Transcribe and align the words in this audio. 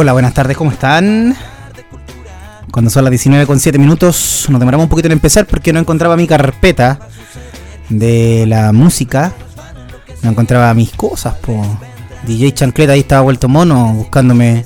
Hola, 0.00 0.12
buenas 0.12 0.32
tardes, 0.32 0.56
¿cómo 0.56 0.70
están? 0.70 1.36
Cuando 2.70 2.88
son 2.88 3.02
las 3.02 3.10
19 3.10 3.46
con 3.48 3.58
7 3.58 3.80
minutos, 3.80 4.46
nos 4.48 4.60
demoramos 4.60 4.84
un 4.84 4.90
poquito 4.90 5.08
en 5.08 5.12
empezar 5.12 5.44
porque 5.44 5.72
no 5.72 5.80
encontraba 5.80 6.16
mi 6.16 6.28
carpeta 6.28 7.00
de 7.88 8.44
la 8.46 8.70
música. 8.70 9.32
No 10.22 10.30
encontraba 10.30 10.72
mis 10.72 10.92
cosas, 10.92 11.34
po. 11.38 11.66
DJ 12.28 12.54
Chancleta 12.54 12.92
ahí 12.92 13.00
estaba 13.00 13.22
vuelto 13.22 13.48
mono 13.48 13.92
buscándome 13.92 14.64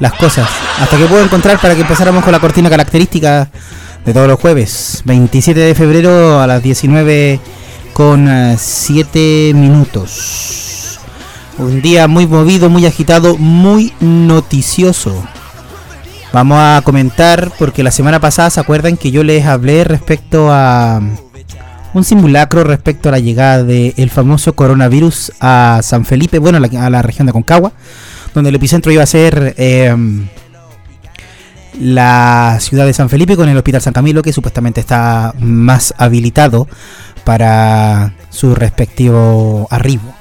las 0.00 0.14
cosas. 0.14 0.48
Hasta 0.80 0.96
que 0.96 1.04
puedo 1.04 1.22
encontrar 1.22 1.60
para 1.60 1.74
que 1.74 1.82
empezáramos 1.82 2.24
con 2.24 2.32
la 2.32 2.40
cortina 2.40 2.70
característica 2.70 3.50
de 4.06 4.14
todos 4.14 4.26
los 4.26 4.40
jueves. 4.40 5.02
27 5.04 5.60
de 5.60 5.74
febrero 5.74 6.40
a 6.40 6.46
las 6.46 6.62
19 6.62 7.40
con 7.92 8.56
7 8.56 9.52
minutos. 9.54 10.65
Un 11.58 11.80
día 11.80 12.06
muy 12.06 12.26
movido, 12.26 12.68
muy 12.68 12.84
agitado, 12.84 13.38
muy 13.38 13.92
noticioso. 14.00 15.24
Vamos 16.32 16.58
a 16.60 16.82
comentar 16.84 17.50
porque 17.58 17.82
la 17.82 17.90
semana 17.90 18.20
pasada 18.20 18.50
se 18.50 18.60
acuerdan 18.60 18.98
que 18.98 19.10
yo 19.10 19.24
les 19.24 19.46
hablé 19.46 19.84
respecto 19.84 20.50
a 20.50 21.00
un 21.94 22.04
simulacro 22.04 22.62
respecto 22.62 23.08
a 23.08 23.12
la 23.12 23.20
llegada 23.20 23.64
del 23.64 24.10
famoso 24.10 24.54
coronavirus 24.54 25.32
a 25.40 25.80
San 25.82 26.04
Felipe, 26.04 26.38
bueno, 26.38 26.58
a 26.58 26.90
la, 26.90 27.00
región 27.00 27.26
de 27.26 27.32
Concagua, 27.32 27.72
donde 28.34 28.50
el 28.50 28.56
epicentro 28.56 28.92
iba 28.92 29.02
a 29.02 29.06
ser 29.06 29.54
em, 29.56 30.28
la 31.80 32.58
ciudad 32.60 32.84
de 32.84 32.92
San 32.92 33.08
Felipe 33.08 33.34
con 33.34 33.48
el 33.48 33.56
Hospital 33.56 33.80
San 33.80 33.94
Camilo, 33.94 34.22
que 34.22 34.34
supuestamente 34.34 34.80
está 34.80 35.34
más 35.38 35.94
habilitado 35.96 36.68
para 37.24 38.12
su 38.28 38.54
respectivo 38.54 39.66
arribo. 39.70 40.15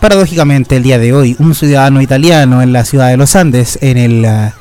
Paradójicamente, 0.00 0.76
el 0.76 0.82
día 0.82 0.98
de 0.98 1.12
hoy, 1.12 1.36
un 1.38 1.54
ciudadano 1.54 2.00
italiano 2.00 2.62
en 2.62 2.72
la 2.72 2.86
ciudad 2.86 3.08
de 3.08 3.18
los 3.18 3.36
Andes, 3.36 3.78
en 3.82 3.98
el 3.98 4.24
eh, 4.24 4.52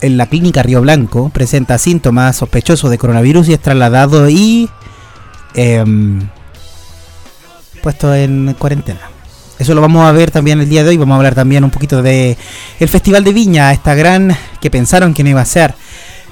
en 0.00 0.16
la 0.16 0.26
clínica 0.26 0.62
Río 0.62 0.80
Blanco, 0.80 1.28
presenta 1.28 1.76
síntomas 1.76 2.36
sospechosos 2.36 2.90
de 2.90 2.98
coronavirus 2.98 3.48
y 3.48 3.52
es 3.52 3.60
trasladado 3.60 4.30
y 4.30 4.70
em, 5.54 6.28
puesto 7.82 8.14
en 8.14 8.54
cuarentena. 8.58 9.00
Eso 9.58 9.74
lo 9.74 9.80
vamos 9.80 10.06
a 10.06 10.12
ver 10.12 10.30
también 10.30 10.60
el 10.60 10.68
día 10.68 10.82
de 10.82 10.90
hoy. 10.90 10.96
Vamos 10.96 11.14
a 11.14 11.16
hablar 11.16 11.34
también 11.34 11.64
un 11.64 11.70
poquito 11.70 12.00
de 12.00 12.38
el 12.78 12.88
Festival 12.88 13.24
de 13.24 13.32
Viña, 13.32 13.72
esta 13.72 13.94
gran 13.94 14.36
que 14.60 14.70
pensaron 14.70 15.14
que 15.14 15.24
no 15.24 15.30
iba 15.30 15.40
a 15.40 15.46
ser, 15.46 15.74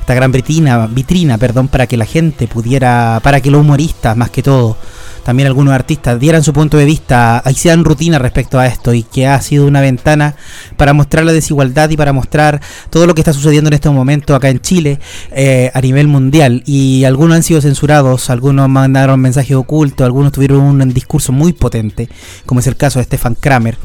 esta 0.06 0.14
gran 0.14 0.30
vitrina, 0.30 0.86
vitrina, 0.86 1.36
perdón, 1.36 1.66
para 1.66 1.88
que 1.88 1.96
la 1.96 2.04
gente 2.04 2.46
pudiera, 2.46 3.18
para 3.24 3.40
que 3.40 3.50
los 3.50 3.62
humoristas 3.62 4.16
más 4.16 4.30
que 4.30 4.40
todo 4.40 4.76
también 5.24 5.48
algunos 5.48 5.74
artistas 5.74 6.20
dieran 6.20 6.44
su 6.44 6.52
punto 6.52 6.76
de 6.76 6.84
vista, 6.84 7.42
hicieran 7.50 7.84
rutina 7.84 8.20
respecto 8.20 8.60
a 8.60 8.68
esto 8.68 8.94
y 8.94 9.02
que 9.02 9.26
ha 9.26 9.42
sido 9.42 9.66
una 9.66 9.80
ventana 9.80 10.36
para 10.76 10.92
mostrar 10.92 11.24
la 11.24 11.32
desigualdad 11.32 11.90
y 11.90 11.96
para 11.96 12.12
mostrar 12.12 12.60
todo 12.88 13.08
lo 13.08 13.14
que 13.16 13.22
está 13.22 13.32
sucediendo 13.32 13.66
en 13.66 13.74
este 13.74 13.90
momento 13.90 14.36
acá 14.36 14.48
en 14.48 14.60
Chile 14.60 15.00
eh, 15.32 15.72
a 15.74 15.80
nivel 15.80 16.06
mundial. 16.06 16.62
Y 16.64 17.02
algunos 17.02 17.34
han 17.34 17.42
sido 17.42 17.60
censurados, 17.60 18.30
algunos 18.30 18.68
mandaron 18.68 19.18
mensajes 19.18 19.56
ocultos, 19.56 20.04
algunos 20.04 20.30
tuvieron 20.30 20.60
un 20.60 20.94
discurso 20.94 21.32
muy 21.32 21.52
potente, 21.52 22.08
como 22.44 22.60
es 22.60 22.68
el 22.68 22.76
caso 22.76 23.00
de 23.00 23.06
Stefan 23.06 23.34
Kramer, 23.34 23.76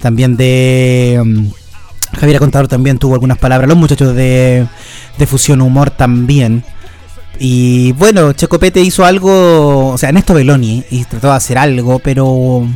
también 0.00 0.36
de... 0.36 1.20
Um, 1.22 1.52
Javier 2.16 2.38
Contador 2.38 2.68
también 2.68 2.98
tuvo 2.98 3.14
algunas 3.14 3.38
palabras, 3.38 3.68
los 3.68 3.78
muchachos 3.78 4.14
de, 4.14 4.66
de 5.18 5.26
Fusión 5.26 5.60
Humor 5.60 5.90
también. 5.90 6.64
Y 7.38 7.92
bueno, 7.92 8.32
Checopete 8.32 8.80
hizo 8.80 9.04
algo, 9.04 9.90
o 9.90 9.98
sea, 9.98 10.10
Néstor 10.10 10.36
Beloni, 10.36 10.84
y 10.90 11.04
trató 11.04 11.28
de 11.28 11.34
hacer 11.34 11.58
algo, 11.58 12.00
pero 12.00 12.66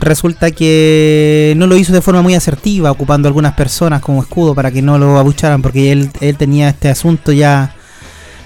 resulta 0.00 0.50
que 0.50 1.54
no 1.56 1.66
lo 1.66 1.76
hizo 1.76 1.92
de 1.92 2.02
forma 2.02 2.22
muy 2.22 2.34
asertiva, 2.34 2.90
ocupando 2.90 3.28
algunas 3.28 3.54
personas 3.54 4.00
como 4.00 4.22
escudo 4.22 4.54
para 4.54 4.70
que 4.70 4.82
no 4.82 4.98
lo 4.98 5.18
abucharan, 5.18 5.62
porque 5.62 5.92
él, 5.92 6.10
él 6.20 6.36
tenía 6.36 6.68
este 6.68 6.88
asunto 6.88 7.30
ya 7.32 7.74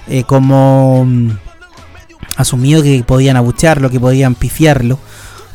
eh, 0.07 0.23
como 0.23 1.05
mm, 1.05 1.31
asumido 2.35 2.83
que 2.83 3.03
podían 3.05 3.35
abucharlo, 3.35 3.89
que 3.89 3.99
podían 3.99 4.35
pifiarlo. 4.35 4.99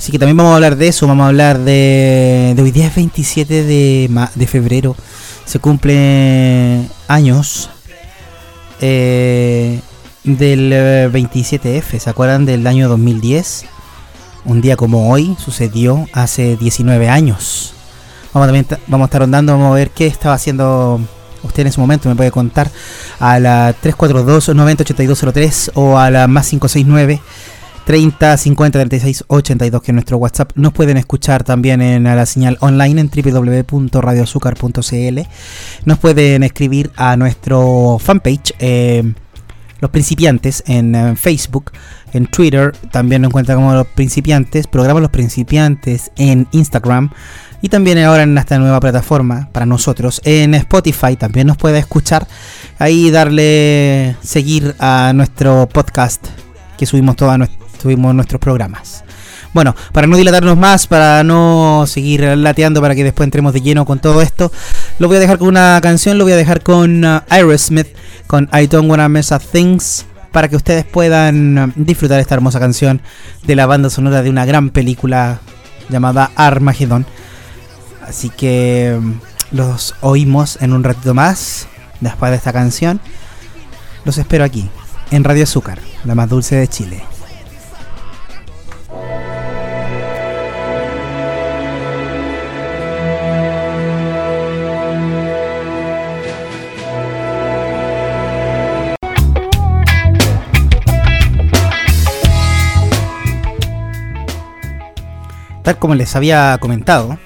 Así 0.04 0.12
que 0.12 0.18
también 0.18 0.36
vamos 0.36 0.52
a 0.52 0.56
hablar 0.56 0.76
de 0.76 0.88
eso, 0.88 1.06
vamos 1.06 1.24
a 1.24 1.28
hablar 1.28 1.60
de, 1.60 2.52
de 2.54 2.62
hoy 2.62 2.72
día 2.72 2.88
es 2.88 2.94
27 2.94 3.64
de, 3.64 4.46
febrero, 4.46 4.94
se 5.46 5.60
cumple 5.60 6.86
años 7.08 7.70
eh, 8.82 9.80
del 10.22 11.10
27F, 11.10 11.94
eh, 11.94 12.00
¿se 12.00 12.10
acuerdan 12.10 12.44
del 12.44 12.66
año 12.66 12.90
2010? 12.90 13.64
Un 14.44 14.60
día 14.60 14.76
como 14.76 15.10
hoy 15.10 15.38
sucedió 15.42 16.06
hace 16.12 16.58
19 16.58 17.08
años. 17.08 17.72
Vamos, 18.34 18.48
también 18.48 18.66
vamos 18.86 19.06
a 19.06 19.08
estar 19.08 19.22
rondando, 19.22 19.52
vamos 19.52 19.72
a 19.72 19.74
ver 19.76 19.88
qué 19.88 20.06
estaba 20.06 20.34
haciendo 20.34 21.00
usted 21.44 21.62
en 21.62 21.68
ese 21.68 21.80
momento. 21.80 22.10
Me 22.10 22.14
puede 22.14 22.30
contar 22.30 22.70
a 23.20 23.38
la 23.38 23.74
342-908203 23.82 25.70
o 25.72 25.96
a 25.96 26.10
la 26.10 26.26
más 26.28 26.50
569. 26.50 27.22
30 27.84 28.36
50 28.36 28.78
36 28.78 29.24
82 29.28 29.82
que 29.82 29.90
es 29.90 29.94
nuestro 29.94 30.18
WhatsApp. 30.18 30.52
Nos 30.54 30.72
pueden 30.72 30.96
escuchar 30.96 31.42
también 31.44 31.82
en 31.82 32.04
la 32.04 32.26
señal 32.26 32.56
online 32.60 33.00
en 33.00 33.10
www.radioazúcar.cl. 33.10 35.20
Nos 35.84 35.98
pueden 35.98 36.42
escribir 36.42 36.90
a 36.96 37.16
nuestro 37.16 37.98
fanpage 38.00 38.54
eh, 38.58 39.14
Los 39.80 39.90
Principiantes 39.90 40.64
en 40.66 40.94
eh, 40.94 41.14
Facebook, 41.16 41.72
en 42.12 42.26
Twitter 42.26 42.72
también 42.90 43.22
nos 43.22 43.30
encuentran 43.30 43.56
como 43.58 43.72
Los 43.74 43.86
Principiantes, 43.88 44.66
programa 44.66 45.00
Los 45.00 45.10
Principiantes 45.10 46.10
en 46.16 46.46
Instagram 46.52 47.10
y 47.60 47.68
también 47.68 47.98
ahora 47.98 48.22
en 48.22 48.38
esta 48.38 48.58
nueva 48.58 48.80
plataforma 48.80 49.48
para 49.52 49.66
nosotros 49.66 50.20
en 50.24 50.54
Spotify 50.54 51.16
también 51.16 51.46
nos 51.46 51.56
puede 51.56 51.78
escuchar 51.78 52.26
ahí 52.78 53.10
darle 53.10 54.16
seguir 54.22 54.74
a 54.78 55.12
nuestro 55.14 55.68
podcast 55.68 56.26
que 56.76 56.86
subimos 56.86 57.16
toda 57.16 57.38
nuestra 57.38 57.63
tuvimos 57.84 58.14
nuestros 58.14 58.40
programas. 58.40 59.04
Bueno, 59.52 59.76
para 59.92 60.06
no 60.06 60.16
dilatarnos 60.16 60.56
más, 60.56 60.86
para 60.86 61.22
no 61.22 61.84
seguir 61.86 62.22
lateando, 62.22 62.80
para 62.80 62.94
que 62.94 63.04
después 63.04 63.26
entremos 63.26 63.52
de 63.52 63.60
lleno 63.60 63.84
con 63.84 63.98
todo 63.98 64.22
esto, 64.22 64.50
lo 64.98 65.06
voy 65.06 65.18
a 65.18 65.20
dejar 65.20 65.36
con 65.36 65.48
una 65.48 65.78
canción, 65.82 66.16
lo 66.16 66.24
voy 66.24 66.32
a 66.32 66.36
dejar 66.36 66.62
con 66.62 67.04
uh, 67.04 67.20
con 68.26 68.48
I 68.54 68.66
Don't 68.68 68.90
Wanna 68.90 69.10
Mess 69.10 69.32
Up 69.32 69.42
Things, 69.42 70.06
para 70.32 70.48
que 70.48 70.56
ustedes 70.56 70.86
puedan 70.86 71.58
uh, 71.58 71.72
disfrutar 71.76 72.20
esta 72.20 72.34
hermosa 72.34 72.58
canción 72.58 73.02
de 73.42 73.54
la 73.54 73.66
banda 73.66 73.90
sonora 73.90 74.22
de 74.22 74.30
una 74.30 74.46
gran 74.46 74.70
película 74.70 75.40
llamada 75.90 76.30
Armageddon. 76.36 77.04
Así 78.08 78.30
que 78.30 78.96
um, 78.98 79.20
los 79.52 79.94
oímos 80.00 80.56
en 80.62 80.72
un 80.72 80.82
ratito 80.82 81.12
más, 81.12 81.68
después 82.00 82.30
de 82.30 82.38
esta 82.38 82.54
canción. 82.54 82.98
Los 84.06 84.16
espero 84.16 84.42
aquí, 84.42 84.70
en 85.10 85.22
Radio 85.22 85.44
Azúcar, 85.44 85.78
la 86.04 86.14
más 86.14 86.28
dulce 86.28 86.56
de 86.56 86.66
Chile. 86.66 87.13
Tal 105.64 105.78
como 105.78 105.94
les 105.94 106.14
había 106.14 106.56
comentado, 106.60 107.18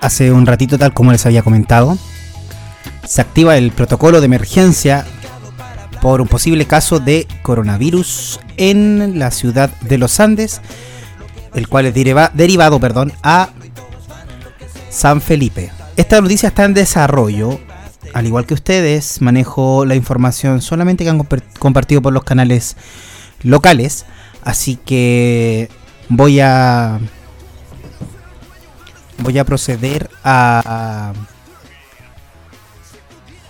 hace 0.00 0.32
un 0.32 0.44
ratito 0.44 0.76
tal 0.76 0.92
como 0.92 1.12
les 1.12 1.24
había 1.24 1.42
comentado, 1.42 1.96
se 3.06 3.20
activa 3.20 3.56
el 3.56 3.70
protocolo 3.70 4.20
de 4.20 4.26
emergencia 4.26 5.06
por 6.02 6.20
un 6.20 6.26
posible 6.26 6.66
caso 6.66 6.98
de 6.98 7.26
coronavirus 7.42 8.40
en 8.56 9.18
la 9.20 9.30
ciudad 9.30 9.70
de 9.82 9.98
los 9.98 10.18
Andes, 10.18 10.60
el 11.54 11.68
cual 11.68 11.86
es 11.86 11.94
derivado 11.94 12.80
perdón, 12.80 13.12
a 13.22 13.50
San 14.90 15.20
Felipe. 15.20 15.70
Esta 15.96 16.20
noticia 16.20 16.48
está 16.48 16.64
en 16.64 16.74
desarrollo. 16.74 17.60
Al 18.14 18.26
igual 18.26 18.46
que 18.46 18.54
ustedes, 18.54 19.20
manejo 19.22 19.84
la 19.84 19.94
información 19.94 20.60
solamente 20.60 21.04
que 21.04 21.10
han 21.10 21.26
compartido 21.58 22.02
por 22.02 22.12
los 22.12 22.24
canales 22.24 22.76
locales. 23.42 24.06
Así 24.42 24.76
que 24.76 25.68
voy 26.08 26.40
a 26.40 27.00
voy 29.18 29.38
a 29.38 29.44
proceder 29.44 30.10
a 30.24 31.12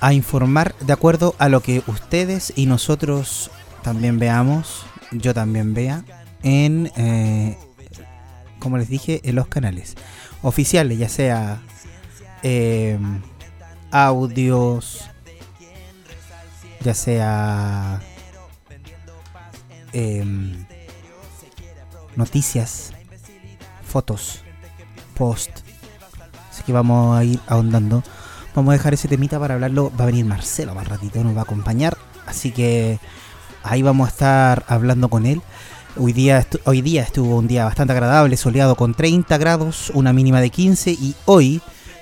a 0.00 0.12
informar 0.12 0.74
de 0.80 0.92
acuerdo 0.92 1.34
a 1.38 1.48
lo 1.48 1.60
que 1.60 1.82
ustedes 1.86 2.52
y 2.54 2.66
nosotros 2.66 3.50
también 3.82 4.18
veamos, 4.18 4.84
yo 5.10 5.32
también 5.34 5.74
vea 5.74 6.04
en 6.42 6.92
eh, 6.96 7.56
como 8.58 8.78
les 8.78 8.88
dije 8.88 9.20
en 9.24 9.36
los 9.36 9.48
canales 9.48 9.94
oficiales, 10.42 10.98
ya 10.98 11.08
sea 11.08 11.62
eh, 12.42 12.98
audios, 13.90 15.08
ya 16.80 16.94
sea 16.94 18.00
eh, 19.92 20.65
noticias, 22.16 22.92
fotos, 23.84 24.42
post, 25.14 25.60
Así 26.56 26.62
que 26.62 26.72
vamos 26.72 27.18
a 27.18 27.22
ir 27.22 27.38
ahondando. 27.46 28.02
Vamos 28.54 28.72
a 28.72 28.78
dejar 28.78 28.94
ese 28.94 29.08
temita 29.08 29.38
para 29.38 29.54
hablarlo. 29.54 29.92
Va 30.00 30.04
a 30.04 30.06
venir 30.06 30.24
Marcelo 30.24 30.74
más 30.74 30.88
ratito, 30.88 31.22
nos 31.22 31.36
va 31.36 31.40
a 31.40 31.42
acompañar. 31.42 31.98
Así 32.26 32.50
que 32.50 32.98
ahí 33.62 33.82
vamos 33.82 34.06
a 34.06 34.10
estar 34.10 34.64
hablando 34.66 35.10
con 35.10 35.26
él. 35.26 35.42
Hoy 35.98 36.14
día, 36.14 36.46
hoy 36.64 36.80
día 36.80 37.02
estuvo 37.02 37.36
un 37.36 37.46
día 37.46 37.66
bastante 37.66 37.92
agradable, 37.92 38.38
soleado 38.38 38.74
con 38.74 38.94
30 38.94 39.36
grados, 39.36 39.90
una 39.92 40.14
mínima 40.14 40.40
de 40.40 40.48
15 40.48 40.92
y 40.92 41.14
hoy 41.26 41.60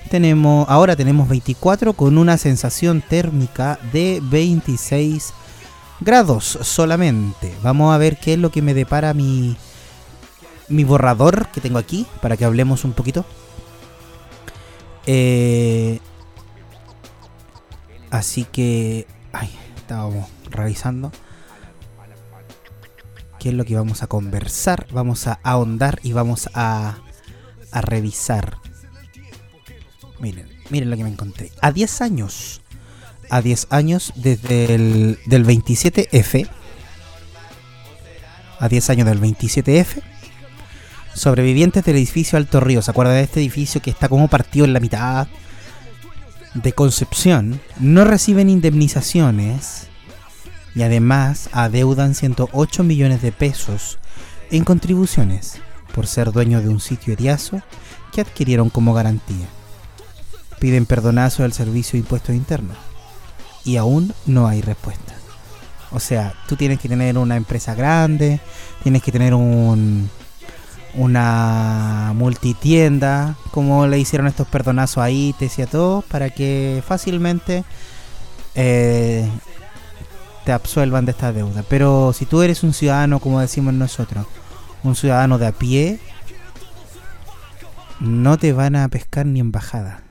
tenemos, 0.09 0.65
ahora 0.69 0.95
tenemos 0.95 1.27
24 1.27 1.91
con 1.91 2.17
una 2.17 2.37
sensación 2.37 3.01
térmica 3.01 3.77
de 3.91 4.21
26 4.23 5.33
grados 5.99 6.59
solamente. 6.61 7.53
Vamos 7.61 7.93
a 7.93 7.97
ver 7.97 8.17
qué 8.17 8.35
es 8.35 8.39
lo 8.39 8.51
que 8.51 8.61
me 8.61 8.73
depara 8.73 9.13
mi, 9.13 9.57
mi 10.67 10.83
borrador 10.83 11.47
que 11.49 11.61
tengo 11.61 11.77
aquí 11.77 12.05
para 12.21 12.37
que 12.37 12.45
hablemos 12.45 12.83
un 12.83 12.93
poquito. 12.93 13.25
Eh, 15.05 15.99
así 18.09 18.45
que, 18.45 19.07
ay, 19.33 19.49
estábamos 19.75 20.29
revisando 20.49 21.11
qué 23.39 23.49
es 23.49 23.55
lo 23.55 23.65
que 23.65 23.75
vamos 23.75 24.01
a 24.01 24.07
conversar, 24.07 24.87
vamos 24.91 25.27
a 25.27 25.39
ahondar 25.43 25.99
y 26.01 26.13
vamos 26.13 26.49
a, 26.55 26.97
a 27.71 27.81
revisar. 27.81 28.57
Miren, 30.19 30.49
miren 30.71 30.89
lo 30.89 30.97
que 30.97 31.03
me 31.03 31.09
encontré. 31.09 31.51
A 31.61 31.71
10 31.71 32.01
años, 32.01 32.61
a 33.29 33.41
10 33.41 33.67
años 33.69 34.13
desde 34.15 34.73
el 34.73 35.19
del 35.27 35.45
27F, 35.45 36.49
a 38.59 38.67
10 38.67 38.89
años 38.89 39.05
del 39.07 39.21
27F, 39.21 40.01
sobrevivientes 41.15 41.83
del 41.83 41.95
edificio 41.95 42.37
Alto 42.37 42.59
Río, 42.59 42.81
¿se 42.81 42.91
acuerdan 42.91 43.15
de 43.15 43.23
este 43.23 43.39
edificio 43.39 43.81
que 43.81 43.89
está 43.89 44.09
como 44.09 44.27
partido 44.27 44.65
en 44.65 44.73
la 44.73 44.79
mitad 44.79 45.27
de 46.53 46.73
Concepción? 46.73 47.61
No 47.79 48.03
reciben 48.03 48.49
indemnizaciones 48.49 49.87
y 50.75 50.83
además 50.83 51.49
adeudan 51.53 52.15
108 52.15 52.83
millones 52.83 53.21
de 53.21 53.31
pesos 53.31 53.97
en 54.51 54.65
contribuciones 54.65 55.59
por 55.93 56.05
ser 56.05 56.33
dueños 56.33 56.63
de 56.63 56.69
un 56.69 56.81
sitio 56.81 57.13
eriazo 57.13 57.61
que 58.11 58.21
adquirieron 58.21 58.69
como 58.69 58.93
garantía. 58.93 59.47
Piden 60.59 60.85
perdonazo 60.85 61.43
al 61.43 61.53
Servicio 61.53 61.93
de 61.93 61.99
Impuestos 61.99 62.35
Internos 62.35 62.77
y 63.63 63.77
aún 63.77 64.13
no 64.25 64.47
hay 64.47 64.61
respuesta. 64.61 65.15
O 65.91 66.01
sea, 66.01 66.33
tú 66.47 66.57
tienes 66.57 66.79
que 66.79 66.89
tener 66.89 67.17
una 67.17 67.37
empresa 67.37 67.73
grande, 67.73 68.41
tienes 68.83 69.01
que 69.01 69.13
tener 69.13 69.33
un 69.33 70.09
una 70.97 72.13
multitienda, 72.15 73.35
como 73.51 73.87
le 73.87 73.99
hicieron 73.99 74.27
estos 74.27 74.47
perdonazos 74.47 74.99
a 74.99 75.11
ITES 75.11 75.59
y 75.59 75.61
a 75.63 75.67
todos, 75.67 76.05
para 76.05 76.29
que 76.29 76.81
fácilmente 76.85 77.63
eh, 78.55 79.29
te 80.45 80.51
absuelvan 80.51 81.05
de 81.05 81.11
esta 81.11 81.33
deuda. 81.33 81.63
Pero 81.67 82.13
si 82.13 82.25
tú 82.25 82.41
eres 82.41 82.63
un 82.63 82.73
ciudadano, 82.73 83.19
como 83.19 83.39
decimos 83.39 83.73
nosotros, 83.73 84.25
un 84.83 84.95
ciudadano 84.95 85.37
de 85.37 85.47
a 85.47 85.51
pie, 85.51 85.99
no 87.99 88.37
te 88.37 88.53
van 88.53 88.75
a 88.75 88.87
pescar 88.87 89.25
ni 89.25 89.39
embajada. 89.39 90.03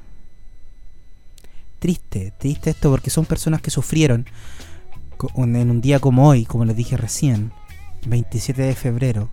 Triste, 1.79 2.33
triste 2.39 2.71
esto 2.71 2.91
porque 2.91 3.11
son 3.11 3.27
personas 3.27 3.61
que 3.61 3.71
sufrieron 3.71 4.27
en 5.37 5.71
un 5.71 5.81
día 5.81 6.01
como 6.01 6.29
hoy, 6.29 6.45
como 6.45 6.65
les 6.65 6.77
dije 6.77 6.97
recién, 6.97 7.53
27 8.07 8.63
de 8.63 8.75
febrero, 8.75 9.31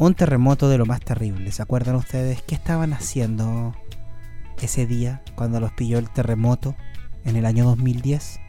un 0.00 0.14
terremoto 0.14 0.70
de 0.70 0.78
lo 0.78 0.86
más 0.86 1.00
terrible. 1.00 1.52
¿Se 1.52 1.60
acuerdan 1.60 1.94
ustedes 1.94 2.40
qué 2.42 2.54
estaban 2.54 2.94
haciendo 2.94 3.74
ese 4.62 4.86
día 4.86 5.22
cuando 5.34 5.60
los 5.60 5.72
pilló 5.72 5.98
el 5.98 6.08
terremoto 6.08 6.74
en 7.26 7.36
el 7.36 7.44
año 7.44 7.66
2010? 7.66 8.40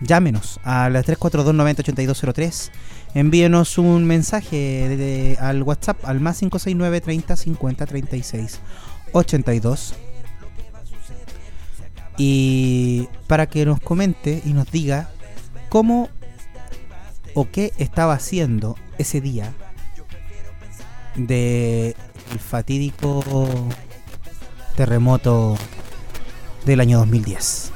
Llámenos 0.00 0.58
a 0.64 0.90
la 0.90 1.04
342-908203. 1.04 2.72
Envíenos 3.14 3.78
un 3.78 4.06
mensaje 4.06 5.36
al 5.38 5.62
WhatsApp 5.62 6.04
al 6.04 6.18
más 6.18 6.40
569 6.40 7.00
30 7.00 7.36
50 7.36 7.86
36 7.86 8.60
82. 9.12 9.94
Y 12.18 13.08
para 13.28 13.46
que 13.46 13.64
nos 13.64 13.78
comente 13.78 14.42
y 14.44 14.52
nos 14.52 14.68
diga 14.72 15.10
cómo 15.68 16.08
o 17.34 17.48
qué 17.48 17.72
estaba 17.78 18.14
haciendo 18.14 18.74
ese 18.98 19.20
día 19.20 19.52
de 21.16 21.96
el 22.32 22.38
fatídico 22.38 23.22
terremoto 24.76 25.56
del 26.64 26.80
año 26.80 26.98
2010. 26.98 27.72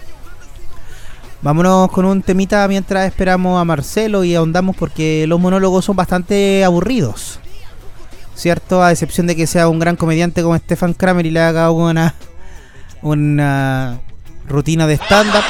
Vámonos 1.40 1.90
con 1.92 2.04
un 2.04 2.22
temita 2.22 2.66
mientras 2.66 3.06
esperamos 3.06 3.60
a 3.60 3.64
Marcelo 3.64 4.24
y 4.24 4.34
ahondamos 4.34 4.74
porque 4.76 5.24
los 5.28 5.38
monólogos 5.38 5.84
son 5.84 5.94
bastante 5.94 6.64
aburridos. 6.64 7.38
¿Cierto? 8.34 8.82
A 8.82 8.92
excepción 8.92 9.26
de 9.26 9.36
que 9.36 9.46
sea 9.46 9.68
un 9.68 9.78
gran 9.78 9.96
comediante 9.96 10.42
como 10.42 10.56
Stefan 10.56 10.94
Kramer 10.94 11.26
y 11.26 11.30
le 11.30 11.40
haga 11.40 11.70
una, 11.70 12.14
una 13.02 14.00
rutina 14.48 14.86
de 14.86 14.94
stand-up. 14.94 15.44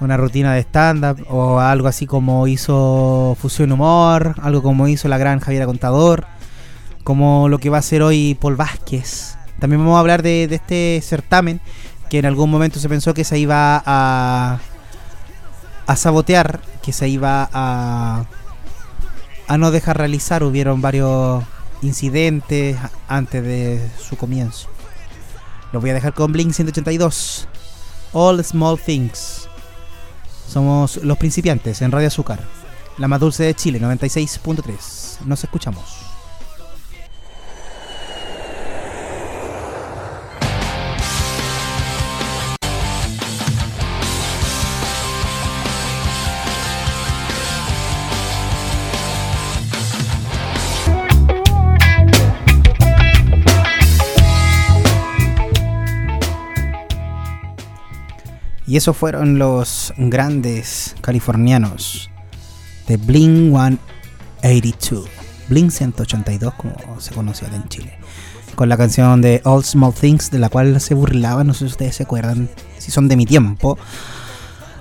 Una 0.00 0.16
rutina 0.16 0.54
de 0.54 0.60
stand-up 0.60 1.26
o 1.28 1.60
algo 1.60 1.86
así 1.86 2.06
como 2.06 2.46
hizo 2.46 3.36
Fusión 3.38 3.72
Humor, 3.72 4.34
algo 4.40 4.62
como 4.62 4.88
hizo 4.88 5.08
la 5.08 5.18
gran 5.18 5.40
Javiera 5.40 5.66
Contador, 5.66 6.26
como 7.04 7.48
lo 7.48 7.58
que 7.58 7.70
va 7.70 7.76
a 7.76 7.80
hacer 7.80 8.02
hoy 8.02 8.36
Paul 8.40 8.56
Vázquez. 8.56 9.36
También 9.58 9.80
vamos 9.80 9.96
a 9.96 10.00
hablar 10.00 10.22
de, 10.22 10.44
este 10.44 11.00
certamen 11.02 11.60
que 12.08 12.18
en 12.18 12.26
algún 12.26 12.50
momento 12.50 12.80
se 12.80 12.88
pensó 12.88 13.12
que 13.12 13.24
se 13.24 13.38
iba 13.38 13.82
a, 13.84 14.58
a 15.86 15.96
sabotear, 15.96 16.60
que 16.82 16.92
se 16.92 17.08
iba 17.08 17.48
a, 17.52 18.24
a 19.46 19.58
no 19.58 19.70
dejar 19.70 19.98
realizar. 19.98 20.42
Hubieron 20.42 20.80
varios 20.80 21.44
incidentes 21.82 22.78
antes 23.06 23.42
de 23.42 23.86
su 23.98 24.16
comienzo. 24.16 24.68
Lo 25.72 25.80
voy 25.80 25.90
a 25.90 25.94
dejar 25.94 26.14
con 26.14 26.32
Blink 26.32 26.52
182. 26.52 27.46
All 28.12 28.44
Small 28.44 28.78
Things. 28.78 29.39
Somos 30.50 30.96
los 31.04 31.16
principiantes 31.16 31.80
en 31.80 31.92
Radio 31.92 32.08
Azúcar. 32.08 32.40
La 32.98 33.06
más 33.06 33.20
dulce 33.20 33.44
de 33.44 33.54
Chile, 33.54 33.80
96.3. 33.80 35.24
Nos 35.24 35.44
escuchamos. 35.44 36.09
Y 58.70 58.76
esos 58.76 58.96
fueron 58.96 59.40
los 59.40 59.92
grandes 59.96 60.94
californianos 61.00 62.08
de 62.86 62.98
Bling 62.98 63.50
182. 63.50 65.08
Bling 65.48 65.72
182, 65.72 66.54
como 66.54 67.00
se 67.00 67.12
conoció 67.12 67.48
en 67.48 67.68
Chile. 67.68 67.98
Con 68.54 68.68
la 68.68 68.76
canción 68.76 69.20
de 69.22 69.40
All 69.42 69.64
Small 69.64 69.92
Things, 69.92 70.30
de 70.30 70.38
la 70.38 70.50
cual 70.50 70.80
se 70.80 70.94
burlaban, 70.94 71.48
no 71.48 71.52
sé 71.52 71.58
si 71.58 71.64
ustedes 71.64 71.96
se 71.96 72.04
acuerdan, 72.04 72.48
si 72.78 72.92
son 72.92 73.08
de 73.08 73.16
mi 73.16 73.26
tiempo. 73.26 73.76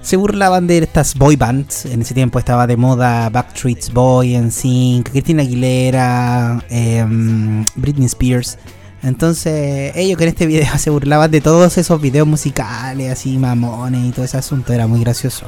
Se 0.04 0.18
burlaban 0.18 0.68
de 0.68 0.78
estas 0.78 1.16
boy 1.16 1.36
bands. 1.36 1.86
En 1.86 2.04
ese 2.04 2.14
tiempo 2.14 2.38
estaba 2.38 2.68
de 2.68 2.78
moda 2.78 3.28
Backstreet 3.32 3.92
Boy, 3.92 4.38
NSYNC, 4.38 5.10
Christina 5.10 5.42
Aguilera, 5.42 6.64
em, 6.70 7.66
Britney 7.74 8.06
Spears. 8.06 8.60
Entonces, 9.02 9.94
ellos 9.96 10.18
que 10.18 10.26
en 10.26 10.30
este 10.30 10.46
video 10.46 10.66
se 10.78 10.90
burlaban 10.90 11.32
de 11.32 11.42
todos 11.42 11.78
esos 11.78 12.02
videos 12.02 12.28
musicales, 12.28 13.12
así 13.12 13.38
mamones 13.38 14.06
y 14.06 14.12
todo 14.12 14.26
ese 14.26 14.38
asunto. 14.38 14.74
Era 14.74 14.88
muy 14.88 15.00
gracioso. 15.00 15.46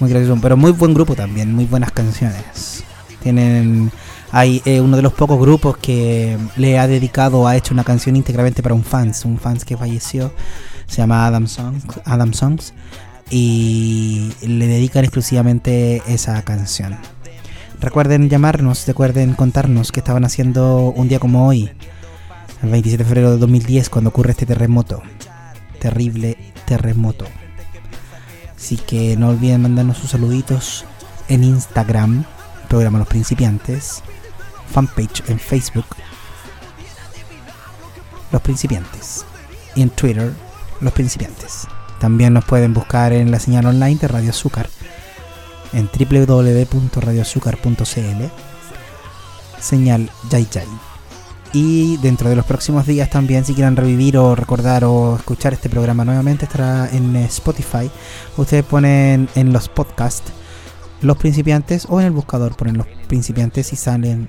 Muy 0.00 0.10
gracioso. 0.10 0.38
Pero 0.40 0.56
muy 0.56 0.72
buen 0.72 0.94
grupo 0.94 1.14
también, 1.14 1.52
muy 1.54 1.66
buenas 1.66 1.92
canciones. 1.92 2.84
Tienen. 3.22 3.90
Hay 4.32 4.60
eh, 4.64 4.80
uno 4.80 4.96
de 4.96 5.02
los 5.02 5.12
pocos 5.12 5.38
grupos 5.38 5.76
que 5.76 6.36
le 6.56 6.76
ha 6.78 6.88
dedicado, 6.88 7.46
ha 7.46 7.56
hecho 7.56 7.72
una 7.72 7.84
canción 7.84 8.16
íntegramente 8.16 8.64
para 8.64 8.74
un 8.74 8.82
fans, 8.82 9.24
un 9.24 9.38
fans 9.38 9.64
que 9.64 9.76
falleció, 9.76 10.32
se 10.88 10.96
llama 10.96 11.24
Adam 11.24 11.46
Songs, 11.46 11.84
Adam 12.04 12.32
Songs, 12.34 12.74
y 13.30 14.32
le 14.42 14.66
dedican 14.66 15.04
exclusivamente 15.04 16.02
esa 16.08 16.42
canción. 16.42 16.96
Recuerden 17.80 18.28
llamarnos, 18.28 18.86
recuerden 18.88 19.34
contarnos 19.34 19.92
qué 19.92 20.00
estaban 20.00 20.24
haciendo 20.24 20.92
un 20.96 21.06
día 21.06 21.20
como 21.20 21.46
hoy, 21.46 21.70
el 22.64 22.70
27 22.70 23.02
de 23.02 23.08
febrero 23.08 23.32
de 23.32 23.38
2010 23.38 23.90
cuando 23.90 24.10
ocurre 24.10 24.30
este 24.30 24.46
terremoto. 24.46 25.02
Terrible 25.78 26.38
terremoto. 26.64 27.26
Así 28.56 28.78
que 28.78 29.16
no 29.16 29.28
olviden 29.28 29.62
mandarnos 29.62 29.98
sus 29.98 30.10
saluditos 30.10 30.84
en 31.28 31.44
Instagram, 31.44 32.24
programa 32.68 32.98
Los 32.98 33.06
Principiantes, 33.08 34.02
fanpage 34.72 35.22
en 35.28 35.38
Facebook 35.38 35.84
Los 38.32 38.40
Principiantes. 38.40 39.26
Y 39.74 39.82
en 39.82 39.90
Twitter, 39.90 40.32
Los 40.80 40.94
Principiantes. 40.94 41.68
También 42.00 42.32
nos 42.32 42.46
pueden 42.46 42.72
buscar 42.72 43.12
en 43.12 43.30
la 43.30 43.40
señal 43.40 43.66
online 43.66 43.98
de 44.00 44.08
Radio 44.08 44.30
Azúcar 44.30 44.70
en 45.74 45.88
www.radioazúcar.cl. 45.88 48.24
Señal 49.60 50.10
Yay 50.30 50.48
Yay. 50.50 50.93
Y 51.54 51.98
dentro 51.98 52.28
de 52.28 52.34
los 52.34 52.44
próximos 52.44 52.84
días 52.84 53.08
también, 53.10 53.44
si 53.44 53.54
quieren 53.54 53.76
revivir 53.76 54.18
o 54.18 54.34
recordar 54.34 54.84
o 54.84 55.14
escuchar 55.14 55.52
este 55.52 55.68
programa 55.68 56.04
nuevamente, 56.04 56.46
estará 56.46 56.88
en 56.90 57.14
Spotify. 57.14 57.88
Ustedes 58.36 58.64
ponen 58.64 59.28
en 59.36 59.52
los 59.52 59.68
podcasts 59.68 60.32
los 61.00 61.16
principiantes 61.16 61.86
o 61.88 62.00
en 62.00 62.06
el 62.06 62.12
buscador 62.12 62.56
ponen 62.56 62.76
los 62.76 62.88
principiantes 63.06 63.72
y 63.72 63.76
salen 63.76 64.28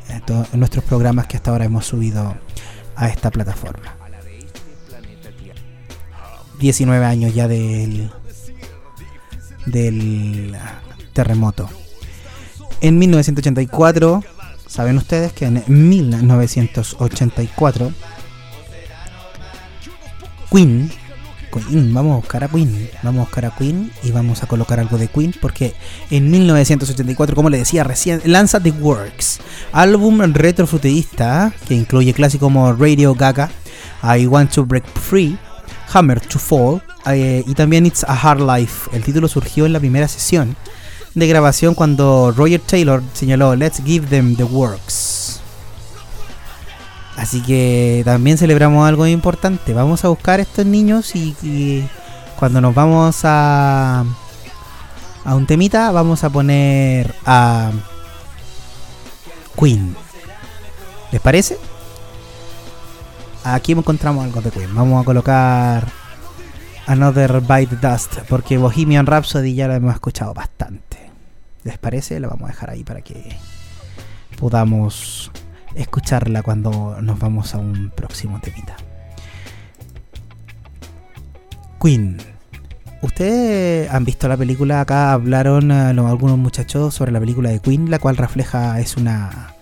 nuestros 0.54 0.84
programas 0.84 1.26
que 1.26 1.38
hasta 1.38 1.50
ahora 1.50 1.66
hemos 1.66 1.88
subido 1.88 2.36
a 2.96 3.10
esta 3.10 3.32
plataforma. 3.32 3.96
19 6.60 7.06
años 7.06 7.34
ya 7.34 7.48
del, 7.48 8.12
del 9.66 10.56
terremoto. 11.14 11.68
En 12.82 13.00
1984, 13.00 14.24
saben 14.76 14.98
ustedes 14.98 15.32
que 15.32 15.46
en 15.46 15.64
1984, 15.68 17.94
Queen, 20.52 20.92
Queen, 21.50 21.94
vamos 21.94 22.12
a 22.12 22.18
buscar 22.18 22.44
a 22.44 22.50
Queen, 22.50 22.90
vamos 23.02 23.22
a 23.22 23.24
buscar 23.24 23.46
a 23.46 23.56
Queen 23.56 23.90
y 24.04 24.12
vamos 24.12 24.44
a 24.44 24.48
colocar 24.48 24.82
algo 24.82 24.98
de 24.98 25.08
Queen 25.08 25.34
porque 25.40 25.74
en 26.12 26.30
1984, 26.30 27.38
como 27.38 27.50
le 27.50 27.60
decía 27.60 27.86
recién, 27.86 28.22
lanza 28.26 28.60
The 28.60 28.72
Works, 28.72 29.40
álbum 29.72 30.20
retrofuturista 30.34 31.54
que 31.70 31.76
incluye 31.76 32.14
clásicos 32.14 32.48
como 32.48 32.74
Radio 32.74 33.16
Gaga, 33.16 33.50
I 34.04 34.28
Want 34.28 34.52
to 34.56 34.66
Break 34.66 34.84
Free, 35.00 35.40
Hammer 35.94 36.20
to 36.20 36.38
Fall 36.38 36.84
eh, 37.06 37.46
y 37.48 37.54
también 37.54 37.86
It's 37.86 38.04
a 38.04 38.14
Hard 38.14 38.42
Life. 38.42 38.90
El 38.92 39.06
título 39.06 39.30
surgió 39.30 39.66
en 39.66 39.72
la 39.72 39.80
primera 39.80 40.10
sesión 40.10 40.58
de 41.16 41.28
grabación 41.28 41.74
cuando 41.74 42.34
Roger 42.36 42.60
Taylor 42.60 43.02
señaló 43.14 43.56
Let's 43.56 43.82
give 43.84 44.08
them 44.08 44.36
the 44.36 44.44
works. 44.44 45.40
Así 47.16 47.42
que 47.42 48.02
también 48.04 48.38
celebramos 48.38 48.88
algo 48.88 49.08
importante. 49.08 49.74
Vamos 49.74 50.04
a 50.04 50.10
buscar 50.10 50.40
a 50.40 50.44
estos 50.44 50.66
niños 50.66 51.16
y, 51.16 51.88
cuando 52.38 52.60
nos 52.60 52.76
vamos 52.76 53.22
a 53.24 54.04
a 55.24 55.34
un 55.34 55.48
temita 55.48 55.90
vamos 55.92 56.24
a 56.24 56.30
poner 56.30 57.16
a 57.26 57.72
Queen. 59.58 59.96
¿Les 61.12 61.22
parece? 61.22 61.58
Aquí 63.46 63.72
encontramos 63.72 64.26
algo 64.26 64.42
de 64.42 64.52
Queen. 64.52 64.76
Vamos 64.76 65.02
a 65.02 65.06
colocar 65.06 65.88
Another 66.88 67.42
Bite 67.42 67.78
Dust, 67.78 68.20
porque 68.28 68.58
Bohemian 68.58 69.06
Rhapsody 69.06 69.56
ya 69.56 69.68
la 69.68 69.78
hemos 69.78 69.94
escuchado 69.94 70.34
bastante. 70.34 70.85
¿Les 71.66 71.80
parece? 71.80 72.20
La 72.20 72.28
vamos 72.28 72.44
a 72.44 72.54
dejar 72.54 72.70
ahí 72.70 72.84
para 72.84 73.02
que 73.02 73.36
podamos 74.40 75.32
escucharla 75.74 76.44
cuando 76.44 77.02
nos 77.02 77.20
vamos 77.20 77.56
a 77.56 77.58
un 77.58 77.90
próximo 77.90 78.40
temita. 78.40 78.78
Queen. 81.82 82.18
¿Ustedes 83.02 83.90
han 83.92 84.06
visto 84.06 84.28
la 84.28 84.38
película? 84.38 84.82
Acá 84.82 85.14
hablaron 85.14 85.72
eh, 85.72 85.90
algunos 85.90 86.38
muchachos 86.38 86.94
sobre 86.94 87.12
la 87.12 87.20
película 87.20 87.50
de 87.50 87.60
Queen, 87.60 87.90
la 87.90 87.98
cual 87.98 88.18
refleja, 88.18 88.80
es 88.80 88.96
una 88.96 89.56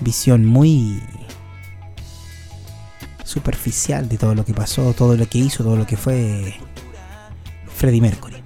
visión 0.00 0.44
muy 0.44 1.02
superficial 3.24 4.10
de 4.10 4.18
todo 4.18 4.34
lo 4.34 4.44
que 4.44 4.52
pasó, 4.52 4.92
todo 4.92 5.16
lo 5.16 5.26
que 5.26 5.38
hizo, 5.38 5.64
todo 5.64 5.76
lo 5.76 5.86
que 5.86 5.96
fue 5.96 6.54
Freddie 7.66 8.02
Mercury. 8.02 8.43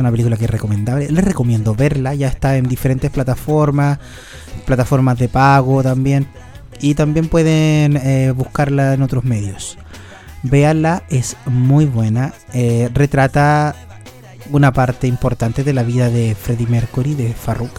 Una 0.00 0.10
película 0.10 0.38
que 0.38 0.44
es 0.44 0.50
recomendable. 0.50 1.10
Les 1.10 1.24
recomiendo 1.24 1.74
verla, 1.74 2.14
ya 2.14 2.28
está 2.28 2.56
en 2.56 2.66
diferentes 2.66 3.10
plataformas, 3.10 3.98
plataformas 4.64 5.18
de 5.18 5.28
pago 5.28 5.82
también. 5.82 6.26
Y 6.80 6.94
también 6.94 7.28
pueden 7.28 7.98
eh, 7.98 8.32
buscarla 8.34 8.94
en 8.94 9.02
otros 9.02 9.24
medios. 9.24 9.76
Veanla, 10.42 11.02
es 11.10 11.36
muy 11.44 11.84
buena. 11.84 12.32
Eh, 12.54 12.88
retrata 12.94 13.76
una 14.50 14.72
parte 14.72 15.06
importante 15.06 15.64
de 15.64 15.74
la 15.74 15.82
vida 15.82 16.08
de 16.08 16.34
Freddie 16.34 16.66
Mercury, 16.66 17.14
de 17.14 17.34
Farouk. 17.34 17.78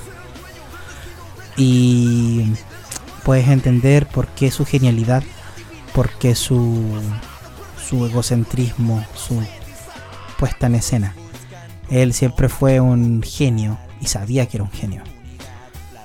Y 1.57 2.51
puedes 3.23 3.47
entender 3.47 4.05
por 4.05 4.27
qué 4.27 4.51
su 4.51 4.63
genialidad, 4.63 5.23
por 5.95 6.11
qué 6.11 6.35
su, 6.35 7.01
su 7.83 8.05
egocentrismo, 8.05 9.03
su 9.15 9.41
puesta 10.37 10.67
en 10.67 10.75
escena. 10.75 11.15
Él 11.91 12.13
siempre 12.13 12.49
fue 12.49 12.79
un 12.79 13.21
genio 13.21 13.77
y 13.99 14.07
sabía 14.07 14.47
que 14.47 14.57
era 14.57 14.63
un 14.63 14.71
genio. 14.71 15.03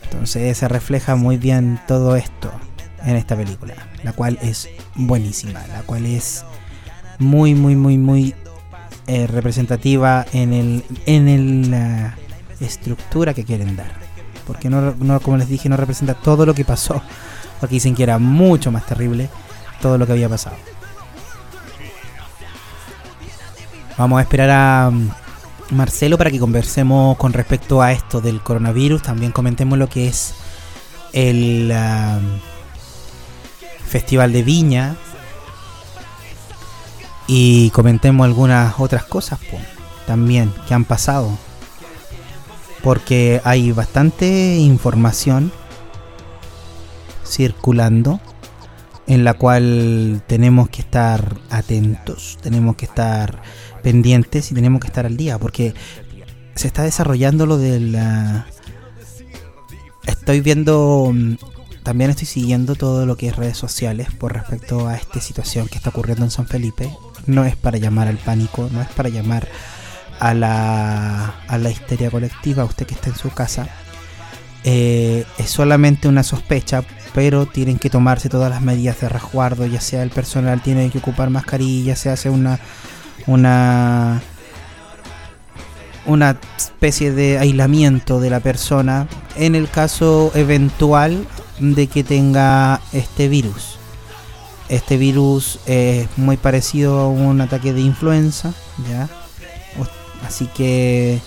Entonces 0.03 0.59
se 0.59 0.69
refleja 0.69 1.17
muy 1.17 1.39
bien 1.39 1.81
todo 1.89 2.17
esto 2.17 2.53
en 3.05 3.17
esta 3.17 3.37
película, 3.37 3.75
la 4.03 4.13
cual 4.13 4.39
es 4.43 4.69
buenísima, 4.95 5.67
la 5.69 5.83
cual 5.83 6.05
es 6.05 6.45
muy, 7.19 7.55
muy, 7.55 7.77
muy, 7.77 7.97
muy 7.97 8.35
eh, 9.07 9.27
representativa 9.27 10.27
en 10.33 10.53
el 10.53 10.85
en 11.07 11.71
la 11.71 12.17
estructura 12.61 13.33
que 13.33 13.45
quieren 13.45 13.77
dar 13.77 14.07
porque 14.47 14.71
no, 14.71 15.21
como 15.21 15.37
les 15.37 15.49
dije, 15.49 15.69
no 15.69 15.77
representa 15.77 16.15
todo 16.15 16.47
lo 16.47 16.55
que 16.55 16.65
pasó. 16.65 17.03
Aquí 17.61 17.75
dicen 17.75 17.95
que 17.95 18.05
era 18.05 18.19
mucho 18.19 18.71
más 18.71 18.87
terrible 18.87 19.29
todo 19.81 19.99
lo 19.99 20.07
que 20.07 20.13
había 20.13 20.29
pasado. 20.29 20.57
Vamos 23.99 24.19
a 24.19 24.23
esperar 24.23 24.51
a 24.51 24.91
mm, 24.91 25.11
Marcelo 25.71 26.19
para 26.19 26.31
que 26.31 26.39
conversemos 26.39 27.17
con 27.17 27.33
respecto 27.33 27.83
a 27.83 27.93
esto 27.93 28.21
del 28.21 28.41
coronavirus. 28.41 29.03
También 29.03 29.33
comentemos 29.33 29.79
lo 29.79 29.89
que 29.89 30.09
es 30.09 30.35
el 31.13 31.73
Festival 33.87 34.33
de 34.33 34.43
Viña. 34.43 34.97
Y 37.29 37.71
comentemos 37.71 38.25
algunas 38.25 38.79
otras 38.79 39.05
cosas 39.05 39.41
también 40.07 40.53
que 40.69 40.75
han 40.75 40.85
pasado 40.85 41.37
porque 42.87 43.41
hay 43.43 43.73
bastante 43.73 44.59
información 44.59 45.51
circulando 47.27 48.21
en 49.09 49.25
la 49.25 49.35
cual 49.35 50.23
tenemos 50.29 50.69
que 50.69 50.83
estar 50.83 51.37
atentos, 51.51 52.39
tenemos 52.43 52.77
que 52.77 52.85
estar 52.85 53.43
pendientes 53.87 54.51
y 54.51 54.55
tenemos 54.57 54.81
que 54.81 54.89
estar 54.89 55.07
al 55.07 55.17
día, 55.17 55.39
porque 55.39 55.73
se 56.57 56.67
está 56.67 56.83
desarrollando 56.83 57.47
lo 57.47 57.57
de 57.57 57.79
la... 57.79 58.45
Estoy 60.05 60.41
viendo, 60.41 61.15
también 61.85 62.11
estoy 62.11 62.27
siguiendo 62.27 62.75
todo 62.75 63.07
lo 63.07 63.17
que 63.17 63.29
es 63.29 63.37
redes 63.37 63.57
sociales 63.57 64.09
por 64.11 64.33
respecto 64.33 64.89
a 64.89 64.97
esta 64.97 65.21
situación 65.21 65.69
que 65.69 65.77
está 65.77 65.91
ocurriendo 65.91 66.25
en 66.25 66.33
San 66.33 66.49
Felipe. 66.49 66.91
No 67.27 67.45
es 67.45 67.55
para 67.55 67.79
llamar 67.79 68.09
al 68.09 68.17
pánico, 68.17 68.69
no 68.73 68.83
es 68.83 68.89
para 68.89 69.09
llamar 69.09 69.47
a 70.19 70.35
la, 70.35 71.37
a 71.47 71.57
la 71.57 71.71
histeria 71.71 72.11
colectiva, 72.11 72.65
usted 72.65 72.89
que 72.89 72.95
está 72.95 73.11
en 73.11 73.17
su 73.17 73.31
casa, 73.31 73.69
eh, 74.65 75.25
es 75.39 75.49
solamente 75.49 76.09
una 76.09 76.25
sospecha, 76.25 76.83
pero 77.15 77.47
tienen 77.47 77.79
que 77.79 77.89
tomarse 77.89 78.29
todas 78.29 78.51
las 78.51 78.63
medidas 78.63 79.01
de 79.01 79.09
resguardo, 79.09 79.65
ya 79.65 79.81
sea 79.81 80.03
el 80.03 80.11
personal 80.11 80.61
tiene 80.61 80.91
que 80.91 80.99
ocupar 80.99 81.31
mascarilla, 81.31 81.95
se 81.95 82.11
hace 82.11 82.31
una 82.31 82.59
una 83.27 84.23
una 86.07 86.39
especie 86.57 87.11
de 87.13 87.39
aislamiento 87.39 88.21
de 88.21 88.31
la 88.31 88.39
persona 88.39 89.09
en 89.37 89.55
el 89.57 89.69
caso 89.69 90.31
eventual 90.35 91.27
de 91.59 91.89
que 91.89 92.05
tenga 92.05 92.81
este 92.93 93.29
virus. 93.29 93.79
Este 94.69 94.97
virus 94.97 95.59
es 95.67 96.09
muy 96.17 96.37
parecido 96.37 97.01
a 97.01 97.09
un 97.09 97.41
ataque 97.41 97.73
de 97.73 97.81
influenza, 97.81 98.53
¿ya? 98.89 99.09
Así 100.27 100.47
que 100.47 101.21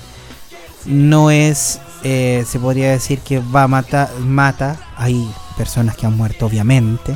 no 0.86 1.32
es, 1.32 1.80
eh, 2.04 2.44
se 2.48 2.60
podría 2.60 2.92
decir 2.92 3.20
que 3.20 3.40
va 3.40 3.64
a 3.64 3.68
matar, 3.68 4.10
mata. 4.20 4.78
Hay 4.98 5.30
personas 5.58 5.96
que 5.96 6.06
han 6.06 6.18
muerto, 6.18 6.46
obviamente, 6.46 7.16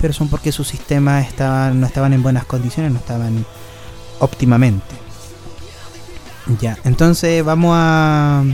pero 0.00 0.12
son 0.12 0.28
porque 0.28 0.50
sus 0.50 0.68
sistemas 0.68 1.26
estaban, 1.26 1.80
no 1.80 1.86
estaban 1.86 2.12
en 2.12 2.22
buenas 2.22 2.44
condiciones, 2.46 2.92
no 2.92 2.98
estaban 2.98 3.44
óptimamente. 4.20 4.94
Ya, 6.60 6.78
entonces 6.84 7.44
vamos 7.44 7.72
a... 7.74 8.44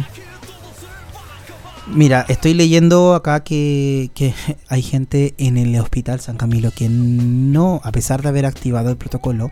Mira, 1.87 2.27
estoy 2.29 2.53
leyendo 2.55 3.15
acá 3.15 3.45
que, 3.45 4.11
que, 4.15 4.35
hay 4.69 4.83
gente 4.83 5.35
en 5.39 5.57
el 5.57 5.79
hospital 5.79 6.21
San 6.21 6.37
Camilo 6.37 6.73
que 6.73 6.89
no, 6.89 7.81
a 7.85 7.93
pesar 7.93 8.23
de 8.23 8.29
haber 8.29 8.47
activado 8.47 8.91
el 8.91 8.97
protocolo, 8.97 9.51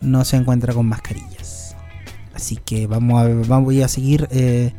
no 0.00 0.24
se 0.24 0.36
encuentra 0.36 0.72
con 0.72 0.86
mascarillas. 0.86 1.74
Así 2.34 2.56
que 2.56 2.86
vamos 2.86 3.22
a, 3.22 3.28
vamos 3.48 3.74
a 3.76 3.88
seguir 3.88 4.28
eh, 4.30 4.72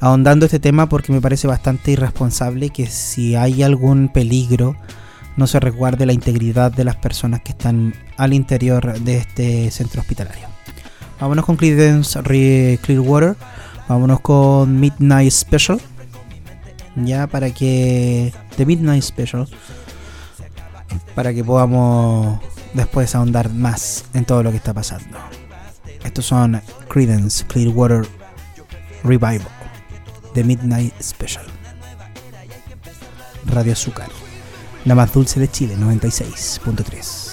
ahondando 0.00 0.46
este 0.46 0.60
tema 0.60 0.88
porque 0.88 1.12
me 1.12 1.20
parece 1.20 1.48
bastante 1.48 1.92
irresponsable 1.92 2.70
que 2.70 2.86
si 2.86 3.34
hay 3.34 3.62
algún 3.62 4.08
peligro 4.08 4.76
no 5.36 5.46
se 5.46 5.60
resguarde 5.60 6.06
la 6.06 6.12
integridad 6.12 6.70
de 6.70 6.84
las 6.84 6.96
personas 6.96 7.40
que 7.40 7.52
están 7.52 7.94
al 8.20 8.34
interior 8.34 9.00
de 9.00 9.16
este 9.16 9.70
centro 9.70 10.02
hospitalario. 10.02 10.46
Vámonos 11.18 11.46
con 11.46 11.56
Creedence 11.56 12.20
Clearwater, 12.22 13.34
vámonos 13.88 14.20
con 14.20 14.78
Midnight 14.78 15.32
Special, 15.32 15.80
ya 16.96 17.26
para 17.26 17.50
que 17.50 18.32
The 18.56 18.66
Midnight 18.66 19.02
Special 19.02 19.48
para 21.14 21.32
que 21.32 21.42
podamos 21.42 22.38
después 22.74 23.14
ahondar 23.14 23.50
más 23.50 24.04
en 24.12 24.26
todo 24.26 24.42
lo 24.42 24.50
que 24.50 24.58
está 24.58 24.74
pasando. 24.74 25.18
Estos 26.04 26.26
son 26.26 26.60
Credence 26.88 27.46
Clearwater 27.46 28.06
Revival, 29.02 29.48
The 30.34 30.44
Midnight 30.44 30.92
Special. 31.00 31.46
Radio 33.46 33.72
Azúcar, 33.72 34.08
la 34.84 34.94
más 34.94 35.10
dulce 35.14 35.40
de 35.40 35.50
Chile, 35.50 35.74
96.3. 35.78 37.29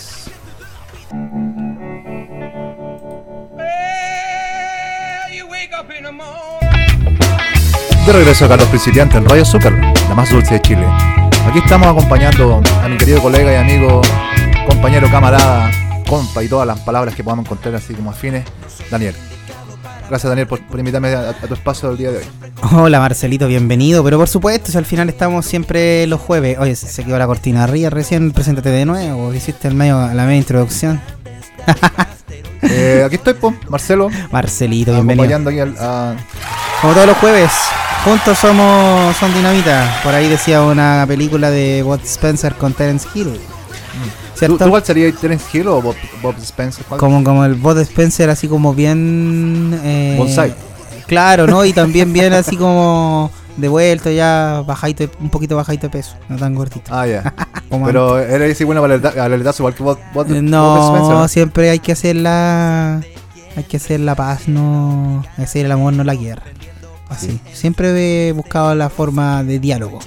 De 8.06 8.14
regreso 8.14 8.46
a 8.46 8.48
Carlos 8.48 8.68
Prisciliante 8.70 9.18
en 9.18 9.26
Radio 9.26 9.44
Azúcar, 9.44 9.74
la 10.10 10.16
más 10.16 10.30
dulce 10.30 10.56
de 10.56 10.62
Chile. 10.62 10.86
Aquí 11.46 11.60
estamos 11.60 11.88
acompañando 11.88 12.62
a 12.84 12.88
mi 12.90 12.98
querido 12.98 13.22
colega 13.22 13.54
y 13.54 13.56
amigo, 13.56 14.02
compañero, 14.68 15.10
camarada, 15.10 15.72
compa 16.08 16.44
y 16.44 16.50
todas 16.50 16.68
las 16.68 16.80
palabras 16.80 17.16
que 17.16 17.24
podamos 17.24 17.46
encontrar 17.46 17.76
así 17.76 17.94
como 17.94 18.12
afines, 18.12 18.46
Daniel. 18.90 19.16
Gracias 20.10 20.30
Daniel 20.30 20.48
por, 20.48 20.60
invitarme 20.78 21.10
a, 21.10 21.34
tu 21.34 21.54
espacio 21.54 21.90
del 21.90 21.98
día 21.98 22.12
de 22.12 22.18
hoy. 22.18 22.24
Hola 22.72 23.00
Marcelito, 23.00 23.48
bienvenido. 23.48 24.04
Pero 24.04 24.18
por 24.18 24.28
supuesto, 24.28 24.72
si 24.72 24.78
al 24.78 24.86
final 24.86 25.10
estamos 25.10 25.46
siempre 25.46 26.08
los 26.08 26.22
jueves. 26.22 26.58
Oye, 26.60 26.76
se 26.76 27.04
quedó 27.04 27.18
la 27.18 27.28
cortina 27.28 27.64
arriba 27.64 27.90
recién, 27.90 28.32
preséntate 28.32 28.70
de 28.70 28.86
nuevo. 28.86 29.34
Hiciste 29.34 29.68
el 29.68 29.76
medio, 29.76 30.14
la 30.14 30.26
media 30.26 30.38
introducción. 30.38 31.02
Eh, 32.64 33.04
aquí 33.06 33.16
estoy, 33.16 33.36
pues, 33.36 33.56
Marcelo. 33.70 34.10
Marcelito, 34.32 34.92
bienvenido. 34.92 35.38
A... 35.80 36.16
Como 36.82 36.94
todos 36.94 37.06
los 37.06 37.18
jueves, 37.18 37.52
Juntos 38.04 38.38
somos 38.38 39.16
son 39.18 39.34
dinamita. 39.34 40.00
Por 40.02 40.14
ahí 40.14 40.30
decía 40.30 40.62
una 40.62 41.04
película 41.08 41.52
de 41.52 41.84
Bob 41.84 42.00
Spencer 42.04 42.56
con 42.56 42.74
Terence 42.74 43.08
Hill. 43.14 43.28
Mm. 43.28 44.27
¿Cierto? 44.38 44.58
¿Tú, 44.58 44.70
cuál 44.70 44.86
sería 44.86 45.12
Terence 45.12 45.46
Hill 45.58 45.68
o 45.68 45.82
Bob, 45.82 45.96
Spencer? 46.40 46.86
Como, 46.86 47.24
como 47.24 47.44
el 47.44 47.56
Bob 47.56 47.80
Spencer, 47.80 48.30
así 48.30 48.48
como 48.48 48.74
bien. 48.74 49.80
Eh, 49.84 50.16
Bonsai. 50.18 50.54
Claro, 51.08 51.48
¿no? 51.48 51.66
Y 51.66 51.74
también 51.74 52.14
bien 52.14 52.34
así 52.34 52.56
como 52.56 53.32
devuelto 53.58 54.12
ya, 54.12 54.64
bajito, 54.66 55.10
un 55.20 55.30
poquito 55.30 55.56
bajito 55.56 55.88
de 55.88 55.90
peso, 55.90 56.16
no 56.30 56.38
tan 56.38 56.54
gordito. 56.54 56.94
Ah, 56.94 57.08
ya. 57.08 57.34
Pero 57.86 58.20
era 58.20 58.46
así 58.46 58.64
bueno 58.64 58.86
el 58.86 59.02
igual 59.02 59.74
que 59.74 59.84
Bob, 59.84 59.98
Bob, 60.14 60.28
no, 60.28 60.96
Spencer. 60.96 61.30
siempre 61.30 61.70
hay 61.72 61.80
que 61.80 61.92
hacer 61.92 62.16
la. 62.16 63.02
Hay 63.56 63.64
que 63.64 63.78
hacer 63.78 64.00
la 64.00 64.14
paz, 64.14 64.48
no. 64.48 65.24
Hacer 65.38 65.66
el 65.66 65.72
amor, 65.72 65.94
no 65.94 66.04
la 66.04 66.14
guerra. 66.14 66.44
Así. 67.10 67.40
Siempre 67.54 68.30
he 68.30 68.32
buscado 68.32 68.76
la 68.76 68.90
forma 68.90 69.44
de 69.44 69.60
diálogo. 69.60 70.00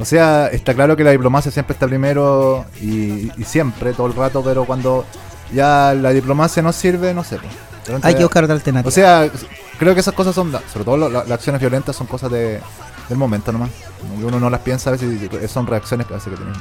O 0.00 0.04
sea, 0.04 0.48
está 0.48 0.74
claro 0.74 0.96
que 0.96 1.04
la 1.04 1.10
diplomacia 1.10 1.52
siempre 1.52 1.74
está 1.74 1.86
primero 1.86 2.64
y, 2.80 3.30
siempre, 3.44 3.92
todo 3.92 4.06
el 4.06 4.14
rato, 4.14 4.42
pero 4.42 4.64
cuando 4.64 5.04
ya 5.52 5.94
la 5.94 6.10
diplomacia 6.10 6.62
no 6.62 6.72
sirve, 6.72 7.12
no 7.12 7.22
sé. 7.22 7.38
Pues. 7.38 8.04
Hay 8.04 8.14
que 8.14 8.22
buscar 8.22 8.44
otra 8.44 8.54
alternativa. 8.54 8.88
O 8.88 8.92
sea, 8.92 9.30
creo 9.78 9.94
que 9.94 10.00
esas 10.00 10.14
cosas 10.14 10.34
son, 10.34 10.52
sobre 10.72 10.84
todo 10.84 11.08
las 11.08 11.30
acciones 11.30 11.60
violentas, 11.60 11.96
son 11.96 12.06
cosas 12.06 12.30
de, 12.30 12.60
del 13.10 13.18
momento 13.18 13.52
nomás. 13.52 13.70
Uno 14.22 14.40
no 14.40 14.48
las 14.48 14.60
piensa 14.60 14.90
a 14.90 14.92
veces 14.92 15.10
y 15.20 15.48
son 15.48 15.66
reacciones 15.66 16.06
que 16.06 16.14
hace 16.14 16.30
que 16.30 16.36
tenemos. 16.36 16.58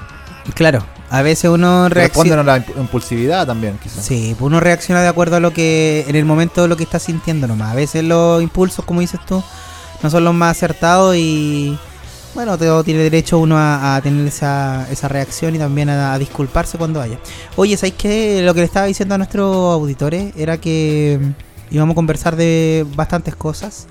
Claro, 0.55 0.83
a 1.09 1.21
veces 1.21 1.49
uno 1.49 1.87
reacciona. 1.89 2.41
a 2.41 2.43
la 2.43 2.65
impulsividad 2.77 3.45
también, 3.45 3.77
quizás. 3.81 4.03
Sí, 4.03 4.35
uno 4.39 4.59
reacciona 4.59 5.01
de 5.01 5.07
acuerdo 5.07 5.37
a 5.37 5.39
lo 5.39 5.53
que, 5.53 6.05
en 6.07 6.15
el 6.15 6.25
momento 6.25 6.67
lo 6.67 6.75
que 6.75 6.83
está 6.83 6.99
sintiendo 6.99 7.47
nomás. 7.47 7.71
A 7.71 7.75
veces 7.75 8.03
los 8.03 8.41
impulsos, 8.41 8.83
como 8.83 8.99
dices 8.99 9.19
tú, 9.25 9.43
no 10.01 10.09
son 10.09 10.23
los 10.23 10.33
más 10.33 10.57
acertados 10.57 11.15
y 11.15 11.77
bueno, 12.33 12.57
tiene 12.83 13.01
derecho 13.01 13.39
uno 13.39 13.55
a, 13.57 13.99
tener 14.03 14.27
esa, 14.27 14.87
esa, 14.91 15.07
reacción 15.07 15.55
y 15.55 15.59
también 15.59 15.89
a, 15.89 16.17
disculparse 16.19 16.77
cuando 16.77 17.01
haya. 17.01 17.19
Oye, 17.55 17.75
¿sabéis 17.75 17.95
qué? 17.97 18.41
Lo 18.43 18.53
que 18.53 18.61
le 18.61 18.65
estaba 18.65 18.85
diciendo 18.85 19.15
a 19.15 19.17
nuestros 19.17 19.73
auditores 19.73 20.33
era 20.37 20.57
que 20.57 21.19
íbamos 21.71 21.93
a 21.93 21.95
conversar 21.95 22.35
de 22.35 22.85
bastantes 22.95 23.35
cosas. 23.35 23.87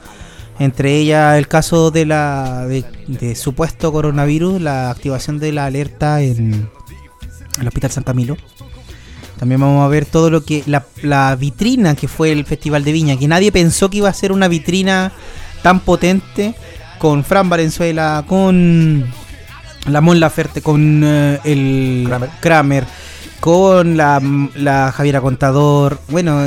Entre 0.59 0.96
ellas 0.96 1.38
el 1.38 1.46
caso 1.46 1.90
de 1.90 2.05
la 2.05 2.66
de, 2.66 3.35
supuesto 3.37 3.92
coronavirus, 3.92 4.61
la 4.61 4.90
activación 4.90 5.38
de 5.38 5.53
la 5.53 5.66
alerta 5.66 6.20
en 6.20 6.68
el 7.61 7.68
Hospital 7.68 7.90
San 7.90 8.05
Camilo. 8.05 8.37
También 9.38 9.61
vamos 9.61 9.85
a 9.85 9.88
ver 9.88 10.05
todo 10.05 10.31
lo 10.31 10.44
que 10.44 10.64
la, 10.66 10.85
la 11.03 11.37
vitrina 11.37 11.94
que 11.94 12.09
fue 12.09 12.33
el 12.33 12.44
Festival 12.44 12.83
de 12.83 12.90
Viña, 12.90 13.16
que 13.16 13.29
nadie 13.29 13.53
pensó 13.53 13.88
que 13.88 13.98
iba 13.98 14.09
a 14.09 14.12
ser 14.12 14.33
una 14.33 14.48
vitrina 14.48 15.12
tan 15.62 15.79
potente 15.81 16.57
con 16.98 17.24
Fran 17.24 17.48
Valenzuela, 17.48 18.24
con 18.26 19.06
la 19.87 20.00
Mon 20.00 20.20
Laferte, 20.20 20.62
con 20.62 21.02
eh, 21.04 21.40
el 21.44 22.08
Kramer. 22.40 22.84
con 23.40 23.96
la, 23.96 24.20
la 24.54 24.92
Javiera 24.92 25.20
Contador. 25.20 26.00
Bueno, 26.08 26.44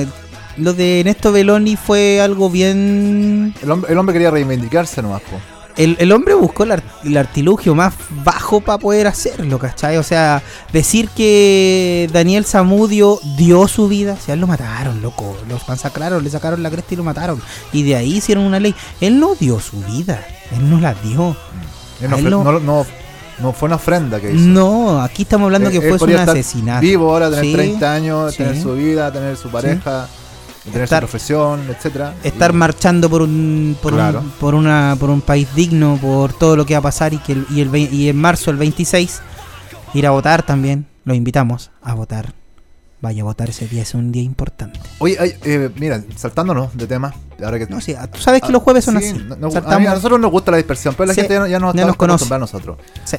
lo 0.57 0.73
de 0.73 1.01
Néstor 1.05 1.33
Beloni 1.33 1.75
fue 1.75 2.21
algo 2.21 2.49
bien. 2.49 3.53
El 3.61 3.71
hombre, 3.71 3.91
el 3.91 3.97
hombre 3.97 4.13
quería 4.13 4.31
reivindicarse 4.31 5.01
nomás, 5.01 5.21
po 5.21 5.60
el, 5.83 6.11
hombre 6.11 6.33
buscó 6.33 6.63
el, 6.63 7.17
artilugio 7.17 7.75
más 7.75 7.93
bajo 8.23 8.61
para 8.61 8.77
poder 8.77 9.07
hacerlo, 9.07 9.57
¿cachai? 9.57 9.97
O 9.97 10.03
sea, 10.03 10.41
decir 10.71 11.09
que 11.09 12.09
Daniel 12.11 12.45
Zamudio 12.45 13.19
dio 13.37 13.67
su 13.67 13.87
vida, 13.87 14.13
o 14.13 14.23
sea, 14.23 14.35
él 14.35 14.41
lo 14.41 14.47
mataron, 14.47 15.01
loco. 15.01 15.35
Los 15.49 15.67
masacraron, 15.67 16.23
le 16.23 16.29
sacaron 16.29 16.61
la 16.61 16.69
cresta 16.69 16.93
y 16.93 16.97
lo 16.97 17.03
mataron. 17.03 17.41
Y 17.73 17.83
de 17.83 17.95
ahí 17.95 18.17
hicieron 18.17 18.43
una 18.43 18.59
ley. 18.59 18.75
Él 18.99 19.19
no 19.19 19.35
dio 19.35 19.59
su 19.59 19.81
vida, 19.81 20.25
él 20.51 20.69
no 20.69 20.79
la 20.79 20.93
dio. 20.93 21.35
no, 22.01 23.53
fue 23.53 23.67
una 23.67 23.75
ofrenda 23.75 24.19
que 24.19 24.33
hizo. 24.33 24.45
No, 24.45 25.01
aquí 25.01 25.23
estamos 25.23 25.45
hablando 25.45 25.71
que 25.71 25.81
fue 25.81 26.07
un 26.07 26.15
asesinato. 26.15 26.81
Vivo 26.81 27.11
ahora, 27.11 27.29
tener 27.29 27.53
30 27.53 27.93
años, 27.93 28.35
tener 28.35 28.61
su 28.61 28.73
vida, 28.75 29.11
tener 29.11 29.35
su 29.35 29.49
pareja 29.49 30.07
tener 30.63 30.83
estar, 30.83 31.03
su 31.03 31.07
profesión, 31.07 31.67
etcétera. 31.69 32.13
Estar 32.23 32.53
marchando 32.53 33.09
por 33.09 33.21
un 33.21 33.75
por, 33.81 33.93
un 33.93 34.31
por 34.39 34.55
una 34.55 34.95
por 34.99 35.09
un 35.09 35.21
país 35.21 35.47
digno, 35.55 35.97
por 36.01 36.33
todo 36.33 36.55
lo 36.55 36.65
que 36.65 36.73
va 36.73 36.79
a 36.79 36.83
pasar 36.83 37.13
y 37.13 37.17
que 37.17 37.33
el, 37.33 37.45
y, 37.49 37.61
el, 37.61 37.75
y 37.75 38.09
en 38.09 38.17
marzo 38.17 38.51
el 38.51 38.57
26 38.57 39.21
ir 39.93 40.07
a 40.07 40.11
votar 40.11 40.43
también. 40.43 40.87
Los 41.03 41.17
invitamos 41.17 41.71
a 41.81 41.93
votar. 41.95 42.33
Vaya 43.01 43.23
a 43.23 43.25
votar 43.25 43.49
ese 43.49 43.67
día, 43.67 43.81
es 43.81 43.95
un 43.95 44.11
día 44.11 44.21
importante. 44.21 44.79
Oye, 44.99 45.17
eh, 45.19 45.71
mira, 45.77 46.03
saltándonos 46.15 46.77
de 46.77 46.85
tema. 46.85 47.11
Ahora 47.43 47.57
que, 47.57 47.65
no, 47.65 47.81
sí, 47.81 47.95
tú 48.13 48.19
sabes 48.19 48.43
que 48.43 48.51
los 48.51 48.61
jueves 48.61 48.85
son 48.85 48.97
así. 48.97 49.15
a, 49.31 49.79
nosotros 49.79 50.19
nos 50.19 50.29
gusta 50.29 50.51
la 50.51 50.57
dispersión, 50.57 50.93
pero 50.95 51.07
la 51.07 51.15
gente 51.15 51.33
ya, 51.33 51.57
no, 51.57 51.73
nos, 51.73 51.95
conoce. 51.95 52.31
a 52.31 52.37
nosotros. 52.37 52.77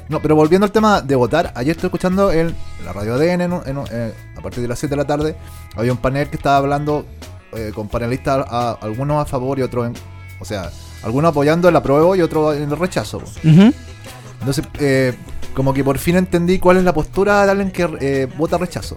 No, 0.08 0.22
pero 0.22 0.36
volviendo 0.36 0.64
al 0.64 0.70
tema 0.70 1.00
de 1.00 1.16
votar, 1.16 1.52
ayer 1.56 1.72
estoy 1.72 1.88
escuchando 1.88 2.30
en 2.30 2.54
la 2.84 2.92
radio 2.92 3.14
ADN, 3.14 3.42
eh, 3.90 4.14
a 4.36 4.40
partir 4.40 4.62
de 4.62 4.68
las 4.68 4.78
7 4.78 4.92
de 4.92 4.96
la 4.96 5.04
tarde, 5.04 5.36
había 5.74 5.90
un 5.90 5.98
panel 5.98 6.30
que 6.30 6.36
estaba 6.36 6.58
hablando 6.58 7.04
eh, 7.52 7.72
con 7.74 7.88
panelistas, 7.88 8.46
algunos 8.80 9.22
a 9.22 9.26
favor 9.26 9.58
y 9.58 9.62
otros 9.62 9.86
en. 9.86 9.94
O 10.40 10.44
sea, 10.44 10.70
algunos 11.02 11.30
apoyando 11.30 11.68
el 11.68 11.76
apruebo 11.76 12.16
y 12.16 12.20
otros 12.20 12.56
en 12.56 12.70
el 12.70 12.78
rechazo. 12.78 13.22
Entonces, 13.44 14.64
eh, 14.80 15.14
como 15.54 15.72
que 15.72 15.84
por 15.84 15.98
fin 15.98 16.16
entendí 16.16 16.58
cuál 16.58 16.78
es 16.78 16.84
la 16.84 16.92
postura 16.92 17.44
de 17.44 17.50
alguien 17.50 17.70
que 17.70 17.88
eh, 18.00 18.28
vota 18.36 18.58
rechazo. 18.58 18.96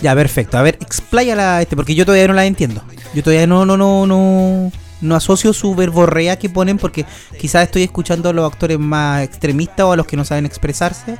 Ya, 0.00 0.14
perfecto. 0.14 0.56
A 0.58 0.62
ver, 0.62 0.78
expláyala 0.80 1.60
este, 1.60 1.76
porque 1.76 1.94
yo 1.94 2.04
todavía 2.06 2.28
no 2.28 2.34
la 2.34 2.46
entiendo. 2.46 2.82
Yo 3.14 3.22
todavía 3.22 3.46
no, 3.46 3.66
no, 3.66 3.76
no, 3.76 4.06
no, 4.06 4.72
no 5.00 5.14
asocio 5.14 5.52
su 5.52 5.74
verborrea 5.74 6.38
que 6.38 6.48
ponen 6.48 6.78
porque 6.78 7.04
quizás 7.38 7.64
estoy 7.64 7.82
escuchando 7.82 8.28
a 8.28 8.32
los 8.32 8.50
actores 8.50 8.78
más 8.78 9.22
extremistas 9.22 9.86
o 9.86 9.92
a 9.92 9.96
los 9.96 10.06
que 10.06 10.16
no 10.16 10.24
saben 10.24 10.46
expresarse 10.46 11.18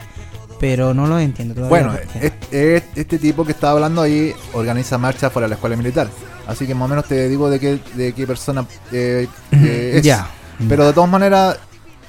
pero 0.61 0.94
no 0.94 1.07
lo 1.07 1.18
entiendo 1.18 1.55
todavía. 1.55 1.87
Bueno, 1.87 1.99
este, 2.51 3.18
tipo 3.18 3.44
que 3.44 3.53
estaba 3.53 3.75
hablando 3.75 4.03
ahí 4.03 4.33
organiza 4.53 4.99
marchas 4.99 5.33
fuera 5.33 5.47
de 5.47 5.51
la 5.51 5.55
escuela 5.55 5.77
militar. 5.77 6.09
Así 6.47 6.66
que 6.66 6.75
más 6.75 6.87
o 6.87 6.88
menos 6.88 7.07
te 7.07 7.29
digo 7.29 7.51
de 7.51 7.61
qué, 7.61 7.79
de 7.94 8.12
qué 8.12 8.27
persona 8.27 8.66
eh, 8.92 9.29
es. 9.51 10.03
Ya. 10.03 10.29
Pero 10.68 10.87
de 10.87 10.92
todas 10.92 11.11
maneras, 11.11 11.59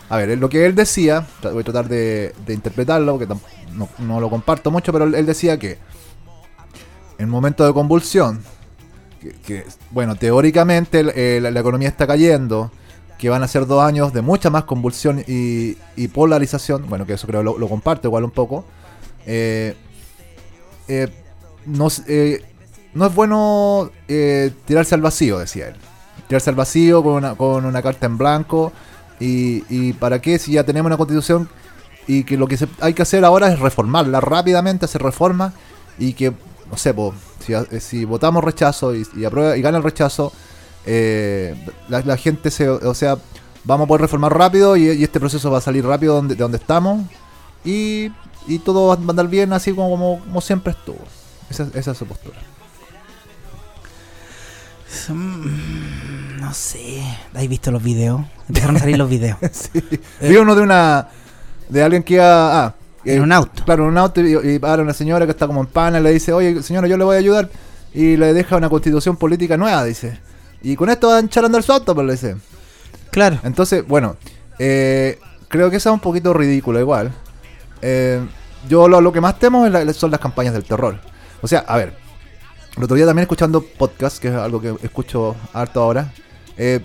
a 0.09 0.17
ver, 0.17 0.38
lo 0.38 0.49
que 0.49 0.65
él 0.65 0.73
decía, 0.73 1.27
voy 1.43 1.62
a 1.62 1.63
tratar 1.63 1.88
de, 1.88 2.33
interpretarlo, 2.47 3.17
porque 3.17 3.27
no, 3.99 4.19
lo 4.19 4.29
comparto 4.29 4.71
mucho, 4.71 4.91
pero 4.91 5.05
él 5.05 5.25
decía 5.25 5.59
que 5.59 5.77
en 7.19 7.29
momento 7.29 7.65
de 7.65 7.73
convulsión, 7.73 8.41
que, 9.45 9.65
bueno, 9.91 10.15
teóricamente 10.15 11.03
la, 11.41 11.59
economía 11.59 11.89
está 11.89 12.07
cayendo, 12.07 12.71
que 13.19 13.29
van 13.29 13.43
a 13.43 13.47
ser 13.47 13.67
dos 13.67 13.84
años 13.84 14.13
de 14.13 14.21
mucha 14.21 14.49
más 14.49 14.63
convulsión 14.63 15.23
y, 15.27 15.75
polarización, 16.08 16.89
bueno, 16.89 17.05
que 17.05 17.13
eso 17.13 17.27
creo 17.27 17.43
lo, 17.43 17.60
lo 17.60 17.67
comparto 17.67 18.08
igual 18.08 18.23
un 18.23 18.32
poco, 18.32 18.65
eh, 19.25 19.75
eh, 20.88 21.08
eh, 22.08 22.43
no 22.93 23.05
es 23.05 23.13
bueno 23.15 23.91
tirarse 24.65 24.95
al 24.95 25.01
vacío, 25.01 25.38
decía 25.38 25.67
él. 25.67 25.75
Tirarse 26.27 26.49
al 26.49 26.55
vacío 26.55 27.03
con 27.03 27.13
una, 27.13 27.36
con 27.36 27.65
una 27.65 27.82
carta 27.82 28.08
en 28.08 28.17
blanco. 28.17 28.71
Y, 29.19 29.63
y, 29.69 29.93
para 29.93 30.19
qué 30.19 30.39
si 30.39 30.53
ya 30.53 30.63
tenemos 30.63 30.88
una 30.88 30.97
constitución 30.97 31.49
y 32.08 32.23
que 32.23 32.38
lo 32.38 32.47
que 32.47 32.58
hay 32.79 32.93
que 32.93 33.01
hacer 33.01 33.25
ahora 33.25 33.51
es 33.51 33.60
reformarla 33.60 34.21
rápidamente, 34.21 34.86
hacer 34.86 35.03
reformas 35.03 35.53
y 35.99 36.13
que, 36.13 36.32
no 36.71 36.77
sé, 36.77 36.95
si, 37.82 38.05
votamos 38.05 38.43
rechazo 38.43 38.95
y, 38.95 39.05
y, 39.15 39.25
aprueba, 39.25 39.58
y 39.58 39.62
gana 39.62 39.77
el 39.77 39.84
rechazo, 39.84 40.32
eh, 40.91 41.56
la, 41.88 42.17
gente 42.17 42.49
se, 42.49 42.67
o 42.67 42.93
sea, 42.95 43.19
vamos 43.63 43.86
a 43.86 43.88
poder 43.88 44.02
reformar 44.02 44.36
rápido 44.36 44.75
y, 44.75 45.04
este 45.04 45.19
proceso 45.19 45.52
va 45.52 45.60
a 45.60 45.62
salir 45.62 45.86
rápido 45.86 46.15
donde, 46.15 46.34
de 46.34 46.41
donde 46.41 46.58
estamos 46.58 47.04
y, 47.63 48.10
todo 48.65 48.88
va 48.88 48.95
a 48.95 48.97
andar 48.97 49.28
bien 49.28 49.54
así 49.54 49.71
como, 49.71 50.19
como, 50.19 50.41
siempre 50.41 50.71
estuvo. 50.71 50.97
Esa, 51.47 51.67
esa 51.75 51.91
es 51.91 51.97
su 51.97 52.08
postura. 52.08 52.39
Mm, 55.10 56.41
no 56.41 56.54
sé. 56.56 57.04
¿Habéis 57.36 57.49
visto 57.52 57.69
los 57.69 57.84
videos? 57.84 58.21
Empezaron 58.47 58.78
a 58.78 58.80
salir 58.80 58.97
los 58.97 59.10
videos. 59.10 59.38
sí. 59.52 59.84
Vi 60.21 60.36
uno 60.38 60.56
de 60.56 60.63
una. 60.63 61.08
de 61.69 61.84
alguien 61.84 62.02
que 62.02 62.15
iba. 62.15 62.65
Ah, 62.65 62.75
en 63.06 63.21
un 63.21 63.32
auto. 63.32 63.63
Claro, 63.63 63.84
en 63.84 63.89
un 63.89 63.97
auto 63.99 64.21
y, 64.21 64.58
para 64.58 64.82
una 64.82 64.93
señora 64.93 65.25
que 65.25 65.32
está 65.34 65.45
como 65.45 65.62
en 65.62 65.67
pana 65.67 65.99
y 65.99 66.04
le 66.04 66.12
dice, 66.12 66.34
oye, 66.34 66.63
señora, 66.63 66.88
yo 66.88 66.97
le 66.97 67.04
voy 67.04 67.15
a 67.15 67.19
ayudar. 67.19 67.49
Y 67.93 68.17
le 68.17 68.34
deja 68.34 68.58
una 68.58 68.69
constitución 68.69 69.17
política 69.17 69.56
nueva, 69.56 69.84
dice. 69.84 70.19
Y 70.61 70.75
con 70.75 70.89
esto 70.89 71.07
van 71.07 71.29
a 71.33 71.39
andar 71.45 71.63
su 71.63 71.71
auto, 71.71 71.95
pues 71.95 72.07
le 72.07 72.13
dice. 72.13 72.35
Claro. 73.11 73.39
Entonces, 73.43 73.87
bueno, 73.87 74.17
eh, 74.57 75.19
creo 75.47 75.69
que 75.69 75.77
eso 75.77 75.89
es 75.89 75.93
un 75.93 75.99
poquito 75.99 76.33
ridículo 76.33 76.79
igual. 76.79 77.11
Eh, 77.81 78.21
yo 78.67 78.87
lo, 78.87 79.11
que 79.11 79.21
más 79.21 79.39
temo 79.39 79.65
son 79.93 80.11
las 80.11 80.19
campañas 80.19 80.53
del 80.53 80.63
terror. 80.63 80.99
O 81.41 81.47
sea, 81.47 81.59
a 81.59 81.77
ver, 81.77 81.95
el 82.75 82.83
otro 82.83 82.95
día 82.95 83.05
también 83.05 83.23
escuchando 83.23 83.61
podcast, 83.61 84.19
que 84.19 84.27
es 84.27 84.35
algo 84.35 84.61
que 84.61 84.75
escucho 84.83 85.35
harto 85.53 85.81
ahora. 85.81 86.13
Eh, 86.57 86.81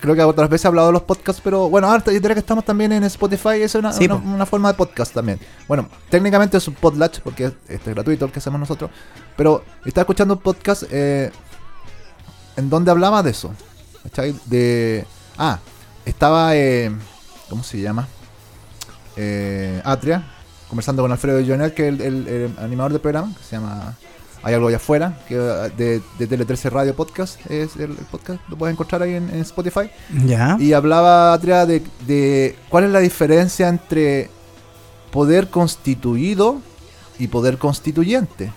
creo 0.00 0.14
que 0.14 0.22
otras 0.22 0.48
veces 0.48 0.64
he 0.64 0.68
hablado 0.68 0.88
de 0.88 0.92
los 0.94 1.02
podcasts, 1.02 1.40
pero 1.44 1.68
bueno, 1.68 1.88
ahora 1.88 2.02
que 2.02 2.16
estamos 2.16 2.64
también 2.64 2.92
en 2.92 3.04
Spotify, 3.04 3.62
es 3.62 3.74
una, 3.74 3.92
una, 4.24 4.46
forma 4.46 4.68
de 4.68 4.74
podcast 4.74 5.12
también. 5.12 5.38
Bueno, 5.68 5.88
técnicamente 6.08 6.56
es 6.56 6.66
un 6.68 6.74
podlatch, 6.74 7.20
porque 7.20 7.52
este 7.68 7.90
es 7.90 7.94
gratuito 7.94 8.24
el 8.24 8.32
que 8.32 8.38
hacemos 8.38 8.58
nosotros, 8.60 8.90
pero 9.36 9.64
estaba 9.84 10.02
escuchando 10.02 10.34
un 10.34 10.40
podcast 10.40 10.84
eh, 10.90 11.30
en 12.56 12.70
donde 12.70 12.90
hablaba 12.90 13.22
de 13.22 13.30
eso. 13.30 13.52
De. 14.46 15.04
Ah, 15.36 15.58
estaba. 16.04 16.56
Eh, 16.56 16.90
¿Cómo 17.48 17.62
se 17.62 17.80
llama? 17.80 18.06
Eh, 19.16 19.82
Atria, 19.84 20.24
conversando 20.68 21.02
con 21.02 21.10
Alfredo 21.10 21.44
Jonel, 21.44 21.74
que 21.74 21.88
es 21.88 22.00
el, 22.00 22.54
animador 22.58 22.92
del 22.92 23.00
programa, 23.00 23.34
que 23.36 23.42
se 23.42 23.56
llama 23.56 23.96
Hay 24.42 24.54
algo 24.54 24.68
allá 24.68 24.76
afuera, 24.76 25.18
que 25.28 25.36
de, 25.36 26.00
de 26.18 26.26
Tele 26.26 26.44
13 26.44 26.70
Radio 26.70 26.94
Podcast, 26.94 27.44
es 27.50 27.76
el, 27.76 27.90
podcast, 28.10 28.40
lo 28.48 28.56
puedes 28.56 28.74
encontrar 28.74 29.02
ahí 29.02 29.14
en, 29.14 29.28
Spotify. 29.40 29.90
Ya. 30.24 30.56
Y 30.60 30.72
hablaba 30.72 31.32
Atria 31.32 31.66
de, 31.66 31.82
de 32.06 32.56
cuál 32.68 32.84
es 32.84 32.90
la 32.90 33.00
diferencia 33.00 33.68
entre 33.68 34.30
poder 35.10 35.50
constituido 35.50 36.60
y 37.18 37.26
poder 37.26 37.58
constituyente 37.58 38.52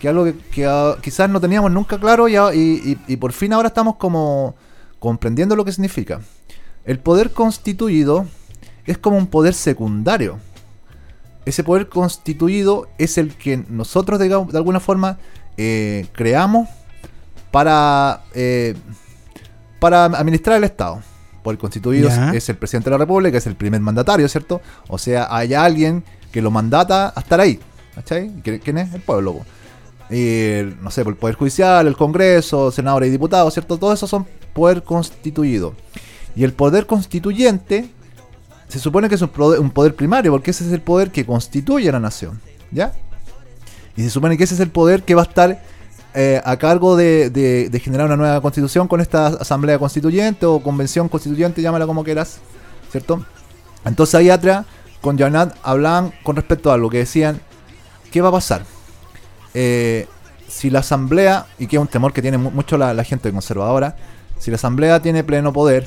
que 0.00 0.08
algo 0.08 0.26
que, 0.50 0.66
ah, 0.66 0.96
quizás 1.00 1.28
no 1.28 1.40
teníamos 1.40 1.70
nunca 1.70 1.98
claro 1.98 2.26
y, 2.26 2.36
y, 2.36 2.98
y, 3.06 3.16
por 3.16 3.32
fin 3.32 3.52
ahora 3.52 3.68
estamos 3.68 3.96
como 3.96 4.56
comprendiendo 4.98 5.54
lo 5.54 5.64
que 5.64 5.72
significa. 5.72 6.20
El 6.86 6.98
poder 6.98 7.32
constituido 7.32 8.26
es 8.86 8.96
como 8.98 9.18
un 9.18 9.26
poder 9.26 9.52
secundario. 9.54 10.38
Ese 11.44 11.62
poder 11.62 11.88
constituido 11.88 12.88
es 12.96 13.18
el 13.18 13.34
que 13.34 13.58
nosotros, 13.68 14.18
de, 14.18 14.28
de 14.28 14.56
alguna 14.58 14.80
forma, 14.80 15.18
eh, 15.58 16.06
creamos 16.12 16.68
para, 17.50 18.22
eh, 18.34 18.74
para 19.80 20.06
administrar 20.06 20.56
el 20.56 20.64
Estado. 20.64 21.02
Por 21.42 21.54
el 21.54 21.58
constituido 21.58 22.10
es 22.32 22.48
el 22.48 22.56
presidente 22.56 22.90
de 22.90 22.92
la 22.92 22.98
República, 22.98 23.36
es 23.36 23.46
el 23.46 23.56
primer 23.56 23.80
mandatario, 23.80 24.28
¿cierto? 24.28 24.60
O 24.88 24.98
sea, 24.98 25.28
hay 25.30 25.54
alguien 25.54 26.04
que 26.32 26.42
lo 26.42 26.50
mandata 26.50 27.12
a 27.14 27.20
estar 27.20 27.40
ahí. 27.40 27.58
¿Cachai? 27.94 28.30
¿Quién 28.42 28.78
es? 28.78 28.94
El 28.94 29.00
pueblo. 29.00 29.40
Y, 30.10 30.74
no 30.82 30.90
sé, 30.90 31.04
por 31.04 31.12
el 31.12 31.18
Poder 31.18 31.36
Judicial, 31.36 31.86
el 31.86 31.96
Congreso, 31.96 32.70
senadores 32.72 33.08
y 33.08 33.12
diputados, 33.12 33.52
¿cierto? 33.52 33.78
Todos 33.78 33.94
esos 33.94 34.10
son 34.10 34.26
poder 34.52 34.82
constituido. 34.82 35.74
Y 36.34 36.44
el 36.44 36.52
poder 36.52 36.86
constituyente 36.86 37.90
se 38.68 38.78
supone 38.78 39.08
que 39.08 39.16
es 39.16 39.22
un 39.22 39.70
poder, 39.70 39.94
primario, 39.94 40.32
porque 40.32 40.52
ese 40.52 40.64
es 40.64 40.72
el 40.72 40.80
poder 40.80 41.10
que 41.10 41.26
constituye 41.26 41.88
a 41.88 41.92
la 41.92 42.00
nación. 42.00 42.40
¿Ya? 42.70 42.92
Y 43.96 44.02
se 44.02 44.10
supone 44.10 44.36
que 44.36 44.44
ese 44.44 44.54
es 44.54 44.60
el 44.60 44.70
poder 44.70 45.02
que 45.02 45.14
va 45.14 45.22
a 45.22 45.24
estar 45.24 45.62
eh, 46.14 46.40
a 46.44 46.56
cargo 46.56 46.96
de, 46.96 47.80
generar 47.82 48.06
una 48.06 48.16
nueva 48.16 48.40
constitución 48.40 48.88
con 48.88 49.00
esta 49.00 49.28
asamblea 49.28 49.78
constituyente 49.78 50.46
o 50.46 50.60
convención 50.60 51.08
constituyente, 51.08 51.62
llámala 51.62 51.86
como 51.86 52.04
quieras, 52.04 52.38
¿cierto? 52.90 53.24
Entonces 53.84 54.14
ahí 54.14 54.30
atrás, 54.30 54.66
con 55.00 55.18
Janat, 55.18 55.56
hablaban 55.62 56.12
con 56.22 56.36
respecto 56.36 56.70
a 56.70 56.74
algo 56.74 56.90
que 56.90 56.98
decían, 56.98 57.40
¿qué 58.12 58.20
va 58.20 58.28
a 58.28 58.32
pasar? 58.32 58.64
Eh, 59.54 60.06
si 60.48 60.70
la 60.70 60.80
asamblea, 60.80 61.46
y 61.58 61.66
que 61.66 61.76
es 61.76 61.80
un 61.80 61.88
temor 61.88 62.12
que 62.12 62.22
tiene 62.22 62.38
mucho 62.38 62.76
la 62.76 63.04
gente 63.04 63.30
conservadora, 63.30 63.96
si 64.40 64.50
la 64.50 64.56
Asamblea 64.56 65.00
tiene 65.00 65.22
pleno 65.22 65.52
poder 65.52 65.86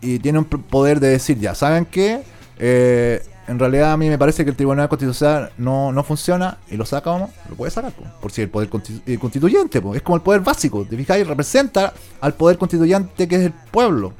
y, 0.00 0.18
tiene 0.18 0.38
un 0.38 0.44
poder 0.44 1.00
de 1.00 1.08
decir, 1.08 1.38
ya, 1.38 1.54
¿saben 1.54 1.86
qué? 1.86 2.22
Eh, 2.58 3.22
en 3.48 3.58
realidad 3.58 3.92
a 3.92 3.96
mí 3.96 4.08
me 4.08 4.18
parece 4.18 4.44
que 4.44 4.50
el 4.50 4.56
Tribunal 4.56 4.88
Constitucional 4.88 5.52
no, 5.56 5.90
no 5.92 6.02
funciona 6.02 6.58
y 6.70 6.76
lo 6.76 6.84
sacamos, 6.84 7.30
lo 7.48 7.56
puede 7.56 7.70
sacar, 7.70 7.92
por 8.20 8.30
si 8.30 8.42
el 8.42 8.50
poder 8.50 8.68
constituyente, 8.68 9.82
es 9.94 10.02
como 10.02 10.16
el 10.16 10.22
poder 10.22 10.42
básico, 10.42 10.84
¿te 10.84 10.96
fijáis? 10.96 11.26
Representa 11.26 11.94
al 12.20 12.34
poder 12.34 12.58
constituyente 12.58 13.26
que 13.26 13.36
es 13.36 13.42
el 13.42 13.52
pueblo. 13.52 14.12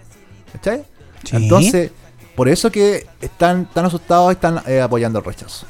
¿Cachai? 0.53 0.85
Entonces, 1.33 1.91
por 2.35 2.49
eso 2.49 2.71
que 2.71 3.07
están 3.21 3.69
tan 3.73 3.85
asustados 3.85 4.31
y 4.31 4.35
están 4.35 4.63
eh, 4.67 4.81
apoyando 4.81 5.19
el 5.19 5.25
rechazo. 5.25 5.67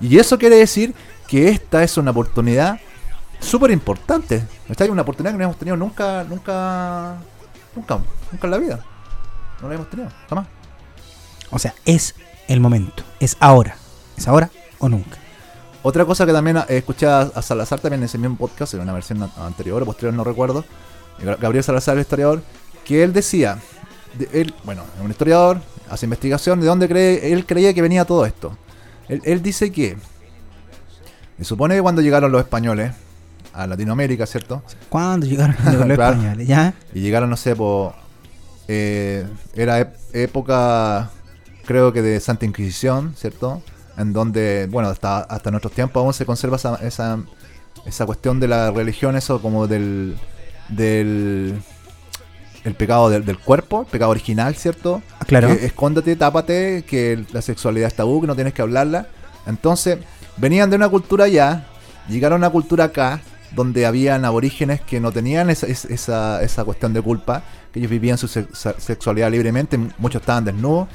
Y 0.00 0.16
eso 0.16 0.38
quiere 0.38 0.56
decir 0.56 0.94
que 1.30 1.48
esta 1.48 1.84
es 1.84 1.96
una 1.96 2.10
oportunidad 2.10 2.80
súper 3.38 3.70
importante. 3.70 4.44
Esta 4.68 4.84
es 4.84 4.90
una 4.90 5.02
oportunidad 5.02 5.32
que 5.32 5.38
no 5.38 5.44
hemos 5.44 5.56
tenido 5.56 5.76
nunca, 5.76 6.24
nunca, 6.24 7.18
nunca, 7.76 8.00
nunca 8.32 8.46
en 8.46 8.50
la 8.50 8.58
vida. 8.58 8.84
No 9.62 9.68
la 9.68 9.76
hemos 9.76 9.88
tenido, 9.88 10.10
jamás. 10.28 10.48
O 11.52 11.58
sea, 11.58 11.72
es 11.84 12.16
el 12.48 12.58
momento, 12.60 13.04
es 13.20 13.36
ahora, 13.38 13.76
es 14.16 14.26
ahora 14.26 14.50
o 14.80 14.88
nunca. 14.88 15.18
Otra 15.84 16.04
cosa 16.04 16.26
que 16.26 16.32
también 16.32 16.58
escuché 16.68 17.06
a 17.06 17.42
Salazar 17.42 17.78
también 17.78 18.00
en 18.00 18.06
ese 18.06 18.18
mismo 18.18 18.36
podcast, 18.36 18.74
en 18.74 18.80
una 18.80 18.92
versión 18.92 19.30
anterior 19.38 19.80
o 19.82 19.86
posterior, 19.86 20.12
no 20.12 20.24
recuerdo, 20.24 20.64
Gabriel 21.40 21.62
Salazar, 21.62 21.94
el 21.94 22.00
historiador, 22.00 22.42
que 22.84 23.04
él 23.04 23.12
decía, 23.12 23.58
él, 24.32 24.52
bueno, 24.64 24.82
es 24.96 25.04
un 25.04 25.10
historiador, 25.10 25.62
hace 25.88 26.06
investigación 26.06 26.60
de 26.60 26.66
dónde 26.66 26.88
cree, 26.88 27.32
él 27.32 27.46
creía 27.46 27.72
que 27.72 27.82
venía 27.82 28.04
todo 28.04 28.26
esto. 28.26 28.58
Él, 29.08 29.22
él 29.24 29.42
dice 29.42 29.70
que, 29.70 29.96
se 31.40 31.48
supone 31.48 31.74
que 31.74 31.82
cuando 31.82 32.02
llegaron 32.02 32.30
los 32.32 32.40
españoles, 32.40 32.92
a 33.52 33.66
Latinoamérica, 33.66 34.26
¿cierto? 34.26 34.62
¿Cuándo 34.88 35.26
llegaron 35.26 35.56
los 35.64 35.90
españoles? 35.90 36.46
¿Ya? 36.46 36.74
Y 36.94 37.00
llegaron, 37.00 37.30
no 37.30 37.36
sé, 37.36 37.56
por, 37.56 37.94
eh, 38.68 39.26
era 39.54 39.92
época, 40.12 41.10
creo 41.66 41.92
que 41.92 42.02
de 42.02 42.20
Santa 42.20 42.44
Inquisición, 42.44 43.14
¿cierto? 43.16 43.62
En 43.96 44.12
donde, 44.12 44.68
bueno, 44.70 44.88
hasta, 44.88 45.18
hasta 45.20 45.50
nuestros 45.50 45.72
tiempos 45.72 46.02
aún 46.02 46.14
se 46.14 46.24
conserva 46.24 46.56
esa, 46.56 46.76
esa, 46.76 47.18
esa 47.86 48.06
cuestión 48.06 48.38
de 48.40 48.48
la 48.48 48.70
religión, 48.70 49.16
eso 49.16 49.42
como 49.42 49.66
del, 49.66 50.16
del 50.68 51.60
el 52.64 52.74
pecado 52.74 53.08
del, 53.08 53.38
cuerpo, 53.38 53.82
el 53.82 53.86
pecado 53.86 54.10
original, 54.10 54.54
¿cierto? 54.54 55.02
Claro. 55.26 55.48
Que 55.48 55.66
escóndete, 55.66 56.14
tápate, 56.16 56.84
que 56.86 57.24
la 57.32 57.42
sexualidad 57.42 57.88
es 57.88 57.94
tabú, 57.94 58.20
que 58.20 58.26
no 58.26 58.34
tienes 58.34 58.52
que 58.52 58.62
hablarla. 58.62 59.08
Entonces, 59.46 59.98
venían 60.40 60.70
de 60.70 60.76
una 60.76 60.88
cultura 60.88 61.24
allá, 61.24 61.66
llegaron 62.08 62.36
a 62.42 62.46
una 62.46 62.50
cultura 62.50 62.84
acá, 62.84 63.20
donde 63.52 63.84
habían 63.84 64.24
aborígenes 64.24 64.80
que 64.80 65.00
no 65.00 65.10
tenían 65.12 65.50
esa, 65.50 65.66
esa, 65.66 66.64
cuestión 66.64 66.92
de 66.92 67.02
culpa, 67.02 67.42
que 67.72 67.80
ellos 67.80 67.90
vivían 67.90 68.16
su 68.16 68.28
sexualidad 68.28 69.30
libremente, 69.30 69.78
muchos 69.98 70.20
estaban 70.20 70.44
desnudos, 70.44 70.88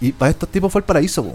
y 0.00 0.12
para 0.12 0.30
estos 0.30 0.48
tipos 0.48 0.72
fue 0.72 0.80
el 0.80 0.84
paraíso. 0.84 1.26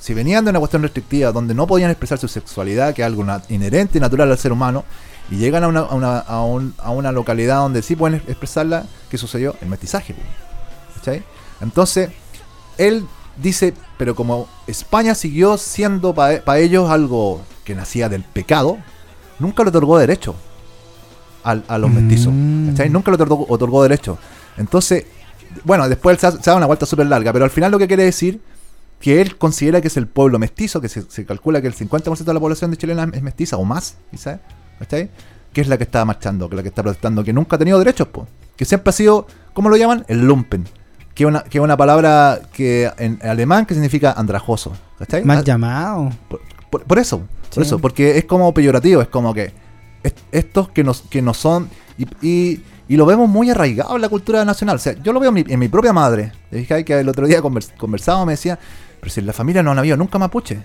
Si 0.00 0.14
venían 0.14 0.44
de 0.44 0.50
una 0.50 0.60
cuestión 0.60 0.82
restrictiva 0.82 1.32
donde 1.32 1.54
no 1.54 1.66
podían 1.66 1.90
expresar 1.90 2.18
su 2.18 2.28
sexualidad, 2.28 2.94
que 2.94 3.02
es 3.02 3.06
algo 3.06 3.24
inherente 3.48 3.98
y 3.98 4.00
natural 4.00 4.30
al 4.30 4.38
ser 4.38 4.52
humano, 4.52 4.84
y 5.30 5.36
llegan 5.36 5.64
a 5.64 5.68
una, 5.68 5.80
a 5.80 5.94
una, 5.94 6.18
a 6.18 6.42
un, 6.42 6.74
a 6.78 6.90
una 6.90 7.12
localidad 7.12 7.56
donde 7.56 7.82
sí 7.82 7.96
pueden 7.96 8.22
expresarla, 8.26 8.86
¿qué 9.10 9.18
sucedió? 9.18 9.56
El 9.60 9.68
mestizaje. 9.68 10.14
Entonces, 11.60 12.10
él 12.78 13.06
dice, 13.36 13.74
pero 13.98 14.14
como 14.14 14.48
España 14.66 15.14
siguió 15.14 15.56
siendo 15.58 16.14
para 16.14 16.58
ellos 16.58 16.90
algo 16.90 17.42
que 17.64 17.74
nacía 17.74 18.08
del 18.08 18.22
pecado, 18.22 18.78
nunca 19.38 19.62
le 19.62 19.70
otorgó 19.70 19.98
derecho 19.98 20.34
a 21.42 21.78
los 21.78 21.90
mestizos. 21.90 22.32
Mm. 22.32 22.74
Nunca 22.90 23.10
le 23.10 23.14
otorgó, 23.14 23.46
otorgó, 23.48 23.82
derecho. 23.82 24.18
Entonces, 24.56 25.06
bueno, 25.64 25.88
después 25.88 26.18
se, 26.20 26.30
da 26.30 26.56
una 26.56 26.66
vuelta 26.66 26.86
súper 26.86 27.06
larga, 27.06 27.32
pero 27.32 27.44
al 27.44 27.50
final 27.50 27.72
lo 27.72 27.78
que 27.78 27.86
quiere 27.88 28.04
decir 28.04 28.40
que 29.00 29.20
él 29.20 29.38
considera 29.38 29.80
que 29.80 29.88
es 29.88 29.96
el 29.96 30.06
pueblo 30.06 30.38
mestizo, 30.38 30.80
que 30.80 30.88
se, 30.88 31.24
calcula 31.24 31.62
que 31.62 31.66
el 31.66 31.74
50% 31.74 32.18
de 32.18 32.34
la 32.34 32.40
población 32.40 32.70
de 32.70 32.76
chilena 32.76 33.08
es 33.12 33.22
mestiza 33.22 33.56
o 33.56 33.64
más, 33.64 33.96
¿sabes? 34.16 34.40
Que 35.52 35.60
es 35.60 35.68
la 35.68 35.78
que 35.78 35.84
está 35.84 36.04
marchando, 36.04 36.48
que 36.48 36.54
es 36.54 36.56
la 36.58 36.62
que 36.62 36.68
está 36.68 36.82
protestando, 36.82 37.24
que 37.24 37.32
nunca 37.32 37.56
ha 37.56 37.58
tenido 37.58 37.78
derechos, 37.78 38.08
pues. 38.08 38.28
que 38.56 38.64
siempre 38.64 38.90
ha 38.90 38.92
sido, 38.92 39.26
¿cómo 39.54 39.70
lo 39.70 39.76
llaman? 39.76 40.04
El 40.08 40.26
lumpen. 40.26 40.66
Que 41.20 41.26
una, 41.26 41.42
que 41.42 41.60
una 41.60 41.76
palabra 41.76 42.40
que 42.50 42.90
en 42.96 43.18
alemán 43.22 43.66
que 43.66 43.74
significa 43.74 44.12
andrajoso. 44.12 44.72
¿Cachai? 44.98 45.22
Mal 45.22 45.36
ah, 45.36 45.42
llamado. 45.42 46.10
Por, 46.70 46.98
eso, 46.98 47.20
por 47.52 47.62
eso, 47.62 47.78
porque 47.78 48.16
es 48.16 48.24
como 48.24 48.54
peyorativo, 48.54 49.02
es 49.02 49.08
como 49.08 49.34
que 49.34 49.52
estos 50.32 50.70
que 50.70 50.82
nos, 50.82 51.02
que 51.02 51.20
no 51.20 51.34
son. 51.34 51.68
Y, 52.22 52.62
y, 52.88 52.96
lo 52.96 53.04
vemos 53.04 53.28
muy 53.28 53.50
arraigado 53.50 53.96
en 53.96 54.00
la 54.00 54.08
cultura 54.08 54.46
nacional. 54.46 54.76
O 54.76 54.78
sea, 54.78 54.94
yo 54.94 55.12
lo 55.12 55.20
veo 55.20 55.30
en 55.36 55.58
mi, 55.58 55.68
propia 55.68 55.92
madre. 55.92 56.32
Dije 56.50 56.86
que 56.86 57.00
el 57.00 57.08
otro 57.10 57.26
día 57.26 57.42
conversaba, 57.42 58.24
me 58.24 58.32
decía, 58.32 58.58
pero 58.98 59.12
si 59.12 59.20
en 59.20 59.26
la 59.26 59.34
familia 59.34 59.62
no 59.62 59.72
han 59.72 59.78
habido 59.78 59.98
nunca 59.98 60.18
mapuche. 60.18 60.62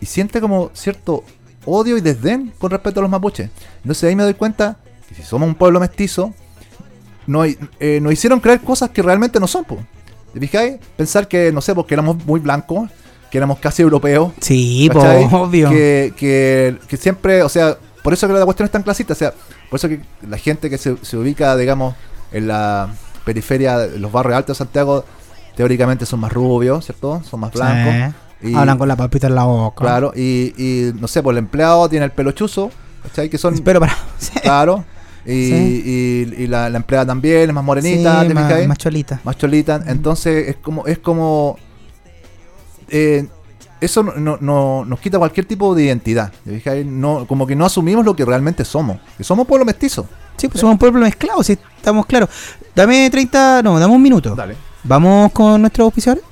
Y 0.00 0.06
siente 0.06 0.40
como 0.40 0.72
cierto 0.74 1.22
odio 1.64 1.96
y 1.96 2.00
desdén 2.00 2.52
con 2.58 2.72
respecto 2.72 2.98
a 2.98 3.02
los 3.02 3.10
mapuches. 3.10 3.50
Entonces 3.76 4.02
ahí 4.02 4.16
me 4.16 4.24
doy 4.24 4.34
cuenta 4.34 4.78
que 5.08 5.14
si 5.14 5.22
somos 5.22 5.46
un 5.46 5.54
pueblo 5.54 5.78
mestizo, 5.78 6.34
no 7.26 7.44
eh, 7.44 8.00
nos 8.00 8.12
hicieron 8.12 8.40
creer 8.40 8.60
cosas 8.60 8.90
que 8.90 9.02
realmente 9.02 9.38
no 9.40 9.46
son. 9.46 9.64
¿Te 10.32 10.40
fijáis? 10.40 10.76
Pensar 10.96 11.28
que, 11.28 11.52
no 11.52 11.60
sé, 11.60 11.74
porque 11.74 11.94
éramos 11.94 12.24
muy 12.24 12.40
blancos, 12.40 12.90
que 13.30 13.38
éramos 13.38 13.58
casi 13.58 13.82
europeos. 13.82 14.32
Sí, 14.40 14.90
obvio. 15.30 15.70
Que, 15.70 16.14
que, 16.88 16.96
siempre, 16.96 17.42
o 17.42 17.48
sea, 17.48 17.76
por 18.02 18.12
eso 18.12 18.26
que 18.26 18.34
la 18.34 18.44
cuestión 18.44 18.66
es 18.66 18.72
tan 18.72 18.82
clasista, 18.82 19.12
o 19.12 19.16
sea, 19.16 19.32
por 19.70 19.78
eso 19.78 19.88
que 19.88 20.00
la 20.28 20.38
gente 20.38 20.70
que 20.70 20.78
se, 20.78 20.96
se 21.02 21.16
ubica, 21.16 21.56
digamos, 21.56 21.94
en 22.32 22.48
la 22.48 22.88
periferia 23.24 23.78
de 23.78 23.98
los 23.98 24.10
barrios 24.10 24.36
altos 24.36 24.56
de 24.56 24.64
Santiago, 24.64 25.04
teóricamente 25.56 26.06
son 26.06 26.20
más 26.20 26.32
rubios, 26.32 26.84
¿cierto? 26.84 27.22
Son 27.28 27.40
más 27.40 27.52
blancos. 27.52 28.14
Y, 28.42 28.54
Hablan 28.54 28.76
con 28.76 28.88
la 28.88 28.96
papita 28.96 29.28
en 29.28 29.36
la 29.36 29.44
boca. 29.44 29.84
Claro, 29.84 30.12
y, 30.16 30.52
y 30.56 30.92
no 30.98 31.06
sé, 31.06 31.22
pues 31.22 31.34
el 31.34 31.38
empleado 31.38 31.88
tiene 31.88 32.06
el 32.06 32.10
pelo 32.10 32.32
chuzo, 32.32 32.70
¿cachai? 33.02 33.28
Que 33.28 33.38
son... 33.38 33.56
Pero 33.58 33.80
para... 33.80 33.96
Claro. 34.42 34.84
Y, 35.24 36.34
y, 36.36 36.46
la, 36.48 36.68
la, 36.68 36.78
empleada 36.78 37.06
también 37.06 37.48
es 37.48 37.54
más 37.54 37.64
morenita, 37.64 38.26
¿te 38.26 38.34
más, 38.34 38.66
más, 38.66 38.78
cholita. 38.78 39.20
Más 39.24 39.36
cholita. 39.36 39.82
Entonces 39.86 40.48
es 40.48 40.56
como... 40.56 40.86
Es 40.86 40.98
como 40.98 41.56
eh, 42.88 43.26
eso 43.80 44.04
no, 44.04 44.38
no, 44.40 44.84
nos 44.84 45.00
quita 45.00 45.18
cualquier 45.18 45.44
tipo 45.44 45.74
de 45.74 45.84
identidad. 45.84 46.32
No, 46.84 47.26
como 47.26 47.48
que 47.48 47.56
no 47.56 47.66
asumimos 47.66 48.04
lo 48.04 48.14
que 48.14 48.24
realmente 48.24 48.64
somos. 48.64 48.98
Que 49.18 49.24
somos 49.24 49.44
pueblo 49.44 49.64
mestizo. 49.64 50.06
Sí, 50.36 50.46
pues 50.46 50.60
somos 50.60 50.78
pueblo 50.78 51.00
mezclado, 51.00 51.42
si 51.42 51.58
estamos 51.76 52.06
claros. 52.06 52.28
Dame 52.76 53.10
30, 53.10 53.62
no, 53.64 53.80
dame 53.80 53.92
un 53.92 54.00
minuto. 54.00 54.36
Dale. 54.36 54.56
Vamos 54.84 55.32
con 55.32 55.60
nuestros 55.60 55.86
auspiciadores. 55.86 56.24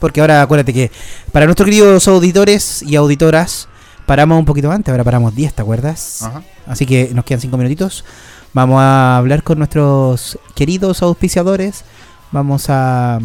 Porque 0.00 0.20
ahora 0.20 0.42
acuérdate 0.42 0.72
que 0.72 0.90
para 1.30 1.46
nuestros 1.46 1.66
queridos 1.66 2.08
auditores 2.08 2.82
y 2.82 2.96
auditoras, 2.96 3.68
paramos 4.06 4.38
un 4.38 4.44
poquito 4.44 4.70
antes, 4.70 4.90
ahora 4.90 5.04
paramos 5.04 5.34
10, 5.34 5.54
¿te 5.54 5.62
acuerdas? 5.62 6.28
Así 6.66 6.86
que 6.86 7.10
nos 7.14 7.24
quedan 7.24 7.40
5 7.40 7.56
minutitos. 7.56 8.04
Vamos 8.52 8.80
a 8.80 9.16
hablar 9.16 9.42
con 9.42 9.58
nuestros 9.58 10.38
queridos 10.54 11.02
auspiciadores. 11.02 11.84
Vamos 12.32 12.66
a 12.68 13.18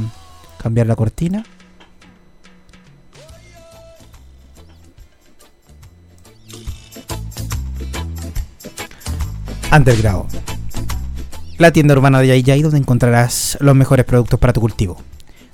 cambiar 0.62 0.88
la 0.88 0.96
cortina. 0.96 1.44
Underground. 9.72 10.32
La 11.58 11.72
tienda 11.72 11.94
urbana 11.94 12.20
de 12.20 12.42
Yay 12.42 12.62
donde 12.62 12.78
encontrarás 12.78 13.58
los 13.60 13.76
mejores 13.76 14.06
productos 14.06 14.40
para 14.40 14.54
tu 14.54 14.62
cultivo 14.62 14.98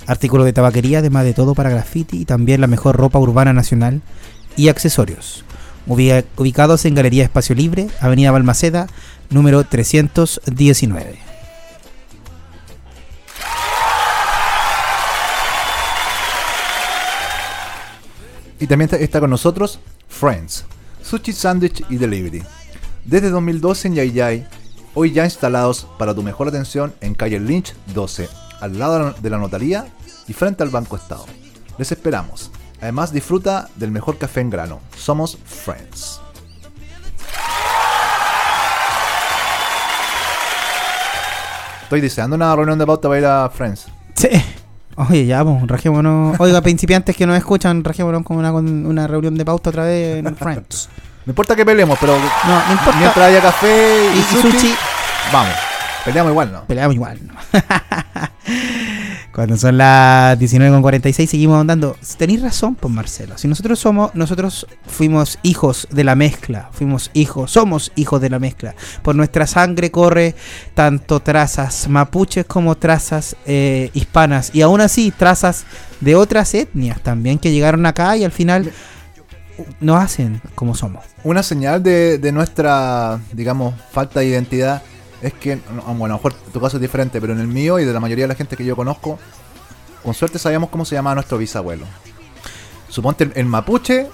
artículos 0.07 0.45
de 0.45 0.53
tabaquería, 0.53 0.99
además 0.99 1.23
de 1.25 1.33
todo 1.33 1.55
para 1.55 1.69
graffiti 1.69 2.21
y 2.21 2.25
también 2.25 2.61
la 2.61 2.67
mejor 2.67 2.95
ropa 2.95 3.19
urbana 3.19 3.53
nacional 3.53 4.01
y 4.55 4.69
accesorios. 4.69 5.43
Ubicados 5.85 6.85
en 6.85 6.95
Galería 6.95 7.23
Espacio 7.23 7.55
Libre, 7.55 7.87
Avenida 7.99 8.31
Balmaceda, 8.31 8.87
número 9.29 9.63
319. 9.63 11.19
Y 18.59 18.67
también 18.67 18.89
está 18.93 19.19
con 19.19 19.29
nosotros 19.29 19.79
Friends, 20.07 20.63
Sushi 21.01 21.33
Sandwich 21.33 21.83
y 21.89 21.97
Delivery. 21.97 22.43
Desde 23.03 23.29
2012 23.29 23.89
en 23.89 23.95
Yay 23.95 24.47
hoy 24.93 25.11
ya 25.11 25.25
instalados 25.25 25.85
para 25.97 26.15
tu 26.15 26.23
mejor 26.23 26.47
atención 26.47 26.93
en 27.01 27.13
calle 27.13 27.41
Lynch 27.41 27.73
12, 27.93 28.29
al 28.61 28.79
lado 28.79 29.13
de 29.21 29.29
la 29.29 29.37
notaría 29.37 29.87
y 30.29 30.33
frente 30.33 30.63
al 30.63 30.69
Banco 30.69 30.95
Estado. 30.95 31.25
Les 31.77 31.91
esperamos. 31.91 32.51
Además 32.83 33.13
disfruta 33.13 33.69
del 33.77 33.91
mejor 33.91 34.17
café 34.17 34.41
en 34.41 34.49
grano. 34.49 34.81
Somos 34.97 35.37
Friends. 35.45 36.19
Estoy 41.83 42.01
deseando 42.01 42.35
una 42.35 42.53
reunión 42.53 42.77
de 42.77 42.85
pauta 42.85 43.07
para 43.07 43.19
ir 43.21 43.25
a 43.25 43.49
Friends. 43.49 43.85
Sí. 44.15 44.27
Oye, 44.97 45.25
ya, 45.25 45.45
pues, 45.45 45.65
rajémonos. 45.65 46.37
Oiga, 46.41 46.61
principiantes 46.61 47.15
que 47.15 47.25
nos 47.25 47.37
escuchan, 47.37 47.85
rajémonos 47.85 48.23
con 48.23 48.35
una, 48.35 48.51
una 48.51 49.07
reunión 49.07 49.35
de 49.35 49.45
pauta 49.45 49.69
otra 49.69 49.85
vez 49.85 50.17
en 50.17 50.35
Friends. 50.35 50.89
No 51.25 51.31
importa 51.31 51.55
que 51.55 51.65
peleemos, 51.65 51.97
pero 52.01 52.17
no, 52.17 52.65
no 52.65 52.71
importa. 52.73 52.99
mientras 52.99 53.29
haya 53.29 53.41
café 53.41 54.13
y, 54.13 54.41
sushi, 54.41 54.75
vamos. 55.31 55.55
Peleamos 56.03 56.31
igual, 56.31 56.51
¿no? 56.51 56.65
Peleamos 56.65 56.95
igual, 56.95 57.17
¿no? 57.25 57.33
Cuando 59.33 59.57
son 59.57 59.79
las 59.79 60.37
19.46 60.37 61.25
seguimos 61.25 61.59
andando. 61.59 61.97
Tenéis 62.17 62.43
razón, 62.43 62.75
pues 62.75 62.93
Marcelo. 62.93 63.35
Si 63.35 63.47
nosotros 63.47 63.79
somos, 63.79 64.13
nosotros 64.13 64.67
fuimos 64.85 65.39
hijos 65.41 65.87
de 65.89 66.03
la 66.03 66.13
mezcla. 66.13 66.69
Fuimos 66.71 67.09
hijos, 67.13 67.49
somos 67.49 67.91
hijos 67.95 68.21
de 68.21 68.29
la 68.29 68.37
mezcla. 68.37 68.75
Por 69.01 69.15
nuestra 69.15 69.47
sangre 69.47 69.89
corre 69.89 70.35
tanto 70.75 71.19
trazas 71.19 71.87
mapuches 71.87 72.45
como 72.45 72.75
trazas 72.75 73.35
eh, 73.47 73.89
hispanas. 73.95 74.51
Y 74.53 74.61
aún 74.61 74.81
así, 74.81 75.11
trazas 75.11 75.65
de 75.99 76.15
otras 76.15 76.53
etnias 76.53 77.01
también 77.01 77.39
que 77.39 77.51
llegaron 77.51 77.87
acá 77.87 78.15
y 78.15 78.23
al 78.23 78.31
final 78.31 78.71
nos 79.79 79.99
hacen 79.99 80.41
como 80.53 80.75
somos. 80.75 81.05
Una 81.23 81.41
señal 81.41 81.81
de, 81.81 82.19
de 82.19 82.31
nuestra, 82.31 83.19
digamos, 83.31 83.73
falta 83.91 84.19
de 84.19 84.27
identidad 84.27 84.83
es 85.23 85.33
que, 85.33 85.55
bueno, 85.87 86.05
a 86.05 86.07
lo 86.09 86.13
mejor 86.15 86.33
tu 86.33 86.59
caso 86.59 86.77
es 86.77 86.81
diferente, 86.81 87.21
pero 87.21 87.33
en 87.33 87.39
el 87.39 87.47
mío 87.47 87.79
y 87.79 87.85
de 87.85 87.93
la 87.93 87.99
mayoría 87.99 88.25
de 88.25 88.29
la 88.29 88.35
gente 88.35 88.57
que 88.57 88.65
yo 88.65 88.75
conozco, 88.75 89.17
con 90.03 90.13
suerte 90.13 90.37
sabíamos 90.37 90.69
cómo 90.69 90.83
se 90.83 90.95
llamaba 90.95 91.15
nuestro 91.15 91.37
bisabuelo. 91.37 91.85
Suponte 92.89 93.31
el, 93.33 93.45
mapuche, 93.45 94.07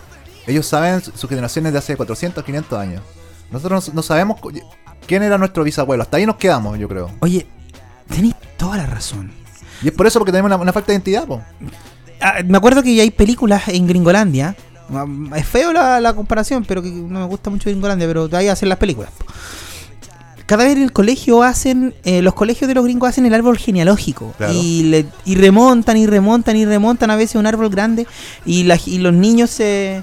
ellos 0.45 0.67
saben 0.67 1.01
sus 1.01 1.27
generaciones 1.27 1.73
de 1.73 1.79
hace 1.79 1.97
400, 1.97 2.43
500 2.43 2.79
años. 2.79 3.01
Nosotros 3.51 3.93
no, 3.93 4.03
sabemos 4.03 4.39
quién 5.07 5.23
era 5.23 5.39
nuestro 5.39 5.63
bisabuelo. 5.63 6.03
Hasta 6.03 6.17
ahí 6.17 6.27
nos 6.27 6.35
quedamos, 6.35 6.77
yo 6.77 6.87
creo. 6.87 7.09
Oye, 7.21 7.47
tenéis 8.07 8.35
toda 8.55 8.77
la 8.77 8.85
razón. 8.85 9.31
Y 9.81 9.87
es 9.87 9.93
por 9.93 10.05
eso 10.05 10.19
porque 10.19 10.31
tenemos 10.31 10.51
una, 10.61 10.73
falta 10.73 10.87
de 10.87 10.93
identidad, 10.93 11.25
ah, 12.21 12.35
me 12.45 12.57
acuerdo 12.57 12.83
que 12.83 13.01
hay 13.01 13.09
películas 13.09 13.67
en 13.67 13.87
Gringolandia. 13.87 14.55
Ah, 14.93 15.05
es 15.35 15.47
feo 15.47 15.73
la, 15.73 16.13
comparación, 16.13 16.65
pero 16.65 16.83
que 16.83 16.89
no 16.89 17.19
me 17.21 17.25
gusta 17.25 17.49
mucho 17.49 17.69
Gringolandia, 17.69 18.07
pero 18.07 18.29
ahí 18.33 18.47
hacen 18.47 18.69
las 18.69 18.77
películas 18.77 19.11
cada 20.49 20.63
vez 20.63 20.77
en 20.77 20.81
el 20.81 20.91
colegio 20.91 21.43
hacen, 21.43 21.93
eh, 22.03 22.23
los 22.23 22.33
colegios 22.33 22.67
de 22.67 22.73
los 22.73 22.83
gringos 22.83 23.07
hacen 23.07 23.23
el 23.23 23.35
árbol 23.35 23.59
genealógico 23.59 24.33
y, 24.51 25.05
y 25.23 25.35
remontan 25.35 25.95
y 25.95 26.07
remontan 26.07 26.57
y 26.57 26.65
remontan 26.65 27.11
a 27.11 27.15
veces 27.15 27.35
un 27.35 27.45
árbol 27.45 27.69
grande 27.69 28.07
y, 28.47 28.67
y 28.87 28.97
los 28.97 29.13
niños 29.13 29.51
se, 29.51 30.01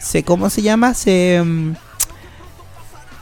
se, 0.00 0.24
¿cómo 0.24 0.50
se 0.50 0.62
llama? 0.62 0.94
Se, 0.94 1.40
mm, 1.44 1.74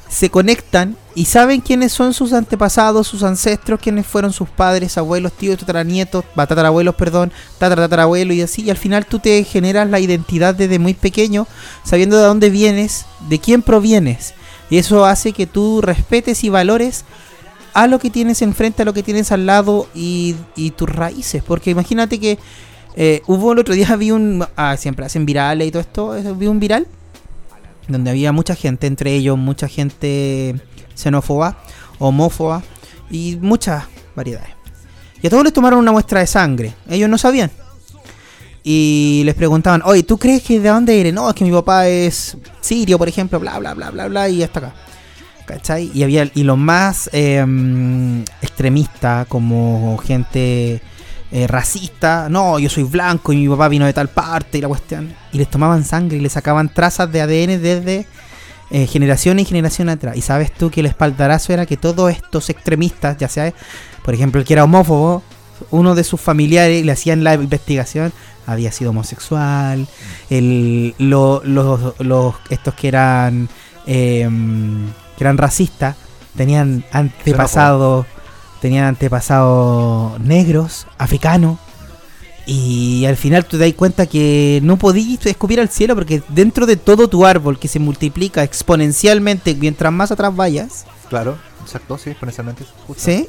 se 0.09 0.31
conectan 0.31 0.97
y 1.15 1.27
saben 1.27 1.61
quiénes 1.61 1.93
son 1.93 2.15
sus 2.15 2.33
antepasados, 2.33 3.07
sus 3.07 3.23
ancestros, 3.23 3.79
quiénes 3.79 4.07
fueron 4.07 4.33
sus 4.33 4.49
padres, 4.49 4.97
abuelos, 4.97 5.33
tíos, 5.35 5.59
tataranietos, 5.59 6.25
tatarabuelos, 6.35 6.95
perdón, 6.95 7.33
tatarabuelo 7.59 8.33
y 8.33 8.41
así. 8.41 8.63
Y 8.63 8.71
al 8.71 8.79
final 8.79 9.05
tú 9.05 9.19
te 9.19 9.45
generas 9.45 9.91
la 9.91 10.01
identidad 10.01 10.55
desde 10.55 10.79
muy 10.79 10.95
pequeño, 10.95 11.47
sabiendo 11.85 12.17
de 12.17 12.25
dónde 12.25 12.49
vienes, 12.49 13.05
de 13.29 13.39
quién 13.41 13.61
provienes. 13.61 14.33
Y 14.73 14.79
eso 14.79 15.05
hace 15.05 15.35
que 15.35 15.47
tú 15.47 15.83
respetes 15.83 16.45
y 16.45 16.49
valores 16.49 17.05
a 17.75 17.87
lo 17.87 17.99
que 17.99 18.09
tienes 18.09 18.41
enfrente, 18.41 18.81
a 18.81 18.85
lo 18.87 18.95
que 18.95 19.03
tienes 19.03 19.31
al 19.31 19.45
lado 19.45 19.87
y, 19.95 20.35
tus 20.79 20.89
raíces. 20.89 21.43
Porque 21.43 21.69
imagínate 21.69 22.19
que 22.19 22.39
eh, 22.97 23.21
hubo 23.27 23.53
el 23.53 23.59
otro 23.59 23.75
día, 23.75 23.95
vi 23.97 24.13
un. 24.13 24.47
Ah, 24.57 24.79
siempre 24.79 25.05
hacen 25.05 25.27
virales 25.27 25.69
y 25.69 25.71
todo 25.71 26.17
esto. 26.17 26.35
Vi 26.37 26.47
un 26.47 26.59
viral 26.59 26.87
donde 27.87 28.13
había 28.13 28.33
mucha 28.33 28.55
gente, 28.55 28.87
entre 28.87 29.15
ellos 29.15 29.37
mucha 29.37 29.69
gente 29.69 30.59
xenófoba, 30.95 31.59
homófoba 31.99 32.63
y 33.11 33.37
muchas 33.43 33.85
variedades. 34.17 34.55
Y 35.21 35.27
a 35.27 35.29
todos 35.29 35.45
les 35.45 35.53
tomaron 35.53 35.81
una 35.81 35.93
muestra 35.93 36.21
de 36.21 36.27
sangre. 36.27 36.73
Ellos 36.89 37.11
no 37.11 37.19
sabían 37.19 37.51
y 38.65 39.23
les 39.25 39.35
preguntaban, 39.35 39.83
oye, 39.85 40.03
¿tú 40.03 40.19
crees 40.19 40.43
que 40.43 40.61
de 40.61 40.69
dónde 40.69 41.01
eres? 41.01 41.13
No, 41.13 41.29
es 41.29 41.35
que 41.35 41.45
mi 41.45 41.51
papá 41.51 41.89
es 41.89 42.37
sirio, 42.61 42.99
por 42.99 43.09
ejemplo, 43.09 43.41
bla, 43.41 43.59
bla, 43.59 43.75
bla, 43.75 43.91
bla, 43.91 44.09
bla, 44.09 44.29
y 44.29 44.43
hasta 44.43 44.61
acá. 44.61 44.75
¿Cachai? 45.45 45.91
Y 45.93 46.05
había 46.05 46.31
y 46.35 46.45
los 46.45 46.57
más 46.57 47.11
eh, 47.13 47.45
extremistas, 48.41 49.27
como 49.27 49.99
gente 49.99 50.81
eh, 51.33 51.47
racista, 51.47 52.29
no, 52.29 52.59
yo 52.59 52.69
soy 52.69 52.85
blanco 52.85 53.33
y 53.33 53.39
mi 53.39 53.49
papá 53.49 53.69
vino 53.69 53.87
de 53.87 53.93
tal 53.93 54.09
parte 54.09 54.59
y 54.59 54.61
la 54.61 54.69
cuestión. 54.69 55.15
Y 55.33 55.39
les 55.39 55.51
tomaban 55.51 55.85
sangre 55.85 56.19
y 56.19 56.21
les 56.21 56.33
sacaban 56.33 56.73
trazas 56.73 57.11
de 57.11 57.23
ADN 57.23 57.61
desde 57.61 58.07
eh, 58.71 58.87
generación 58.87 59.41
y 59.41 59.45
generación 59.45 59.89
atrás. 59.89 60.17
Y 60.17 60.21
sabes 60.21 60.53
tú 60.53 60.71
que 60.71 60.81
el 60.81 60.87
espaldarazo 60.87 61.53
era 61.53 61.67
que 61.67 61.77
todos 61.77 62.13
estos 62.13 62.49
extremistas, 62.51 63.17
ya 63.19 63.29
sea, 63.29 63.53
por 64.05 64.15
ejemplo, 64.15 64.41
el 64.41 64.47
que 64.47 64.53
era 64.53 64.65
homófobo, 64.65 65.23
uno 65.71 65.95
de 65.95 66.05
sus 66.05 66.21
familiares 66.21 66.85
le 66.85 66.93
hacían 66.93 67.25
la 67.25 67.35
investigación 67.35 68.13
había 68.47 68.73
sido 68.73 68.91
homosexual, 68.91 69.87
el, 70.31 70.95
los, 70.99 71.43
estos 72.51 72.75
que 72.75 72.89
eran 72.89 73.49
em, 73.87 74.87
que 75.17 75.25
eran 75.25 75.39
racistas 75.39 75.97
tenían 76.37 76.85
antepasados 76.93 78.07
tenían 78.63 78.85
antepasados 78.85 80.21
negros, 80.21 80.87
africanos. 80.97 81.59
Y 82.47 83.05
al 83.07 83.17
final 83.17 83.45
tú 83.45 83.59
te 83.59 83.65
das 83.65 83.75
cuenta 83.75 84.07
que 84.07 84.61
no 84.63 84.77
podías 84.77 85.27
escupir 85.27 85.61
al 85.61 85.69
cielo 85.69 85.95
porque 85.97 86.23
dentro 86.29 86.65
de 86.67 86.77
todo 86.77 87.09
tu 87.09 87.27
árbol 87.27 87.59
que 87.59 87.67
se 87.67 87.81
multiplica 87.81 88.45
exponencialmente 88.45 89.55
mientras 89.57 89.93
más 89.93 90.13
atrás 90.13 90.35
vayas. 90.35 90.87
Claro, 91.09 91.39
exacto, 91.61 91.99
sí, 91.99 92.11
exponencialmente. 92.11 92.65
Sí. 92.97 93.27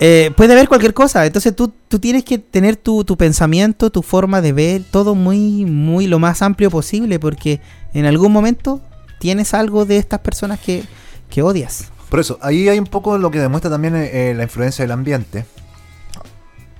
Eh, 0.00 0.32
puede 0.36 0.54
haber 0.54 0.66
cualquier 0.66 0.94
cosa. 0.94 1.26
Entonces 1.26 1.54
tú, 1.54 1.72
tú 1.88 1.98
tienes 1.98 2.24
que 2.24 2.38
tener 2.38 2.76
tu, 2.76 3.04
tu, 3.04 3.16
pensamiento, 3.16 3.90
tu 3.90 4.02
forma 4.02 4.40
de 4.40 4.52
ver, 4.52 4.82
todo 4.90 5.14
muy, 5.14 5.66
muy 5.66 6.06
lo 6.06 6.18
más 6.18 6.42
amplio 6.42 6.70
posible 6.70 7.18
porque 7.20 7.60
en 7.92 8.06
algún 8.06 8.32
momento 8.32 8.80
tienes 9.20 9.54
algo 9.54 9.84
de 9.84 9.98
estas 9.98 10.20
personas 10.20 10.58
que, 10.58 10.82
que 11.28 11.42
odias. 11.42 11.90
Por 12.10 12.18
eso, 12.18 12.38
ahí 12.42 12.68
hay 12.68 12.78
un 12.78 12.86
poco 12.86 13.16
lo 13.18 13.30
que 13.30 13.38
demuestra 13.38 13.70
también 13.70 13.94
eh, 13.94 14.34
la 14.36 14.42
influencia 14.42 14.82
del 14.82 14.90
ambiente. 14.90 15.46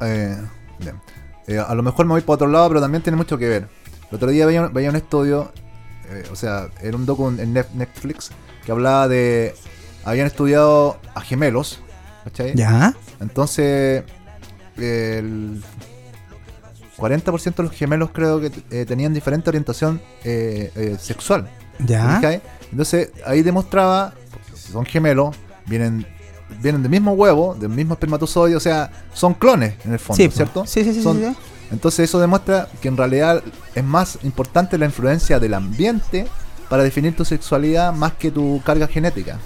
Eh, 0.00 0.36
eh, 1.46 1.58
a 1.58 1.74
lo 1.74 1.84
mejor 1.84 2.06
me 2.06 2.12
voy 2.12 2.22
para 2.22 2.34
otro 2.34 2.48
lado, 2.48 2.68
pero 2.68 2.80
también 2.80 3.02
tiene 3.02 3.16
mucho 3.16 3.38
que 3.38 3.48
ver. 3.48 3.68
El 4.10 4.16
otro 4.16 4.30
día 4.30 4.44
veía, 4.44 4.90
un 4.90 4.96
estudio, 4.96 5.52
o 6.32 6.34
sea, 6.36 6.68
era 6.82 6.96
un 6.96 7.06
docu 7.06 7.28
en 7.28 7.52
Netflix, 7.52 8.32
que 8.64 8.72
hablaba 8.72 9.06
de... 9.06 9.54
Habían 10.04 10.26
estudiado 10.26 10.98
a 11.14 11.20
gemelos, 11.20 11.78
¿cachai? 12.24 12.54
Ya. 12.56 12.94
Entonces, 13.20 14.04
el 14.76 15.62
40% 16.96 17.54
de 17.54 17.62
los 17.62 17.72
gemelos 17.72 18.10
creo 18.12 18.40
que 18.40 18.50
tenían 18.86 19.14
diferente 19.14 19.50
orientación 19.50 20.00
sexual. 20.98 21.48
Ya. 21.78 22.40
Entonces, 22.70 23.10
ahí 23.24 23.42
demostraba 23.42 24.14
son 24.54 24.84
gemelos, 24.86 25.34
vienen 25.66 26.06
vienen 26.60 26.82
del 26.82 26.90
mismo 26.90 27.12
huevo, 27.12 27.54
del 27.54 27.68
mismo 27.68 27.94
espermatozoide, 27.94 28.56
o 28.56 28.60
sea, 28.60 28.90
son 29.14 29.34
clones 29.34 29.74
en 29.84 29.92
el 29.92 29.98
fondo, 29.98 30.30
¿cierto? 30.30 30.66
Sí, 30.66 30.84
sí, 30.84 30.94
sí, 30.94 31.34
Entonces 31.70 32.08
eso 32.08 32.18
demuestra 32.18 32.68
que 32.80 32.88
en 32.88 32.96
realidad 32.96 33.42
es 33.74 33.84
más 33.84 34.18
importante 34.22 34.76
la 34.78 34.86
influencia 34.86 35.38
del 35.38 35.54
ambiente 35.54 36.26
para 36.68 36.82
definir 36.82 37.14
tu 37.16 37.24
sexualidad 37.24 37.92
más 37.92 38.14
que 38.14 38.30
tu 38.30 38.60
carga 38.64 38.86
genética. 38.86 39.38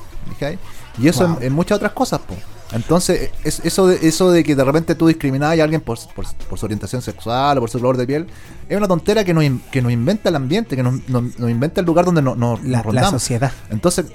Y 0.98 1.08
eso 1.08 1.38
en, 1.40 1.52
muchas 1.52 1.76
otras 1.76 1.92
cosas, 1.92 2.20
pues. 2.26 2.38
Entonces, 2.72 3.30
es, 3.44 3.60
eso, 3.60 3.86
de, 3.86 4.06
eso 4.06 4.32
de 4.32 4.42
que 4.42 4.56
de 4.56 4.64
repente 4.64 4.94
tú 4.94 5.06
discriminás 5.06 5.58
a 5.58 5.62
alguien 5.62 5.80
por, 5.80 5.98
por, 6.14 6.58
su 6.58 6.66
orientación 6.66 7.02
sexual 7.02 7.58
o 7.58 7.60
por 7.60 7.70
su 7.70 7.78
color 7.78 7.96
de 7.96 8.06
piel, 8.06 8.26
es 8.68 8.76
una 8.76 8.88
tontera 8.88 9.24
que 9.24 9.34
nos, 9.34 9.44
que 9.70 9.82
nos 9.82 9.92
inventa 9.92 10.28
el 10.30 10.36
ambiente, 10.36 10.74
que 10.74 10.82
nos, 10.82 11.00
inventa 11.38 11.80
el 11.80 11.86
lugar 11.86 12.04
donde 12.04 12.22
nos, 12.22 12.36
nos, 12.36 12.64
la, 12.64 12.82
la 12.90 13.10
sociedad. 13.10 13.52
Entonces, 13.70 14.06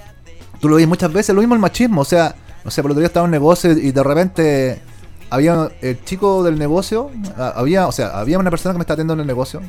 tú 0.60 0.68
lo 0.68 0.76
ves 0.76 0.88
muchas 0.88 1.14
veces, 1.14 1.34
lo 1.34 1.42
mismo 1.42 1.56
el 1.56 1.62
machismo, 1.62 2.02
o 2.02 2.06
sea, 2.06 2.36
o 2.66 2.72
sea, 2.72 2.82
por 2.82 2.92
otro 2.92 3.00
día 3.00 3.08
estaba 3.08 3.26
en 3.26 3.30
un 3.30 3.32
negocio 3.32 3.72
y 3.72 3.92
de 3.92 4.04
repente 4.04 4.82
había 5.30 5.70
el 5.82 6.04
chico 6.04 6.44
del 6.44 6.58
negocio, 6.58 7.12
había, 7.38 7.88
o 7.88 7.92
sea, 7.92 8.20
había 8.20 8.40
una 8.40 8.50
persona 8.50 8.74
que 8.74 8.80
me 8.80 8.82
estaba 8.82 8.96
atendiendo 8.96 9.14
en 9.14 9.22
el 9.22 9.28
negocio 9.28 9.62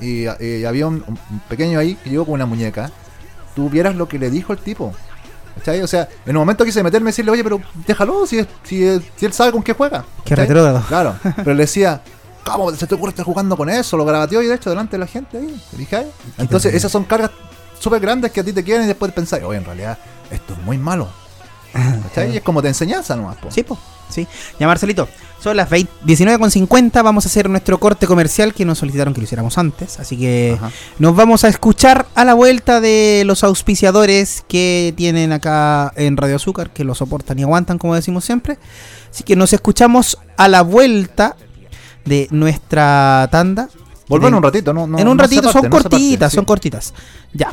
y, 0.00 0.26
había 0.64 0.86
un, 0.86 1.04
pequeño 1.48 1.78
ahí 1.78 1.94
que 1.94 2.10
llegó 2.10 2.24
con 2.24 2.34
una 2.34 2.46
muñeca. 2.46 2.90
Tú 3.54 3.68
vieras 3.68 3.94
lo 3.94 4.08
que 4.08 4.18
le 4.18 4.30
dijo 4.30 4.52
el 4.52 4.58
tipo. 4.58 4.92
¿Cachai? 5.56 5.82
O 5.82 5.86
sea, 5.86 6.08
en 6.26 6.36
un 6.36 6.40
momento 6.40 6.64
quise 6.64 6.82
meterme 6.82 7.08
y 7.08 7.12
decirle, 7.12 7.30
oye, 7.30 7.44
pero 7.44 7.60
déjalo, 7.86 8.26
si, 8.26 8.46
si, 8.64 8.84
él 8.84 9.32
sabe 9.32 9.52
con 9.52 9.62
qué 9.62 9.72
juega. 9.72 10.04
Qué 10.24 10.34
retrógrado. 10.34 10.82
Claro, 10.88 11.16
pero 11.36 11.54
le 11.54 11.62
decía, 11.62 12.02
¿cómo 12.44 12.70
se 12.74 12.86
te 12.86 12.94
ocurre 12.94 13.10
estar 13.10 13.24
jugando 13.24 13.56
con 13.56 13.68
eso? 13.68 13.96
Lo 13.96 14.04
grabateó 14.04 14.42
y 14.42 14.46
de 14.46 14.54
hecho 14.54 14.70
delante 14.70 14.92
de 14.92 14.98
la 14.98 15.06
gente 15.06 15.38
ahí. 15.38 15.62
dije, 15.72 16.06
Entonces, 16.38 16.74
esas 16.74 16.90
son 16.90 17.04
cargas 17.04 17.30
súper 17.78 18.00
grandes 18.00 18.30
que 18.30 18.40
a 18.40 18.44
ti 18.44 18.52
te 18.52 18.62
quieren 18.62 18.84
y 18.84 18.88
después 18.88 19.12
pensar, 19.12 19.42
oye, 19.44 19.58
en 19.58 19.64
realidad 19.64 19.98
esto 20.30 20.54
es 20.54 20.58
muy 20.60 20.78
malo. 20.78 21.08
¿Cachai? 21.72 22.36
es 22.36 22.42
como 22.42 22.62
te 22.62 22.68
enseñanza 22.68 23.16
nomás. 23.16 23.36
Sí, 23.48 23.62
pues. 23.62 23.80
Sí. 24.08 24.26
Ya, 24.58 24.66
Marcelito, 24.66 25.08
son 25.42 25.56
las 25.56 25.68
19.50. 25.70 27.02
Vamos 27.02 27.26
a 27.26 27.28
hacer 27.28 27.50
nuestro 27.50 27.80
corte 27.80 28.06
comercial 28.06 28.54
que 28.54 28.64
nos 28.64 28.78
solicitaron 28.78 29.12
que 29.12 29.20
lo 29.20 29.24
hiciéramos 29.24 29.58
antes. 29.58 29.98
Así 29.98 30.16
que 30.16 30.56
nos 31.00 31.16
vamos 31.16 31.42
a 31.42 31.48
escuchar 31.48 32.06
a 32.14 32.24
la 32.24 32.34
vuelta 32.34 32.80
de 32.80 33.24
los 33.26 33.42
auspiciadores 33.42 34.44
que 34.46 34.94
tienen 34.96 35.32
acá 35.32 35.92
en 35.96 36.16
Radio 36.16 36.36
Azúcar, 36.36 36.70
que 36.70 36.84
lo 36.84 36.94
soportan 36.94 37.38
y 37.40 37.42
aguantan, 37.42 37.78
como 37.78 37.94
decimos 37.96 38.24
siempre. 38.24 38.58
Así 39.10 39.24
que 39.24 39.34
nos 39.34 39.52
escuchamos 39.52 40.16
a 40.36 40.46
la 40.46 40.62
vuelta 40.62 41.36
de 42.04 42.28
nuestra 42.30 43.28
tanda. 43.32 43.68
Volver 44.08 44.32
un 44.32 44.42
ratito, 44.42 44.72
¿no? 44.72 44.84
en 44.98 45.08
un 45.08 45.18
ratito, 45.18 45.50
son 45.50 45.68
cortitas, 45.68 46.32
son 46.32 46.44
cortitas. 46.44 46.94
Ya. 47.32 47.52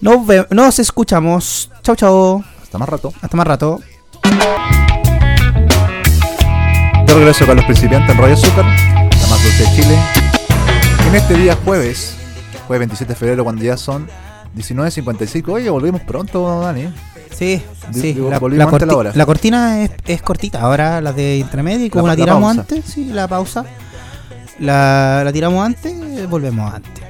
Nos, 0.00 0.20
nos 0.50 0.78
escuchamos. 0.78 1.70
Chau, 1.82 1.94
chau. 1.94 2.44
Hasta 2.62 2.78
más 2.78 2.88
rato. 2.88 3.12
Hasta 3.20 3.36
más 3.36 3.46
rato. 3.46 3.80
De 7.08 7.14
regreso 7.14 7.46
con 7.46 7.56
los 7.56 7.64
principiantes 7.64 8.14
en 8.14 8.20
Radio 8.20 8.34
Azúcar, 8.34 8.66
la 8.66 9.26
más 9.28 9.42
dulce 9.42 9.62
de 9.62 9.70
Chile. 9.74 9.98
En 11.08 11.14
este 11.14 11.38
día 11.38 11.56
jueves, 11.64 12.18
jueves 12.66 12.80
27 12.80 13.14
de 13.14 13.18
febrero, 13.18 13.44
cuando 13.44 13.64
ya 13.64 13.78
son 13.78 14.06
19.55. 14.54 15.48
Oye, 15.48 15.70
volvimos 15.70 16.02
pronto, 16.02 16.60
Dani. 16.60 16.92
Sí, 17.34 17.62
sí. 17.94 18.12
La, 18.14 18.38
la, 19.14 19.24
cortina 19.24 19.82
es, 19.84 19.90
es, 20.06 20.20
cortita. 20.20 20.60
Ahora 20.60 21.00
la 21.00 21.14
de 21.14 21.38
intermedio, 21.38 21.90
como 21.90 22.08
la, 22.08 22.14
tiramos 22.14 22.58
antes, 22.58 22.84
sí, 22.84 23.06
la 23.06 23.26
pausa. 23.26 23.64
La, 24.58 25.22
la 25.24 25.32
tiramos 25.32 25.64
antes, 25.64 26.28
volvemos 26.28 26.74
antes. 26.74 27.04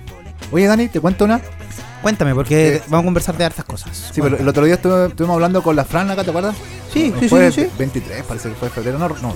Oye, 0.52 0.66
Dani, 0.66 0.87
¿te 0.87 1.00
cuento 1.00 1.24
una? 1.24 1.40
Cuéntame, 2.02 2.34
porque 2.34 2.76
eh, 2.76 2.82
vamos 2.87 3.04
a 3.04 3.06
conversar 3.06 3.37
de 3.37 3.44
hartas 3.44 3.64
cosas. 3.64 4.11
Sí, 4.12 4.20
pero 4.22 4.37
el 4.37 4.46
otro 4.46 4.64
día 4.64 4.74
estuvimos 4.74 5.34
hablando 5.34 5.62
con 5.62 5.74
la 5.74 5.84
Fran 5.84 6.11
acá, 6.11 6.22
¿te 6.22 6.30
acuerdas? 6.30 6.56
Sí, 6.92 7.12
sí, 7.20 7.28
sí, 7.28 7.52
sí, 7.52 7.66
23, 7.78 8.22
parece 8.24 8.50
que 8.50 8.54
fue 8.54 8.70
febrero. 8.70 8.98
No, 8.98 9.08
no, 9.08 9.16
no, 9.16 9.34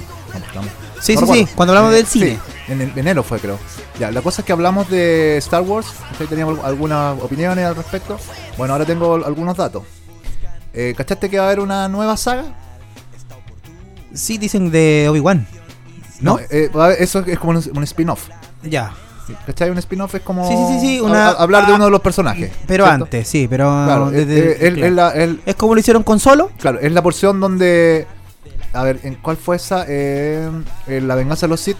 Sí, 1.00 1.16
sí, 1.16 1.26
sí, 1.26 1.48
cuando 1.56 1.72
hablamos 1.72 1.92
del 1.92 2.06
cine. 2.06 2.38
Sí, 2.66 2.72
en 2.72 2.92
enero 2.96 3.24
fue, 3.24 3.40
creo. 3.40 3.58
Ya, 3.98 4.12
la 4.12 4.22
cosa 4.22 4.42
es 4.42 4.46
que 4.46 4.52
hablamos 4.52 4.88
de 4.88 5.36
Star 5.38 5.62
Wars. 5.62 5.88
Teníamos 6.28 6.60
algunas 6.64 7.20
opiniones 7.20 7.66
al 7.66 7.74
respecto. 7.74 8.18
Bueno, 8.56 8.74
ahora 8.74 8.86
tengo 8.86 9.14
algunos 9.14 9.56
datos. 9.56 9.82
Eh, 10.72 10.94
¿Cachaste 10.96 11.28
que 11.28 11.38
va 11.38 11.44
a 11.44 11.46
haber 11.48 11.60
una 11.60 11.88
nueva 11.88 12.16
saga? 12.16 12.44
Sí, 14.14 14.38
dicen 14.38 14.70
de 14.70 15.08
Obi-Wan. 15.10 15.46
¿No? 16.20 16.38
Eh, 16.38 16.70
eso 16.98 17.24
es 17.26 17.38
como 17.38 17.58
un 17.58 17.82
spin-off. 17.82 18.28
Ya. 18.62 18.94
¿Cachai? 19.46 19.70
Un 19.70 19.78
spin-off 19.78 20.14
es 20.14 20.22
como 20.22 20.48
sí, 20.48 20.54
sí, 20.68 20.98
sí, 20.98 21.02
hablar 21.38 21.66
de 21.66 21.72
uno 21.74 21.84
de 21.86 21.90
los 21.90 22.00
personajes. 22.00 22.52
Pero 22.66 22.86
antes, 22.86 23.26
sí, 23.28 23.46
pero. 23.48 23.64
Claro, 23.66 24.10
es 24.12 25.54
como 25.56 25.74
lo 25.74 25.80
hicieron 25.80 26.02
con 26.02 26.20
Solo. 26.20 26.50
Claro, 26.58 26.78
es 26.80 26.92
la 26.92 27.02
porción 27.02 27.40
donde. 27.40 28.06
A 28.72 28.82
ver, 28.84 29.00
¿en 29.02 29.16
cuál 29.16 29.36
fue 29.36 29.56
esa? 29.56 29.84
Eh, 29.86 30.48
en 30.86 31.08
La 31.08 31.14
venganza 31.14 31.46
de 31.46 31.50
los 31.50 31.60
Sith. 31.60 31.76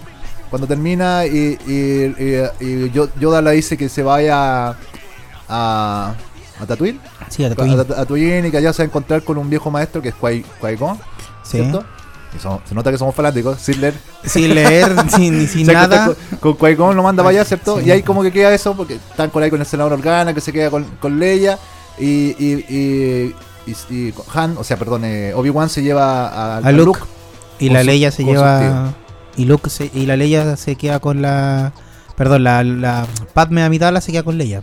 Cuando 0.50 0.66
termina 0.66 1.24
y, 1.24 1.58
y, 1.66 2.60
y, 2.60 2.90
Yoda 2.90 3.40
le 3.40 3.52
dice 3.52 3.78
que 3.78 3.88
se 3.88 4.02
vaya 4.02 4.76
a. 5.48 6.14
a 6.60 6.66
Tatooine. 6.66 7.00
Sí, 7.30 7.44
a 7.44 7.48
Tatooine. 7.48 7.80
A, 7.80 7.84
Tatooine 7.84 8.46
y 8.46 8.50
que 8.50 8.58
allá 8.58 8.72
se 8.74 8.82
va 8.82 8.84
a 8.84 8.88
encontrar 8.88 9.22
con 9.22 9.38
un 9.38 9.48
viejo 9.48 9.70
maestro 9.70 10.02
que 10.02 10.10
es 10.10 10.14
Qui-Gon. 10.14 10.98
Sí. 11.42 11.58
¿Cierto? 11.58 11.84
Se 12.38 12.74
nota 12.74 12.90
que 12.90 12.98
somos 12.98 13.14
fanáticos, 13.14 13.60
sin 13.60 13.80
leer. 13.80 13.94
Sin 14.24 14.54
leer, 14.54 14.94
sin, 15.16 15.46
sin 15.48 15.66
nada. 15.66 16.14
Con, 16.40 16.54
con 16.54 16.96
lo 16.96 17.02
manda 17.02 17.22
para 17.22 17.36
allá, 17.36 17.44
¿cierto? 17.44 17.80
Y 17.80 17.90
ahí 17.90 18.02
como 18.02 18.22
que 18.22 18.32
queda 18.32 18.52
eso, 18.54 18.74
porque 18.76 18.94
están 18.94 19.30
con 19.30 19.42
ahí 19.42 19.50
con 19.50 19.60
el 19.60 19.66
senador 19.66 19.92
Organa, 19.92 20.34
que 20.34 20.40
se 20.40 20.52
queda 20.52 20.70
con, 20.70 20.84
con 21.00 21.18
Leia. 21.18 21.58
Y, 21.98 22.34
y, 22.38 23.34
y, 23.66 24.14
Han, 24.34 24.56
o 24.56 24.64
sea, 24.64 24.76
perdón, 24.76 25.04
eh, 25.04 25.32
Obi-Wan 25.34 25.68
se 25.68 25.82
lleva 25.82 26.56
a, 26.58 26.72
Luke, 26.72 27.00
Y 27.58 27.68
la 27.68 27.82
Leia 27.82 28.10
se 28.10 28.24
lleva. 28.24 28.94
Y 29.36 29.44
Luke 29.44 29.70
y 29.94 30.06
la 30.06 30.16
Leia 30.16 30.56
se 30.56 30.76
queda 30.76 31.00
con 31.00 31.22
la. 31.22 31.72
Perdón, 32.16 32.44
la, 32.44 32.62
la 32.64 33.06
Padme 33.32 33.62
Amidala 33.62 34.00
se 34.00 34.12
queda 34.12 34.22
con 34.22 34.38
Leia. 34.38 34.62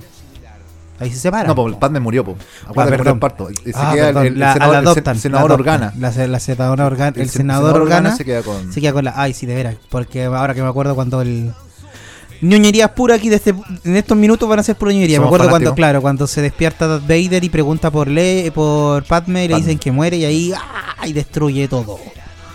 Ahí 1.00 1.12
se 1.12 1.20
separa. 1.20 1.48
No, 1.48 1.56
pues 1.56 1.74
el 1.74 1.80
Padme 1.80 2.00
murió, 2.00 2.26
pues. 2.26 2.38
Acuérdate 2.68 2.96
ah, 2.96 2.98
perdón. 2.98 3.20
parto. 3.20 3.48
Se 3.64 3.72
ah, 3.74 3.92
queda 3.94 4.10
el, 4.26 4.38
la, 4.38 4.54
senador, 4.54 4.76
adoptan, 4.76 5.16
el 5.16 5.22
senador 5.22 5.52
Organa. 5.54 5.94
La, 5.98 6.28
la 6.28 6.40
senadora 6.40 6.86
Organa. 6.86 7.14
El, 7.16 7.22
el, 7.22 7.30
senador, 7.30 7.82
Organa, 7.82 8.16
se 8.16 8.26
queda 8.26 8.44
con. 8.44 8.74
Se 8.74 8.82
queda 8.82 8.94
con 8.94 9.06
la. 9.06 9.14
Ay, 9.16 9.34
sí, 9.34 9.46
de 9.46 9.56
veras. 9.56 9.76
Porque 9.90 10.26
ahora 10.26 10.54
que 10.54 10.62
me 10.62 10.68
acuerdo 10.68 10.96
cuando 10.96 11.22
el. 11.22 11.54
Ñoñerías 12.42 12.92
pura 12.92 13.16
aquí 13.16 13.28
de 13.28 13.36
este, 13.36 13.54
en 13.84 13.96
estos 13.98 14.18
minutos 14.18 14.48
van 14.48 14.60
a 14.60 14.64
ser 14.64 14.78
pura 14.78 14.94
ñoñería. 14.94 15.20
me 15.20 15.26
acuerdo 15.26 15.50
cuando, 15.50 15.76
claro, 15.76 16.02
cuando 16.02 16.26
se 16.26 16.42
despierta 16.42 16.88
Darth 16.88 17.02
Vader 17.02 17.44
y 17.44 17.50
pregunta 17.50 17.92
por 17.92 18.08
Le, 18.08 18.50
por 18.54 19.04
Padme 19.04 19.44
y 19.44 19.48
le 19.50 19.56
dicen 19.58 19.78
que 19.78 19.92
muere 19.92 20.16
y 20.16 20.26
ahí 20.26 20.54
¡ah! 20.56 21.06
y 21.06 21.12
destruye 21.12 21.68
todo. 21.68 22.00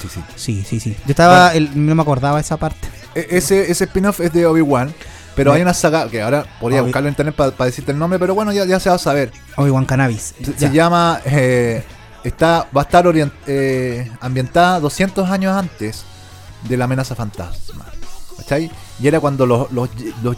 Sí, 0.00 0.08
sí. 0.08 0.20
Sí, 0.36 0.64
sí, 0.66 0.80
sí. 0.80 0.96
Yo 1.04 1.10
estaba, 1.10 1.54
el, 1.54 1.70
no 1.86 1.94
me 1.94 2.00
acordaba 2.00 2.40
esa 2.40 2.56
parte. 2.56 2.88
E, 3.14 3.26
ese, 3.30 3.70
ese 3.70 3.84
spin-off 3.84 4.20
es 4.20 4.32
de 4.32 4.46
Obi-Wan. 4.46 4.94
Pero 5.34 5.52
hay 5.52 5.62
una 5.62 5.74
saga 5.74 6.08
que 6.08 6.22
ahora 6.22 6.46
podría 6.60 6.82
buscarlo 6.82 7.08
en 7.08 7.12
internet 7.12 7.34
para 7.34 7.64
decirte 7.64 7.92
el 7.92 7.98
nombre, 7.98 8.18
pero 8.18 8.34
bueno, 8.34 8.52
ya, 8.52 8.64
ya 8.64 8.78
se 8.78 8.88
va 8.88 8.96
a 8.96 8.98
saber. 8.98 9.32
Obi-Wan 9.56 9.84
Cannabis. 9.84 10.34
Se, 10.56 10.70
llama. 10.70 11.20
Eh, 11.24 11.82
está, 12.22 12.68
va 12.76 12.82
a 12.82 12.84
estar 12.84 13.04
eh, 13.46 14.10
ambientada 14.20 14.80
200 14.80 15.28
años 15.30 15.56
antes 15.56 16.04
de 16.68 16.76
la 16.76 16.84
amenaza 16.84 17.14
fantasma. 17.14 17.84
¿Cachai? 18.36 18.70
Y 19.00 19.08
era 19.08 19.20
cuando 19.20 19.46
los, 19.46 19.70
los, 19.72 19.88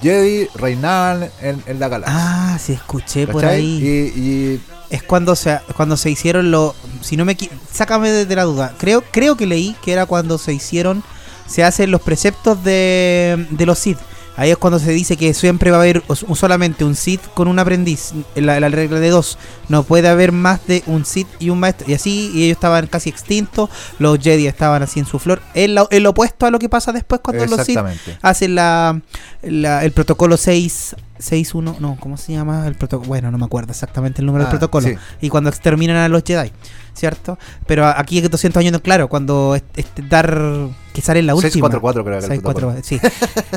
Jedi 0.00 0.48
reinaban 0.54 1.28
en, 1.40 1.80
la 1.80 1.88
galaxia. 1.88 2.16
Ah, 2.18 2.58
sí, 2.58 2.72
escuché 2.72 3.26
por 3.26 3.44
ahí. 3.44 4.12
Y, 4.16 4.60
es 4.88 5.02
cuando 5.02 5.34
se, 5.34 5.58
cuando 5.76 5.96
se 5.96 6.10
hicieron 6.10 6.50
los... 6.50 6.74
Si 7.00 7.16
no 7.16 7.24
me... 7.24 7.36
Sácame 7.72 8.10
de, 8.10 8.36
la 8.36 8.44
duda. 8.44 8.74
Creo, 8.78 9.02
creo 9.10 9.36
que 9.36 9.46
leí 9.46 9.74
que 9.82 9.92
era 9.92 10.06
cuando 10.06 10.38
se 10.38 10.52
hicieron... 10.52 11.02
Se 11.46 11.64
hacen 11.64 11.90
los 11.90 12.00
preceptos 12.00 12.62
de, 12.64 13.46
de 13.50 13.66
los 13.66 13.78
Sith 13.78 13.98
Ahí 14.36 14.50
es 14.50 14.56
cuando 14.58 14.78
se 14.78 14.92
dice 14.92 15.16
que 15.16 15.32
siempre 15.34 15.70
va 15.70 15.78
a 15.78 15.80
haber 15.80 16.02
solamente 16.34 16.84
un 16.84 16.94
Sith 16.94 17.22
con 17.34 17.48
un 17.48 17.58
aprendiz. 17.58 18.12
La, 18.34 18.60
la, 18.60 18.68
regla 18.68 19.00
de 19.00 19.08
dos. 19.10 19.38
No 19.68 19.82
puede 19.82 20.08
haber 20.08 20.32
más 20.32 20.66
de 20.66 20.82
un 20.86 21.04
Sith 21.04 21.28
y 21.38 21.50
un 21.50 21.60
maestro. 21.60 21.90
Y 21.90 21.94
así, 21.94 22.30
y 22.34 22.44
ellos 22.44 22.56
estaban 22.56 22.86
casi 22.86 23.08
extintos. 23.08 23.70
Los 23.98 24.18
Jedi 24.18 24.46
estaban 24.46 24.82
así 24.82 25.00
en 25.00 25.06
su 25.06 25.18
flor. 25.18 25.40
Es 25.54 25.70
el 25.90 26.06
opuesto 26.06 26.46
a 26.46 26.50
lo 26.50 26.58
que 26.58 26.68
pasa 26.68 26.92
después 26.92 27.20
cuando 27.22 27.46
los 27.46 27.64
Sith 27.64 27.78
hacen 28.20 28.54
la, 28.54 29.00
el 29.42 29.92
protocolo 29.92 30.36
6 30.36 30.96
6-1, 31.18 31.78
no, 31.78 31.96
¿cómo 32.00 32.16
se 32.16 32.32
llama 32.32 32.66
el 32.66 32.74
protocolo? 32.74 33.08
Bueno, 33.08 33.30
no 33.30 33.38
me 33.38 33.44
acuerdo 33.44 33.72
exactamente 33.72 34.20
el 34.20 34.26
número 34.26 34.44
del 34.44 34.48
ah, 34.48 34.58
protocolo. 34.58 34.88
Y 35.20 35.28
cuando 35.28 35.50
exterminan 35.50 35.96
a 35.96 36.08
los 36.08 36.22
Jedi, 36.24 36.52
¿cierto? 36.94 37.38
Pero 37.66 37.86
aquí 37.86 38.20
200 38.20 38.60
años, 38.60 38.80
claro, 38.80 39.08
cuando 39.08 39.56
este, 39.74 40.02
dar 40.02 40.68
que 40.92 41.02
sale 41.02 41.20
en 41.20 41.26
la 41.26 41.34
última. 41.34 41.50
644 41.50 42.04
creo 42.04 42.20
que 42.20 42.26
644, 42.26 42.82
sí. 42.82 43.00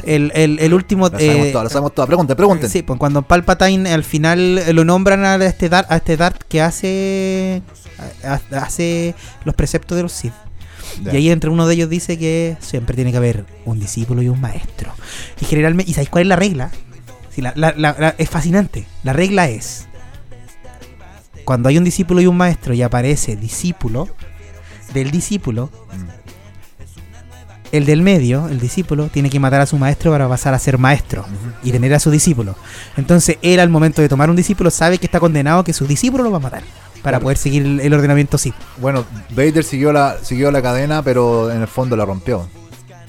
el, 0.03 0.31
el, 0.35 0.59
el 0.59 0.73
último... 0.73 1.09
lo 1.09 1.17
sabemos 1.17 1.47
eh, 1.47 1.51
todo, 1.51 1.63
lo 1.63 1.69
sabemos 1.69 1.95
todo. 1.95 2.07
Pregunten, 2.07 2.35
pregunten. 2.35 2.69
Sí, 2.69 2.81
pues 2.81 2.99
cuando 2.99 3.21
Palpatine 3.21 3.91
al 3.91 4.03
final 4.03 4.75
lo 4.75 4.85
nombran 4.85 5.25
a 5.25 5.35
este 5.35 5.69
Darth, 5.69 5.91
a 5.91 5.97
este 5.97 6.17
Darth 6.17 6.43
que 6.47 6.61
hace 6.61 7.61
hace 8.51 9.15
los 9.43 9.55
preceptos 9.55 9.95
de 9.95 10.03
los 10.03 10.11
Sith. 10.11 10.33
Y 11.05 11.15
ahí 11.15 11.29
entre 11.29 11.49
uno 11.49 11.67
de 11.67 11.75
ellos 11.75 11.89
dice 11.89 12.17
que 12.17 12.57
siempre 12.59 12.95
tiene 12.95 13.11
que 13.11 13.17
haber 13.17 13.45
un 13.65 13.79
discípulo 13.79 14.21
y 14.21 14.29
un 14.29 14.41
maestro. 14.41 14.93
Y 15.39 15.45
generalmente, 15.45 15.89
¿y 15.89 15.93
sabéis 15.93 16.09
cuál 16.09 16.23
es 16.23 16.27
la 16.27 16.35
regla? 16.35 16.71
Es 18.17 18.29
fascinante. 18.29 18.85
La 19.03 19.13
regla 19.13 19.49
es, 19.49 19.87
cuando 21.45 21.69
hay 21.69 21.77
un 21.77 21.83
discípulo 21.83 22.21
y 22.21 22.27
un 22.27 22.37
maestro 22.37 22.73
y 22.73 22.81
aparece 22.81 23.35
discípulo, 23.35 24.07
del 24.93 25.11
discípulo, 25.11 25.69
el 27.71 27.85
del 27.85 28.01
medio, 28.01 28.47
el 28.47 28.59
discípulo, 28.59 29.07
tiene 29.07 29.29
que 29.29 29.39
matar 29.39 29.61
a 29.61 29.65
su 29.65 29.77
maestro 29.77 30.11
para 30.11 30.27
pasar 30.27 30.53
a 30.53 30.59
ser 30.59 30.77
maestro 30.77 31.25
y 31.63 31.71
tener 31.71 31.93
a 31.93 31.99
su 31.99 32.11
discípulo. 32.11 32.55
Entonces 32.97 33.37
él 33.41 33.59
al 33.59 33.69
momento 33.69 34.01
de 34.01 34.09
tomar 34.09 34.29
un 34.29 34.35
discípulo 34.35 34.71
sabe 34.71 34.97
que 34.97 35.05
está 35.05 35.19
condenado 35.19 35.63
que 35.63 35.73
su 35.73 35.85
discípulo 35.85 36.23
lo 36.23 36.31
va 36.31 36.37
a 36.37 36.41
matar 36.41 36.63
para 37.01 37.19
poder 37.19 37.37
seguir 37.37 37.79
el, 37.81 37.93
ordenamiento 37.93 38.37
sí. 38.37 38.53
Bueno, 38.77 39.05
Vader 39.31 39.63
siguió 39.63 39.93
la, 39.93 40.17
siguió 40.21 40.51
la 40.51 40.61
cadena, 40.61 41.01
pero 41.01 41.51
en 41.51 41.61
el 41.61 41.67
fondo 41.67 41.95
la 41.95 42.05
rompió. 42.05 42.47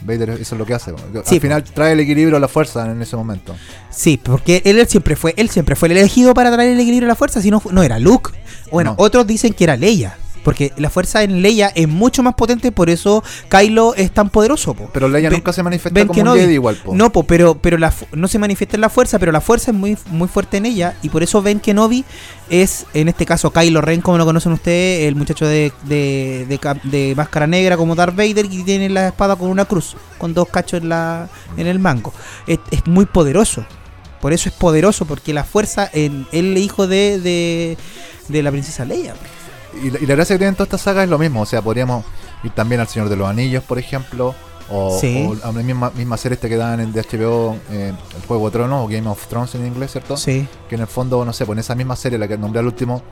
Vader 0.03 0.31
eso 0.31 0.55
es 0.55 0.59
lo 0.59 0.67
que 0.67 0.75
hace. 0.75 0.91
Al 0.91 1.41
final 1.41 1.65
trae 1.65 1.93
el 1.93 2.01
equilibrio 2.01 2.37
a 2.37 2.41
la 2.41 2.49
fuerza 2.49 2.91
en 2.91 3.01
ese 3.03 3.17
momento. 3.17 3.55
Sí, 3.91 4.19
porque 4.23 4.63
él, 4.65 4.87
siempre 4.87 5.17
fue, 5.17 5.35
él 5.37 5.51
siempre 5.51 5.77
fue 5.77 5.89
el 5.89 5.97
elegido 5.99 6.35
para 6.35 6.53
traer 6.53 6.71
el 6.71 6.81
equilibrio 6.81 7.07
a 7.07 7.13
la 7.13 7.17
fuerza, 7.17 7.41
si 7.41 7.51
no, 7.51 7.63
no 7.71 7.83
era 7.83 7.99
Luke. 7.99 8.31
Bueno, 8.71 8.95
otros 8.99 9.27
dicen 9.27 9.53
que 9.53 9.65
era 9.65 9.77
Leia. 9.77 10.17
Porque 10.43 10.73
la 10.79 10.89
fuerza 10.89 11.23
en 11.23 11.43
Leia 11.43 11.69
es 11.75 11.89
mucho 11.89 12.23
más 12.23 12.35
potente, 12.35 12.73
por 12.73 12.89
eso 12.89 13.23
Kylo 13.49 13.95
es 13.95 14.11
tan 14.11 14.31
poderoso. 14.31 14.75
Pero 14.93 15.09
Leia 15.09 15.31
nunca 15.31 15.53
se 15.53 15.63
manifiesta 15.63 16.07
como 16.07 16.33
un 16.33 16.39
Jedi 16.39 16.55
igual. 16.55 16.81
No, 16.93 17.11
pero, 17.11 17.57
pero 17.57 17.77
la, 17.77 17.93
no 18.13 18.29
se 18.29 18.39
manifiesta 18.39 18.77
en 18.77 18.81
la 18.81 18.89
fuerza, 18.89 19.19
pero 19.19 19.33
la 19.33 19.41
fuerza 19.41 19.71
es 19.71 19.77
muy, 19.77 19.99
muy 20.11 20.29
fuerte 20.29 20.57
en 20.57 20.67
ella. 20.67 20.97
Y 21.03 21.11
por 21.11 21.23
eso 21.23 21.43
Ben 21.43 21.61
Kenobi 21.61 22.05
es, 22.51 22.87
en 22.95 23.09
este 23.09 23.25
caso, 23.25 23.53
Kylo 23.53 23.81
Ren, 23.81 24.01
como 24.01 24.19
lo 24.19 24.25
conocen 24.25 24.53
ustedes, 24.53 25.09
el 25.09 25.17
muchacho 25.17 25.47
de, 25.47 25.73
de, 25.85 27.15
máscara 27.17 27.47
negra 27.47 27.77
como 27.77 27.95
Darth 27.95 28.17
Vader 28.17 28.47
y 28.47 28.63
tiene 28.65 28.89
la 28.89 29.09
espada 29.09 29.37
con 29.37 29.49
una 29.49 29.65
cruz, 29.65 29.97
con 30.19 30.35
dos 30.35 30.49
cachos 30.49 30.83
en, 30.83 30.89
la, 30.89 31.29
en 31.57 31.67
el 31.67 31.79
mango. 31.79 32.13
Es, 32.47 32.59
muy 32.87 33.07
poderoso. 33.07 33.65
Por 34.21 34.33
eso 34.35 34.51
es 34.51 34.55
poderoso, 34.55 35.07
porque 35.07 35.33
la 35.33 35.45
fuerza 35.45 35.89
en 35.93 36.27
el 36.33 36.59
hijo 36.59 36.87
de, 36.87 37.77
de 38.29 38.43
la 38.43 38.51
princesa 38.51 38.85
Leia 38.85 39.15
y, 39.83 39.91
la 39.91 40.15
gracia 40.15 40.35
que 40.35 40.39
tienen 40.39 40.55
todas 40.55 40.69
estas 40.69 40.83
sagas 40.83 41.05
es 41.05 41.11
lo 41.11 41.19
mismo. 41.19 41.43
O 41.43 41.47
sea, 41.47 41.63
podríamos 41.63 42.05
ir 42.43 42.51
también 42.53 42.81
al 42.81 42.89
Señor 42.89 43.09
de 43.09 43.17
los 43.17 43.29
Anillos, 43.29 43.65
por 43.65 43.79
ejemplo. 43.79 44.35
O, 44.71 45.01
a 45.43 45.53
la 45.53 45.63
misma, 45.63 45.91
misma 45.97 46.17
serie 46.17 46.35
este 46.35 46.49
que 46.49 46.57
dan 46.57 46.81
en 46.81 46.93
de 46.93 47.03
HBO, 47.03 47.57
eh, 47.71 47.93
el 48.17 48.27
Juego 48.27 48.47
de 48.47 48.53
Tronos 48.53 48.85
o 48.85 48.89
Game 48.89 49.09
of 49.09 49.27
Thrones 49.27 49.55
en 49.57 49.67
inglés, 49.67 49.93
¿cierto? 49.93 50.17
Sí. 50.17 50.47
Que 50.69 50.77
en 50.77 50.83
el 50.83 50.87
fondo, 50.87 51.25
no 51.25 51.33
sé, 51.33 51.45
pues 51.45 51.57
en 51.57 51.61
esa 51.61 51.75
misma 51.75 51.97
serie, 51.97 52.19
la 52.19 52.29
que 52.29 52.39
nombré 52.39 52.61
al 52.61 52.67
último, 52.67 53.03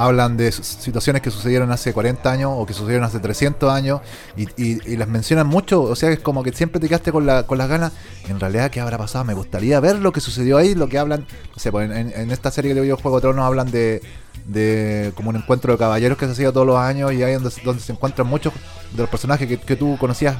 hablan 0.00 0.36
de 0.36 0.50
situaciones 0.50 1.20
que 1.22 1.30
sucedieron 1.30 1.70
hace 1.72 1.92
40 1.92 2.30
años 2.30 2.52
o 2.54 2.64
que 2.64 2.72
sucedieron 2.72 3.04
hace 3.04 3.20
300 3.20 3.70
años 3.70 4.00
y, 4.36 4.46
y, 4.56 4.96
las 4.96 5.08
mencionan 5.08 5.46
mucho, 5.46 5.82
o 5.82 5.94
sea, 5.94 6.10
es 6.10 6.20
como 6.20 6.42
que 6.42 6.52
siempre 6.52 6.80
te 6.80 6.88
quedaste 6.88 7.12
con, 7.12 7.26
la, 7.26 7.42
con 7.42 7.58
las 7.58 7.68
ganas, 7.68 7.92
en 8.28 8.40
realidad, 8.40 8.70
¿qué 8.70 8.80
habrá 8.80 8.96
pasado? 8.96 9.24
Me 9.24 9.34
gustaría 9.34 9.78
ver 9.80 9.98
lo 9.98 10.12
que 10.12 10.20
sucedió 10.20 10.56
ahí, 10.56 10.74
lo 10.74 10.88
que 10.88 10.98
hablan, 10.98 11.20
no 11.20 11.58
sé, 11.58 11.70
pues 11.70 11.90
en, 11.90 12.12
en 12.14 12.30
esta 12.30 12.50
serie 12.50 12.74
que 12.74 12.86
yo 12.86 12.96
Juego 12.96 13.18
de 13.18 13.22
Tronos 13.22 13.44
hablan 13.44 13.70
de, 13.70 14.00
de 14.46 15.12
como 15.14 15.30
un 15.30 15.36
encuentro 15.36 15.72
de 15.72 15.78
caballeros 15.78 16.16
que 16.16 16.26
se 16.26 16.32
hacía 16.32 16.52
todos 16.52 16.66
los 16.66 16.78
años 16.78 17.12
y 17.12 17.22
ahí 17.22 17.34
donde, 17.34 17.50
donde 17.62 17.82
se 17.82 17.92
encuentran 17.92 18.26
muchos 18.26 18.52
de 18.92 19.02
los 19.02 19.08
personajes 19.10 19.46
que, 19.46 19.58
que 19.58 19.76
tú 19.76 19.96
conocías 19.98 20.36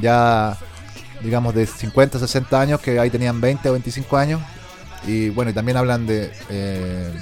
ya 0.00 0.56
digamos 1.22 1.54
de 1.54 1.66
50, 1.66 2.18
60 2.18 2.60
años 2.60 2.80
que 2.80 2.98
ahí 2.98 3.10
tenían 3.10 3.40
20 3.40 3.68
o 3.68 3.72
25 3.72 4.16
años. 4.16 4.40
Y 5.06 5.30
bueno 5.30 5.50
y 5.50 5.54
también 5.54 5.78
hablan 5.78 6.06
de 6.06 6.30
eh, 6.50 7.12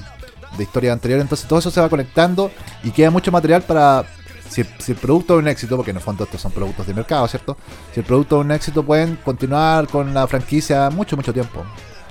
de 0.56 0.64
historia 0.64 0.92
anterior 0.92 1.20
entonces 1.20 1.46
todo 1.46 1.58
eso 1.58 1.70
se 1.70 1.80
va 1.80 1.88
conectando 1.88 2.50
y 2.82 2.90
queda 2.90 3.10
mucho 3.10 3.30
material 3.30 3.62
para 3.62 4.04
si, 4.48 4.62
el 4.62 4.96
producto 4.96 5.34
es 5.34 5.42
un 5.42 5.48
éxito, 5.48 5.76
porque 5.76 5.90
en 5.90 5.98
el 5.98 6.02
fondo 6.02 6.24
estos 6.24 6.40
son 6.40 6.52
productos 6.52 6.86
de 6.86 6.94
mercado, 6.94 7.28
¿cierto? 7.28 7.56
Si 7.92 8.00
el 8.00 8.06
producto 8.06 8.40
es 8.40 8.44
un 8.44 8.50
éxito, 8.50 8.82
pueden 8.82 9.16
continuar 9.16 9.86
con 9.88 10.14
la 10.14 10.26
franquicia 10.26 10.88
mucho, 10.90 11.16
mucho 11.16 11.32
tiempo. 11.32 11.64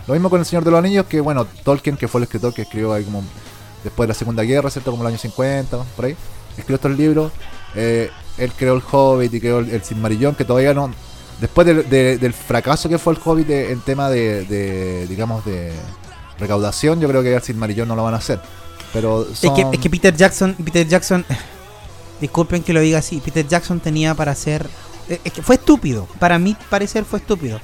Lo 0.07 0.13
mismo 0.13 0.29
con 0.29 0.39
El 0.39 0.45
Señor 0.45 0.63
de 0.63 0.71
los 0.71 0.77
Anillos, 0.77 1.05
que 1.07 1.19
bueno, 1.19 1.45
Tolkien, 1.63 1.97
que 1.97 2.07
fue 2.07 2.19
el 2.19 2.23
escritor 2.23 2.53
que 2.53 2.61
escribió 2.61 2.93
ahí 2.93 3.03
como 3.03 3.23
después 3.83 4.07
de 4.07 4.13
la 4.13 4.17
Segunda 4.17 4.43
Guerra, 4.43 4.69
¿cierto? 4.69 4.91
Como 4.91 5.03
el 5.03 5.09
año 5.09 5.17
50, 5.17 5.77
por 5.95 6.05
ahí. 6.05 6.15
Escribió 6.57 6.75
estos 6.75 6.97
libros. 6.97 7.31
Eh, 7.75 8.09
él 8.38 8.51
creó 8.55 8.75
el 8.75 8.83
Hobbit 8.89 9.33
y 9.33 9.39
creó 9.39 9.59
el, 9.59 9.69
el 9.69 10.35
que 10.35 10.45
todavía 10.45 10.73
no. 10.73 10.91
Después 11.41 11.67
del 11.67 12.33
fracaso 12.33 12.89
que 12.89 12.97
fue 12.97 13.13
el 13.13 13.19
Hobbit 13.23 13.49
en 13.49 13.79
tema 13.81 14.09
de, 14.09 15.05
digamos, 15.07 15.45
de 15.45 15.71
recaudación, 16.39 16.99
yo 16.99 17.07
creo 17.07 17.23
que 17.23 17.35
el 17.35 17.41
Silmarillón 17.41 17.88
no 17.88 17.95
lo 17.95 18.03
van 18.03 18.13
a 18.13 18.17
hacer. 18.17 18.39
Pero 18.93 19.27
es, 19.29 19.39
que, 19.39 19.65
es 19.73 19.79
que 19.79 19.89
Peter 19.89 20.15
Jackson, 20.15 20.55
Peter 20.55 20.88
Jackson, 20.88 21.25
disculpen 22.21 22.63
que 22.63 22.73
lo 22.73 22.79
diga 22.79 22.99
así, 22.99 23.21
Peter 23.23 23.47
Jackson 23.47 23.79
tenía 23.79 24.15
para 24.15 24.31
hacer. 24.31 24.67
Es 25.23 25.31
que 25.31 25.41
fue 25.41 25.55
estúpido. 25.55 26.07
Para 26.19 26.38
mí 26.38 26.55
parecer 26.69 27.05
fue 27.05 27.19
estúpido. 27.19 27.59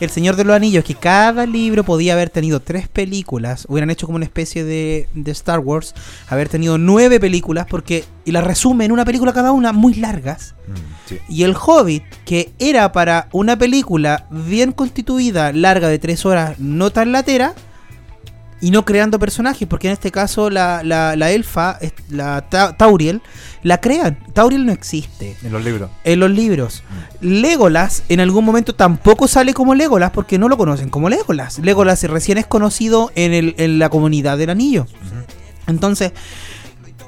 El 0.00 0.10
Señor 0.10 0.36
de 0.36 0.44
los 0.44 0.54
Anillos, 0.54 0.84
que 0.84 0.94
cada 0.94 1.44
libro 1.44 1.82
podía 1.82 2.12
haber 2.12 2.30
tenido 2.30 2.60
tres 2.60 2.86
películas, 2.86 3.66
hubieran 3.68 3.90
hecho 3.90 4.06
como 4.06 4.14
una 4.14 4.24
especie 4.24 4.62
de, 4.62 5.08
de 5.12 5.30
Star 5.32 5.58
Wars, 5.58 5.92
haber 6.28 6.48
tenido 6.48 6.78
nueve 6.78 7.18
películas, 7.18 7.66
porque 7.68 8.04
y 8.24 8.30
las 8.30 8.44
resume 8.44 8.84
en 8.84 8.92
una 8.92 9.04
película 9.04 9.32
cada 9.32 9.50
una, 9.50 9.72
muy 9.72 9.94
largas. 9.94 10.54
Mm, 10.68 11.32
y 11.32 11.42
el 11.42 11.56
Hobbit, 11.56 12.04
que 12.24 12.52
era 12.60 12.92
para 12.92 13.28
una 13.32 13.58
película 13.58 14.28
bien 14.30 14.70
constituida, 14.70 15.52
larga 15.52 15.88
de 15.88 15.98
tres 15.98 16.24
horas, 16.24 16.60
no 16.60 16.90
tan 16.90 17.10
latera, 17.10 17.54
y 18.60 18.70
no 18.70 18.84
creando 18.84 19.18
personajes, 19.18 19.68
porque 19.68 19.88
en 19.88 19.92
este 19.92 20.10
caso 20.10 20.50
la, 20.50 20.82
la, 20.82 21.16
la 21.16 21.30
elfa, 21.30 21.78
la 22.10 22.42
Tauriel, 22.76 23.22
la 23.62 23.80
crean. 23.80 24.18
Tauriel 24.32 24.66
no 24.66 24.72
existe. 24.72 25.36
En 25.42 25.52
los 25.52 25.64
libros. 25.64 25.90
En 26.04 26.20
los 26.20 26.30
libros. 26.30 26.82
Legolas 27.20 28.02
en 28.08 28.20
algún 28.20 28.44
momento 28.44 28.74
tampoco 28.74 29.28
sale 29.28 29.54
como 29.54 29.74
Legolas 29.74 30.10
porque 30.10 30.38
no 30.38 30.48
lo 30.48 30.56
conocen 30.56 30.90
como 30.90 31.08
Legolas. 31.08 31.58
Legolas 31.58 32.02
recién 32.04 32.38
es 32.38 32.46
conocido 32.46 33.12
en, 33.14 33.32
el, 33.32 33.54
en 33.58 33.78
la 33.78 33.90
comunidad 33.90 34.38
del 34.38 34.50
anillo. 34.50 34.86
Entonces, 35.66 36.12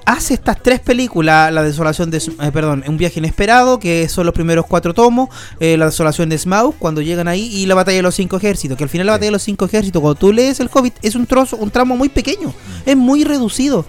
hace 0.06 0.34
estas 0.34 0.62
tres 0.62 0.80
películas, 0.80 1.52
La 1.52 1.62
desolación 1.62 2.10
de... 2.10 2.18
Eh, 2.18 2.50
perdón, 2.52 2.84
Un 2.86 2.96
viaje 2.96 3.18
inesperado, 3.18 3.78
que 3.78 4.08
son 4.08 4.26
los 4.26 4.34
primeros 4.34 4.66
cuatro 4.66 4.94
tomos, 4.94 5.28
eh, 5.58 5.76
La 5.76 5.86
desolación 5.86 6.28
de 6.28 6.38
Smaug, 6.38 6.76
cuando 6.78 7.00
llegan 7.00 7.28
ahí, 7.28 7.46
y 7.46 7.66
La 7.66 7.74
batalla 7.74 7.96
de 7.96 8.02
los 8.02 8.14
cinco 8.14 8.36
ejércitos, 8.36 8.76
que 8.76 8.84
al 8.84 8.90
final 8.90 9.06
la 9.06 9.12
batalla 9.12 9.28
de 9.28 9.32
los 9.32 9.42
cinco 9.42 9.64
ejércitos, 9.64 10.00
cuando 10.00 10.18
tú 10.18 10.32
lees 10.32 10.60
el 10.60 10.70
Hobbit, 10.72 10.94
es 11.02 11.14
un 11.14 11.26
trozo, 11.26 11.56
un 11.56 11.70
tramo 11.70 11.96
muy 11.96 12.08
pequeño, 12.08 12.52
es 12.84 12.96
muy 12.96 13.24
reducido. 13.24 13.84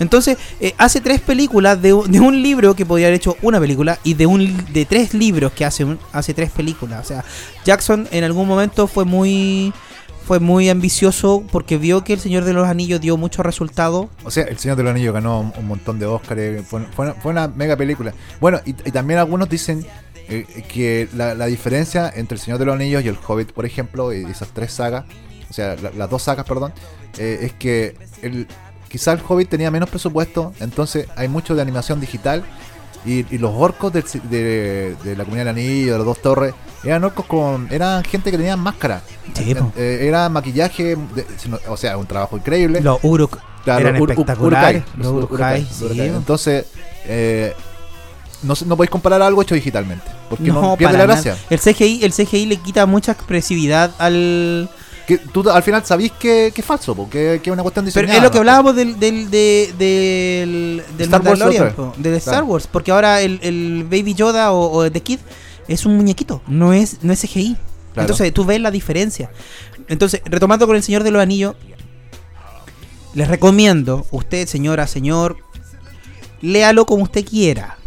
Entonces, 0.00 0.36
eh, 0.60 0.74
hace 0.76 1.00
tres 1.00 1.20
películas 1.20 1.80
de, 1.80 1.88
de, 1.88 2.20
un 2.20 2.42
libro 2.42 2.74
que 2.74 2.84
podría 2.84 3.06
haber 3.06 3.16
hecho 3.16 3.36
una 3.42 3.60
película 3.60 3.98
y 4.02 4.14
de 4.14 4.26
un 4.26 4.64
de 4.72 4.84
tres 4.84 5.14
libros 5.14 5.52
que 5.52 5.64
hace, 5.64 5.86
hace 6.12 6.34
tres 6.34 6.50
películas. 6.50 7.04
O 7.04 7.08
sea, 7.08 7.24
Jackson 7.64 8.08
en 8.10 8.24
algún 8.24 8.48
momento 8.48 8.86
fue 8.86 9.04
muy 9.04 9.72
fue 10.26 10.40
muy 10.40 10.68
ambicioso 10.68 11.44
porque 11.52 11.76
vio 11.76 12.02
que 12.02 12.14
El 12.14 12.20
Señor 12.20 12.44
de 12.44 12.52
los 12.52 12.66
Anillos 12.66 13.00
dio 13.00 13.16
mucho 13.16 13.42
resultado. 13.42 14.08
O 14.24 14.30
sea, 14.30 14.44
El 14.44 14.58
Señor 14.58 14.76
de 14.76 14.82
los 14.82 14.90
Anillos 14.90 15.12
ganó 15.12 15.52
un 15.56 15.66
montón 15.66 15.98
de 15.98 16.06
Oscars, 16.06 16.66
fue, 16.66 16.82
fue, 16.94 17.14
una, 17.30 17.48
mega 17.48 17.76
película. 17.76 18.14
Bueno, 18.40 18.60
y, 18.64 18.72
también 18.72 19.18
algunos 19.18 19.48
dicen 19.48 19.86
eh, 20.28 20.46
que 20.68 21.08
la, 21.14 21.34
diferencia 21.46 22.10
entre 22.14 22.36
El 22.36 22.40
Señor 22.40 22.58
de 22.58 22.64
los 22.64 22.74
Anillos 22.74 23.04
y 23.04 23.08
El 23.08 23.18
Hobbit, 23.26 23.52
por 23.52 23.66
ejemplo, 23.66 24.12
y 24.12 24.24
esas 24.24 24.48
tres 24.48 24.72
sagas, 24.72 25.04
o 25.50 25.52
sea, 25.52 25.76
las 25.76 26.08
dos 26.08 26.22
sagas, 26.22 26.46
perdón, 26.46 26.72
eh, 27.18 27.40
es 27.42 27.52
que 27.52 27.94
el, 28.22 28.46
quizá 28.88 29.12
El 29.12 29.20
Hobbit 29.26 29.50
tenía 29.50 29.70
menos 29.70 29.90
presupuesto, 29.90 30.54
entonces 30.60 31.06
hay 31.16 31.28
mucho 31.28 31.54
de 31.54 31.60
animación 31.60 32.00
digital 32.00 32.44
Y, 33.04 33.38
los 33.38 33.52
orcos 33.54 33.92
de, 33.92 34.96
la 35.04 35.24
comunidad 35.24 35.46
del 35.46 35.48
anillo, 35.48 35.92
de 35.92 35.98
las 35.98 36.06
dos 36.06 36.22
torres, 36.22 36.54
eran 36.82 37.04
orcos 37.04 37.26
con. 37.26 37.68
eran 37.70 38.02
gente 38.04 38.30
que 38.30 38.36
tenía 38.36 38.56
máscara. 38.56 39.02
Eh, 39.38 39.56
eh, 39.76 39.98
era 40.02 40.28
maquillaje, 40.28 40.96
o 41.68 41.76
sea, 41.76 41.96
un 41.98 42.06
trabajo 42.06 42.36
increíble. 42.36 42.80
Los 42.80 42.98
Uruk 43.02 43.38
eran 43.66 43.96
espectaculares. 43.96 44.84
los 44.96 45.28
Entonces, 45.98 46.66
eh, 47.06 47.54
no, 48.42 48.54
no 48.66 48.76
podéis 48.76 48.90
comparar 48.90 49.22
algo 49.22 49.42
hecho 49.42 49.54
digitalmente. 49.54 50.10
Porque 50.28 50.44
no, 50.44 50.76
pierde 50.76 50.98
la 50.98 51.04
gracia. 51.04 51.36
El 51.50 51.60
CGI, 51.60 52.04
el 52.04 52.12
CGI 52.12 52.46
le 52.46 52.56
quita 52.56 52.86
mucha 52.86 53.12
expresividad 53.12 53.92
al 53.98 54.70
que 55.06 55.18
tú 55.18 55.48
al 55.50 55.62
final 55.62 55.84
sabís 55.84 56.12
que, 56.12 56.52
es 56.54 56.64
falso, 56.64 56.94
porque 56.94 57.40
es 57.42 57.48
una 57.48 57.62
cuestión 57.62 57.84
diseñada. 57.84 58.08
Pero 58.08 58.18
es 58.18 58.24
lo 58.24 58.30
que 58.30 58.38
hablábamos 58.38 58.74
del, 58.76 58.98
del, 58.98 59.30
del, 59.30 59.76
del, 59.76 60.84
Star 60.98 61.22
Mandalorian, 61.22 61.74
del 61.96 62.14
Star 62.14 62.44
Wars, 62.44 62.66
porque 62.70 62.90
ahora 62.90 63.20
el, 63.20 63.38
el 63.42 63.84
Baby 63.84 64.14
Yoda 64.14 64.52
o, 64.52 64.90
The 64.90 65.00
Kid 65.00 65.18
es 65.68 65.84
un 65.86 65.96
muñequito, 65.96 66.42
no 66.46 66.72
es, 66.72 67.02
no 67.02 67.12
es 67.12 67.20
CGI. 67.20 67.56
Entonces 67.96 68.32
tú 68.32 68.44
ves 68.44 68.60
la 68.60 68.70
diferencia. 68.70 69.30
Entonces, 69.88 70.22
retomando 70.24 70.66
con 70.66 70.74
el 70.74 70.82
Señor 70.82 71.04
de 71.04 71.10
los 71.10 71.22
Anillos, 71.22 71.54
les 73.14 73.28
recomiendo, 73.28 74.06
usted, 74.10 74.48
señora, 74.48 74.86
señor, 74.86 75.36
léalo 76.40 76.86
como 76.86 77.04
usted 77.04 77.24
quiera 77.24 77.78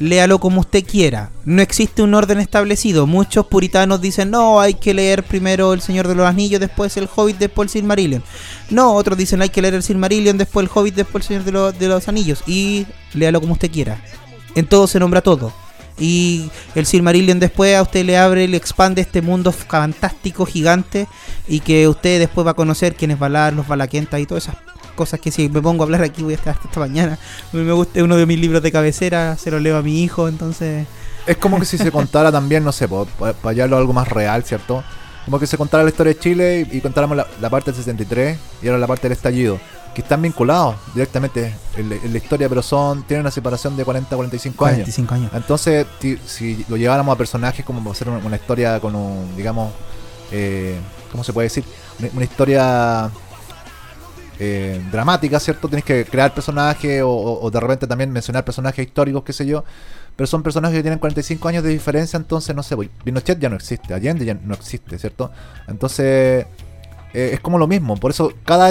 léalo 0.00 0.40
como 0.40 0.60
usted 0.60 0.84
quiera. 0.84 1.30
No 1.44 1.62
existe 1.62 2.02
un 2.02 2.14
orden 2.14 2.40
establecido. 2.40 3.06
Muchos 3.06 3.46
puritanos 3.46 4.00
dicen, 4.00 4.30
no, 4.30 4.58
hay 4.58 4.74
que 4.74 4.94
leer 4.94 5.22
primero 5.22 5.74
El 5.74 5.82
Señor 5.82 6.08
de 6.08 6.14
los 6.14 6.26
Anillos, 6.26 6.58
después 6.58 6.96
El 6.96 7.08
Hobbit, 7.14 7.36
después 7.36 7.66
el 7.66 7.70
Silmarillion. 7.70 8.24
No, 8.70 8.94
otros 8.94 9.16
dicen, 9.16 9.42
hay 9.42 9.50
que 9.50 9.60
leer 9.62 9.74
el 9.74 9.82
Silmarillion, 9.82 10.38
después 10.38 10.64
el 10.64 10.70
Hobbit, 10.74 10.94
después 10.94 11.30
el 11.30 11.42
Señor 11.44 11.74
de, 11.74 11.88
los 11.88 12.08
Anillos. 12.08 12.42
Y 12.46 12.86
léalo 13.12 13.40
como 13.40 13.52
usted 13.52 13.70
quiera. 13.70 14.02
En 14.54 14.66
todo 14.66 14.86
se 14.86 14.98
nombra 14.98 15.20
todo. 15.20 15.52
Y 15.98 16.50
el 16.74 16.86
Silmarillion 16.86 17.38
después 17.38 17.76
a 17.76 17.82
usted 17.82 18.06
le 18.06 18.16
abre, 18.16 18.48
le 18.48 18.56
expande 18.56 19.02
este 19.02 19.20
mundo 19.20 19.52
fantástico, 19.52 20.46
gigante, 20.46 21.08
y 21.46 21.60
que 21.60 21.86
usted 21.88 22.18
después 22.18 22.46
va 22.46 22.52
a 22.52 22.54
conocer 22.54 22.94
quién 22.94 23.10
es 23.10 23.18
Valar, 23.18 23.52
los 23.52 23.68
Valaquentas 23.68 24.18
y 24.18 24.24
todas 24.24 24.44
esas 24.44 24.56
cosas 24.90 25.20
que 25.20 25.30
si 25.30 25.48
me 25.48 25.60
pongo 25.60 25.82
a 25.82 25.86
hablar 25.86 26.02
aquí 26.02 26.22
voy 26.22 26.32
a 26.32 26.36
estar 26.36 26.54
hasta 26.54 26.68
esta 26.68 26.80
mañana. 26.80 27.18
Me 27.52 27.72
gusta 27.72 28.02
uno 28.02 28.16
de 28.16 28.26
mis 28.26 28.38
libros 28.38 28.62
de 28.62 28.72
cabecera, 28.72 29.36
se 29.36 29.50
lo 29.50 29.60
leo 29.60 29.76
a 29.76 29.82
mi 29.82 30.02
hijo, 30.02 30.28
entonces... 30.28 30.86
Es 31.26 31.36
como 31.36 31.58
que 31.58 31.64
si 31.64 31.78
se 31.78 31.90
contara 31.92 32.32
también, 32.32 32.64
no 32.64 32.72
sé, 32.72 32.88
para 32.88 33.34
hallarlo 33.42 33.76
algo 33.76 33.92
más 33.92 34.08
real, 34.08 34.44
¿cierto? 34.44 34.82
Como 35.24 35.38
que 35.38 35.46
se 35.46 35.58
contara 35.58 35.82
la 35.82 35.90
historia 35.90 36.14
de 36.14 36.18
Chile 36.18 36.66
y, 36.70 36.80
contáramos 36.80 37.16
la, 37.16 37.50
parte 37.50 37.70
del 37.70 37.78
63 37.78 38.38
y 38.62 38.66
ahora 38.66 38.78
la 38.78 38.86
parte 38.86 39.02
del 39.02 39.12
estallido, 39.12 39.60
que 39.94 40.00
están 40.00 40.22
vinculados 40.22 40.76
directamente 40.94 41.54
en, 41.76 42.12
la 42.12 42.18
historia, 42.18 42.48
pero 42.48 42.62
son 42.62 43.02
tienen 43.04 43.22
una 43.22 43.30
separación 43.30 43.76
de 43.76 43.84
40 43.84 44.14
a 44.14 44.16
45 44.16 44.64
años. 44.64 44.76
45 44.78 45.14
años. 45.14 45.30
Entonces, 45.34 45.86
si, 46.26 46.64
lo 46.68 46.76
lleváramos 46.76 47.14
a 47.14 47.18
personajes 47.18 47.64
como 47.64 47.90
hacer 47.92 48.08
una, 48.08 48.36
historia 48.36 48.80
con 48.80 48.94
un, 48.94 49.36
digamos, 49.36 49.72
eh, 50.32 50.78
¿cómo 51.10 51.22
se 51.22 51.32
puede 51.32 51.46
decir? 51.46 51.64
una 52.14 52.24
historia 52.24 53.10
eh, 54.42 54.80
dramática, 54.90 55.38
¿cierto? 55.38 55.68
Tienes 55.68 55.84
que 55.84 56.06
crear 56.06 56.32
personajes 56.32 57.02
o, 57.04 57.50
de 57.52 57.60
repente 57.60 57.86
también 57.86 58.10
mencionar 58.10 58.42
personajes 58.42 58.86
históricos, 58.86 59.22
qué 59.22 59.34
sé 59.34 59.44
yo. 59.44 59.64
Pero 60.16 60.26
son 60.26 60.42
personajes 60.42 60.78
que 60.78 60.82
tienen 60.82 60.98
45 60.98 61.46
años 61.48 61.62
de 61.62 61.68
diferencia, 61.68 62.16
entonces 62.16 62.56
no 62.56 62.62
sé, 62.62 62.74
Pinochet 63.04 63.38
ya 63.38 63.50
no 63.50 63.56
existe, 63.56 63.92
Allende 63.92 64.24
ya 64.24 64.34
no 64.34 64.54
existe, 64.54 64.98
¿cierto? 64.98 65.30
Entonces 65.68 66.46
eh, 67.12 67.30
es 67.32 67.40
como 67.40 67.58
lo 67.58 67.66
mismo, 67.66 67.96
por 67.96 68.10
eso 68.10 68.32
cada... 68.44 68.70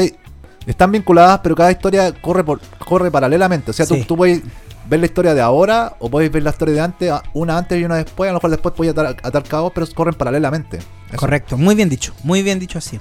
Están 0.66 0.92
vinculadas, 0.92 1.40
pero 1.42 1.56
cada 1.56 1.72
historia 1.72 2.12
corre 2.12 2.44
por 2.44 2.60
corre 2.86 3.10
paralelamente. 3.10 3.72
O 3.72 3.74
sea, 3.74 3.86
tú, 3.88 3.96
tú 4.04 4.18
puedes 4.18 4.42
ver 4.88 5.00
la 5.00 5.06
historia 5.06 5.34
de 5.34 5.42
ahora 5.42 5.96
o 6.00 6.10
puedes 6.10 6.32
ver 6.32 6.44
la 6.44 6.50
historia 6.50 6.74
de 6.74 6.82
antes, 6.82 7.14
una 7.34 7.58
antes 7.58 7.80
y 7.80 7.86
una 7.86 7.96
después, 7.96 8.28
a 8.28 8.34
lo 8.34 8.38
mejor 8.38 8.50
después 8.50 8.76
puedes 8.76 8.92
atar, 8.92 9.16
atar 9.24 9.44
cabos, 9.44 9.72
pero 9.74 9.88
corren 9.96 10.16
paralelamente. 10.16 10.80
Correcto, 11.16 11.58
muy 11.58 11.76
bien 11.76 11.90
dicho, 11.90 12.14
muy 12.24 12.44
bien 12.44 12.60
dicho 12.60 12.78
así. 12.78 13.00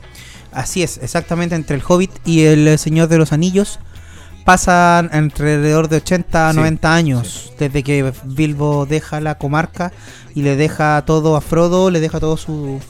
Así 0.52 0.82
es, 0.82 0.98
exactamente 1.02 1.54
entre 1.54 1.76
el 1.76 1.82
Hobbit 1.86 2.10
y 2.24 2.44
el 2.44 2.78
Señor 2.78 3.08
de 3.08 3.18
los 3.18 3.32
Anillos 3.32 3.78
pasan 4.44 5.10
alrededor 5.12 5.88
de 5.88 5.98
80 5.98 6.48
a 6.48 6.52
90 6.54 6.94
años 6.94 7.52
desde 7.58 7.82
que 7.82 8.14
Bilbo 8.24 8.86
deja 8.86 9.20
la 9.20 9.36
comarca 9.36 9.92
y 10.34 10.40
le 10.40 10.56
deja 10.56 11.02
todo 11.04 11.36
a 11.36 11.42
Frodo, 11.42 11.90
le 11.90 12.00
deja 12.00 12.18
todo 12.18 12.38
su 12.38 12.80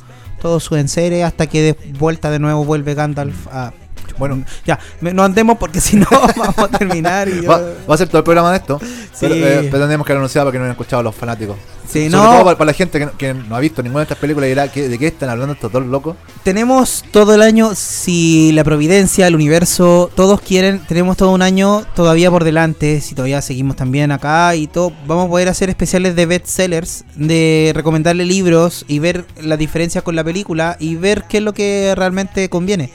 todo 0.41 0.61
su 0.61 0.77
enseres 0.77 1.25
hasta 1.25 1.49
que 1.49 1.61
de 1.61 1.93
vuelta 1.99 2.31
de 2.31 2.39
nuevo 2.39 2.65
vuelve 2.65 2.95
Gandalf 2.95 3.49
a 3.49 3.73
bueno, 4.19 4.45
ya, 4.65 4.79
no 5.01 5.23
andemos 5.23 5.59
porque 5.59 5.81
si 5.81 5.97
no 5.97 6.07
vamos 6.11 6.59
a 6.59 6.69
terminar. 6.69 7.29
Y 7.29 7.47
va, 7.47 7.61
a 7.89 7.97
ser 7.97 8.09
todo 8.09 8.19
el 8.19 8.25
programa 8.25 8.51
de 8.51 8.57
esto. 8.57 8.81
Pero, 9.21 9.35
eh, 9.35 9.69
pero 9.71 9.85
tenemos 9.85 10.07
que 10.07 10.13
anunciar 10.13 10.45
para 10.45 10.53
que 10.53 10.59
no 10.59 10.65
hayan 10.65 10.73
escuchado 10.73 11.03
los 11.03 11.15
fanáticos. 11.15 11.57
Sí, 11.89 12.09
no. 12.11 12.45
para, 12.45 12.65
la 12.65 12.73
gente 12.73 13.09
que, 13.17 13.35
no 13.35 13.57
ha 13.57 13.61
visto 13.61 13.83
ninguna 13.83 14.01
de 14.01 14.05
estas 14.05 14.19
películas 14.19 14.47
y 14.47 14.51
dirá 14.51 14.67
de 14.67 14.99
qué 14.99 15.07
están 15.07 15.31
hablando 15.31 15.55
estos 15.55 15.73
dos 15.73 15.87
locos. 15.87 16.17
Tenemos 16.43 17.05
todo 17.11 17.35
el 17.35 17.43
año, 17.43 17.75
si 17.75 18.53
la 18.53 18.63
providencia, 18.63 19.27
el 19.27 19.35
universo, 19.35 20.11
todos 20.15 20.41
quieren, 20.41 20.81
tenemos 20.87 21.17
todo 21.17 21.33
un 21.33 21.41
año 21.41 21.85
todavía 21.95 22.31
por 22.31 22.45
delante, 22.45 23.01
si 23.01 23.15
todavía 23.15 23.41
seguimos 23.41 23.77
también 23.77 24.13
acá 24.13 24.55
y 24.55 24.67
todo, 24.67 24.93
vamos 25.07 25.27
a 25.27 25.29
poder 25.29 25.49
hacer 25.49 25.71
especiales 25.71 26.15
de 26.15 26.27
bestsellers, 26.27 27.05
de 27.15 27.73
recomendarle 27.75 28.27
libros 28.27 28.85
y 28.87 28.99
ver 28.99 29.25
la 29.41 29.57
diferencia 29.57 30.03
con 30.03 30.15
la 30.15 30.25
película 30.25 30.77
y 30.79 30.97
ver 30.97 31.25
qué 31.29 31.39
es 31.39 31.43
lo 31.43 31.55
que 31.55 31.95
realmente 31.97 32.49
conviene 32.51 32.91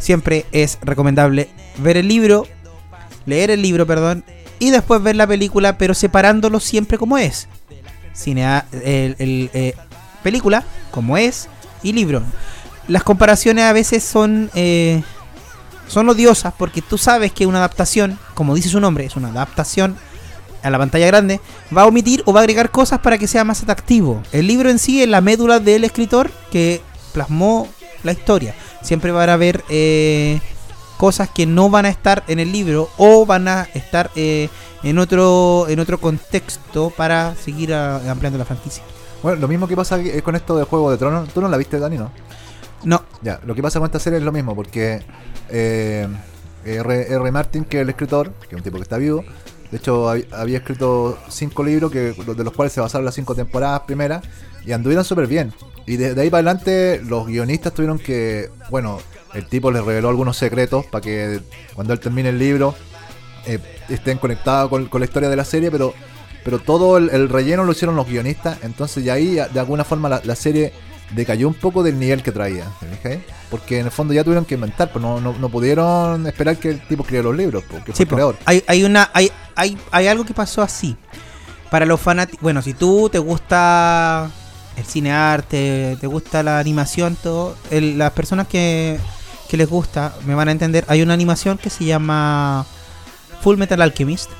siempre 0.00 0.46
es 0.50 0.78
recomendable 0.82 1.48
ver 1.78 1.96
el 1.96 2.08
libro, 2.08 2.46
leer 3.26 3.50
el 3.50 3.62
libro, 3.62 3.86
perdón, 3.86 4.24
y 4.58 4.70
después 4.70 5.02
ver 5.02 5.16
la 5.16 5.26
película, 5.26 5.78
pero 5.78 5.94
separándolo 5.94 6.58
siempre 6.58 6.98
como 6.98 7.16
es. 7.16 7.48
Cine, 8.12 8.62
el, 8.72 9.50
eh, 9.52 9.74
película 10.22 10.64
como 10.90 11.16
es 11.16 11.48
y 11.82 11.92
libro. 11.92 12.22
Las 12.88 13.02
comparaciones 13.02 13.64
a 13.64 13.72
veces 13.72 14.02
son 14.02 14.50
eh, 14.54 15.02
son 15.86 16.08
odiosas 16.08 16.52
porque 16.56 16.82
tú 16.82 16.98
sabes 16.98 17.32
que 17.32 17.46
una 17.46 17.58
adaptación, 17.58 18.18
como 18.34 18.54
dice 18.54 18.68
su 18.68 18.80
nombre, 18.80 19.04
es 19.04 19.16
una 19.16 19.28
adaptación 19.28 19.96
a 20.62 20.70
la 20.70 20.78
pantalla 20.78 21.06
grande, 21.06 21.40
va 21.76 21.82
a 21.82 21.86
omitir 21.86 22.22
o 22.26 22.32
va 22.32 22.40
a 22.40 22.42
agregar 22.42 22.70
cosas 22.70 22.98
para 23.00 23.18
que 23.18 23.26
sea 23.26 23.44
más 23.44 23.62
atractivo. 23.62 24.22
El 24.32 24.46
libro 24.46 24.70
en 24.70 24.78
sí 24.78 25.02
es 25.02 25.08
la 25.08 25.20
médula 25.20 25.58
del 25.58 25.84
escritor 25.84 26.30
que 26.50 26.82
plasmó 27.12 27.66
la 28.02 28.12
historia 28.12 28.54
siempre 28.82 29.12
van 29.12 29.28
a 29.28 29.34
haber 29.34 29.62
eh, 29.68 30.40
cosas 31.00 31.30
que 31.30 31.46
no 31.46 31.70
van 31.70 31.86
a 31.86 31.88
estar 31.88 32.24
en 32.28 32.40
el 32.40 32.52
libro 32.52 32.90
o 32.98 33.24
van 33.24 33.48
a 33.48 33.66
estar 33.72 34.10
eh, 34.16 34.50
en 34.82 34.98
otro 34.98 35.64
en 35.66 35.80
otro 35.80 35.98
contexto 35.98 36.90
para 36.90 37.34
seguir 37.36 37.72
ampliando 37.72 38.38
la 38.38 38.44
franquicia. 38.44 38.82
Bueno, 39.22 39.40
lo 39.40 39.48
mismo 39.48 39.66
que 39.66 39.74
pasa 39.76 39.98
con 40.22 40.36
esto 40.36 40.58
de 40.58 40.64
Juego 40.64 40.90
de 40.90 40.98
Tronos. 40.98 41.30
¿Tú 41.30 41.40
no 41.40 41.48
la 41.48 41.56
viste, 41.56 41.78
Dani, 41.78 41.96
no? 41.96 42.10
No. 42.84 43.02
Ya, 43.22 43.40
lo 43.46 43.54
que 43.54 43.62
pasa 43.62 43.78
con 43.78 43.86
esta 43.86 43.98
serie 43.98 44.18
es 44.18 44.24
lo 44.26 44.30
mismo, 44.30 44.54
porque 44.54 45.02
eh, 45.48 46.06
R. 46.66 47.14
R. 47.14 47.32
Martin, 47.32 47.64
que 47.64 47.78
es 47.78 47.82
el 47.82 47.88
escritor, 47.88 48.34
que 48.34 48.56
es 48.56 48.58
un 48.58 48.62
tipo 48.62 48.76
que 48.76 48.82
está 48.82 48.98
vivo, 48.98 49.24
de 49.70 49.78
hecho 49.78 50.06
había 50.06 50.58
escrito 50.58 51.16
cinco 51.30 51.64
libros 51.64 51.90
que, 51.90 52.12
de 52.12 52.44
los 52.44 52.52
cuales 52.52 52.74
se 52.74 52.82
basaron 52.82 53.06
las 53.06 53.14
cinco 53.14 53.34
temporadas 53.34 53.80
primeras 53.86 54.22
y 54.64 54.72
anduvieron 54.72 55.04
súper 55.04 55.26
bien. 55.26 55.52
Y 55.86 55.96
de, 55.96 56.20
ahí 56.20 56.30
para 56.30 56.38
adelante 56.38 57.00
los 57.04 57.26
guionistas 57.26 57.72
tuvieron 57.74 57.98
que, 57.98 58.50
bueno, 58.70 58.98
el 59.34 59.46
tipo 59.46 59.70
les 59.70 59.84
reveló 59.84 60.08
algunos 60.08 60.36
secretos 60.36 60.86
para 60.86 61.02
que 61.02 61.40
cuando 61.74 61.92
él 61.92 62.00
termine 62.00 62.30
el 62.30 62.38
libro 62.38 62.74
eh, 63.46 63.58
estén 63.88 64.18
conectados 64.18 64.68
con, 64.70 64.88
la 64.92 65.04
historia 65.04 65.28
de 65.28 65.36
la 65.36 65.44
serie, 65.44 65.70
pero, 65.70 65.94
pero 66.44 66.58
todo 66.58 66.96
el, 66.98 67.28
relleno 67.28 67.64
lo 67.64 67.72
hicieron 67.72 67.96
los 67.96 68.06
guionistas, 68.06 68.58
entonces 68.62 69.02
ya 69.02 69.14
ahí 69.14 69.34
de 69.34 69.60
alguna 69.60 69.84
forma 69.84 70.08
la, 70.08 70.36
serie 70.36 70.72
decayó 71.14 71.48
un 71.48 71.54
poco 71.54 71.82
del 71.82 71.98
nivel 71.98 72.22
que 72.22 72.32
traía, 72.32 72.66
porque 73.50 73.80
en 73.80 73.86
el 73.86 73.90
fondo 73.90 74.14
ya 74.14 74.22
tuvieron 74.22 74.44
que 74.44 74.54
inventar, 74.54 74.92
pues 74.92 75.02
no, 75.02 75.20
no, 75.20 75.48
pudieron 75.48 76.26
esperar 76.26 76.56
que 76.58 76.70
el 76.70 76.86
tipo 76.86 77.02
escribiera 77.02 77.28
los 77.28 77.36
libros, 77.36 77.64
porque 77.68 77.92
fue 77.92 78.06
creador. 78.06 78.36
Hay, 78.44 78.62
hay, 78.66 78.84
una, 78.84 79.10
hay, 79.12 79.32
hay, 79.56 79.76
hay 79.90 80.06
algo 80.06 80.24
que 80.24 80.34
pasó 80.34 80.62
así. 80.62 80.96
Para 81.70 81.86
los 81.86 82.00
fanáticos, 82.00 82.42
bueno, 82.42 82.62
si 82.62 82.74
tú 82.74 83.08
te 83.08 83.18
gusta 83.18 84.30
el 84.76 84.84
cine 84.84 85.12
arte, 85.12 85.96
te 86.00 86.06
gusta 86.06 86.42
la 86.42 86.58
animación, 86.58 87.16
todo, 87.22 87.56
las 87.70 88.12
personas 88.12 88.46
que, 88.48 88.98
que 89.48 89.56
les 89.56 89.68
gusta 89.68 90.14
me 90.26 90.34
van 90.34 90.48
a 90.48 90.52
entender. 90.52 90.84
Hay 90.88 91.02
una 91.02 91.14
animación 91.14 91.58
que 91.58 91.70
se 91.70 91.84
llama 91.84 92.66
Full 93.42 93.56
Metal 93.56 93.80
Alchemist. 93.80 94.30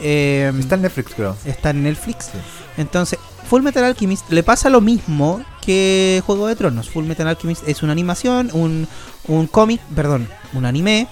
Em, 0.00 0.60
está 0.60 0.76
en 0.76 0.82
Netflix, 0.82 1.12
creo. 1.14 1.36
Está 1.44 1.70
en 1.70 1.82
Netflix. 1.82 2.30
Entonces, 2.76 3.18
Full 3.48 3.62
Metal 3.62 3.84
Alchemist 3.84 4.30
le 4.30 4.42
pasa 4.42 4.70
lo 4.70 4.80
mismo 4.80 5.42
que 5.60 6.22
Juego 6.24 6.46
de 6.46 6.56
Tronos. 6.56 6.88
Full 6.88 7.04
Metal 7.04 7.26
Alchemist 7.26 7.68
es 7.68 7.82
una 7.82 7.92
animación, 7.92 8.50
un, 8.52 8.86
un 9.28 9.46
cómic, 9.46 9.80
perdón, 9.94 10.28
un 10.52 10.64
anime 10.66 11.08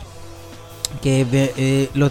que 1.03 1.27
eh, 1.33 1.91
lo, 1.95 2.11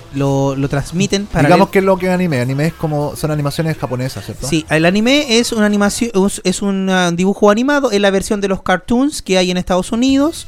lo, 0.55 0.69
transmiten 0.69 1.25
para 1.25 1.47
digamos 1.47 1.69
que 1.69 1.79
es 1.79 1.85
lo 1.85 1.97
que 1.97 2.07
es 2.07 2.11
anime. 2.11 2.39
Anime 2.39 2.67
es 2.67 2.73
como 2.73 3.15
son 3.15 3.31
animaciones 3.31 3.77
japonesas 3.77 4.25
cierto 4.25 4.47
sí 4.47 4.65
el 4.69 4.85
anime 4.85 5.39
es 5.39 5.51
una 5.51 5.65
animación 5.65 6.11
es 6.43 6.61
un 6.61 6.91
dibujo 7.15 7.49
animado 7.49 7.91
es 7.91 7.99
la 7.99 8.11
versión 8.11 8.39
de 8.41 8.47
los 8.47 8.61
cartoons 8.61 9.21
que 9.21 9.37
hay 9.37 9.51
en 9.51 9.57
Estados 9.57 9.91
Unidos 9.91 10.47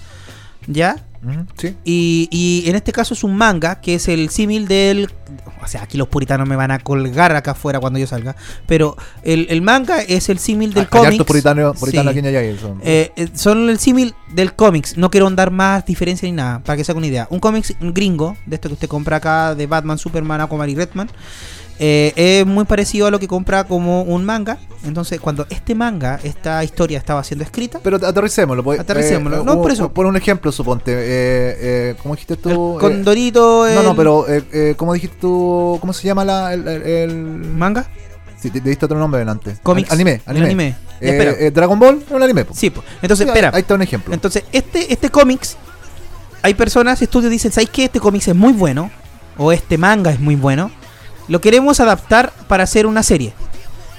ya 0.67 1.05
y, 1.83 2.29
y, 2.31 2.69
en 2.69 2.75
este 2.75 2.91
caso 2.91 3.13
es 3.13 3.23
un 3.23 3.35
manga, 3.35 3.81
que 3.81 3.95
es 3.95 4.07
el 4.07 4.29
símil 4.29 4.67
del... 4.67 5.09
O 5.61 5.67
sea, 5.67 5.83
aquí 5.83 5.97
los 5.97 6.07
puritanos 6.07 6.47
me 6.47 6.55
van 6.55 6.71
a 6.71 6.79
colgar 6.79 7.35
acá 7.35 7.51
afuera 7.51 7.79
cuando 7.79 7.99
yo 7.99 8.07
salga. 8.07 8.35
Pero 8.65 8.95
el, 9.23 9.61
manga 9.61 10.01
es 10.01 10.29
el 10.29 10.39
símil 10.39 10.73
del 10.73 10.87
cómic. 10.87 11.25
Puritano, 11.25 11.73
puritano 11.73 12.11
son. 12.59 12.79
Eh, 12.81 13.11
eh, 13.15 13.27
son 13.33 13.69
el 13.69 13.77
símil 13.79 14.15
del 14.33 14.53
cómics. 14.53 14.97
No 14.97 15.11
quiero 15.11 15.29
dar 15.31 15.51
más 15.51 15.85
diferencia 15.85 16.27
ni 16.27 16.31
nada, 16.31 16.59
para 16.59 16.77
que 16.77 16.83
se 16.83 16.91
haga 16.91 16.97
una 16.97 17.07
idea. 17.07 17.27
Un 17.29 17.39
cómics 17.39 17.75
gringo, 17.79 18.37
de 18.45 18.55
esto 18.55 18.69
que 18.69 18.73
usted 18.73 18.87
compra 18.87 19.17
acá, 19.17 19.53
de 19.55 19.67
Batman, 19.67 19.97
Superman, 19.97 20.41
Aquaman 20.41 20.69
y 20.69 20.75
Redman 20.75 21.09
eh, 21.81 22.11
es 22.17 22.45
muy 22.45 22.65
parecido 22.65 23.07
a 23.07 23.11
lo 23.11 23.19
que 23.19 23.27
compra 23.27 23.63
como 23.63 24.01
un 24.03 24.25
manga. 24.25 24.57
Entonces, 24.83 25.19
cuando 25.19 25.45
este 25.49 25.75
manga, 25.75 26.19
esta 26.23 26.61
historia 26.63 26.97
estaba 26.97 27.23
siendo 27.23 27.45
escrita. 27.45 27.79
Pero 27.81 27.95
aterricémoslo. 27.95 28.63
Pues, 28.63 28.81
aterricémoslo. 28.81 29.41
Eh, 29.41 29.45
no, 29.45 29.61
por 29.61 29.71
eso. 29.71 29.91
Por 29.91 30.05
un 30.05 30.17
ejemplo, 30.17 30.51
suponte. 30.51 30.93
Eh, 30.95 31.95
¿Cómo 32.03 32.15
dijiste 32.15 32.35
tú? 32.35 32.73
El 32.75 32.79
Condorito. 32.81 33.65
No, 33.73 33.83
no, 33.83 33.95
pero. 33.95 34.25
¿Cómo 34.75 34.93
dijiste 34.93 35.17
tú? 35.21 35.77
¿Cómo 35.79 35.93
se 35.93 36.05
llama 36.05 36.25
la, 36.25 36.53
el, 36.53 37.15
manga? 37.15 37.87
Sí, 38.37 38.49
te, 38.49 38.59
diste 38.59 38.85
otro 38.85 38.99
nombre 38.99 39.19
delante. 39.19 39.55
Comics. 39.63 39.91
Anime. 39.91 40.21
Anime. 40.25 40.75
Dragon 41.53 41.79
Ball 41.79 42.03
es 42.05 42.11
un 42.11 42.21
anime. 42.21 42.45
Sí, 42.53 42.69
pues. 42.69 42.85
Entonces, 43.01 43.25
espera. 43.25 43.51
Ahí 43.53 43.61
está 43.61 43.75
un 43.75 43.81
ejemplo. 43.81 44.13
Entonces, 44.13 44.43
este, 44.51 44.91
este 44.91 45.09
cómics. 45.09 45.55
Hay 46.41 46.53
personas, 46.53 47.01
estudios 47.01 47.31
dicen, 47.31 47.51
¿sabes 47.51 47.69
qué? 47.69 47.85
Este 47.85 47.99
cómics 47.99 48.27
es 48.27 48.35
muy 48.35 48.53
bueno. 48.53 48.91
O 49.37 49.53
este 49.53 49.77
manga 49.77 50.11
es 50.11 50.19
muy 50.19 50.35
bueno 50.35 50.71
lo 51.29 51.39
queremos 51.39 51.79
adaptar 51.79 52.33
para 52.47 52.63
hacer 52.63 52.85
una 52.85 53.03
serie. 53.03 53.33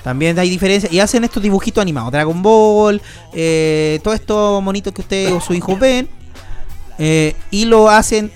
También 0.03 0.39
hay 0.39 0.51
diferencias. 0.51 0.93
Y 0.93 1.01
hacen 1.01 1.25
estos 1.25 1.43
dibujitos 1.43 1.81
animados. 1.81 2.13
Dragon 2.13 2.43
Ball. 2.43 3.01
Eh, 3.33 4.01
todo 4.03 4.15
esto 4.15 4.61
monito 4.61 4.93
que 4.93 5.03
usted 5.03 5.33
o 5.33 5.41
su 5.41 5.55
hijo 5.55 5.77
ven. 5.77 6.09
Eh, 6.99 7.35
y 7.51 7.65
lo 7.65 7.89
hacen 7.89 8.33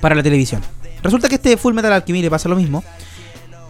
para 0.00 0.14
la 0.14 0.22
televisión. 0.22 0.60
Resulta 1.02 1.28
que 1.28 1.36
este 1.36 1.56
Full 1.56 1.72
Metal 1.72 1.92
Alchemy 1.92 2.20
le 2.22 2.30
pasa 2.30 2.48
lo 2.48 2.56
mismo. 2.56 2.82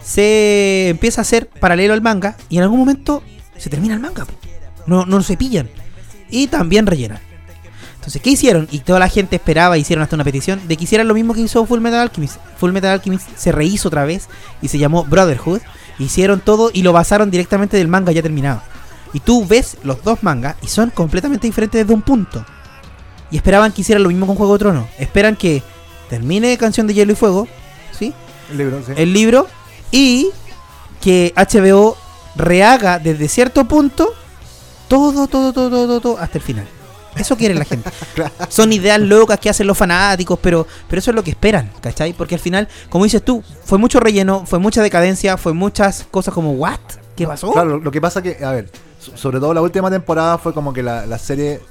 Se 0.03 0.89
empieza 0.89 1.21
a 1.21 1.23
hacer 1.23 1.47
paralelo 1.47 1.93
al 1.93 2.01
manga. 2.01 2.35
Y 2.49 2.57
en 2.57 2.63
algún 2.63 2.79
momento 2.79 3.21
se 3.57 3.69
termina 3.69 3.93
el 3.93 3.99
manga. 3.99 4.25
No, 4.87 5.05
no 5.05 5.21
se 5.21 5.37
pillan. 5.37 5.69
Y 6.29 6.47
también 6.47 6.87
rellenan. 6.87 7.26
Entonces, 8.07 8.21
¿qué 8.21 8.29
hicieron? 8.29 8.69
Y 8.71 8.79
toda 8.79 8.99
la 8.99 9.09
gente 9.09 9.35
esperaba, 9.35 9.77
hicieron 9.77 10.01
hasta 10.01 10.15
una 10.15 10.23
petición 10.23 10.65
de 10.65 10.77
que 10.77 10.85
hicieran 10.85 11.09
lo 11.09 11.13
mismo 11.13 11.33
que 11.33 11.41
hizo 11.41 11.65
Full 11.65 11.81
Metal 11.81 11.99
Alchemist. 11.99 12.37
Full 12.57 12.71
Metal 12.71 12.91
Alchemist 12.91 13.27
se 13.35 13.51
rehizo 13.51 13.89
otra 13.89 14.05
vez 14.05 14.29
y 14.61 14.69
se 14.69 14.77
llamó 14.77 15.03
Brotherhood. 15.03 15.59
Hicieron 15.99 16.39
todo 16.39 16.71
y 16.73 16.83
lo 16.83 16.93
basaron 16.93 17.29
directamente 17.29 17.75
del 17.75 17.89
manga 17.89 18.13
ya 18.13 18.21
terminado. 18.21 18.61
Y 19.11 19.19
tú 19.19 19.45
ves 19.45 19.75
los 19.83 20.01
dos 20.05 20.23
mangas 20.23 20.55
y 20.61 20.67
son 20.67 20.89
completamente 20.89 21.47
diferentes 21.47 21.81
desde 21.81 21.93
un 21.93 22.01
punto. 22.01 22.45
Y 23.29 23.35
esperaban 23.35 23.73
que 23.73 23.81
hicieran 23.81 24.03
lo 24.03 24.07
mismo 24.07 24.25
con 24.25 24.37
Juego 24.37 24.53
de 24.53 24.59
Tronos. 24.59 24.87
Esperan 24.97 25.35
que 25.35 25.61
termine 26.09 26.57
Canción 26.57 26.87
de 26.87 26.93
Hielo 26.93 27.11
y 27.11 27.15
Fuego, 27.15 27.45
¿sí? 27.91 28.13
El 28.49 28.57
libro, 28.57 28.81
sí. 28.85 28.93
El 28.95 29.11
libro 29.11 29.47
y 29.91 30.29
que 31.01 31.33
HBO 31.35 31.97
rehaga 32.37 32.99
desde 32.99 33.27
cierto 33.27 33.65
punto 33.67 34.13
todo, 34.87 35.27
todo, 35.27 35.51
todo, 35.51 35.69
todo, 35.69 35.99
todo 35.99 36.17
hasta 36.19 36.37
el 36.37 36.43
final. 36.45 36.76
Eso 37.19 37.37
quiere 37.37 37.53
la 37.55 37.65
gente. 37.65 37.89
Son 38.49 38.71
ideas 38.71 38.99
locas 38.99 39.39
que 39.39 39.49
hacen 39.49 39.67
los 39.67 39.77
fanáticos, 39.77 40.39
pero, 40.41 40.67
pero 40.87 40.99
eso 40.99 41.11
es 41.11 41.15
lo 41.15 41.23
que 41.23 41.31
esperan, 41.31 41.71
¿cachai? 41.81 42.13
Porque 42.13 42.35
al 42.35 42.41
final, 42.41 42.67
como 42.89 43.03
dices 43.03 43.23
tú, 43.23 43.43
fue 43.63 43.77
mucho 43.77 43.99
relleno, 43.99 44.45
fue 44.45 44.59
mucha 44.59 44.81
decadencia, 44.81 45.37
fue 45.37 45.53
muchas 45.53 46.05
cosas 46.09 46.33
como, 46.33 46.53
¿what? 46.53 46.79
¿Qué 47.15 47.25
pasó? 47.25 47.51
Claro, 47.51 47.79
lo 47.79 47.91
que 47.91 47.99
pasa 47.99 48.21
que, 48.21 48.43
a 48.43 48.51
ver, 48.51 48.69
sobre 48.99 49.39
todo 49.39 49.53
la 49.53 49.61
última 49.61 49.89
temporada 49.89 50.37
fue 50.37 50.53
como 50.53 50.73
que 50.73 50.83
la, 50.83 51.17
serie, 51.17 51.61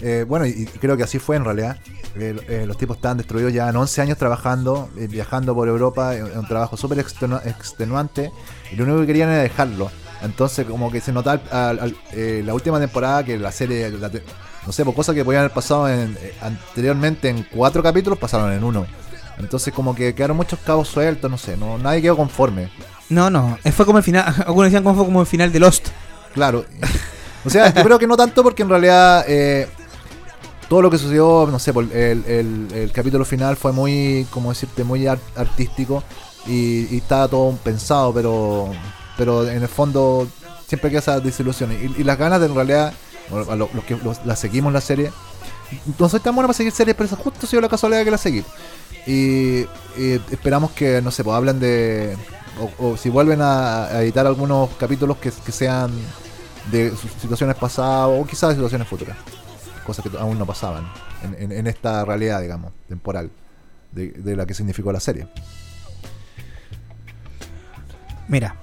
eh, 0.00 0.24
bueno, 0.28 0.46
y, 0.46 0.66
creo 0.66 0.96
que 0.96 1.02
así 1.02 1.18
fue 1.18 1.36
en 1.36 1.44
realidad. 1.44 1.76
Eh, 2.14 2.36
eh, 2.48 2.64
los 2.66 2.76
tipos 2.76 2.96
estaban 2.96 3.16
destruidos, 3.16 3.52
ya 3.52 3.68
en 3.68 3.76
11 3.76 4.02
años 4.02 4.18
trabajando, 4.18 4.90
viajando 4.94 5.54
por 5.54 5.68
Europa, 5.68 6.12
un 6.36 6.46
trabajo 6.46 6.76
súper 6.76 6.98
extenuante, 6.98 8.30
y 8.70 8.76
lo 8.76 8.84
único 8.84 9.00
que 9.00 9.06
querían 9.06 9.30
era 9.30 9.42
dejarlo. 9.42 9.90
Entonces, 10.22 10.66
como 10.66 10.90
que 10.92 11.00
se 11.00 11.12
notaba 11.12 11.72
la 11.72 12.54
última 12.54 12.78
temporada 12.78 13.24
que 13.24 13.38
la 13.38 13.50
serie, 13.50 13.90
no 14.66 14.72
sé, 14.72 14.84
por 14.84 14.94
cosas 14.94 15.14
que 15.14 15.24
podían 15.24 15.40
haber 15.40 15.52
pasado 15.52 15.88
en, 15.88 16.16
eh, 16.20 16.34
anteriormente 16.40 17.28
en 17.28 17.46
cuatro 17.50 17.82
capítulos, 17.82 18.18
pasaron 18.18 18.52
en 18.52 18.62
uno. 18.62 18.86
Entonces 19.38 19.72
como 19.72 19.94
que 19.94 20.14
quedaron 20.14 20.36
muchos 20.36 20.58
cabos 20.60 20.88
sueltos, 20.88 21.30
no 21.30 21.38
sé, 21.38 21.56
no 21.56 21.78
nadie 21.78 22.02
quedó 22.02 22.16
conforme. 22.16 22.70
No, 23.08 23.28
no, 23.28 23.58
eh, 23.64 23.72
fue 23.72 23.84
como 23.84 23.98
el 23.98 24.04
final, 24.04 24.24
algunos 24.46 24.66
decían 24.68 24.84
como 24.84 24.96
fue 24.96 25.04
como 25.04 25.20
el 25.20 25.26
final 25.26 25.52
de 25.52 25.60
Lost. 25.60 25.88
Claro. 26.34 26.64
O 27.44 27.50
sea, 27.50 27.74
yo 27.74 27.82
creo 27.82 27.98
que 27.98 28.06
no 28.06 28.16
tanto 28.16 28.42
porque 28.42 28.62
en 28.62 28.68
realidad 28.68 29.24
eh, 29.26 29.68
todo 30.68 30.80
lo 30.80 30.90
que 30.90 30.98
sucedió, 30.98 31.48
no 31.50 31.58
sé, 31.58 31.72
el, 31.72 32.70
el, 32.72 32.92
capítulo 32.92 33.24
final 33.24 33.56
fue 33.56 33.72
muy, 33.72 34.26
como 34.30 34.50
decirte, 34.50 34.84
muy 34.84 35.06
artístico 35.06 36.04
y, 36.46 36.96
estaba 36.96 37.28
todo 37.28 37.52
pensado, 37.62 38.14
pero 38.14 38.70
pero 39.16 39.46
en 39.46 39.62
el 39.62 39.68
fondo 39.68 40.26
siempre 40.66 40.88
queda 40.88 41.00
esa 41.00 41.20
desilusión. 41.20 41.72
Y, 41.72 42.00
y 42.00 42.04
las 42.04 42.16
ganas 42.16 42.40
de 42.40 42.46
en 42.46 42.54
realidad 42.54 42.94
los, 43.30 43.84
que 43.84 43.96
la 44.24 44.36
seguimos 44.36 44.72
la 44.72 44.80
serie. 44.80 45.12
No 45.98 46.08
soy 46.08 46.20
tan 46.20 46.36
para 46.36 46.52
seguir 46.52 46.72
series, 46.72 46.94
pero 46.94 47.06
eso 47.06 47.16
justo 47.16 47.46
ha 47.46 47.48
sido 47.48 47.62
la 47.62 47.68
casualidad 47.68 48.04
que 48.04 48.10
la 48.10 48.18
seguí. 48.18 48.44
Y, 49.06 49.66
esperamos 50.30 50.72
que, 50.72 51.00
no 51.02 51.10
sé, 51.10 51.24
pues 51.24 51.36
hablen 51.36 51.58
de. 51.60 52.16
O, 52.78 52.96
si 52.96 53.08
vuelven 53.08 53.40
a, 53.40 53.88
editar 54.02 54.26
algunos 54.26 54.70
capítulos 54.76 55.16
que, 55.16 55.30
sean 55.30 55.90
de 56.70 56.92
situaciones 57.20 57.56
pasadas 57.56 58.08
o 58.12 58.26
quizás 58.26 58.50
de 58.50 58.56
situaciones 58.56 58.86
futuras. 58.86 59.16
Cosas 59.84 60.04
que 60.08 60.16
aún 60.18 60.38
no 60.38 60.46
pasaban 60.46 60.84
en, 61.38 61.66
esta 61.66 62.04
realidad, 62.04 62.40
digamos, 62.40 62.72
temporal 62.88 63.30
de, 63.90 64.10
de 64.10 64.36
la 64.36 64.46
que 64.46 64.54
significó 64.54 64.92
la 64.92 65.00
serie. 65.00 65.26
Mira, 68.28 68.56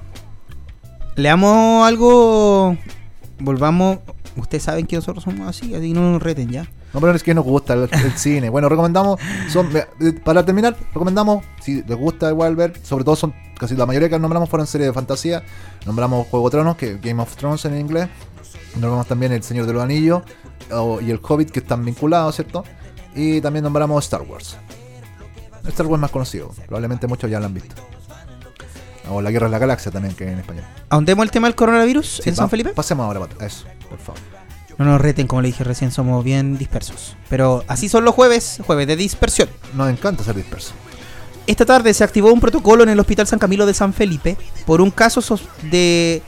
leamos 1.16 1.86
algo. 1.86 2.78
Volvamos 3.40 4.00
Ustedes 4.36 4.64
saben 4.64 4.86
que 4.86 4.96
nosotros 4.96 5.24
somos 5.24 5.48
así, 5.48 5.74
así 5.74 5.94
no 5.94 6.12
nos 6.12 6.22
reten 6.22 6.50
ya. 6.50 6.70
No, 6.94 7.00
pero 7.00 7.14
es 7.14 7.24
que 7.24 7.34
nos 7.34 7.44
gusta 7.44 7.74
el, 7.74 7.90
cine. 8.16 8.50
Bueno, 8.50 8.70
recomendamos, 8.70 9.20
eh, 9.22 10.14
para 10.24 10.46
terminar, 10.46 10.76
recomendamos, 10.94 11.44
si 11.62 11.84
les 11.84 11.98
gusta 11.98 12.30
igual 12.30 12.56
ver, 12.56 12.74
sobre 12.84 13.04
todo 13.04 13.16
son, 13.16 13.34
casi 13.58 13.76
la 13.76 13.86
mayoría 13.86 14.10
que 14.10 14.20
nombramos 14.20 14.50
fueron 14.50 14.68
series 14.68 14.88
de 14.90 14.94
fantasía. 14.94 15.44
Nombramos 15.86 16.28
Juego 16.28 16.50
de 16.50 16.52
Tronos, 16.52 16.78
que 16.78 16.98
Game 16.98 17.22
of 17.22 17.36
Thrones 17.36 17.66
en 17.66 17.78
inglés. 17.80 18.08
Nombramos 18.74 19.08
también 19.08 19.32
El 19.32 19.44
Señor 19.44 19.66
de 19.66 19.74
los 19.74 19.84
Anillos 19.84 20.24
y 21.02 21.12
El 21.12 21.20
Hobbit, 21.22 21.50
que 21.50 21.60
están 21.60 21.84
vinculados, 21.84 22.36
¿cierto? 22.36 22.64
Y 23.16 23.42
también 23.42 23.64
nombramos 23.64 24.04
Star 24.04 24.22
Wars. 24.22 24.58
Star 25.68 25.88
Wars 25.88 26.02
más 26.02 26.12
conocido, 26.12 26.52
probablemente 26.68 27.08
muchos 27.08 27.30
ya 27.30 27.40
lo 27.40 27.48
han 27.48 27.54
visto. 27.54 27.76
O 29.10 29.22
La 29.22 29.32
Guerra 29.32 29.48
de 29.48 29.52
la 29.52 29.60
Galaxia 29.60 29.92
también, 29.92 30.16
que 30.16 30.32
en 30.32 30.40
español. 30.40 30.64
¿Ahondemos 30.90 31.24
el 31.24 31.32
tema 31.32 31.48
del 31.48 31.56
coronavirus 31.56 32.26
en 32.26 32.36
San 32.36 32.50
Felipe? 32.50 32.72
Pasemos 32.72 33.06
ahora 33.06 33.28
a 33.40 33.46
eso, 33.46 33.66
por 33.90 34.00
favor. 34.00 34.22
No 34.78 34.86
nos 34.86 35.02
reten, 35.02 35.28
como 35.28 35.42
le 35.42 35.50
dije 35.50 35.64
recién, 35.64 35.92
somos 35.92 36.24
bien 36.24 36.58
dispersos. 36.58 37.18
Pero 37.28 37.66
así 37.68 37.90
son 37.90 38.06
los 38.06 38.16
jueves, 38.16 38.62
jueves 38.66 38.88
de 38.88 38.96
dispersión. 38.96 39.50
Nos 39.74 39.90
encanta 39.90 40.24
ser 40.24 40.36
dispersos. 40.36 40.74
Esta 41.48 41.66
tarde 41.66 41.94
se 41.94 42.04
activó 42.04 42.32
un 42.32 42.40
protocolo 42.40 42.84
en 42.84 42.90
el 42.90 43.00
Hospital 43.00 43.28
San 43.28 43.40
Camilo 43.40 43.66
de 43.66 43.74
San 43.74 43.92
Felipe 43.92 44.38
por 44.66 44.82
un 44.82 44.92
caso 44.92 45.22
de 45.64 46.22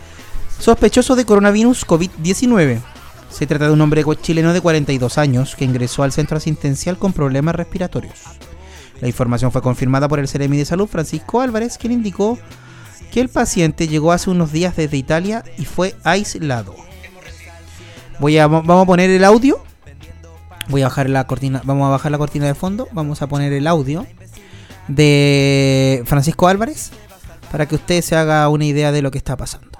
sospechoso 0.59 1.15
de 1.15 1.25
coronavirus 1.25 1.87
COVID-19. 1.87 2.81
Se 3.29 3.47
trata 3.47 3.67
de 3.67 3.71
un 3.71 3.81
hombre 3.81 4.03
chileno 4.21 4.51
de 4.51 4.59
42 4.59 5.17
años 5.17 5.55
que 5.55 5.63
ingresó 5.63 6.03
al 6.03 6.11
centro 6.11 6.37
asistencial 6.37 6.97
con 6.97 7.13
problemas 7.13 7.55
respiratorios. 7.55 8.19
La 8.99 9.07
información 9.07 9.51
fue 9.51 9.61
confirmada 9.61 10.09
por 10.09 10.19
el 10.19 10.27
Ceremi 10.27 10.57
de 10.57 10.65
Salud 10.65 10.87
Francisco 10.87 11.39
Álvarez, 11.39 11.77
quien 11.77 11.93
indicó 11.93 12.37
que 13.11 13.21
el 13.21 13.29
paciente 13.29 13.87
llegó 13.87 14.11
hace 14.11 14.29
unos 14.29 14.51
días 14.51 14.75
desde 14.75 14.97
Italia 14.97 15.43
y 15.57 15.65
fue 15.65 15.95
aislado. 16.03 16.75
Voy 18.19 18.37
a, 18.37 18.47
vamos 18.47 18.83
a 18.83 18.85
poner 18.85 19.09
el 19.09 19.23
audio. 19.23 19.63
Voy 20.67 20.81
a 20.83 20.85
bajar 20.85 21.09
la 21.09 21.25
cortina, 21.25 21.61
vamos 21.65 21.87
a 21.87 21.89
bajar 21.89 22.11
la 22.11 22.17
cortina 22.17 22.45
de 22.45 22.55
fondo. 22.55 22.87
Vamos 22.91 23.21
a 23.21 23.27
poner 23.27 23.51
el 23.51 23.67
audio 23.67 24.05
de 24.87 26.03
Francisco 26.05 26.47
Álvarez 26.47 26.91
para 27.51 27.65
que 27.67 27.75
usted 27.75 28.01
se 28.01 28.15
haga 28.15 28.47
una 28.49 28.65
idea 28.65 28.91
de 28.91 29.01
lo 29.01 29.11
que 29.11 29.17
está 29.17 29.35
pasando. 29.35 29.79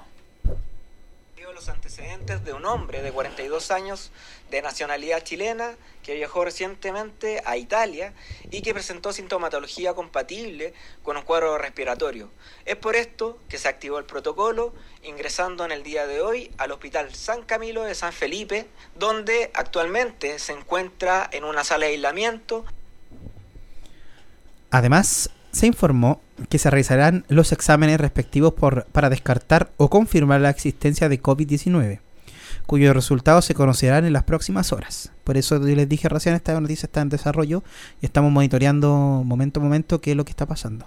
Los 1.54 1.68
antecedentes 1.68 2.44
de 2.44 2.52
un 2.52 2.64
hombre 2.64 3.02
de 3.02 3.12
42 3.12 3.70
años 3.70 4.10
de 4.52 4.62
nacionalidad 4.62 5.24
chilena 5.24 5.72
que 6.04 6.14
viajó 6.14 6.44
recientemente 6.44 7.42
a 7.46 7.56
Italia 7.56 8.12
y 8.50 8.60
que 8.60 8.74
presentó 8.74 9.12
sintomatología 9.12 9.94
compatible 9.94 10.74
con 11.02 11.16
un 11.16 11.22
cuadro 11.22 11.56
respiratorio. 11.56 12.28
Es 12.66 12.76
por 12.76 12.94
esto 12.94 13.38
que 13.48 13.58
se 13.58 13.68
activó 13.68 13.98
el 13.98 14.04
protocolo 14.04 14.74
ingresando 15.02 15.64
en 15.64 15.72
el 15.72 15.82
día 15.82 16.06
de 16.06 16.20
hoy 16.20 16.52
al 16.58 16.70
Hospital 16.70 17.14
San 17.14 17.42
Camilo 17.42 17.82
de 17.82 17.94
San 17.94 18.12
Felipe, 18.12 18.66
donde 18.94 19.50
actualmente 19.54 20.38
se 20.38 20.52
encuentra 20.52 21.28
en 21.32 21.44
una 21.44 21.64
sala 21.64 21.86
de 21.86 21.92
aislamiento. 21.92 22.66
Además, 24.70 25.30
se 25.50 25.66
informó 25.66 26.20
que 26.50 26.58
se 26.58 26.68
realizarán 26.68 27.24
los 27.28 27.52
exámenes 27.52 28.00
respectivos 28.00 28.52
por, 28.52 28.84
para 28.86 29.08
descartar 29.08 29.70
o 29.78 29.88
confirmar 29.88 30.40
la 30.42 30.50
existencia 30.50 31.08
de 31.08 31.22
COVID-19 31.22 32.00
cuyos 32.72 32.94
resultados 32.94 33.44
se 33.44 33.52
conocerán 33.52 34.06
en 34.06 34.14
las 34.14 34.22
próximas 34.22 34.72
horas. 34.72 35.12
Por 35.24 35.36
eso 35.36 35.58
les 35.58 35.86
dije 35.86 36.08
recién, 36.08 36.34
esta 36.34 36.58
noticia 36.58 36.86
está 36.86 37.02
en 37.02 37.10
desarrollo 37.10 37.62
y 38.00 38.06
estamos 38.06 38.32
monitoreando 38.32 39.22
momento 39.26 39.60
a 39.60 39.62
momento 39.62 40.00
qué 40.00 40.12
es 40.12 40.16
lo 40.16 40.24
que 40.24 40.30
está 40.30 40.46
pasando. 40.46 40.86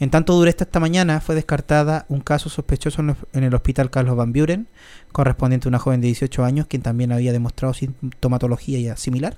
En 0.00 0.08
tanto 0.08 0.32
dura 0.32 0.48
esta 0.48 0.80
mañana, 0.80 1.20
fue 1.20 1.34
descartada 1.34 2.06
un 2.08 2.22
caso 2.22 2.48
sospechoso 2.48 3.02
en 3.34 3.44
el 3.44 3.54
hospital 3.54 3.90
Carlos 3.90 4.16
Van 4.16 4.32
Buren, 4.32 4.68
correspondiente 5.12 5.68
a 5.68 5.68
una 5.68 5.78
joven 5.78 6.00
de 6.00 6.06
18 6.06 6.44
años, 6.46 6.66
quien 6.66 6.80
también 6.80 7.12
había 7.12 7.32
demostrado 7.32 7.74
sintomatología 7.74 8.96
similar, 8.96 9.36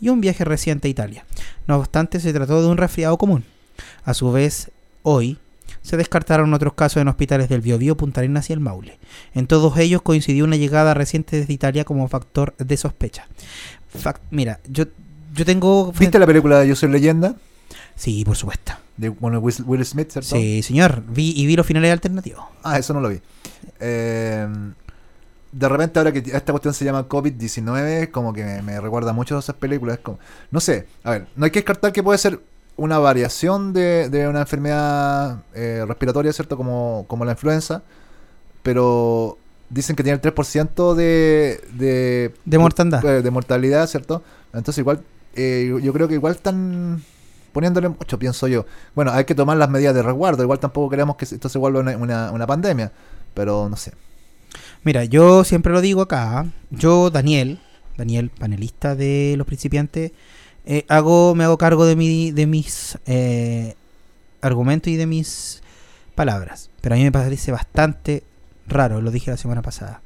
y 0.00 0.10
un 0.10 0.20
viaje 0.20 0.44
reciente 0.44 0.86
a 0.86 0.92
Italia. 0.92 1.26
No 1.66 1.76
obstante, 1.76 2.20
se 2.20 2.32
trató 2.32 2.62
de 2.62 2.68
un 2.68 2.76
resfriado 2.76 3.18
común. 3.18 3.42
A 4.04 4.14
su 4.14 4.30
vez, 4.30 4.70
hoy, 5.02 5.38
se 5.82 5.96
descartaron 5.96 6.54
otros 6.54 6.74
casos 6.74 7.00
en 7.02 7.08
hospitales 7.08 7.48
del 7.48 7.60
Biobío, 7.60 7.96
Punta 7.96 8.20
Arenas 8.20 8.48
y 8.50 8.52
el 8.52 8.60
Maule. 8.60 8.98
En 9.34 9.46
todos 9.46 9.76
ellos 9.78 10.02
coincidió 10.02 10.44
una 10.44 10.56
llegada 10.56 10.94
reciente 10.94 11.36
desde 11.36 11.52
Italia 11.52 11.84
como 11.84 12.08
factor 12.08 12.54
de 12.56 12.76
sospecha. 12.76 13.26
mira, 14.30 14.60
yo, 14.68 14.84
yo 15.34 15.44
tengo... 15.44 15.92
¿Viste 15.92 16.18
la 16.18 16.26
película 16.26 16.60
de 16.60 16.68
Yo 16.68 16.76
soy 16.76 16.90
leyenda? 16.90 17.36
Sí, 17.96 18.24
por 18.24 18.36
supuesto. 18.36 18.72
De 18.96 19.08
Will, 19.08 19.84
Smith, 19.84 20.10
¿cierto? 20.10 20.36
Sí, 20.36 20.62
señor. 20.62 21.02
Vi, 21.08 21.32
y 21.36 21.46
vi 21.46 21.56
los 21.56 21.66
finales 21.66 21.92
alternativos. 21.92 22.44
Ah, 22.62 22.78
eso 22.78 22.94
no 22.94 23.00
lo 23.00 23.08
vi. 23.08 23.20
Eh, 23.80 24.46
de 25.52 25.68
repente, 25.68 25.98
ahora 25.98 26.12
que 26.12 26.18
esta 26.18 26.52
cuestión 26.52 26.72
se 26.74 26.84
llama 26.84 27.08
COVID-19, 27.08 28.10
como 28.10 28.32
que 28.32 28.62
me, 28.62 28.80
recuerda 28.80 29.12
mucho 29.12 29.36
a 29.36 29.40
esas 29.40 29.56
películas. 29.56 29.98
Como, 29.98 30.18
no 30.50 30.60
sé, 30.60 30.86
a 31.04 31.10
ver, 31.10 31.26
no 31.36 31.44
hay 31.44 31.50
que 31.50 31.60
descartar 31.60 31.92
que 31.92 32.02
puede 32.02 32.18
ser 32.18 32.40
una 32.76 32.98
variación 32.98 33.72
de, 33.72 34.08
de 34.08 34.28
una 34.28 34.40
enfermedad 34.40 35.42
eh, 35.54 35.84
respiratoria, 35.86 36.32
¿cierto? 36.32 36.56
Como, 36.56 37.04
como 37.08 37.24
la 37.24 37.32
influenza, 37.32 37.82
pero 38.62 39.38
dicen 39.70 39.96
que 39.96 40.02
tiene 40.02 40.20
el 40.22 40.34
3% 40.34 40.94
de, 40.94 41.60
de, 41.72 42.34
de 42.44 42.58
mortandad. 42.58 43.02
De, 43.02 43.30
mortalidad, 43.30 43.86
¿cierto? 43.86 44.22
Entonces, 44.52 44.78
igual, 44.78 45.02
eh, 45.34 45.74
yo 45.82 45.92
creo 45.92 46.08
que 46.08 46.14
igual 46.14 46.34
están 46.34 47.02
poniéndole 47.52 47.88
mucho, 47.88 48.18
pienso 48.18 48.48
yo. 48.48 48.66
Bueno, 48.94 49.12
hay 49.12 49.24
que 49.24 49.34
tomar 49.34 49.56
las 49.56 49.70
medidas 49.70 49.94
de 49.94 50.02
resguardo. 50.02 50.42
Igual 50.42 50.58
tampoco 50.58 50.90
queremos 50.90 51.16
que 51.16 51.24
esto 51.24 51.48
se 51.48 51.58
vuelva 51.58 51.80
una, 51.80 52.46
pandemia. 52.46 52.92
Pero 53.34 53.68
no 53.68 53.76
sé. 53.76 53.92
Mira, 54.84 55.04
yo 55.04 55.44
siempre 55.44 55.72
lo 55.72 55.80
digo 55.80 56.02
acá. 56.02 56.46
Yo, 56.70 57.10
Daniel, 57.10 57.60
Daniel, 57.96 58.30
panelista 58.30 58.94
de 58.94 59.34
los 59.38 59.46
principiantes, 59.46 60.12
eh, 60.66 60.84
hago, 60.88 61.34
me 61.34 61.44
hago 61.44 61.58
cargo 61.58 61.84
de, 61.86 61.96
mi, 61.96 62.30
de 62.30 62.46
mis 62.46 62.98
eh, 63.06 63.74
argumentos 64.40 64.88
y 64.88 64.96
de 64.96 65.06
mis 65.06 65.62
palabras. 66.14 66.70
Pero 66.80 66.94
a 66.94 66.98
mí 66.98 67.04
me 67.04 67.12
parece 67.12 67.52
bastante 67.52 68.22
raro, 68.66 69.00
lo 69.00 69.10
dije 69.10 69.30
la 69.30 69.36
semana 69.36 69.62
pasada, 69.62 70.02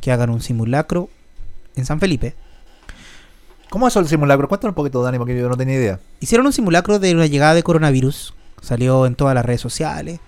que 0.00 0.12
hagan 0.12 0.30
un 0.30 0.40
simulacro 0.40 1.08
en 1.76 1.84
San 1.86 2.00
Felipe 2.00 2.34
¿Cómo 3.74 3.88
es 3.88 3.96
el 3.96 4.06
simulacro? 4.06 4.46
Cuéntanos 4.46 4.70
un 4.70 4.76
poquito, 4.76 5.02
Dani, 5.02 5.18
porque 5.18 5.36
yo 5.36 5.48
no 5.48 5.56
tenía 5.56 5.74
idea. 5.74 5.98
Hicieron 6.20 6.46
un 6.46 6.52
simulacro 6.52 7.00
de 7.00 7.12
una 7.12 7.26
llegada 7.26 7.54
de 7.54 7.64
coronavirus. 7.64 8.32
Salió 8.62 9.04
en 9.04 9.16
todas 9.16 9.34
las 9.34 9.44
redes 9.44 9.60
sociales. 9.60 10.20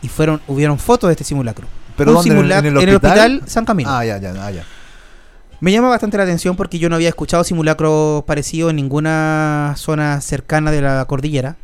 Y 0.00 0.08
fueron, 0.08 0.40
hubieron 0.48 0.78
fotos 0.78 1.08
de 1.08 1.12
este 1.12 1.24
simulacro. 1.24 1.66
¿Pero 1.98 2.12
dónde? 2.12 2.30
¿En, 2.30 2.64
el 2.64 2.78
hospital? 2.78 3.42
San 3.44 3.66
Camilo. 3.66 3.90
Ah, 3.90 4.02
ya, 4.06 4.16
ya, 4.16 4.32
ah, 4.42 4.50
ya. 4.50 4.64
Me 5.60 5.72
llama 5.72 5.90
bastante 5.90 6.16
la 6.16 6.22
atención 6.22 6.56
porque 6.56 6.78
yo 6.78 6.88
no 6.88 6.96
había 6.96 7.10
escuchado 7.10 7.44
simulacros 7.44 8.24
parecidos 8.24 8.70
en 8.70 8.76
ninguna 8.76 9.74
zona 9.76 10.18
cercana 10.22 10.70
de 10.70 10.80
la 10.80 11.04
cordillera. 11.04 11.56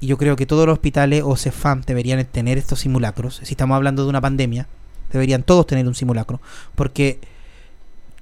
Y 0.00 0.08
yo 0.08 0.18
creo 0.18 0.34
que 0.34 0.44
todos 0.44 0.66
los 0.66 0.72
hospitales 0.72 1.22
o 1.24 1.36
CEFAM 1.36 1.82
deberían 1.82 2.24
tener 2.26 2.58
estos 2.58 2.80
simulacros. 2.80 3.40
Si 3.44 3.52
estamos 3.52 3.76
hablando 3.76 4.02
de 4.02 4.08
una 4.08 4.20
pandemia, 4.20 4.66
deberían 5.12 5.44
todos 5.44 5.68
tener 5.68 5.86
un 5.86 5.94
simulacro. 5.94 6.40
Porque 6.74 7.20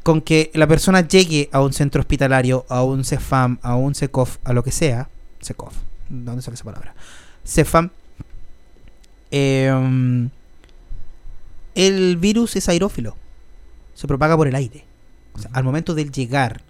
con 0.02 0.20
que 0.20 0.50
la 0.52 0.66
persona 0.66 1.00
llegue 1.00 1.48
a 1.50 1.62
un 1.62 1.72
centro 1.72 2.00
hospitalario, 2.00 2.66
a 2.68 2.82
un 2.82 3.02
CEFAM, 3.02 3.58
a 3.62 3.74
un 3.74 3.94
CECOF, 3.94 4.36
a 4.44 4.52
lo 4.52 4.62
que 4.62 4.70
sea, 4.70 5.08
CECOF, 5.42 5.74
¿dónde 6.10 6.42
sale 6.42 6.56
esa 6.56 6.64
palabra? 6.64 6.94
CEFAM, 7.44 7.90
em, 9.30 10.28
el 11.74 12.16
virus 12.18 12.54
es 12.56 12.68
aerófilo, 12.68 13.16
se 13.94 14.06
propaga 14.06 14.36
por 14.36 14.46
el 14.46 14.54
aire. 14.54 14.84
O 15.36 15.38
sea, 15.38 15.50
al 15.52 15.64
momento 15.64 15.94
de 15.94 16.04
llegar 16.06 16.62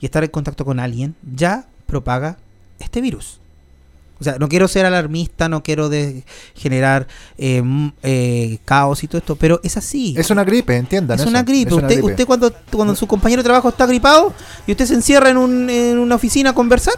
y 0.00 0.06
estar 0.06 0.24
en 0.24 0.30
contacto 0.30 0.64
con 0.64 0.80
alguien, 0.80 1.14
ya 1.34 1.66
propaga 1.86 2.38
este 2.78 3.00
virus. 3.00 3.40
O 4.20 4.24
sea, 4.24 4.36
no 4.38 4.48
quiero 4.48 4.68
ser 4.68 4.86
alarmista, 4.86 5.48
no 5.48 5.64
quiero 5.64 5.88
de 5.88 6.22
generar 6.54 7.08
eh, 7.38 7.60
eh, 8.04 8.58
caos 8.64 9.02
y 9.02 9.08
todo 9.08 9.18
esto, 9.18 9.34
pero 9.34 9.60
es 9.64 9.76
así. 9.76 10.14
Es 10.16 10.30
una 10.30 10.44
gripe, 10.44 10.76
entiendan. 10.76 11.18
Es, 11.18 11.26
una 11.26 11.42
gripe. 11.42 11.74
usted, 11.74 12.00
usted 12.00 12.24
cuando, 12.24 12.54
cuando 12.70 12.94
su 12.94 13.08
compañero 13.08 13.42
de 13.42 13.46
trabajo 13.46 13.70
está 13.70 13.84
gripado 13.84 14.32
y 14.64 14.72
usted 14.72 14.86
se 14.86 14.94
encierra 14.94 15.30
en, 15.30 15.38
un, 15.38 15.68
en 15.68 15.98
una 15.98 16.14
oficina 16.14 16.50
a 16.50 16.54
conversar, 16.54 16.94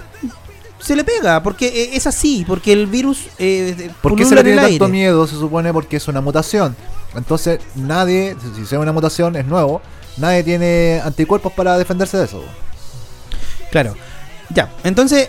se 0.85 0.95
le 0.95 1.03
pega, 1.03 1.43
porque 1.43 1.66
eh, 1.68 1.91
es 1.95 2.07
así, 2.07 2.45
porque 2.47 2.72
el 2.75 2.87
virus... 2.87 3.29
Eh, 3.39 3.91
¿Por 4.03 4.16
qué 4.16 4.27
se 4.27 4.35
le 4.35 4.45
tiene 4.45 4.61
tanto 4.61 4.89
miedo? 4.89 5.27
Se 5.27 5.37
supone 5.37 5.72
porque 5.72 5.97
es 5.97 6.07
una 6.09 6.20
mutación. 6.20 6.77
Entonces 7.16 7.61
nadie, 7.75 8.37
si 8.55 8.66
sea 8.66 8.81
una 8.81 8.93
mutación, 8.93 9.35
es 9.37 9.47
nuevo, 9.47 9.81
nadie 10.17 10.43
tiene 10.43 11.01
anticuerpos 11.05 11.53
para 11.53 11.79
defenderse 11.79 12.17
de 12.17 12.25
eso. 12.25 12.43
Claro. 13.71 13.95
Ya, 14.51 14.71
entonces 14.85 15.29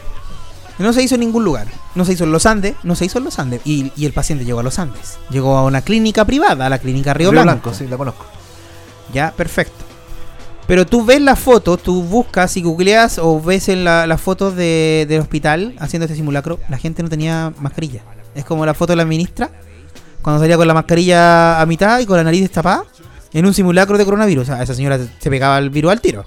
no 0.77 0.93
se 0.93 1.03
hizo 1.03 1.15
en 1.15 1.21
ningún 1.21 1.43
lugar. 1.43 1.67
No 1.95 2.03
se 2.03 2.13
hizo 2.13 2.25
en 2.25 2.31
los 2.31 2.45
Andes, 2.45 2.75
no 2.83 2.95
se 2.95 3.05
hizo 3.05 3.19
en 3.19 3.23
los 3.23 3.39
Andes. 3.39 3.61
Y, 3.63 3.91
el 4.05 4.13
paciente 4.13 4.45
llegó 4.45 4.59
a 4.59 4.63
los 4.63 4.79
Andes. 4.79 5.17
Llegó 5.29 5.57
a 5.57 5.63
una 5.63 5.81
clínica 5.81 6.25
privada, 6.25 6.65
a 6.65 6.69
la 6.69 6.79
clínica 6.79 7.13
Río, 7.13 7.31
Río 7.31 7.43
Blanco. 7.43 7.73
Sí, 7.73 7.87
la 7.87 7.97
conozco. 7.97 8.25
Ya, 9.13 9.31
perfecto. 9.31 9.85
Pero 10.67 10.85
tú 10.85 11.05
ves 11.05 11.21
la 11.21 11.35
foto, 11.35 11.77
tú 11.77 12.01
buscas 12.01 12.57
y 12.57 12.61
googleas 12.63 13.19
o 13.19 13.39
ves 13.39 13.69
en 13.69 13.83
la, 13.83 14.07
las 14.07 14.19
fotos 14.19 14.55
de, 14.55 15.05
del 15.07 15.21
hospital 15.21 15.75
haciendo 15.79 16.05
este 16.05 16.15
simulacro, 16.15 16.59
la 16.69 16.77
gente 16.77 17.03
no 17.03 17.09
tenía 17.09 17.53
mascarilla. 17.59 18.01
Es 18.33 18.45
como 18.45 18.65
la 18.65 18.73
foto 18.73 18.93
de 18.93 18.97
la 18.97 19.05
ministra, 19.05 19.51
cuando 20.23 20.41
salía 20.41 20.57
con 20.57 20.67
la 20.67 20.73
mascarilla 20.73 21.61
a 21.61 21.65
mitad 21.67 21.99
y 21.99 22.07
con 22.07 22.17
la 22.17 22.23
nariz 22.23 22.41
destapada, 22.41 22.83
en 23.35 23.45
un 23.45 23.53
simulacro 23.53 23.97
de 23.97 24.05
coronavirus. 24.05 24.47
Sea, 24.47 24.63
esa 24.63 24.73
señora 24.73 24.97
se 24.97 25.29
pegaba 25.29 25.57
el 25.57 25.69
virus 25.69 25.91
al 25.91 26.01
tiro. 26.01 26.25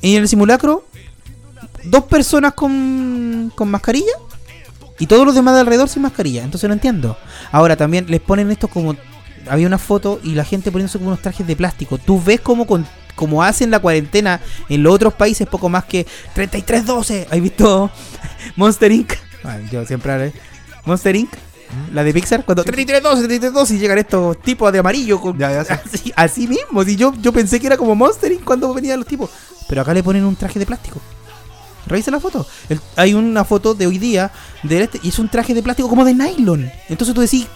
Y 0.00 0.14
en 0.16 0.22
el 0.22 0.28
simulacro 0.28 0.86
dos 1.84 2.04
personas 2.04 2.54
con, 2.54 3.52
con 3.54 3.68
mascarilla 3.68 4.12
y 5.00 5.08
todos 5.08 5.26
los 5.26 5.34
demás 5.34 5.54
de 5.54 5.60
alrededor 5.60 5.88
sin 5.88 6.02
mascarilla. 6.02 6.44
Entonces 6.44 6.68
no 6.68 6.74
entiendo. 6.74 7.18
Ahora 7.50 7.76
también 7.76 8.06
les 8.08 8.20
ponen 8.20 8.50
esto 8.50 8.68
como. 8.68 8.96
Había 9.50 9.66
una 9.66 9.78
foto 9.78 10.20
y 10.22 10.36
la 10.36 10.44
gente 10.44 10.70
poniéndose 10.70 10.98
como 10.98 11.10
unos 11.10 11.20
trajes 11.20 11.44
de 11.44 11.56
plástico. 11.56 11.98
Tú 11.98 12.22
ves 12.22 12.40
como 12.40 12.64
con, 12.64 12.86
como 13.16 13.42
hacen 13.42 13.72
la 13.72 13.80
cuarentena 13.80 14.40
en 14.68 14.84
los 14.84 14.94
otros 14.94 15.14
países, 15.14 15.48
poco 15.48 15.68
más 15.68 15.84
que 15.84 16.06
3312. 16.34 17.26
¿Has 17.28 17.40
visto 17.40 17.90
Monster 18.54 18.92
Inc? 18.92 19.14
yo 19.72 19.84
siempre 19.84 20.32
Monster 20.84 21.16
Inc. 21.16 21.32
La 21.92 22.04
de 22.04 22.12
Pixar, 22.12 22.44
cuando 22.44 22.64
3312, 22.64 23.26
3312 23.26 23.74
y 23.74 23.78
llegan 23.78 23.98
estos 23.98 24.40
tipos 24.40 24.72
de 24.72 24.78
amarillo. 24.78 25.20
Con, 25.20 25.42
así, 25.42 26.12
así, 26.16 26.46
mismo. 26.46 26.82
Y 26.82 26.96
yo, 26.96 27.12
yo 27.20 27.32
pensé 27.32 27.60
que 27.60 27.66
era 27.66 27.76
como 27.76 27.94
Monster 27.94 28.32
cuando 28.44 28.72
venían 28.74 28.98
los 28.98 29.06
tipos. 29.06 29.30
Pero 29.68 29.82
acá 29.82 29.94
le 29.94 30.02
ponen 30.02 30.24
un 30.24 30.36
traje 30.36 30.58
de 30.58 30.66
plástico. 30.66 31.00
Revisa 31.86 32.10
la 32.10 32.20
foto. 32.20 32.46
hay 32.96 33.14
una 33.14 33.44
foto 33.44 33.74
de 33.74 33.86
hoy 33.86 33.98
día 33.98 34.30
de 34.62 34.82
este 34.82 35.00
y 35.02 35.08
es 35.08 35.18
un 35.18 35.28
traje 35.28 35.52
de 35.54 35.62
plástico 35.62 35.88
como 35.88 36.04
de 36.04 36.14
nylon. 36.14 36.70
Entonces 36.88 37.14
tú 37.14 37.20
decís, 37.20 37.48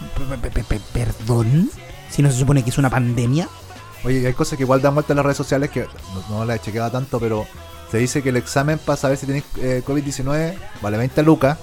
perdón, 0.93 1.69
si 2.09 2.21
no 2.21 2.31
se 2.31 2.39
supone 2.39 2.63
que 2.63 2.69
es 2.69 2.77
una 2.77 2.89
pandemia. 2.89 3.47
Oye, 4.03 4.25
hay 4.25 4.33
cosas 4.33 4.57
que 4.57 4.63
igual 4.63 4.81
dan 4.81 4.93
vuelta 4.93 5.13
en 5.13 5.17
las 5.17 5.25
redes 5.25 5.37
sociales 5.37 5.69
que 5.69 5.87
no, 6.29 6.45
la 6.45 6.55
he 6.55 6.59
chequeado 6.59 6.91
tanto, 6.91 7.19
pero 7.19 7.47
se 7.89 7.97
dice 7.97 8.21
que 8.21 8.29
el 8.29 8.37
examen 8.37 8.79
para 8.79 8.97
saber 8.97 9.17
si 9.17 9.25
tienes 9.25 9.43
eh, 9.57 9.81
COVID-19 9.85 10.55
vale 10.81 10.97
20 10.97 11.23
lucas 11.23 11.57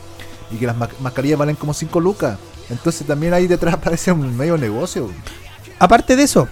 y 0.54 0.58
que 0.58 0.66
las 0.66 0.76
mascarillas 1.00 1.38
valen 1.38 1.56
como 1.56 1.74
5 1.74 2.00
lucas. 2.00 2.38
Entonces 2.70 3.06
también 3.06 3.34
ahí 3.34 3.46
detrás 3.46 3.74
aparece 3.74 4.12
un 4.12 4.36
medio 4.36 4.56
negocio. 4.56 5.10
Aparte 5.78 6.16
de 6.16 6.22
eso, 6.22 6.48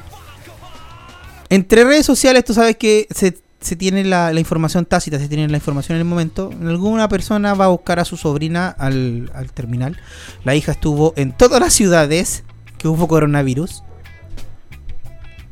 entre 1.48 1.84
redes 1.84 2.04
sociales 2.04 2.44
tú 2.44 2.54
sabes 2.54 2.76
que 2.76 3.06
se 3.10 3.42
se 3.62 3.76
tiene 3.76 4.04
la, 4.04 4.32
información 4.38 4.84
tácita, 4.84 5.18
se 5.18 5.28
tiene 5.28 5.48
la 5.48 5.56
información 5.56 5.96
en 5.96 6.00
el 6.00 6.04
momento, 6.04 6.50
alguna 6.60 7.08
persona 7.08 7.54
va 7.54 7.66
a 7.66 7.68
buscar 7.68 8.00
a 8.00 8.04
su 8.04 8.16
sobrina 8.16 8.68
al, 8.68 9.30
terminal. 9.54 9.98
La 10.44 10.54
hija 10.54 10.72
estuvo 10.72 11.14
en 11.16 11.32
todas 11.32 11.60
las 11.60 11.72
ciudades 11.72 12.44
que 12.78 12.88
hubo 12.88 13.06
coronavirus. 13.06 13.84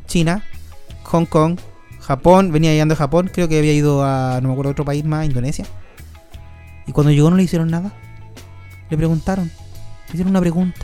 China, 0.07 0.45
Hong 1.05 1.25
Kong, 1.25 1.59
Japón, 2.01 2.51
venía 2.51 2.73
llegando 2.73 2.95
a 2.95 2.97
Japón, 2.97 3.31
creo 3.33 3.49
que 3.49 3.59
había 3.59 3.73
ido 3.73 4.05
a, 4.05 4.41
no 4.43 4.49
me 4.49 4.55
acuerdo, 4.55 4.73
otro 4.73 4.85
país 4.85 5.05
más, 5.05 5.27
Indonesia. 5.27 5.65
Y 6.87 6.93
cuando 6.93 7.13
llegó 7.13 7.31
no 7.31 7.37
le 7.37 7.45
hicieron 7.45 7.71
nada. 7.71 7.93
Le 8.91 8.97
preguntaron, 8.97 9.47
le 9.47 10.13
hicieron 10.13 10.31
una 10.31 10.41
pregunta. 10.41 10.81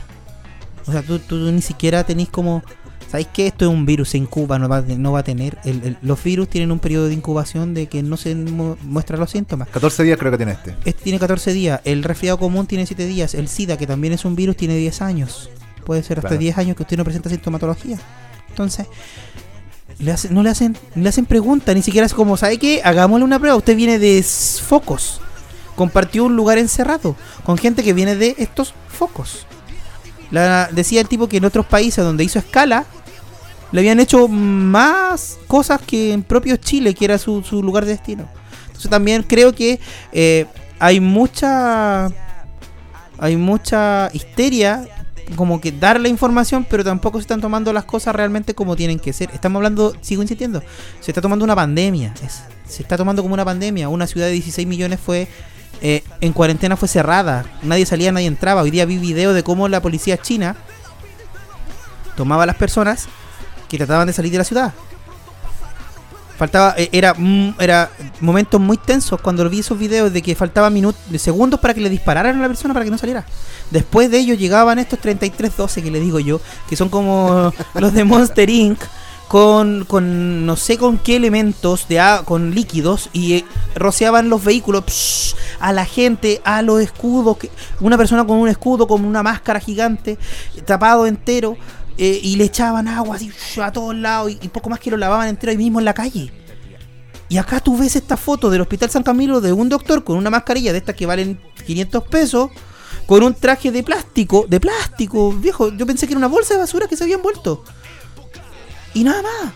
O 0.85 0.91
sea, 0.91 1.01
tú, 1.01 1.19
tú 1.19 1.35
ni 1.51 1.61
siquiera 1.61 2.03
tenés 2.05 2.29
como 2.29 2.63
¿Sabéis 3.09 3.27
que 3.33 3.47
esto 3.47 3.65
es 3.65 3.71
un 3.71 3.85
virus? 3.85 4.09
Se 4.09 4.17
incuba, 4.17 4.59
no 4.59 4.67
va, 4.67 4.81
no 4.81 5.13
va 5.13 5.19
a 5.19 5.23
tener. 5.23 5.57
los 6.01 6.21
virus 6.21 6.49
tienen 6.49 6.71
un 6.71 6.79
periodo 6.79 7.07
de 7.07 7.13
incubación 7.13 7.73
de 7.73 7.87
que 7.87 8.03
no 8.03 8.17
se 8.17 8.35
muestran 8.35 9.19
los 9.19 9.31
síntomas. 9.31 9.69
14 9.69 10.03
días 10.03 10.19
creo 10.19 10.31
que 10.31 10.37
tiene 10.37 10.51
este. 10.53 10.75
Este 10.83 11.03
tiene 11.03 11.19
14 11.19 11.53
días. 11.53 11.79
El 11.85 12.03
resfriado 12.03 12.37
común 12.37 12.67
tiene 12.67 12.85
7 12.85 13.05
días. 13.05 13.33
El 13.33 13.47
SIDA, 13.47 13.77
que 13.77 13.87
también 13.87 14.13
es 14.13 14.25
un 14.25 14.35
virus, 14.35 14.57
tiene 14.57 14.75
10 14.75 15.01
años. 15.01 15.49
Puede 15.85 16.03
ser 16.03 16.19
hasta 16.19 16.35
10 16.35 16.57
años 16.57 16.75
que 16.75 16.83
usted 16.83 16.97
no 16.97 17.05
presenta 17.05 17.29
sintomatología. 17.29 17.97
Entonces, 18.49 18.87
le 19.99 20.13
no 20.29 20.43
le 20.43 20.49
hacen, 20.49 20.77
le 20.95 21.07
hacen 21.07 21.25
preguntas, 21.25 21.73
ni 21.73 21.81
siquiera 21.81 22.05
es 22.05 22.13
como, 22.13 22.35
¿sabe 22.35 22.57
qué? 22.57 22.81
Hagámosle 22.83 23.23
una 23.23 23.39
prueba. 23.39 23.55
Usted 23.55 23.77
viene 23.77 23.99
de 23.99 24.21
focos. 24.21 25.21
Compartió 25.77 26.25
un 26.25 26.35
lugar 26.35 26.57
encerrado 26.57 27.15
con 27.45 27.57
gente 27.57 27.83
que 27.83 27.93
viene 27.93 28.17
de 28.17 28.35
estos 28.37 28.73
focos. 28.89 29.45
La, 30.31 30.67
decía 30.73 30.99
el 30.99 31.07
tipo 31.07 31.29
que 31.29 31.37
en 31.37 31.45
otros 31.45 31.65
países 31.65 32.03
donde 32.03 32.25
hizo 32.25 32.39
escala, 32.39 32.85
le 33.71 33.79
habían 33.79 33.99
hecho 33.99 34.27
más 34.27 35.37
cosas 35.47 35.79
que 35.81 36.11
en 36.11 36.23
propio 36.23 36.57
Chile, 36.57 36.93
que 36.93 37.05
era 37.05 37.17
su, 37.17 37.41
lugar 37.63 37.85
de 37.85 37.91
destino. 37.91 38.27
Entonces 38.65 38.89
también 38.89 39.23
creo 39.23 39.53
que 39.53 39.79
eh, 40.11 40.47
hay 40.79 40.99
mucha 40.99 42.09
hay 43.19 43.35
mucha 43.35 44.09
histeria 44.13 44.87
como 45.35 45.59
que 45.59 45.71
dar 45.71 45.99
la 45.99 46.07
información, 46.07 46.65
pero 46.69 46.83
tampoco 46.83 47.17
se 47.17 47.23
están 47.23 47.41
tomando 47.41 47.73
las 47.73 47.83
cosas 47.83 48.15
realmente 48.15 48.53
como 48.53 48.75
tienen 48.75 48.99
que 48.99 49.11
ser. 49.13 49.29
Estamos 49.31 49.59
hablando, 49.59 49.95
sigo 50.01 50.21
insistiendo, 50.21 50.63
se 51.01 51.11
está 51.11 51.21
tomando 51.21 51.43
una 51.43 51.55
pandemia, 51.55 52.13
se 52.65 52.81
está 52.81 52.97
tomando 52.97 53.21
como 53.21 53.33
una 53.33 53.45
pandemia. 53.45 53.89
Una 53.89 54.07
ciudad 54.07 54.27
de 54.27 54.33
16 54.33 54.67
millones 54.67 54.99
fue 54.99 55.27
eh, 55.81 56.03
en 56.21 56.33
cuarentena 56.33 56.75
fue 56.75 56.87
cerrada, 56.87 57.45
nadie 57.61 57.85
salía, 57.85 58.11
nadie 58.11 58.27
entraba. 58.27 58.61
Hoy 58.63 58.71
día 58.71 58.85
vi 58.85 58.97
video 58.97 59.33
de 59.33 59.43
cómo 59.43 59.67
la 59.67 59.81
policía 59.81 60.17
china 60.17 60.55
tomaba 62.15 62.43
a 62.43 62.45
las 62.47 62.55
personas 62.55 63.07
que 63.69 63.77
trataban 63.77 64.07
de 64.07 64.13
salir 64.13 64.31
de 64.31 64.39
la 64.39 64.43
ciudad. 64.43 64.73
Faltaba, 66.37 66.75
eh, 66.77 66.89
era, 66.91 67.15
mm, 67.15 67.55
era 67.59 67.89
momentos 68.19 68.61
muy 68.61 68.77
tensos 68.77 69.19
cuando 69.21 69.47
vi 69.49 69.59
esos 69.59 69.77
videos 69.77 70.13
de 70.13 70.21
que 70.21 70.35
faltaban 70.35 70.71
minutos, 70.71 71.01
segundos 71.19 71.59
para 71.59 71.73
que 71.73 71.81
le 71.81 71.89
dispararan 71.89 72.37
a 72.37 72.41
la 72.41 72.47
persona 72.47 72.73
para 72.73 72.85
que 72.85 72.91
no 72.91 72.97
saliera. 72.97 73.25
Después 73.71 74.11
de 74.11 74.19
ello 74.19 74.35
llegaban 74.35 74.77
estos 74.77 74.99
3312 74.99 75.81
que 75.81 75.91
le 75.91 75.99
digo 75.99 76.19
yo, 76.19 76.39
que 76.69 76.75
son 76.75 76.89
como 76.89 77.51
los 77.75 77.93
de 77.93 78.03
Monster 78.03 78.49
Inc. 78.49 78.79
Con, 79.27 79.83
con 79.85 80.45
no 80.45 80.55
sé 80.55 80.77
con 80.77 80.97
qué 80.97 81.17
elementos, 81.17 81.87
de 81.89 82.01
con 82.23 82.55
líquidos, 82.55 83.09
y 83.11 83.33
eh, 83.33 83.45
rociaban 83.75 84.29
los 84.29 84.43
vehículos 84.43 85.35
a 85.59 85.73
la 85.73 85.83
gente, 85.83 86.41
a 86.45 86.61
los 86.61 86.81
escudos. 86.81 87.37
Que, 87.37 87.49
una 87.81 87.97
persona 87.97 88.25
con 88.25 88.37
un 88.37 88.47
escudo, 88.47 88.87
con 88.87 89.03
una 89.03 89.23
máscara 89.23 89.59
gigante, 89.59 90.17
tapado 90.65 91.07
entero, 91.07 91.57
eh, 91.97 92.19
y 92.23 92.37
le 92.37 92.45
echaban 92.45 92.87
agua 92.87 93.17
así 93.17 93.31
a 93.61 93.71
todos 93.71 93.95
lados, 93.95 94.31
y, 94.31 94.39
y 94.41 94.47
poco 94.47 94.69
más 94.69 94.79
que 94.79 94.91
lo 94.91 94.97
lavaban 94.97 95.27
entero 95.27 95.51
ahí 95.51 95.57
mismo 95.57 95.79
en 95.79 95.85
la 95.85 95.93
calle. 95.93 96.31
Y 97.29 97.37
acá 97.37 97.59
tú 97.59 97.77
ves 97.77 97.95
esta 97.95 98.15
foto 98.15 98.49
del 98.49 98.61
Hospital 98.61 98.89
San 98.89 99.03
Camilo 99.03 99.41
de 99.41 99.51
un 99.51 99.67
doctor 99.67 100.03
con 100.03 100.17
una 100.17 100.29
mascarilla 100.29 100.71
de 100.71 100.77
estas 100.77 100.95
que 100.95 101.05
valen 101.05 101.39
500 101.65 102.03
pesos 102.03 102.51
con 103.05 103.23
un 103.23 103.33
traje 103.33 103.71
de 103.71 103.83
plástico, 103.83 104.45
de 104.47 104.59
plástico, 104.59 105.31
viejo. 105.31 105.73
Yo 105.73 105.85
pensé 105.85 106.07
que 106.07 106.13
era 106.13 106.17
una 106.17 106.27
bolsa 106.27 106.53
de 106.53 106.61
basura 106.61 106.87
que 106.87 106.95
se 106.95 107.03
había 107.03 107.15
envuelto. 107.15 107.63
Y 108.97 109.03
nada 109.03 109.21
más. 109.21 109.53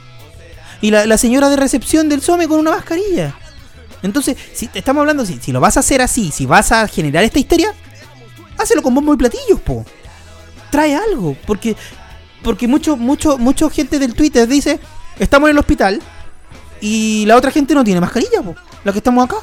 Y 0.82 0.92
la, 0.92 1.18
señora 1.18 1.50
de 1.50 1.56
recepción 1.56 2.08
del 2.08 2.22
SOME 2.22 2.48
con 2.48 2.60
una 2.60 2.70
mascarilla. 2.70 3.36
Entonces, 4.04 4.38
si 4.54 4.70
estamos 4.72 5.02
hablando, 5.02 5.26
si, 5.26 5.40
si 5.40 5.52
lo 5.52 5.60
vas 5.60 5.78
a 5.78 5.80
hacer 5.80 6.00
así, 6.00 6.32
si 6.32 6.46
vas 6.46 6.72
a 6.72 6.88
generar 6.88 7.24
esta 7.24 7.40
histeria, 7.40 7.74
hácelo 8.56 8.84
con 8.84 8.94
bombo 8.94 9.16
y 9.16 9.18
platillos, 9.18 9.60
po. 9.62 9.84
Trae 10.70 10.96
algo. 10.96 11.36
Porque, 11.48 11.76
porque 12.44 12.68
mucho, 12.68 12.98
mucho, 12.98 13.40
mucha 13.40 13.68
gente 13.72 13.98
del 13.98 14.14
Twitter 14.14 14.48
dice, 14.48 14.80
estamos 15.18 15.50
en 15.50 15.56
el 15.56 15.60
hospital 15.60 16.00
y 16.80 17.26
la 17.26 17.36
otra 17.36 17.50
gente 17.50 17.74
no 17.74 17.84
tiene 17.84 18.00
mascarilla, 18.00 18.44
po. 18.44 18.56
La 18.84 18.92
que 18.92 19.00
estamos 19.00 19.26
acá. 19.26 19.38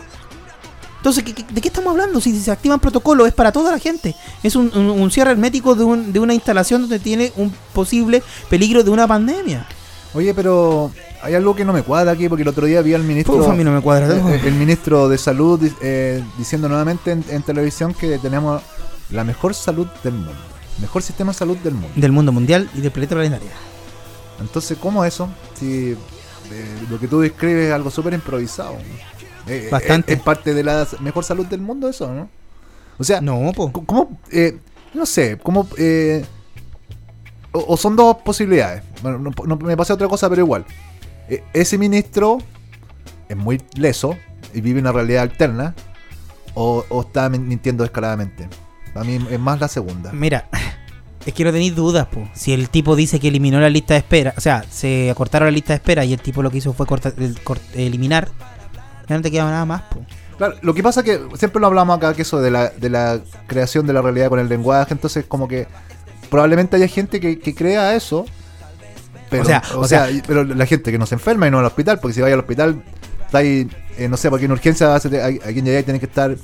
Entonces, 0.99 1.25
¿de 1.25 1.61
qué 1.61 1.69
estamos 1.69 1.91
hablando? 1.91 2.21
Si 2.21 2.39
se 2.39 2.53
activan 2.53 2.79
protocolos, 2.79 3.27
es 3.27 3.35
para 3.35 3.51
toda 3.51 3.73
la 3.73 3.81
gente. 3.81 4.15
Es 4.45 4.55
un, 4.55 5.11
cierre 5.11 5.33
hermético 5.33 5.75
de, 5.75 5.85
una 5.85 6.35
instalación 6.35 6.83
donde 6.83 7.01
tiene 7.01 7.33
un 7.37 7.53
posible 7.73 8.23
peligro 8.49 8.85
de 8.85 8.91
una 8.91 9.09
pandemia. 9.09 9.67
Oye, 10.15 10.35
pero 10.35 10.91
hay 11.23 11.35
algo 11.35 11.55
que 11.55 11.65
no 11.65 11.73
me 11.73 11.83
cuadra 11.83 12.13
aquí, 12.13 12.29
porque 12.29 12.43
el 12.43 12.49
otro 12.49 12.67
día 12.67 12.81
vi 12.83 12.95
al 12.95 13.03
ministro. 13.03 13.51
a 13.51 13.55
mí 13.55 13.65
no 13.65 13.73
me 13.73 13.81
cuadra. 13.81 14.09
Eh, 14.09 14.41
el, 14.45 14.55
ministro 14.55 15.09
de 15.09 15.19
Salud 15.19 15.61
eh, 15.81 16.23
diciendo 16.39 16.69
nuevamente 16.69 17.13
en, 17.13 17.43
televisión 17.43 17.95
que 17.95 18.19
tenemos 18.19 18.63
la 19.11 19.25
mejor 19.25 19.55
salud 19.55 19.87
del 20.03 20.15
mundo. 20.15 20.33
Mejor 20.81 21.03
sistema 21.03 21.33
de 21.33 21.39
salud 21.39 21.57
del 21.59 21.75
mundo. 21.75 21.91
Del 21.97 22.13
mundo 22.13 22.33
mundial 22.33 22.71
y 22.75 22.81
del 22.81 22.91
planeta 22.91 23.17
planetario. 23.17 23.49
Entonces, 24.41 24.79
¿cómo 24.81 25.05
eso? 25.05 25.29
Si 25.55 25.91
eh, 25.91 25.97
lo 26.89 26.99
que 26.99 27.09
tú 27.09 27.21
describes 27.21 27.67
es 27.67 27.73
algo 27.73 27.91
súper 27.91 28.15
improvisado. 28.15 28.77
Eh, 29.47 29.69
Bastante. 29.71 30.13
Es, 30.15 30.21
parte 30.21 30.55
de 30.55 30.63
la 30.63 30.87
mejor 31.01 31.25
salud 31.25 31.47
del 31.47 31.61
mundo 31.61 31.89
eso, 31.89 32.13
¿no? 32.13 32.29
O 32.99 33.05
sea, 33.05 33.21
no, 33.21 33.53
¿cómo? 33.55 34.19
Eh, 34.31 34.59
no 34.95 35.07
sé, 35.07 35.39
¿cómo? 35.43 35.69
Eh, 35.77 36.25
o, 37.53 37.77
son 37.77 37.97
dos 37.97 38.17
posibilidades. 38.19 38.83
Bueno, 39.03 39.19
no, 39.19 39.57
me 39.57 39.77
pasa 39.77 39.95
otra 39.95 40.09
cosa, 40.09 40.29
pero 40.29 40.43
igual. 40.43 40.65
ese 41.53 41.79
ministro 41.79 42.39
es 43.29 43.37
muy 43.37 43.61
leso 43.75 44.17
y 44.55 44.61
vive 44.61 44.81
una 44.81 44.93
realidad 44.93 45.23
alterna. 45.23 45.75
O, 46.55 46.85
está 47.07 47.29
mintiendo 47.29 47.85
descaradamente. 47.85 48.49
A 48.95 49.05
mí 49.05 49.19
es 49.31 49.39
más 49.39 49.61
la 49.61 49.69
segunda. 49.69 50.13
Mira, 50.13 50.49
es 51.27 51.33
que 51.33 51.45
no 51.45 51.53
tenéis 51.53 51.77
dudas, 51.77 52.07
po. 52.07 52.29
Si 52.35 52.53
el 52.53 52.69
tipo 52.69 52.97
dice 52.97 53.21
que 53.21 53.29
eliminó 53.29 53.61
la 53.61 53.71
lista 53.71 53.95
de 53.95 53.99
espera, 53.99 54.35
o 54.37 54.41
sea, 54.41 54.65
se 54.69 55.11
acortaron 55.11 55.47
la 55.47 55.53
lista 55.53 55.73
de 55.73 55.77
espera 55.77 56.05
y 56.05 56.13
el 56.13 56.21
tipo 56.21 56.43
lo 56.43 56.51
que 56.51 56.59
hizo 56.59 56.73
fue 56.73 56.87
eliminar 57.75 58.29
ya 59.09 59.17
no 59.17 59.23
te 59.23 59.31
queda 59.31 59.45
nada 59.45 59.65
más, 59.65 59.83
Claro, 60.37 60.55
lo 60.63 60.73
que 60.73 60.85
pasa 60.85 61.01
es 61.01 61.07
que 61.07 61.37
siempre 61.37 61.61
lo 61.61 61.67
hablamos 61.67 61.97
acá, 61.97 62.15
que 62.15 62.23
eso 62.23 62.41
de 62.41 62.53
la, 62.53 62.69
de 62.69 62.89
la 62.89 63.19
creación 63.49 63.89
de 63.89 63.93
la 63.93 64.03
realidad 64.03 64.29
con 64.29 64.39
el 64.39 64.49
lenguaje, 64.49 64.95
entonces 64.95 65.25
como 65.27 65.49
que 65.49 65.67
probablemente 66.31 66.77
haya 66.77 66.89
gente 66.89 67.21
que, 67.21 67.55
crea 67.55 67.95
eso, 67.95 68.27
pero, 69.31 69.45
o 69.77 69.87
sea, 69.87 70.09
pero 70.27 70.45
la 70.45 70.67
gente 70.67 70.91
que 70.91 70.99
no 70.99 71.07
se 71.07 71.15
enferma 71.15 71.47
y 71.47 71.51
no 71.51 71.59
al 71.59 71.67
hospital, 71.67 71.99
porque 72.01 72.15
si 72.15 72.21
vaya 72.21 72.35
al 72.35 72.41
hospital, 72.41 72.83
está 73.25 73.39
ahí, 73.39 73.69
eh, 73.97 74.09
no 74.09 74.17
sé, 74.17 74.31
porque 74.31 74.47
en 74.47 74.53
urgencia 74.53 74.95
a, 74.95 75.01
quien 75.01 75.65
llega 75.65 75.81
y 75.81 75.83
tiene 75.83 76.01
que 76.01 76.07
estar 76.07 76.37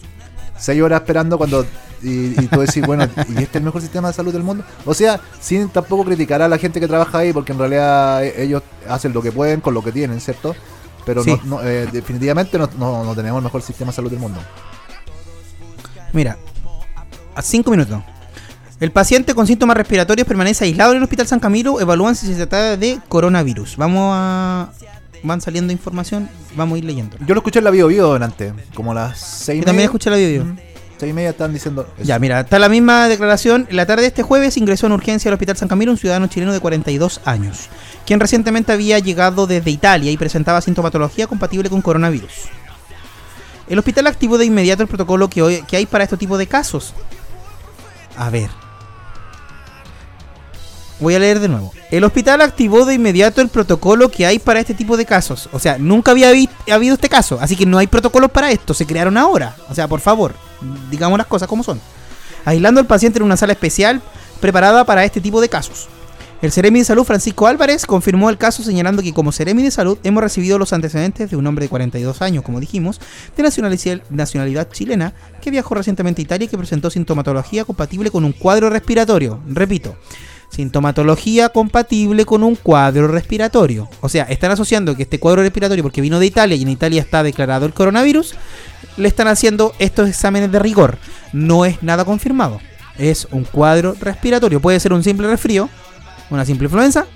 seis 0.56 0.82
horas 0.82 1.00
esperando 1.00 1.38
cuando 1.38 1.66
y, 2.02 2.34
tú 2.48 2.60
decís, 2.60 2.86
bueno, 2.86 3.04
¿y 3.28 3.32
este 3.32 3.42
es 3.42 3.54
el 3.54 3.62
mejor 3.62 3.80
sistema 3.80 4.08
de 4.08 4.14
salud 4.14 4.32
del 4.32 4.42
mundo? 4.42 4.64
O 4.84 4.92
sea, 4.92 5.20
sin 5.40 5.68
tampoco 5.70 6.04
criticar 6.04 6.42
a 6.42 6.48
la 6.48 6.58
gente 6.58 6.78
que 6.78 6.86
trabaja 6.86 7.18
ahí, 7.18 7.32
porque 7.32 7.52
en 7.52 7.58
realidad 7.58 8.24
eh, 8.24 8.42
ellos 8.42 8.62
hacen 8.88 9.12
lo 9.12 9.22
que 9.22 9.32
pueden 9.32 9.60
con 9.60 9.72
lo 9.72 9.82
que 9.82 9.90
tienen, 9.90 10.20
¿cierto? 10.20 10.54
Pero 11.06 11.22
eh, 11.62 11.88
definitivamente 11.92 12.58
no, 12.58 13.14
tenemos 13.14 13.38
el 13.38 13.44
mejor 13.44 13.62
sistema 13.62 13.90
de 13.90 13.96
salud 13.96 14.10
del 14.10 14.20
mundo. 14.20 14.40
Mira, 16.12 16.38
a 17.34 17.42
cinco 17.42 17.70
minutos. 17.70 18.02
El 18.84 18.92
paciente 18.92 19.34
con 19.34 19.46
síntomas 19.46 19.78
respiratorios 19.78 20.28
permanece 20.28 20.66
aislado 20.66 20.90
en 20.90 20.98
el 20.98 21.02
Hospital 21.04 21.26
San 21.26 21.40
Camilo. 21.40 21.80
Evalúan 21.80 22.14
si 22.14 22.26
se 22.26 22.34
trata 22.34 22.76
de 22.76 22.98
coronavirus. 23.08 23.78
Vamos 23.78 24.10
a. 24.14 24.72
Van 25.22 25.40
saliendo 25.40 25.72
información, 25.72 26.28
vamos 26.54 26.76
a 26.76 26.78
ir 26.80 26.84
leyendo. 26.84 27.16
Yo 27.26 27.34
lo 27.34 27.40
escuché 27.40 27.60
en 27.60 27.64
la 27.64 27.70
Bio 27.70 27.86
Bio 27.86 28.12
delante, 28.12 28.52
como 28.74 28.92
las 28.92 29.18
seis 29.18 29.62
y 29.62 29.64
también 29.64 29.86
escuché 29.86 30.10
la 30.10 30.16
Bio 30.16 30.28
Bio. 30.28 30.56
Seis 30.98 31.10
y 31.10 31.14
media 31.14 31.30
están 31.30 31.54
diciendo. 31.54 31.88
Ya, 32.02 32.18
mira, 32.18 32.40
está 32.40 32.58
la 32.58 32.68
misma 32.68 33.08
declaración. 33.08 33.66
La 33.70 33.86
tarde 33.86 34.02
de 34.02 34.08
este 34.08 34.22
jueves 34.22 34.58
ingresó 34.58 34.84
en 34.84 34.92
urgencia 34.92 35.30
al 35.30 35.32
Hospital 35.32 35.56
San 35.56 35.68
Camilo 35.68 35.90
un 35.90 35.96
ciudadano 35.96 36.26
chileno 36.26 36.52
de 36.52 36.60
42 36.60 37.22
años 37.24 37.70
quien 38.04 38.20
recientemente 38.20 38.70
había 38.70 38.98
llegado 38.98 39.46
desde 39.46 39.70
Italia 39.70 40.10
y 40.10 40.18
presentaba 40.18 40.60
sintomatología 40.60 41.26
compatible 41.26 41.70
con 41.70 41.80
coronavirus. 41.80 42.50
El 43.66 43.78
hospital 43.78 44.08
activó 44.08 44.36
de 44.36 44.44
inmediato 44.44 44.82
el 44.82 44.88
protocolo 44.88 45.30
que, 45.30 45.40
hoy, 45.40 45.62
que 45.62 45.78
hay 45.78 45.86
para 45.86 46.04
este 46.04 46.18
tipo 46.18 46.36
de 46.36 46.46
casos. 46.46 46.92
A 48.18 48.28
ver. 48.28 48.50
Voy 51.04 51.14
a 51.14 51.18
leer 51.18 51.38
de 51.38 51.48
nuevo. 51.48 51.70
El 51.90 52.02
hospital 52.02 52.40
activó 52.40 52.86
de 52.86 52.94
inmediato 52.94 53.42
el 53.42 53.50
protocolo 53.50 54.10
que 54.10 54.24
hay 54.24 54.38
para 54.38 54.60
este 54.60 54.72
tipo 54.72 54.96
de 54.96 55.04
casos. 55.04 55.50
O 55.52 55.58
sea, 55.58 55.76
nunca 55.76 56.12
había 56.12 56.30
habido 56.30 56.94
este 56.94 57.10
caso. 57.10 57.36
Así 57.42 57.56
que 57.56 57.66
no 57.66 57.76
hay 57.76 57.86
protocolos 57.86 58.30
para 58.30 58.50
esto. 58.50 58.72
Se 58.72 58.86
crearon 58.86 59.18
ahora. 59.18 59.54
O 59.68 59.74
sea, 59.74 59.86
por 59.86 60.00
favor, 60.00 60.32
digamos 60.90 61.18
las 61.18 61.26
cosas 61.26 61.46
como 61.46 61.62
son. 61.62 61.78
Aislando 62.46 62.80
al 62.80 62.86
paciente 62.86 63.18
en 63.18 63.24
una 63.26 63.36
sala 63.36 63.52
especial 63.52 64.00
preparada 64.40 64.86
para 64.86 65.04
este 65.04 65.20
tipo 65.20 65.42
de 65.42 65.50
casos. 65.50 65.88
El 66.40 66.52
Ceremi 66.52 66.78
de 66.78 66.86
Salud 66.86 67.04
Francisco 67.04 67.48
Álvarez 67.48 67.84
confirmó 67.84 68.30
el 68.30 68.38
caso 68.38 68.62
señalando 68.62 69.02
que 69.02 69.12
como 69.12 69.30
Ceremi 69.30 69.62
de 69.62 69.70
Salud 69.70 69.98
hemos 70.04 70.22
recibido 70.22 70.58
los 70.58 70.72
antecedentes 70.72 71.30
de 71.30 71.36
un 71.36 71.46
hombre 71.46 71.66
de 71.66 71.68
42 71.68 72.22
años, 72.22 72.44
como 72.44 72.60
dijimos, 72.60 72.98
de 73.36 73.42
nacionalidad, 74.08 74.70
chilena, 74.70 75.12
que 75.42 75.50
viajó 75.50 75.74
recientemente 75.74 76.22
a 76.22 76.24
Italia 76.24 76.46
y 76.46 76.48
que 76.48 76.56
presentó 76.56 76.88
sintomatología 76.88 77.66
compatible 77.66 78.10
con 78.10 78.24
un 78.24 78.32
cuadro 78.32 78.70
respiratorio. 78.70 79.40
Repito, 79.46 79.96
sintomatología 80.54 81.50
compatible 81.50 82.24
con 82.24 82.42
un 82.42 82.54
cuadro 82.54 83.08
respiratorio. 83.08 83.88
O 84.00 84.08
sea, 84.08 84.24
están 84.24 84.50
asociando 84.50 84.96
que 84.96 85.02
este 85.02 85.20
cuadro 85.20 85.42
respiratorio, 85.42 85.82
porque 85.82 86.00
vino 86.00 86.18
de 86.18 86.26
Italia 86.26 86.56
y 86.56 86.62
en 86.62 86.68
Italia 86.68 87.02
está 87.02 87.22
declarado 87.22 87.66
el 87.66 87.74
coronavirus, 87.74 88.34
le 88.96 89.08
están 89.08 89.28
haciendo 89.28 89.74
estos 89.78 90.08
exámenes 90.08 90.50
de 90.50 90.58
rigor. 90.58 90.98
No 91.32 91.64
es 91.64 91.82
nada 91.82 92.04
confirmado. 92.04 92.60
Es 92.98 93.26
un 93.30 93.44
cuadro 93.44 93.94
respiratorio. 94.00 94.60
Puede 94.60 94.80
ser 94.80 94.92
un 94.92 95.02
simple 95.02 95.28
resfrío, 95.28 95.68
una 96.30 96.44
simple 96.44 96.66
influenza, 96.66 97.06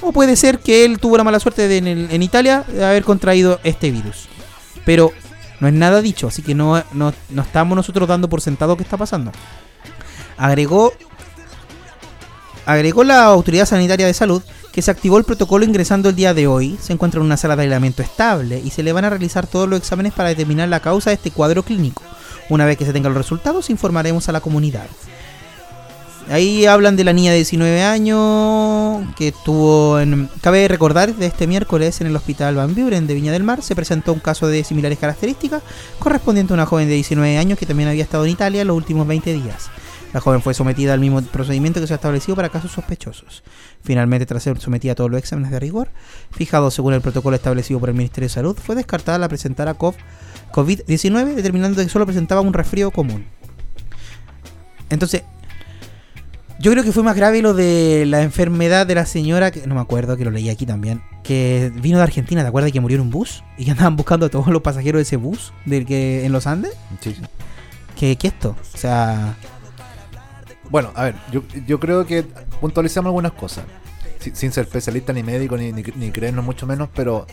o 0.00 0.12
puede 0.12 0.36
ser 0.36 0.58
que 0.58 0.84
él 0.84 0.98
tuvo 0.98 1.16
la 1.16 1.24
mala 1.24 1.40
suerte 1.40 1.68
de 1.68 1.78
en, 1.78 2.22
Italia 2.22 2.64
de 2.68 2.84
haber 2.84 3.04
contraído 3.04 3.60
este 3.64 3.90
virus. 3.90 4.28
Pero 4.84 5.12
no 5.60 5.68
es 5.68 5.74
nada 5.74 6.00
dicho, 6.00 6.28
así 6.28 6.42
que 6.42 6.54
no, 6.54 6.82
no, 6.92 7.12
estamos 7.40 7.76
nosotros 7.76 8.08
dando 8.08 8.28
por 8.28 8.40
sentado 8.40 8.76
que 8.76 8.82
está 8.82 8.96
pasando. 8.96 9.32
Agregó, 10.36 10.92
agregó 12.66 13.04
la 13.04 13.24
Autoridad 13.24 13.64
Sanitaria 13.64 14.06
de 14.06 14.14
Salud 14.14 14.42
que 14.72 14.82
se 14.82 14.90
activó 14.90 15.16
el 15.16 15.24
protocolo 15.24 15.64
ingresando 15.64 16.10
el 16.10 16.16
día 16.16 16.34
de 16.34 16.46
hoy. 16.46 16.76
Se 16.82 16.92
encuentra 16.92 17.20
en 17.20 17.26
una 17.26 17.38
sala 17.38 17.56
de 17.56 17.62
aislamiento 17.62 18.02
estable 18.02 18.60
y 18.62 18.70
se 18.70 18.82
le 18.82 18.92
van 18.92 19.06
a 19.06 19.10
realizar 19.10 19.46
todos 19.46 19.68
los 19.68 19.78
exámenes 19.78 20.12
para 20.12 20.28
determinar 20.28 20.68
la 20.68 20.80
causa 20.80 21.10
de 21.10 21.14
este 21.14 21.30
cuadro 21.30 21.62
clínico. 21.62 22.02
Una 22.50 22.66
vez 22.66 22.76
que 22.76 22.84
se 22.84 22.92
tengan 22.92 23.14
los 23.14 23.22
resultados, 23.22 23.70
informaremos 23.70 24.28
a 24.28 24.32
la 24.32 24.40
comunidad. 24.40 24.86
Ahí 26.28 26.66
hablan 26.66 26.96
de 26.96 27.04
la 27.04 27.12
niña 27.12 27.30
de 27.30 27.36
19 27.36 27.84
años 27.84 29.06
que 29.16 29.28
estuvo 29.28 30.00
en... 30.00 30.28
Cabe 30.40 30.66
recordar 30.66 31.14
de 31.14 31.26
este 31.26 31.46
miércoles 31.46 32.00
en 32.00 32.08
el 32.08 32.16
hospital 32.16 32.56
Van 32.56 32.74
Buren 32.74 33.06
de 33.06 33.14
Viña 33.14 33.30
del 33.30 33.44
Mar 33.44 33.62
se 33.62 33.76
presentó 33.76 34.12
un 34.12 34.18
caso 34.18 34.48
de 34.48 34.64
similares 34.64 34.98
características 34.98 35.62
correspondiente 36.00 36.52
a 36.52 36.54
una 36.54 36.66
joven 36.66 36.88
de 36.88 36.94
19 36.94 37.38
años 37.38 37.58
que 37.58 37.66
también 37.66 37.88
había 37.88 38.02
estado 38.02 38.24
en 38.24 38.32
Italia 38.32 38.64
los 38.64 38.76
últimos 38.76 39.06
20 39.06 39.32
días. 39.34 39.70
La 40.12 40.20
joven 40.20 40.40
fue 40.40 40.54
sometida 40.54 40.94
al 40.94 41.00
mismo 41.00 41.20
procedimiento 41.22 41.80
que 41.80 41.86
se 41.86 41.94
ha 41.94 41.96
establecido 41.96 42.36
para 42.36 42.48
casos 42.48 42.72
sospechosos. 42.72 43.42
Finalmente, 43.82 44.26
tras 44.26 44.42
ser 44.42 44.58
sometida 44.58 44.92
a 44.92 44.94
todos 44.94 45.10
los 45.10 45.18
exámenes 45.18 45.50
de 45.50 45.60
rigor, 45.60 45.88
fijado 46.30 46.70
según 46.70 46.94
el 46.94 47.00
protocolo 47.00 47.36
establecido 47.36 47.80
por 47.80 47.90
el 47.90 47.94
Ministerio 47.94 48.26
de 48.26 48.34
Salud, 48.34 48.56
fue 48.56 48.74
descartada 48.74 49.18
la 49.18 49.28
presentar 49.28 49.68
a 49.68 49.76
COVID-19, 49.76 51.34
determinando 51.34 51.82
que 51.82 51.88
solo 51.88 52.06
presentaba 52.06 52.40
un 52.40 52.52
resfrío 52.52 52.90
común. 52.90 53.26
Entonces, 54.88 55.22
yo 56.58 56.72
creo 56.72 56.82
que 56.82 56.92
fue 56.92 57.02
más 57.02 57.16
grave 57.16 57.42
lo 57.42 57.52
de 57.52 58.04
la 58.06 58.22
enfermedad 58.22 58.86
de 58.86 58.94
la 58.94 59.04
señora, 59.04 59.50
que 59.50 59.66
no 59.66 59.74
me 59.74 59.80
acuerdo, 59.80 60.16
que 60.16 60.24
lo 60.24 60.30
leí 60.30 60.48
aquí 60.48 60.64
también, 60.64 61.02
que 61.22 61.70
vino 61.74 61.98
de 61.98 62.04
Argentina, 62.04 62.42
¿te 62.42 62.48
acuerdas 62.48 62.72
que 62.72 62.80
murió 62.80 62.96
en 62.96 63.02
un 63.02 63.10
bus? 63.10 63.44
Y 63.58 63.66
que 63.66 63.72
andaban 63.72 63.96
buscando 63.96 64.26
a 64.26 64.28
todos 64.30 64.46
los 64.46 64.62
pasajeros 64.62 65.00
de 65.00 65.02
ese 65.02 65.16
bus 65.16 65.52
del 65.66 65.84
que 65.84 66.24
en 66.24 66.32
los 66.32 66.46
Andes. 66.46 66.72
Sí, 67.00 67.14
sí. 67.14 67.22
¿Qué, 67.98 68.16
qué 68.16 68.28
esto? 68.28 68.56
O 68.74 68.78
sea... 68.78 69.36
Bueno, 70.70 70.92
a 70.94 71.04
ver, 71.04 71.14
yo, 71.32 71.42
yo 71.66 71.80
creo 71.80 72.06
que 72.06 72.24
puntualizamos 72.60 73.10
algunas 73.10 73.32
cosas. 73.32 73.64
sin 74.18 74.52
ser 74.52 74.64
especialista 74.64 75.12
ni 75.12 75.22
médico, 75.22 75.56
ni, 75.56 75.72
ni, 75.72 76.10
creernos 76.10 76.44
mucho 76.44 76.66
menos, 76.66 76.88
pero 76.94 77.26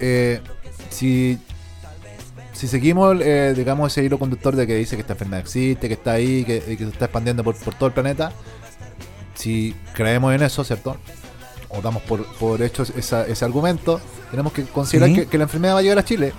eh, 0.00 0.40
si 0.88 1.38
si 2.60 2.68
seguimos, 2.68 3.16
eh, 3.22 3.54
digamos, 3.56 3.90
ese 3.90 4.04
hilo 4.04 4.18
conductor 4.18 4.54
de 4.54 4.66
que 4.66 4.76
dice 4.76 4.94
que 4.94 5.00
esta 5.00 5.14
enfermedad 5.14 5.40
existe, 5.40 5.88
que 5.88 5.94
está 5.94 6.12
ahí, 6.12 6.44
que, 6.44 6.60
que 6.60 6.76
se 6.76 6.90
está 6.90 7.06
expandiendo 7.06 7.42
por, 7.42 7.56
todo 7.56 7.86
el 7.86 7.94
planeta, 7.94 8.32
si 9.34 9.74
creemos 9.94 10.34
en 10.34 10.42
eso, 10.42 10.62
¿cierto? 10.62 10.98
O 11.70 11.80
damos 11.80 12.02
por, 12.02 12.26
por 12.34 12.60
hecho 12.60 12.82
ese 12.82 13.44
argumento, 13.46 13.98
tenemos 14.30 14.52
que 14.52 14.64
considerar 14.64 15.26
que, 15.26 15.38
la 15.38 15.44
enfermedad 15.44 15.72
va 15.72 15.78
a 15.78 15.82
llegar 15.82 15.98
a 16.00 16.04
Chile, 16.04 16.34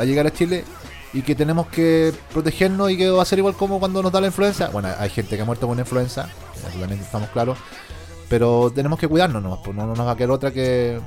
va 0.00 0.04
a 0.04 0.06
llegar 0.06 0.26
a 0.26 0.32
Chile 0.32 0.64
y 1.12 1.22
que 1.22 1.34
tenemos 1.34 1.66
que 1.68 2.12
protegernos 2.32 2.90
y 2.90 2.96
que 2.96 3.10
va 3.10 3.22
a 3.22 3.26
ser 3.26 3.38
igual 3.38 3.54
como 3.54 3.78
cuando 3.78 4.02
nos 4.02 4.12
da 4.12 4.20
la 4.20 4.26
influenza. 4.28 4.68
Bueno, 4.68 4.88
hay 4.98 5.10
gente 5.10 5.36
que 5.36 5.42
ha 5.42 5.44
muerto 5.44 5.66
con 5.66 5.78
influenza, 5.78 6.28
también 6.62 7.00
estamos 7.00 7.28
claros, 7.30 7.58
pero 8.28 8.72
tenemos 8.74 8.98
que 8.98 9.08
cuidarnos, 9.08 9.42
¿no? 9.42 9.62
Pues 9.62 9.76
no, 9.76 9.86
nos 9.86 10.06
va 10.06 10.12
a 10.12 10.16
quedar 10.16 10.30
otra 10.30 10.50
que 10.50 11.00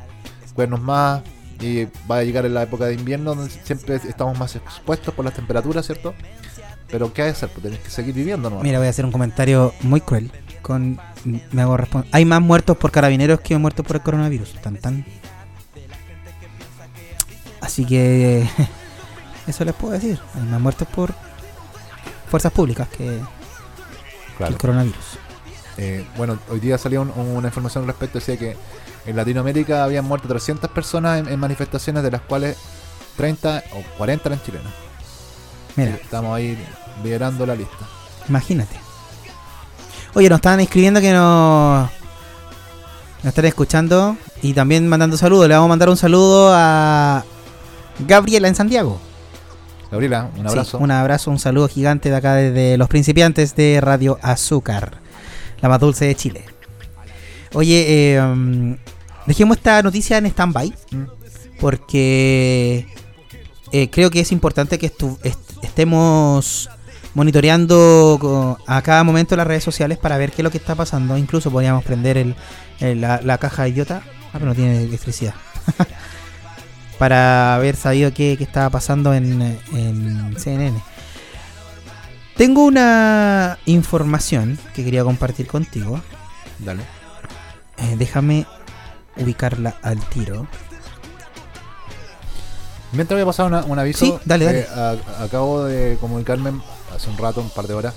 cuidarnos 0.54 0.82
más, 0.82 1.22
y 1.62 1.88
va 2.10 2.18
a 2.18 2.24
llegar 2.24 2.46
en 2.46 2.54
la 2.54 2.64
época 2.64 2.86
de 2.86 2.94
invierno 2.94 3.36
donde 3.36 3.52
siempre 3.52 3.96
estamos 3.96 4.38
más 4.38 4.56
expuestos 4.56 5.14
por 5.14 5.26
las 5.26 5.34
temperaturas, 5.34 5.86
¿cierto? 5.86 6.14
Pero 6.90 7.14
¿qué 7.14 7.24
hay 7.24 7.28
que 7.30 7.32
hacer? 7.34 7.50
Pues 7.50 7.64
tenés 7.64 7.80
que 7.80 7.90
seguir 7.90 8.16
viviendo, 8.16 8.50
¿no? 8.50 8.62
Mira, 8.62 8.80
voy 8.80 8.88
a 8.88 8.90
hacer 8.90 9.06
un 9.06 9.12
comentario 9.12 9.74
muy 9.82 10.02
cruel. 10.02 10.32
Con, 10.62 11.00
me 11.52 11.62
hago 11.62 11.78
Hay 12.12 12.26
más 12.26 12.42
muertos 12.42 12.78
por 12.78 12.92
carabineros 12.92 13.42
que 13.42 13.58
muertos 13.58 13.86
por 13.86 13.98
el 13.98 14.02
coronavirus. 14.02 14.56
Tan 14.62 14.78
tan. 14.78 15.06
Así 17.62 17.86
que 17.86 18.48
eso 19.50 19.66
les 19.66 19.74
puedo 19.74 19.94
decir. 19.94 20.20
Hay 20.36 20.44
más 20.44 20.62
muertos 20.62 20.88
por 20.88 21.14
fuerzas 22.30 22.52
públicas 22.52 22.88
que, 22.90 23.20
el 24.40 24.58
coronavirus. 24.58 25.18
Eh, 25.78 26.06
bueno, 26.18 26.40
hoy 26.50 26.60
día 26.60 26.78
salió 26.78 27.02
una 27.02 27.48
información 27.48 27.84
al 27.84 27.88
respecto. 27.88 28.20
Decía 28.20 28.38
que 28.38 28.56
en 29.06 29.16
Latinoamérica 29.16 29.84
habían 29.84 30.06
muerto 30.06 30.28
300 30.28 30.70
personas 30.70 31.28
en, 31.28 31.40
manifestaciones, 31.40 32.04
de 32.04 32.12
las 32.12 32.22
cuales 32.22 32.58
30 33.18 33.64
o 33.74 33.98
40 33.98 34.30
eran 34.30 34.42
chilenas. 34.44 34.74
Mira. 35.76 35.92
Estamos 35.96 36.36
ahí 36.36 36.58
liderando 37.04 37.46
la 37.46 37.56
lista. 37.56 37.88
Imagínate. 38.28 38.76
Oye, 40.14 40.30
nos 40.30 40.38
estaban 40.38 40.60
escribiendo 40.60 41.02
que 41.02 41.12
nos, 41.12 41.90
nos 43.24 43.26
están 43.26 43.46
escuchando 43.46 44.18
y 44.42 44.54
también 44.54 44.88
mandando 44.88 45.18
saludos. 45.18 45.48
Le 45.48 45.56
vamos 45.56 45.68
a 45.68 45.70
mandar 45.70 45.90
un 45.90 45.98
saludo 45.98 46.52
a 46.54 47.24
Gabriela 48.00 48.48
en 48.48 48.56
Santiago. 48.56 49.00
Gabriela, 49.92 50.30
un 50.38 50.48
abrazo. 50.48 50.78
un 50.78 50.92
abrazo, 50.92 51.32
un 51.32 51.40
saludo 51.40 51.68
gigante 51.68 52.10
de 52.10 52.16
acá 52.16 52.36
desde 52.36 52.78
los 52.78 52.88
principiantes 52.88 53.56
de 53.56 53.80
Radio 53.82 54.20
Azúcar, 54.22 55.00
la 55.62 55.70
más 55.70 55.80
dulce 55.80 56.06
de 56.06 56.16
Chile. 56.16 56.46
Oye, 57.54 57.86
eh, 57.88 58.78
dejemos 59.26 59.58
esta 59.58 59.82
noticia 59.82 60.18
en 60.18 60.28
stand-by. 60.28 60.74
Mm. 60.92 61.20
Porque 61.60 62.86
eh, 63.72 63.90
creo 63.90 64.10
que 64.10 64.22
es 64.22 64.32
importante 64.32 64.80
que 64.80 64.92
estemos 65.62 66.70
monitoreando 67.14 68.58
a 68.66 68.82
cada 68.82 69.04
momento 69.04 69.36
las 69.36 69.48
redes 69.48 69.64
sociales 69.64 69.98
para 69.98 70.18
ver 70.18 70.32
qué 70.32 70.42
es 70.42 70.44
lo 70.44 70.52
que 70.52 70.58
está 70.58 70.76
pasando. 70.76 71.18
Incluso 71.18 71.52
podríamos 71.52 71.84
prender 71.84 72.18
el, 72.18 72.36
la, 73.02 73.38
caja 73.38 73.68
idiota. 73.68 74.04
Ah, 74.28 74.34
pero 74.34 74.46
no 74.46 74.56
tiene 74.56 74.84
electricidad. 74.84 75.34
para 77.00 77.56
haber 77.56 77.76
sabido 77.76 78.14
qué, 78.14 78.34
estaba 78.34 78.70
pasando 78.70 79.14
en, 79.16 79.42
en 79.74 80.36
CNN. 80.38 80.80
Tengo 82.40 82.64
una 82.64 83.58
información 83.66 84.58
que 84.74 84.86
quería 84.86 85.04
compartir 85.04 85.48
contigo. 85.48 86.00
Dale. 86.60 86.84
Eh, 87.78 87.96
déjame 87.98 88.46
ubicarla 89.18 89.76
al 89.82 90.00
tiro. 90.10 90.48
Mientras 92.92 93.16
voy 93.16 93.24
a 93.24 93.26
pasar 93.26 93.66
un 93.68 93.80
aviso. 93.80 94.06
Sí, 94.06 94.14
dale, 94.26 94.46
dale. 94.46 94.60
Eh, 94.62 95.00
acabo 95.20 95.66
de 95.66 95.98
comunicarme 96.00 96.62
hace 96.96 97.10
un 97.10 97.18
rato, 97.18 97.42
un 97.42 97.50
par 97.50 97.68
de 97.68 97.74
horas, 97.74 97.94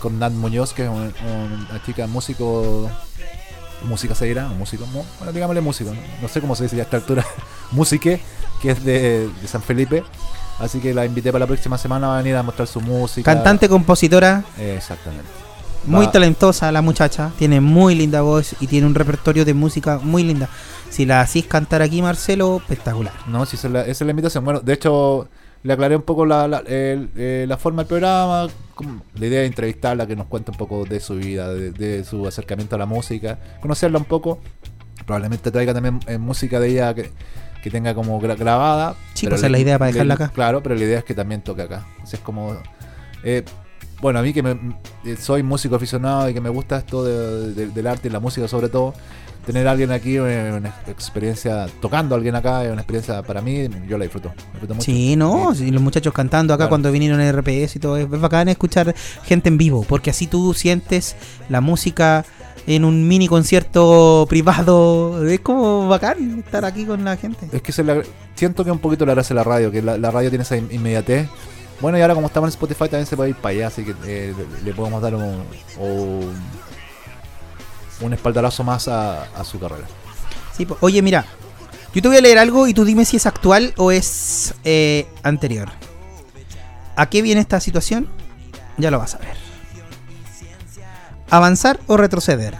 con 0.00 0.18
Nat 0.18 0.32
Muñoz, 0.32 0.72
que 0.72 0.84
es 0.84 0.88
una 0.88 1.82
chica 1.84 2.06
músico. 2.06 2.90
Música 3.84 4.14
se 4.14 4.26
dirá, 4.26 4.48
músico, 4.48 4.86
bueno, 4.86 5.32
digámosle 5.32 5.60
músico, 5.60 5.92
no, 6.20 6.28
sé 6.28 6.40
cómo 6.40 6.54
se 6.54 6.64
dice 6.64 6.76
ya 6.76 6.82
a 6.82 6.84
esta 6.84 6.96
altura. 6.96 7.24
Musique, 7.70 8.20
que 8.60 8.72
es 8.72 8.84
de, 8.84 9.30
San 9.46 9.62
Felipe. 9.62 10.04
Así 10.58 10.80
que 10.80 10.92
la 10.92 11.06
invité 11.06 11.32
para 11.32 11.40
la 11.40 11.46
próxima 11.46 11.78
semana 11.78 12.14
a 12.14 12.18
venir 12.18 12.36
a 12.36 12.42
mostrar 12.42 12.68
su 12.68 12.80
música. 12.80 13.32
Cantante, 13.32 13.68
compositora. 13.68 14.44
exactamente. 14.58 15.30
Muy 15.86 16.08
talentosa 16.08 16.70
la 16.70 16.82
muchacha, 16.82 17.32
tiene 17.38 17.60
muy 17.60 17.94
linda 17.94 18.20
voz 18.20 18.54
y 18.60 18.66
tiene 18.66 18.86
un 18.86 18.94
repertorio 18.94 19.46
de 19.46 19.54
música 19.54 19.98
muy 20.02 20.22
linda. 20.22 20.48
Si 20.90 21.06
la 21.06 21.22
hacís 21.22 21.46
cantar 21.46 21.80
aquí, 21.80 22.02
Marcelo, 22.02 22.58
espectacular. 22.58 23.14
No, 23.26 23.46
si 23.46 23.56
esa 23.56 23.68
es 23.86 24.00
la, 24.00 24.10
invitación. 24.10 24.44
Bueno, 24.44 24.60
de 24.60 24.74
hecho, 24.74 25.28
le 25.62 25.72
aclaré 25.72 25.96
un 25.96 26.02
poco 26.02 26.24
la, 26.24 26.48
la, 26.48 26.62
eh, 26.66 27.46
forma 27.58 27.82
del 27.82 27.88
programa. 27.88 28.48
La 29.14 29.26
idea 29.26 29.40
de 29.40 29.46
entrevistarla, 29.46 30.06
que 30.06 30.16
nos 30.16 30.26
cuente 30.26 30.50
un 30.50 30.56
poco 30.56 30.86
de 30.86 31.00
su 31.00 31.16
vida, 31.16 31.52
de, 31.52 32.02
su 32.04 32.26
acercamiento 32.26 32.76
a 32.76 32.78
la 32.78 32.86
música, 32.86 33.38
conocerla 33.60 33.98
un 33.98 34.06
poco. 34.06 34.40
Probablemente 35.04 35.50
traiga 35.50 35.74
también 35.74 36.00
eh, 36.06 36.16
música 36.16 36.60
de 36.60 36.68
ella 36.68 36.94
que, 36.94 37.10
tenga 37.70 37.94
como 37.94 38.18
grabada. 38.20 38.96
Sí, 39.12 39.26
pues 39.26 39.42
es 39.42 39.50
la 39.50 39.58
idea 39.58 39.78
para 39.78 39.92
dejarla 39.92 40.14
acá. 40.14 40.30
Claro, 40.34 40.62
pero 40.62 40.74
la 40.76 40.84
idea 40.84 40.98
es 40.98 41.04
que 41.04 41.14
también 41.14 41.42
toque 41.42 41.62
acá. 41.62 41.86
Así 42.02 42.16
es 42.16 42.22
como. 42.22 42.56
Eh, 43.22 43.44
bueno, 44.00 44.18
a 44.18 44.22
mí 44.22 44.32
que 44.32 44.42
me, 44.42 44.52
eh, 45.04 45.16
soy 45.16 45.42
músico 45.42 45.76
aficionado 45.76 46.28
y 46.28 46.34
que 46.34 46.40
me 46.40 46.48
gusta 46.48 46.78
esto 46.78 47.04
del 47.04 47.86
arte 47.86 48.08
y 48.08 48.10
la 48.10 48.20
música 48.20 48.48
sobre 48.48 48.68
todo, 48.68 48.94
tener 49.44 49.66
a 49.68 49.72
alguien 49.72 49.90
aquí, 49.90 50.18
una, 50.18 50.74
experiencia 50.86 51.66
tocando 51.80 52.14
a 52.14 52.16
alguien 52.16 52.34
acá, 52.34 52.64
es 52.64 52.72
una 52.72 52.82
experiencia 52.82 53.22
para 53.22 53.40
mí, 53.40 53.68
yo 53.88 53.98
la 53.98 54.04
disfruto. 54.04 54.32
Sí, 54.78 55.16
no, 55.16 55.52
y 55.54 55.70
los 55.70 55.82
muchachos 55.82 56.12
cantando 56.12 56.54
acá 56.54 56.68
cuando 56.68 56.90
vinieron 56.92 57.20
en 57.20 57.36
RPS 57.36 57.76
y 57.76 57.78
todo, 57.78 57.96
es 57.96 58.08
bacán 58.08 58.48
escuchar 58.48 58.94
gente 59.24 59.48
en 59.48 59.58
vivo, 59.58 59.84
porque 59.88 60.10
así 60.10 60.26
tú 60.26 60.54
sientes 60.54 61.16
la 61.48 61.60
música 61.60 62.24
en 62.66 62.84
un 62.84 63.08
mini 63.08 63.26
concierto 63.26 64.26
privado, 64.28 65.26
es 65.26 65.40
como 65.40 65.88
bacán 65.88 66.40
estar 66.40 66.64
aquí 66.64 66.84
con 66.84 67.04
la 67.04 67.16
gente. 67.16 67.48
Es 67.52 67.62
que 67.62 67.72
siento 68.34 68.64
que 68.64 68.70
un 68.70 68.78
poquito 68.78 69.04
la 69.06 69.14
gracia 69.14 69.34
de 69.34 69.40
la 69.40 69.44
radio, 69.44 69.70
que 69.70 69.82
la, 69.82 69.98
la 69.98 70.10
radio 70.10 70.28
tiene 70.28 70.42
esa 70.42 70.56
inmediatez 70.56 71.28
bueno, 71.80 71.96
y 71.98 72.02
ahora 72.02 72.14
como 72.14 72.26
estamos 72.26 72.48
en 72.48 72.50
Spotify 72.52 72.84
también 72.84 73.06
se 73.06 73.16
puede 73.16 73.30
ir 73.30 73.36
para 73.36 73.54
allá, 73.54 73.66
así 73.68 73.84
que 73.84 73.94
eh, 74.04 74.34
le 74.64 74.74
podemos 74.74 75.00
dar 75.00 75.14
un, 75.14 75.44
un, 78.00 78.12
espaldarazo 78.12 78.62
más 78.64 78.86
a, 78.88 79.26
su 79.44 79.58
carrera. 79.58 79.86
Oye, 80.80 81.00
mira, 81.00 81.24
yo 81.94 82.02
te 82.02 82.08
voy 82.08 82.18
a 82.18 82.20
leer 82.20 82.38
algo 82.38 82.66
y 82.66 82.74
tú 82.74 82.84
dime 82.84 83.06
si 83.06 83.16
es 83.16 83.24
actual 83.24 83.72
o 83.78 83.92
es 83.92 84.54
eh, 84.64 85.08
anterior. 85.22 85.70
¿A 86.96 87.08
qué 87.08 87.22
viene 87.22 87.40
esta 87.40 87.60
situación? 87.60 88.08
Ya 88.76 88.90
lo 88.90 88.98
vas 88.98 89.14
a 89.14 89.18
ver. 89.18 89.36
Avanzar 91.30 91.80
o 91.86 91.96
retroceder. 91.96 92.56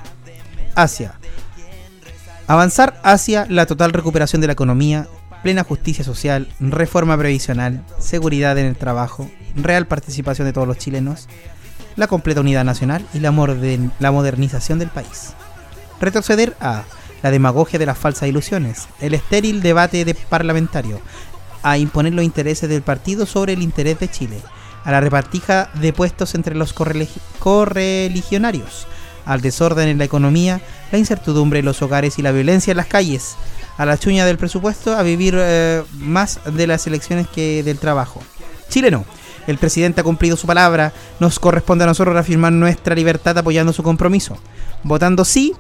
Hacia. 0.75 1.15
Avanzar 2.47 2.99
hacia 3.05 3.45
la 3.51 3.67
total 3.67 3.93
recuperación 3.93 4.41
de 4.41 4.47
la 4.47 4.55
economía 4.55 5.09
plena 5.43 5.65
justicia 5.65 6.05
social, 6.05 6.49
reforma 6.61 7.17
previsional, 7.17 7.83
seguridad 7.99 8.59
en 8.59 8.67
el 8.67 8.77
trabajo, 8.77 9.31
real 9.55 9.87
participación 9.87 10.47
de 10.47 10.53
todos 10.53 10.69
los 10.69 10.79
chilenos, 10.79 11.29
la 11.97 12.07
completa 12.07 12.41
unidad 12.41 12.65
nacional 12.65 13.05
y 13.15 13.21
la, 13.21 13.31
modernización 13.31 14.79
del 14.79 14.89
país. 14.89 15.35
Retroceder 16.01 16.57
a 16.61 16.85
la 17.23 17.31
demagogia 17.31 17.79
de 17.79 17.87
las 17.87 17.99
falsas 17.99 18.29
ilusiones, 18.29 18.89
el 19.01 19.15
estéril 19.15 19.63
debate 19.63 20.05
de 20.05 20.15
parlamentario, 20.15 21.01
a 21.63 21.79
imponer 21.79 22.15
los 22.15 22.25
intereses 22.25 22.69
del 22.69 22.83
partido 22.83 23.27
sobre 23.27 23.53
el 23.53 23.63
interés 23.63 23.99
de 23.99 24.09
Chile, 24.09 24.41
a 24.85 24.91
la 24.91 25.01
repartija 25.01 25.71
de 25.75 25.93
puestos 25.93 26.35
entre 26.35 26.55
los 26.55 26.73
correligionarios, 26.73 28.87
al 29.27 29.43
desorden 29.43 29.89
en 29.89 29.99
la 29.99 30.05
economía, 30.05 30.63
la 30.91 30.99
incertidumbre 30.99 31.59
en 31.59 31.67
los 31.67 31.83
hogares 31.83 32.19
y 32.19 32.23
la 32.23 32.33
violencia 32.33 32.71
en 32.71 32.79
las 32.79 32.87
calles, 32.87 33.37
a 33.81 33.87
la 33.87 33.97
chuña 33.97 34.27
del 34.27 34.37
presupuesto, 34.37 34.95
a 34.95 35.03
vivir 35.03 35.35
eh, 35.39 35.83
más 35.95 36.39
de 36.45 36.67
las 36.67 36.87
elecciones 36.87 37.27
que 37.27 37.63
del 37.63 37.79
trabajo. 37.79 38.21
Chile 38.69 38.91
no. 38.91 39.07
El 39.47 39.57
presidente 39.57 40.03
ha 40.03 40.05
cumplido 40.05 40.37
su 40.37 40.47
palabra, 40.47 40.93
nos 41.19 41.39
corresponde 41.39 41.85
a 41.85 41.87
nosotros 41.87 42.13
reafirmar 42.13 42.53
nuestra 42.53 42.95
libertad 42.95 43.39
apoyando 43.39 43.73
su 43.73 43.83
compromiso. 43.83 44.37
Votando 44.83 45.25
sí, 45.25 45.55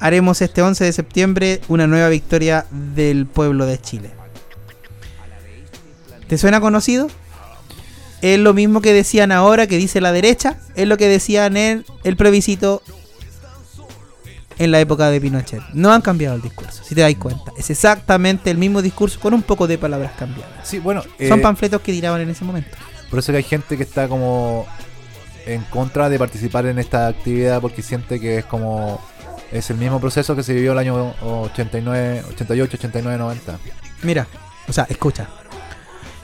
haremos 0.00 0.40
este 0.40 0.62
11 0.62 0.82
de 0.82 0.92
septiembre 0.94 1.60
una 1.68 1.86
nueva 1.86 2.08
victoria 2.08 2.64
del 2.70 3.26
pueblo 3.26 3.66
de 3.66 3.78
Chile. 3.78 4.12
¿Te 6.26 6.38
suena 6.38 6.62
conocido? 6.62 7.08
Es 8.22 8.38
lo 8.38 8.54
mismo 8.54 8.80
que 8.80 8.94
decían 8.94 9.30
ahora, 9.30 9.66
que 9.66 9.76
dice 9.76 10.00
la 10.00 10.12
derecha, 10.12 10.56
es 10.74 10.88
lo 10.88 10.96
que 10.96 11.08
decían 11.08 11.58
en 11.58 11.84
el 12.02 12.16
plebiscito 12.16 12.82
en 14.58 14.70
la 14.70 14.80
época 14.80 15.10
de 15.10 15.20
Pinochet. 15.20 15.62
No 15.72 15.92
han 15.92 16.02
cambiado 16.02 16.36
el 16.36 16.42
discurso, 16.42 16.82
si 16.84 16.94
te 16.94 17.00
das 17.00 17.14
cuenta. 17.14 17.52
Es 17.56 17.70
exactamente 17.70 18.50
el 18.50 18.58
mismo 18.58 18.82
discurso 18.82 19.20
con 19.20 19.34
un 19.34 19.42
poco 19.42 19.66
de 19.66 19.78
palabras 19.78 20.12
cambiadas. 20.18 20.68
Sí, 20.68 20.78
bueno, 20.78 21.02
son 21.02 21.38
eh, 21.38 21.42
panfletos 21.42 21.80
que 21.80 21.92
tiraban 21.92 22.20
en 22.20 22.30
ese 22.30 22.44
momento. 22.44 22.76
Por 23.08 23.20
eso 23.20 23.32
que 23.32 23.38
hay 23.38 23.44
gente 23.44 23.76
que 23.76 23.84
está 23.84 24.08
como 24.08 24.66
en 25.46 25.62
contra 25.64 26.08
de 26.08 26.18
participar 26.18 26.66
en 26.66 26.78
esta 26.78 27.06
actividad 27.06 27.60
porque 27.60 27.80
siente 27.80 28.20
que 28.20 28.38
es 28.38 28.44
como 28.44 29.00
es 29.50 29.70
el 29.70 29.78
mismo 29.78 29.98
proceso 29.98 30.36
que 30.36 30.42
se 30.42 30.52
vivió 30.52 30.72
el 30.72 30.78
año 30.78 31.14
89, 31.22 32.24
88, 32.28 32.76
89, 32.76 33.18
90. 33.18 33.58
Mira, 34.02 34.26
o 34.66 34.72
sea, 34.72 34.86
escucha. 34.90 35.28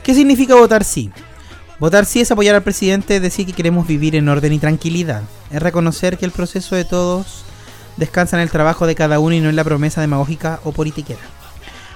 ¿Qué 0.03 0.15
significa 0.15 0.55
votar 0.55 0.85
sí? 0.85 1.11
Votar 1.79 2.05
sí 2.05 2.21
es 2.21 2.31
apoyar 2.31 2.55
al 2.55 2.63
presidente, 2.63 3.17
es 3.17 3.23
decir 3.23 3.47
que 3.47 3.53
queremos 3.53 3.87
vivir 3.87 4.15
en 4.15 4.29
orden 4.29 4.53
y 4.53 4.59
tranquilidad. 4.59 5.23
Es 5.51 5.63
reconocer 5.63 6.19
que 6.19 6.27
el 6.27 6.31
proceso 6.31 6.77
de 6.77 6.85
todos 6.85 7.45
descansa 7.97 8.37
en 8.37 8.43
el 8.43 8.51
trabajo 8.51 8.87
de 8.87 8.95
cada 8.95 9.19
uno 9.19 9.35
y 9.35 9.41
no 9.41 9.49
en 9.49 9.57
la 9.57 9.65
promesa 9.65 10.01
demagógica 10.01 10.61
o 10.65 10.73
politiquera. 10.73 11.21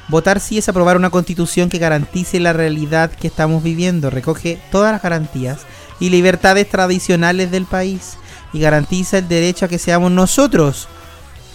Votar 0.09 0.41
sí 0.41 0.57
es 0.57 0.69
aprobar 0.69 0.97
una 0.97 1.11
constitución 1.11 1.69
que 1.69 1.79
garantice 1.79 2.41
la 2.41 2.53
realidad 2.53 3.11
que 3.11 3.27
estamos 3.29 3.63
viviendo, 3.63 4.09
recoge 4.09 4.59
todas 4.71 4.93
las 4.93 5.03
garantías 5.03 5.61
y 6.01 6.09
libertades 6.09 6.69
tradicionales 6.69 7.51
del 7.51 7.67
país 7.67 8.17
y 8.53 8.61
garantiza 8.61 9.19
el 9.19 9.29
derecho 9.29 9.67
a 9.67 9.69
que 9.69 9.79
seamos 9.79 10.11
nosotros 10.11 10.89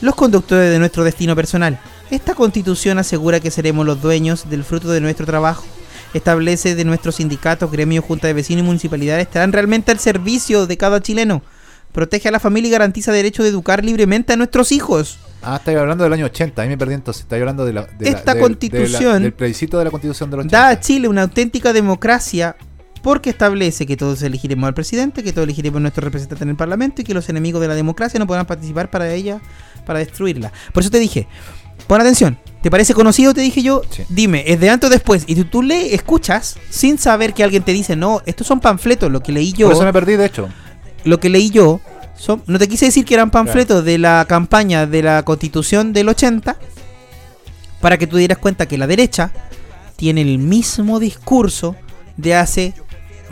los 0.01 0.15
conductores 0.15 0.69
de 0.69 0.79
nuestro 0.79 1.03
destino 1.03 1.35
personal. 1.35 1.79
Esta 2.11 2.35
constitución 2.35 2.99
asegura 2.99 3.39
que 3.39 3.49
seremos 3.49 3.85
los 3.85 4.01
dueños 4.01 4.49
del 4.49 4.63
fruto 4.63 4.91
de 4.91 5.01
nuestro 5.01 5.25
trabajo 5.25 5.63
establece 6.13 6.75
de 6.75 6.85
nuestros 6.85 7.15
sindicatos, 7.15 7.71
gremios, 7.71 8.05
junta 8.05 8.27
de 8.27 8.33
vecinos 8.33 8.63
y 8.63 8.67
municipalidades 8.67 9.27
estarán 9.27 9.51
realmente 9.51 9.91
al 9.91 9.99
servicio 9.99 10.67
de 10.67 10.77
cada 10.77 11.01
chileno. 11.01 11.41
Protege 11.93 12.27
a 12.27 12.31
la 12.31 12.39
familia 12.39 12.67
y 12.67 12.71
garantiza 12.71 13.11
derecho 13.11 13.43
de 13.43 13.49
educar 13.49 13.85
libremente 13.85 14.33
a 14.33 14.35
nuestros 14.35 14.71
hijos. 14.71 15.19
Ah, 15.41 15.57
estoy 15.57 15.75
hablando 15.75 16.03
del 16.03 16.13
año 16.13 16.25
80, 16.25 16.61
ahí 16.61 16.67
me 16.67 16.77
perdí 16.77 16.95
entonces. 16.95 17.23
Estoy 17.23 17.39
hablando 17.39 17.65
de 17.65 17.73
la. 17.73 17.87
Esta 17.99 18.37
constitución. 18.37 19.23
del 19.23 19.33
plebiscito 19.33 19.77
de 19.77 19.85
la 19.85 19.91
constitución 19.91 20.29
de 20.29 20.37
los 20.37 20.47
Da 20.47 20.69
a 20.69 20.79
Chile 20.79 21.07
una 21.07 21.21
auténtica 21.23 21.71
democracia 21.71 22.55
porque 23.01 23.29
establece 23.29 23.85
que 23.85 23.97
todos 23.97 24.21
elegiremos 24.23 24.67
al 24.67 24.73
presidente, 24.73 25.23
que 25.23 25.33
todos 25.33 25.45
elegiremos 25.45 25.77
a 25.77 25.81
nuestro 25.81 26.03
representante 26.03 26.43
en 26.43 26.49
el 26.49 26.55
parlamento 26.55 27.01
y 27.01 27.05
que 27.05 27.13
los 27.13 27.29
enemigos 27.29 27.61
de 27.61 27.67
la 27.67 27.75
democracia 27.75 28.19
no 28.19 28.25
podrán 28.25 28.45
participar 28.45 28.89
para 28.89 29.13
ella, 29.13 29.41
para 29.85 29.99
destruirla. 29.99 30.51
Por 30.73 30.81
eso 30.81 30.89
te 30.89 30.99
dije, 30.99 31.27
pon 31.87 32.01
atención, 32.01 32.37
¿Te 32.63 32.71
parece 32.71 32.93
conocido? 32.93 33.33
Te 33.33 33.41
dije 33.41 33.61
yo. 33.61 33.81
Dime, 34.07 34.45
¿es 34.47 34.57
de 34.57 34.69
antes 34.69 34.87
o 34.87 34.89
después? 34.89 35.25
Y 35.27 35.35
tú, 35.35 35.43
tú 35.43 35.61
le 35.61 35.93
escuchas 35.93 36.55
sin 36.69 36.97
saber 36.97 37.33
que 37.33 37.43
alguien 37.43 37.61
te 37.61 37.73
dice, 37.73 37.97
no, 37.97 38.21
estos 38.25 38.47
son 38.47 38.61
panfletos, 38.61 39.11
lo 39.11 39.21
que 39.21 39.33
leí 39.33 39.51
yo. 39.51 39.67
Por 39.67 39.75
eso 39.75 39.83
me 39.83 39.91
perdí, 39.91 40.15
de 40.15 40.25
hecho. 40.25 40.47
Lo 41.03 41.19
que 41.19 41.29
leí 41.29 41.49
yo, 41.49 41.81
son, 42.15 42.43
no 42.47 42.59
te 42.59 42.67
quise 42.67 42.85
decir 42.85 43.05
que 43.05 43.13
eran 43.13 43.31
panfletos 43.31 43.83
de 43.83 43.97
la 43.97 44.25
campaña 44.27 44.85
de 44.85 45.03
la 45.03 45.23
constitución 45.23 45.93
del 45.93 46.09
80, 46.09 46.57
para 47.81 47.97
que 47.97 48.07
tú 48.07 48.17
dieras 48.17 48.37
cuenta 48.37 48.65
que 48.65 48.77
la 48.77 48.87
derecha 48.87 49.31
tiene 49.95 50.21
el 50.21 50.37
mismo 50.37 50.99
discurso 50.99 51.75
de 52.17 52.35
hace 52.35 52.73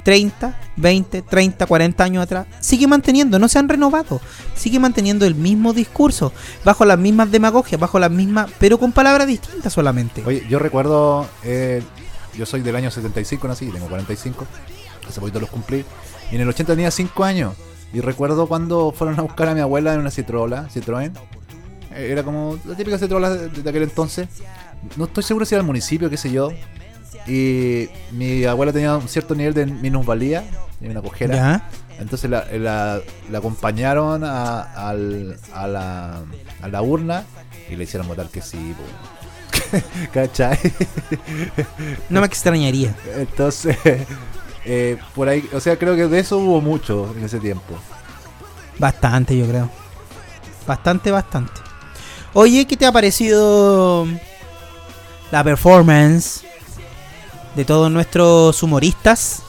30, 0.03 0.59
20, 0.77 1.21
30, 1.21 1.65
40 1.65 2.03
años 2.03 2.23
atrás, 2.23 2.47
sigue 2.59 2.87
manteniendo, 2.87 3.39
no 3.39 3.47
se 3.47 3.59
han 3.59 3.69
renovado, 3.69 4.19
sigue 4.55 4.79
manteniendo 4.79 5.25
el 5.25 5.35
mismo 5.35 5.73
discurso, 5.73 6.33
bajo 6.63 6.85
las 6.85 6.97
mismas 6.97 7.31
demagogias, 7.31 7.79
bajo 7.79 7.99
las 7.99 8.11
mismas, 8.11 8.49
pero 8.59 8.77
con 8.79 8.91
palabras 8.91 9.27
distintas 9.27 9.71
solamente. 9.71 10.23
Oye, 10.25 10.45
yo 10.49 10.59
recuerdo, 10.59 11.27
eh, 11.43 11.83
yo 12.37 12.45
soy 12.45 12.61
del 12.61 12.75
año 12.75 12.91
75, 12.91 13.47
nací, 13.47 13.67
tengo 13.67 13.87
45, 13.87 14.45
hace 15.07 15.19
poquito 15.19 15.39
los 15.39 15.49
cumplí, 15.49 15.85
y 16.31 16.35
en 16.35 16.41
el 16.41 16.49
80 16.49 16.73
tenía 16.73 16.91
5 16.91 17.23
años, 17.23 17.55
y 17.93 17.99
recuerdo 17.99 18.47
cuando 18.47 18.91
fueron 18.91 19.19
a 19.19 19.23
buscar 19.23 19.49
a 19.49 19.53
mi 19.53 19.59
abuela 19.59 19.93
en 19.93 19.99
una 19.99 20.11
Citrola, 20.11 20.67
Citroën, 20.73 21.11
eh, 21.93 22.07
era 22.11 22.23
como 22.23 22.57
la 22.65 22.75
típica 22.75 22.97
Citrola 22.97 23.29
de 23.29 23.69
aquel 23.69 23.83
entonces, 23.83 24.27
no 24.97 25.05
estoy 25.05 25.23
seguro 25.23 25.45
si 25.45 25.55
era 25.55 25.61
el 25.61 25.67
municipio, 25.67 26.09
qué 26.09 26.17
sé 26.17 26.31
yo, 26.31 26.51
y 27.27 27.89
mi 28.11 28.45
abuela 28.45 28.71
tenía 28.71 28.95
un 28.95 29.07
cierto 29.07 29.35
nivel 29.35 29.53
de 29.53 29.65
minusvalía, 29.65 30.43
de 30.79 30.89
una 30.89 31.01
cojera. 31.01 31.69
Entonces 31.99 32.29
la, 32.31 32.47
la, 32.51 33.01
acompañaron 33.37 34.23
a, 34.23 34.61
al, 34.61 35.37
a, 35.53 35.67
la, 35.67 36.21
a 36.61 36.67
la 36.67 36.81
urna 36.81 37.25
y 37.69 37.75
le 37.75 37.83
hicieron 37.83 38.07
votar 38.07 38.27
que 38.29 38.41
sí. 38.41 38.75
¿Cachai? 40.13 40.57
No 42.09 42.21
me 42.21 42.25
extrañaría. 42.25 42.95
Entonces, 43.15 43.77
eh, 44.65 44.97
por 45.15 45.29
ahí, 45.29 45.47
o 45.53 45.59
sea, 45.59 45.77
creo 45.77 45.95
que 45.95 46.07
de 46.07 46.19
eso 46.19 46.37
hubo 46.37 46.61
mucho 46.61 47.13
en 47.17 47.23
ese 47.23 47.39
tiempo. 47.39 47.75
Bastante, 48.77 49.37
yo 49.37 49.47
creo. 49.47 49.69
Bastante, 50.67 51.11
bastante. 51.11 51.61
Oye, 52.33 52.65
¿qué 52.65 52.77
te 52.77 52.85
ha 52.85 52.91
parecido 52.91 54.07
la 55.31 55.43
performance 55.43 56.43
de 57.55 57.65
todos 57.65 57.91
nuestros 57.91 58.61
humoristas, 58.63 59.43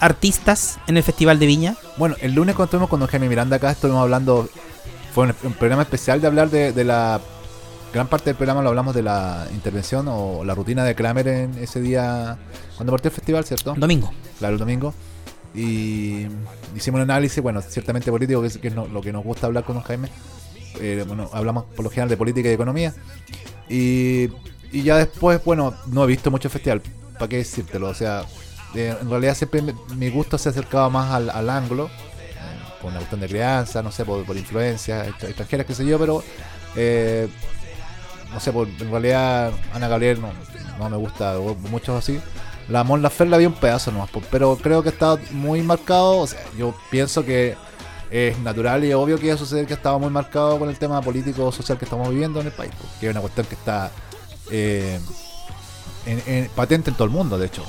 artistas 0.00 0.78
en 0.86 0.96
el 0.96 1.02
Festival 1.02 1.38
de 1.38 1.46
Viña. 1.46 1.76
Bueno, 1.96 2.16
el 2.20 2.34
lunes 2.34 2.54
cuando 2.54 2.66
estuvimos 2.66 2.90
con 2.90 3.06
Jaime 3.06 3.28
Miranda 3.28 3.56
acá, 3.56 3.70
estuvimos 3.70 4.02
hablando, 4.02 4.48
fue 5.14 5.26
un, 5.42 5.52
programa 5.54 5.82
especial 5.82 6.20
de 6.20 6.26
hablar 6.26 6.50
de, 6.50 6.84
la... 6.84 7.20
Gran 7.94 8.08
parte 8.08 8.30
del 8.30 8.34
programa 8.34 8.60
lo 8.60 8.70
hablamos 8.70 8.92
de 8.92 9.02
la 9.04 9.46
intervención 9.52 10.08
o 10.08 10.42
la 10.44 10.52
rutina 10.56 10.82
de 10.82 10.96
Kramer 10.96 11.28
en 11.28 11.58
ese 11.58 11.80
día, 11.80 12.36
cuando 12.74 12.90
partió 12.90 13.08
el 13.08 13.14
festival, 13.14 13.44
¿cierto? 13.44 13.72
Domingo. 13.76 14.12
Claro, 14.40 14.54
el 14.54 14.58
domingo. 14.58 14.92
Y 15.54 16.26
hicimos 16.74 16.98
un 16.98 17.02
análisis, 17.02 17.40
bueno, 17.40 17.62
ciertamente 17.62 18.10
político, 18.10 18.42
que 18.42 18.48
es, 18.48 18.74
lo 18.74 19.00
que 19.00 19.12
nos 19.12 19.22
gusta 19.22 19.46
hablar 19.46 19.62
con 19.62 19.76
don 19.76 19.84
Jaime. 19.84 20.08
Eh, 20.80 21.04
bueno, 21.06 21.30
hablamos 21.32 21.66
por 21.66 21.84
lo 21.84 21.90
general 21.90 22.08
de 22.08 22.16
política 22.16 22.48
y 22.48 22.52
economía. 22.52 22.92
Y, 23.68 24.28
y 24.72 24.82
ya 24.82 24.96
después, 24.96 25.44
bueno, 25.44 25.72
no 25.86 26.02
he 26.02 26.08
visto 26.08 26.32
mucho 26.32 26.50
festival, 26.50 26.82
¿para 27.12 27.28
qué 27.28 27.36
decírtelo? 27.36 27.90
O 27.90 27.94
sea, 27.94 28.24
eh, 28.74 28.92
en 29.00 29.08
realidad 29.08 29.36
siempre 29.36 29.62
mi 29.94 30.10
gusto 30.10 30.36
se 30.36 30.48
acercaba 30.48 30.90
más 30.90 31.12
al, 31.12 31.30
al 31.30 31.48
ángulo, 31.48 31.86
eh, 31.86 31.90
por 32.82 32.90
una 32.90 32.98
cuestión 32.98 33.20
de 33.20 33.28
crianza, 33.28 33.84
no 33.84 33.92
sé, 33.92 34.04
por, 34.04 34.24
por 34.24 34.36
influencias 34.36 35.06
extranjeras, 35.22 35.64
qué 35.64 35.74
sé 35.76 35.86
yo, 35.86 35.96
pero 35.96 36.24
eh, 36.74 37.28
no 38.34 38.40
sé, 38.40 38.52
por, 38.52 38.68
en 38.68 38.90
realidad 38.90 39.52
Ana 39.72 39.88
Gabriel 39.88 40.20
no, 40.20 40.90
me 40.90 40.96
gusta 40.96 41.36
mucho 41.70 41.96
así. 41.96 42.20
La 42.68 42.82
Mon 42.82 43.02
Lafer 43.02 43.28
la 43.28 43.38
vi 43.38 43.46
un 43.46 43.54
pedazo 43.54 43.92
nomás, 43.92 44.10
pero 44.30 44.56
creo 44.56 44.82
que 44.82 44.88
está 44.88 45.16
muy 45.30 45.62
marcado, 45.62 46.18
o 46.18 46.26
sea, 46.26 46.40
yo 46.58 46.74
pienso 46.90 47.24
que 47.24 47.56
es 48.10 48.38
natural 48.38 48.84
y 48.84 48.92
obvio 48.92 49.18
que 49.18 49.26
iba 49.26 49.34
a 49.34 49.38
suceder 49.38 49.66
que 49.66 49.74
estaba 49.74 49.98
muy 49.98 50.10
marcado 50.10 50.58
con 50.58 50.68
el 50.68 50.78
tema 50.78 51.00
político 51.02 51.50
social 51.52 51.78
que 51.78 51.84
estamos 51.84 52.08
viviendo 52.10 52.40
en 52.40 52.46
el 52.46 52.52
país, 52.52 52.72
que 53.00 53.06
es 53.06 53.10
una 53.10 53.20
cuestión 53.20 53.46
que 53.46 53.54
está 53.54 53.90
eh, 54.50 54.98
patente 56.54 56.90
en 56.90 56.96
todo 56.96 57.04
el 57.04 57.10
mundo, 57.10 57.38
de 57.38 57.46
hecho. 57.46 57.64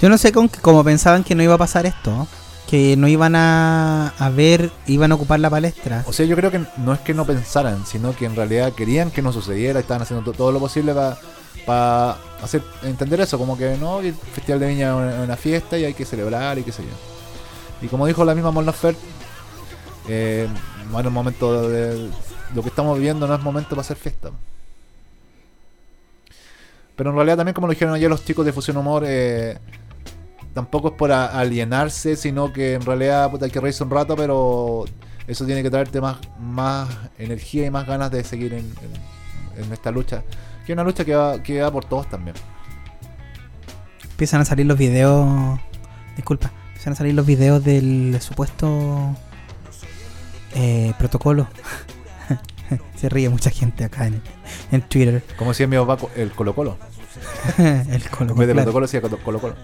Yo 0.00 0.08
no 0.08 0.18
sé 0.18 0.32
con 0.32 0.48
cómo 0.48 0.84
pensaban 0.84 1.24
que 1.24 1.34
no 1.34 1.42
iba 1.42 1.54
a 1.54 1.58
pasar 1.58 1.86
esto, 1.86 2.26
que 2.68 2.96
no 2.96 3.06
iban 3.06 3.36
a, 3.36 4.08
a, 4.18 4.30
ver, 4.30 4.72
iban 4.86 5.12
a 5.12 5.14
ocupar 5.14 5.38
la 5.40 5.50
palestra. 5.50 6.04
O 6.06 6.12
sea, 6.12 6.26
yo 6.26 6.34
creo 6.36 6.50
que 6.50 6.60
no 6.78 6.92
es 6.92 7.00
que 7.00 7.14
no 7.14 7.24
pensaran, 7.24 7.86
sino 7.86 8.14
que 8.14 8.26
en 8.26 8.34
realidad 8.34 8.72
querían 8.72 9.10
que 9.10 9.22
no 9.22 9.32
sucediera, 9.32 9.78
estaban 9.78 10.02
haciendo 10.02 10.32
todo 10.32 10.50
lo 10.50 10.58
posible 10.58 10.92
para 11.64 12.16
hacer 12.42 12.62
entender 12.82 13.20
eso, 13.20 13.38
como 13.38 13.56
que 13.56 13.76
no, 13.78 14.00
el 14.00 14.14
Festival 14.14 14.60
de 14.60 14.68
Viña 14.68 14.88
es 14.88 15.24
una, 15.24 15.36
fiesta 15.36 15.78
y 15.78 15.84
hay 15.84 15.94
que 15.94 16.04
celebrar 16.04 16.58
y 16.58 16.62
qué 16.62 16.72
sé 16.72 16.82
yo. 16.82 17.86
Y 17.86 17.88
como 17.88 18.06
dijo 18.06 18.24
la 18.24 18.34
misma 18.34 18.50
Mon 18.50 18.66
eh, 20.08 20.48
no 20.90 21.00
es 21.00 21.10
momento 21.10 21.68
de, 21.68 22.10
lo 22.54 22.62
que 22.62 22.68
estamos 22.68 22.96
viviendo, 22.96 23.26
no 23.26 23.34
es 23.34 23.42
momento 23.42 23.70
para 23.70 23.80
hacer 23.82 23.96
fiesta. 23.96 24.30
Pero 26.96 27.10
en 27.10 27.16
realidad 27.16 27.36
también, 27.36 27.54
como 27.54 27.66
lo 27.66 27.72
dijeron 27.72 27.94
ayer 27.94 28.08
los 28.08 28.24
chicos 28.24 28.46
de 28.46 28.52
Fusión 28.52 28.76
Humor, 28.76 29.04
eh, 29.06 29.58
tampoco 30.56 30.88
es 30.88 30.94
por 30.94 31.12
alienarse, 31.12 32.16
sino 32.16 32.50
que 32.50 32.72
en 32.72 32.80
realidad 32.80 33.30
hay 33.42 33.50
que 33.50 33.60
reírse 33.60 33.84
un 33.84 33.90
rato, 33.90 34.16
pero 34.16 34.86
eso 35.26 35.44
tiene 35.44 35.62
que 35.62 35.68
traerte 35.68 36.00
más, 36.00 36.16
más 36.40 36.88
energía 37.18 37.66
y 37.66 37.70
más 37.70 37.86
ganas 37.86 38.10
de 38.10 38.24
seguir 38.24 38.54
en, 38.54 38.72
en, 39.58 39.70
esta 39.70 39.90
lucha. 39.90 40.22
Que 40.64 40.72
es 40.72 40.74
una 40.74 40.82
lucha 40.82 41.04
que 41.04 41.14
va, 41.14 41.42
que 41.42 41.60
va 41.60 41.70
por 41.70 41.84
todos 41.84 42.08
también. 42.08 42.36
Empiezan 44.12 44.40
a 44.40 44.46
salir 44.46 44.64
los 44.64 44.78
videos. 44.78 45.60
Disculpa, 46.16 46.50
empiezan 46.68 46.94
a 46.94 46.96
salir 46.96 47.12
los 47.12 47.26
videos 47.26 47.62
del 47.62 48.18
supuesto 48.22 49.14
eh, 50.54 50.94
protocolo. 50.96 51.48
Se 52.96 53.10
ríe 53.10 53.28
mucha 53.28 53.50
gente 53.50 53.84
acá 53.84 54.06
en, 54.06 54.22
en 54.72 54.80
Twitter. 54.80 55.22
Como 55.36 55.50
decía 55.50 55.66
mi 55.66 55.76
papá, 55.76 56.08
el 56.16 56.32
Colo 56.32 56.54
Colo. 56.54 56.78
el 57.58 58.08
Colo 58.08 58.34
Colo. 58.34 58.54
protocolo 58.54 58.86
decía 58.86 59.02
Colo 59.02 59.18
Colo. 59.38 59.54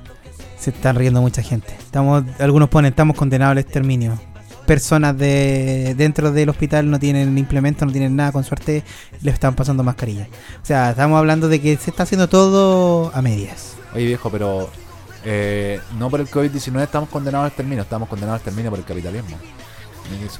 Se 0.62 0.70
están 0.70 0.94
riendo 0.94 1.20
mucha 1.20 1.42
gente. 1.42 1.74
Estamos, 1.76 2.22
algunos 2.38 2.68
ponen, 2.68 2.90
estamos 2.90 3.16
condenados 3.16 3.50
al 3.52 3.58
exterminio 3.58 4.16
personas 4.64 5.18
de 5.18 5.94
dentro 5.96 6.30
del 6.30 6.48
hospital 6.48 6.88
no 6.88 7.00
tienen 7.00 7.36
implementos, 7.36 7.84
no 7.84 7.90
tienen 7.90 8.14
nada, 8.14 8.30
con 8.30 8.44
suerte 8.44 8.84
les 9.20 9.34
están 9.34 9.56
pasando 9.56 9.82
mascarillas. 9.82 10.28
O 10.62 10.64
sea, 10.64 10.90
estamos 10.90 11.18
hablando 11.18 11.48
de 11.48 11.60
que 11.60 11.76
se 11.76 11.90
está 11.90 12.04
haciendo 12.04 12.28
todo 12.28 13.10
a 13.12 13.20
medias. 13.22 13.74
Oye 13.92 14.06
viejo, 14.06 14.30
pero 14.30 14.70
eh, 15.24 15.80
no 15.98 16.08
por 16.10 16.20
el 16.20 16.28
COVID-19 16.28 16.80
estamos 16.80 17.08
condenados 17.08 17.50
al 17.50 17.56
término, 17.56 17.82
estamos 17.82 18.08
condenados 18.08 18.40
al 18.40 18.44
término 18.44 18.70
por 18.70 18.78
el 18.78 18.84
capitalismo. 18.84 19.36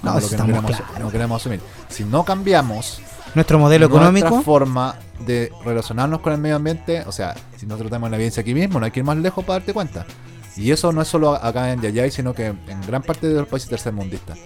no, 0.05 0.20
lo 0.20 0.28
que 0.28 0.36
no 0.36 0.47
queremos, 0.47 0.82
no 1.01 1.11
queremos, 1.11 1.43
asumir. 1.43 1.61
Si 1.89 2.05
no 2.05 2.24
cambiamos 2.24 3.01
nuestro 3.34 3.59
modelo 3.59 3.86
económico, 3.86 4.28
nuestra 4.28 4.44
forma 4.44 4.96
de 5.20 5.50
relacionarnos 5.64 6.20
con 6.20 6.32
el 6.32 6.38
medio 6.38 6.56
ambiente, 6.56 7.04
o 7.06 7.12
sea, 7.12 7.34
si 7.56 7.66
nosotros 7.66 7.90
tenemos 7.90 8.10
la 8.10 8.16
evidencia 8.16 8.40
aquí 8.40 8.54
mismo, 8.54 8.78
no 8.78 8.86
hay 8.86 8.92
que 8.92 9.00
ir 9.00 9.04
más 9.04 9.16
lejos 9.16 9.44
para 9.44 9.60
darte 9.60 9.72
cuenta. 9.72 10.06
Y 10.56 10.70
eso 10.70 10.92
no 10.92 11.00
es 11.00 11.09
solo 11.09 11.32
acá 11.34 11.72
en 11.72 11.80
Yayay, 11.80 12.10
sino 12.10 12.34
que 12.34 12.46
en 12.46 12.80
gran 12.86 13.02
parte 13.02 13.26
de 13.26 13.34
los 13.34 13.48
países 13.48 13.70
tercermundistas. 13.70 14.38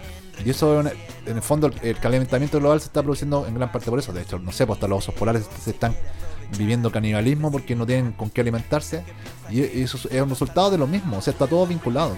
Y 0.44 0.50
eso, 0.50 0.80
en 0.80 0.92
el 1.26 1.42
fondo, 1.42 1.70
el 1.82 1.98
calentamiento 1.98 2.60
global 2.60 2.80
se 2.80 2.86
está 2.86 3.02
produciendo 3.02 3.46
en 3.46 3.54
gran 3.54 3.72
parte 3.72 3.90
por 3.90 3.98
eso. 3.98 4.12
De 4.12 4.22
hecho, 4.22 4.38
no 4.38 4.52
sé, 4.52 4.66
pues 4.66 4.76
hasta 4.76 4.86
los 4.86 4.98
osos 4.98 5.14
polares 5.14 5.48
se 5.64 5.70
están 5.70 5.96
viviendo 6.56 6.92
canibalismo 6.92 7.50
porque 7.50 7.74
no 7.74 7.86
tienen 7.86 8.12
con 8.12 8.30
qué 8.30 8.42
alimentarse. 8.42 9.02
Y 9.50 9.62
eso 9.62 9.98
es 10.08 10.22
un 10.22 10.30
resultado 10.30 10.70
de 10.70 10.78
lo 10.78 10.86
mismo. 10.86 11.18
O 11.18 11.22
sea, 11.22 11.32
está 11.32 11.46
todo 11.46 11.66
vinculado, 11.66 12.14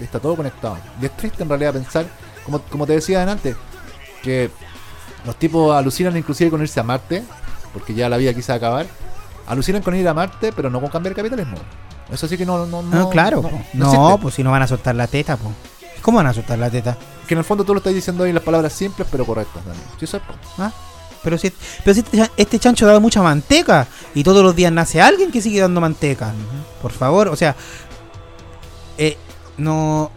está, 0.00 0.20
todo 0.20 0.36
conectado. 0.36 0.78
Y 1.02 1.06
es 1.06 1.16
triste 1.16 1.42
en 1.42 1.48
realidad 1.48 1.74
pensar, 1.74 2.06
como, 2.44 2.60
como 2.60 2.86
te 2.86 2.94
decía 2.94 3.28
antes, 3.30 3.56
que 4.22 4.50
los 5.26 5.36
tipos 5.36 5.74
alucinan 5.74 6.16
inclusive 6.16 6.50
con 6.50 6.62
irse 6.62 6.80
a 6.80 6.84
Marte, 6.84 7.24
porque 7.72 7.94
ya 7.94 8.08
la 8.08 8.16
vida 8.16 8.32
quise 8.32 8.52
acabar. 8.52 8.86
Alucinan 9.46 9.82
con 9.82 9.94
ir 9.94 10.08
a 10.08 10.14
Marte, 10.14 10.52
pero 10.52 10.70
no 10.70 10.80
con 10.80 10.88
cambiar 10.88 11.12
el 11.12 11.16
capitalismo. 11.16 11.56
Eso 12.10 12.28
sí 12.28 12.38
que 12.38 12.46
no. 12.46 12.66
No, 12.66 12.82
no, 12.82 13.10
claro. 13.10 13.42
No, 13.74 14.18
pues 14.20 14.34
si 14.34 14.42
no 14.42 14.50
van 14.50 14.62
a 14.62 14.66
soltar 14.66 14.94
la 14.94 15.06
teta, 15.06 15.36
pues. 15.36 15.54
¿Cómo 16.00 16.18
van 16.18 16.28
a 16.28 16.32
soltar 16.32 16.58
la 16.58 16.70
teta? 16.70 16.96
Que 17.26 17.34
en 17.34 17.38
el 17.38 17.44
fondo 17.44 17.64
tú 17.64 17.74
lo 17.74 17.78
estás 17.78 17.92
diciendo 17.92 18.22
ahí 18.22 18.32
las 18.32 18.42
palabras 18.42 18.72
simples 18.72 19.08
pero 19.10 19.24
correctas 19.24 19.64
también. 19.64 19.84
Sí, 19.98 20.04
eso 20.04 20.18
es, 20.18 20.22
¿Ah? 20.56 20.70
Pero 21.24 21.36
si, 21.36 21.52
pero 21.82 21.94
si 21.94 22.00
este, 22.00 22.30
este, 22.36 22.58
chancho 22.60 22.86
da 22.86 23.00
mucha 23.00 23.20
manteca 23.20 23.88
y 24.14 24.22
todos 24.22 24.44
los 24.44 24.54
días 24.54 24.70
nace 24.70 25.00
alguien 25.00 25.32
que 25.32 25.40
sigue 25.40 25.60
dando 25.60 25.80
manteca. 25.80 26.32
Por 26.80 26.92
favor, 26.92 27.26
o 27.26 27.34
sea, 27.34 27.56
eh, 28.96 29.16
no. 29.56 30.12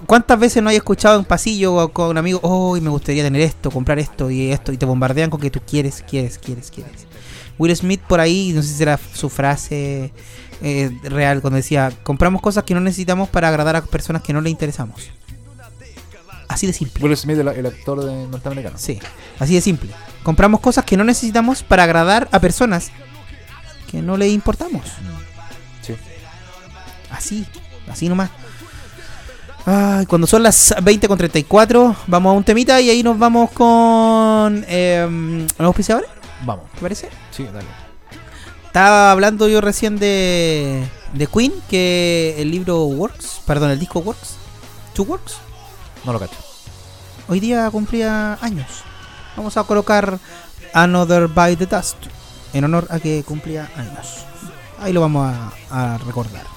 ¿Cuántas 0.00 0.38
veces 0.38 0.62
no 0.62 0.70
hay 0.70 0.76
escuchado 0.76 1.18
en 1.18 1.24
pasillo 1.24 1.88
con 1.90 2.10
un 2.10 2.18
amigo, 2.18 2.40
oh, 2.42 2.76
me 2.80 2.90
gustaría 2.90 3.22
tener 3.22 3.42
esto, 3.42 3.70
comprar 3.70 3.98
esto 3.98 4.30
y 4.30 4.50
esto, 4.50 4.72
y 4.72 4.76
te 4.76 4.86
bombardean 4.86 5.30
con 5.30 5.40
que 5.40 5.50
tú 5.50 5.60
quieres, 5.64 6.04
quieres, 6.08 6.38
quieres, 6.38 6.70
quieres? 6.70 7.06
Will 7.58 7.74
Smith 7.76 8.00
por 8.00 8.18
ahí, 8.18 8.52
no 8.52 8.62
sé 8.62 8.68
si 8.68 8.74
será 8.74 8.98
su 9.12 9.28
frase 9.28 10.12
eh, 10.62 10.90
real 11.04 11.40
cuando 11.40 11.56
decía, 11.56 11.92
compramos 12.02 12.42
cosas 12.42 12.64
que 12.64 12.74
no 12.74 12.80
necesitamos 12.80 13.28
para 13.28 13.48
agradar 13.48 13.76
a 13.76 13.82
personas 13.82 14.22
que 14.22 14.32
no 14.32 14.40
le 14.40 14.50
interesamos. 14.50 15.10
Así 16.48 16.66
de 16.66 16.72
simple. 16.72 17.02
Will 17.04 17.16
Smith, 17.16 17.38
el, 17.38 17.66
actor 17.66 18.04
de 18.04 18.26
norteamericano. 18.28 18.76
Sí, 18.78 18.98
así 19.38 19.54
de 19.54 19.60
simple. 19.60 19.90
Compramos 20.22 20.60
cosas 20.60 20.84
que 20.84 20.96
no 20.96 21.04
necesitamos 21.04 21.62
para 21.62 21.84
agradar 21.84 22.28
a 22.32 22.40
personas 22.40 22.90
que 23.90 24.02
no 24.02 24.16
le 24.16 24.28
importamos. 24.28 24.84
Sí. 25.82 25.94
Así, 27.10 27.46
así 27.88 28.08
nomás. 28.08 28.30
Ay, 29.66 30.06
cuando 30.06 30.26
son 30.26 30.42
las 30.42 30.74
20 30.82 31.08
con 31.08 31.16
34, 31.16 31.96
vamos 32.06 32.30
a 32.30 32.36
un 32.36 32.44
temita 32.44 32.80
y 32.80 32.90
ahí 32.90 33.02
nos 33.02 33.18
vamos 33.18 33.50
con 33.52 34.64
eh, 34.68 35.46
los 35.58 35.66
auspiciadores. 35.66 36.10
Vamos. 36.44 36.64
¿Te 36.74 36.80
parece? 36.80 37.08
Sí, 37.30 37.44
dale. 37.44 37.66
Estaba 38.66 39.10
hablando 39.10 39.48
yo 39.48 39.60
recién 39.60 39.98
de, 39.98 40.84
de 41.12 41.26
Queen, 41.26 41.52
que 41.68 42.34
el 42.38 42.50
libro 42.50 42.84
Works, 42.84 43.40
perdón, 43.46 43.70
el 43.70 43.78
disco 43.78 44.00
Works, 44.00 44.36
Two 44.94 45.04
Works. 45.04 45.36
No 46.04 46.12
lo 46.12 46.18
cacho. 46.18 46.36
Hoy 47.28 47.40
día 47.40 47.70
cumplía 47.70 48.36
años. 48.42 48.82
Vamos 49.36 49.56
a 49.56 49.64
colocar 49.64 50.18
Another 50.74 51.28
by 51.28 51.56
the 51.56 51.66
Dust 51.66 51.96
en 52.52 52.64
honor 52.64 52.86
a 52.90 52.98
que 52.98 53.22
cumplía 53.24 53.70
años. 53.76 54.24
Ahí 54.80 54.92
lo 54.92 55.00
vamos 55.00 55.32
a, 55.70 55.98
recordar. 56.04 56.53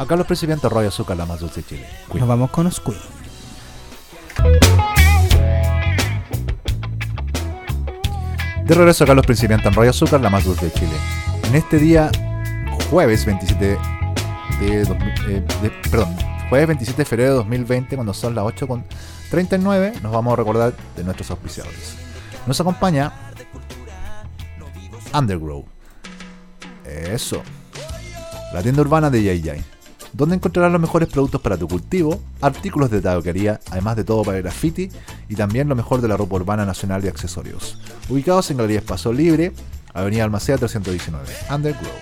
Acá 0.00 0.16
los 0.16 0.26
principiantes 0.26 0.72
Roy 0.72 0.86
Azúcar, 0.86 1.14
la 1.14 1.26
más 1.26 1.40
dulce 1.40 1.60
de 1.60 1.66
Chile. 1.66 1.86
Nos 2.14 2.26
vamos 2.26 2.50
con 2.50 2.64
los 2.64 2.80
Queen. 2.80 2.96
De 8.64 8.74
regreso 8.74 9.04
acá 9.04 9.12
los 9.12 9.26
principiantes 9.26 9.66
en 9.66 9.74
Roy 9.74 9.88
Azúcar, 9.88 10.22
la 10.22 10.30
más 10.30 10.44
dulce 10.44 10.64
de 10.64 10.72
Chile. 10.72 10.96
En 11.42 11.54
este 11.54 11.76
día, 11.76 12.10
jueves 12.88 13.26
27 13.26 13.62
de, 13.66 13.78
eh, 14.62 15.46
perdón, 15.90 16.16
jueves 16.48 16.68
27 16.68 17.02
de 17.02 17.04
febrero 17.04 17.30
de 17.32 17.36
2020, 17.36 17.94
cuando 17.94 18.14
son 18.14 18.34
las 18.34 18.46
8 18.46 18.66
con 18.66 18.86
39, 19.30 20.00
nos 20.02 20.12
vamos 20.12 20.32
a 20.32 20.36
recordar 20.36 20.72
de 20.96 21.04
nuestros 21.04 21.30
auspiciadores. 21.30 21.96
Nos 22.46 22.58
acompaña 22.58 23.12
Undergrow. 25.12 25.66
Eso. 26.86 27.42
La 28.54 28.62
tienda 28.62 28.80
urbana 28.80 29.10
de 29.10 29.22
Yay 29.22 29.42
Yay 29.42 29.64
donde 30.12 30.36
encontrarás 30.36 30.72
los 30.72 30.80
mejores 30.80 31.08
productos 31.08 31.40
para 31.40 31.56
tu 31.56 31.68
cultivo, 31.68 32.20
artículos 32.40 32.90
de 32.90 33.00
tabaquería, 33.00 33.60
además 33.70 33.96
de 33.96 34.04
todo 34.04 34.22
para 34.22 34.38
graffiti 34.38 34.90
y 35.28 35.34
también 35.34 35.68
lo 35.68 35.76
mejor 35.76 36.00
de 36.00 36.08
la 36.08 36.16
ropa 36.16 36.36
urbana 36.36 36.66
nacional 36.66 37.04
y 37.04 37.08
accesorios. 37.08 37.78
Ubicados 38.08 38.50
en 38.50 38.56
Galería 38.56 38.78
Espacio 38.78 39.12
Libre, 39.12 39.52
Avenida 39.94 40.24
Almacea 40.24 40.56
319, 40.58 41.26
Undergrow. 41.54 41.92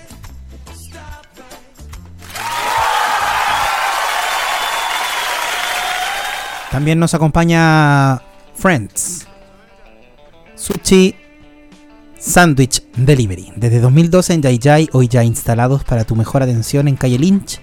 También 6.71 6.99
nos 6.99 7.15
acompaña 7.15 8.21
Friends. 8.55 9.27
Sushi 10.55 11.15
Sandwich 12.19 12.83
Delivery. 12.97 13.53
Desde 13.57 13.81
2012 13.81 14.35
en 14.35 14.43
Yai 14.43 14.89
hoy 14.93 15.09
ya 15.09 15.25
instalados 15.25 15.85
para 15.85 16.05
tu 16.05 16.15
mejor 16.15 16.43
atención 16.43 16.89
en 16.89 16.97
calle 16.97 17.19
Lynch 17.19 17.61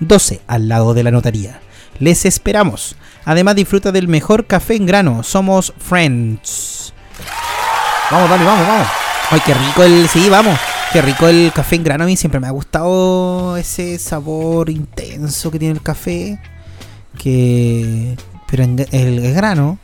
12, 0.00 0.40
al 0.46 0.68
lado 0.68 0.94
de 0.94 1.02
la 1.02 1.10
notaría. 1.10 1.60
Les 1.98 2.24
esperamos. 2.24 2.96
Además 3.24 3.56
disfruta 3.56 3.92
del 3.92 4.08
mejor 4.08 4.46
café 4.46 4.76
en 4.76 4.86
grano. 4.86 5.22
Somos 5.22 5.72
Friends. 5.78 6.92
Vamos, 8.10 8.30
Dani, 8.30 8.44
vamos, 8.44 8.66
vamos. 8.66 8.86
Ay, 9.30 9.40
qué 9.44 9.54
rico 9.54 9.82
el. 9.82 10.08
Sí, 10.08 10.28
vamos. 10.30 10.58
Qué 10.92 11.02
rico 11.02 11.28
el 11.28 11.52
café 11.54 11.76
en 11.76 11.84
grano. 11.84 12.04
A 12.04 12.06
mí 12.06 12.16
siempre 12.16 12.40
me 12.40 12.46
ha 12.46 12.50
gustado 12.50 13.56
ese 13.58 13.98
sabor 13.98 14.70
intenso 14.70 15.50
que 15.50 15.58
tiene 15.58 15.74
el 15.74 15.82
café. 15.82 16.40
Que. 17.18 18.16
Pero 18.50 18.62
en 18.62 18.86
el, 18.92 19.34
grano, 19.34 19.78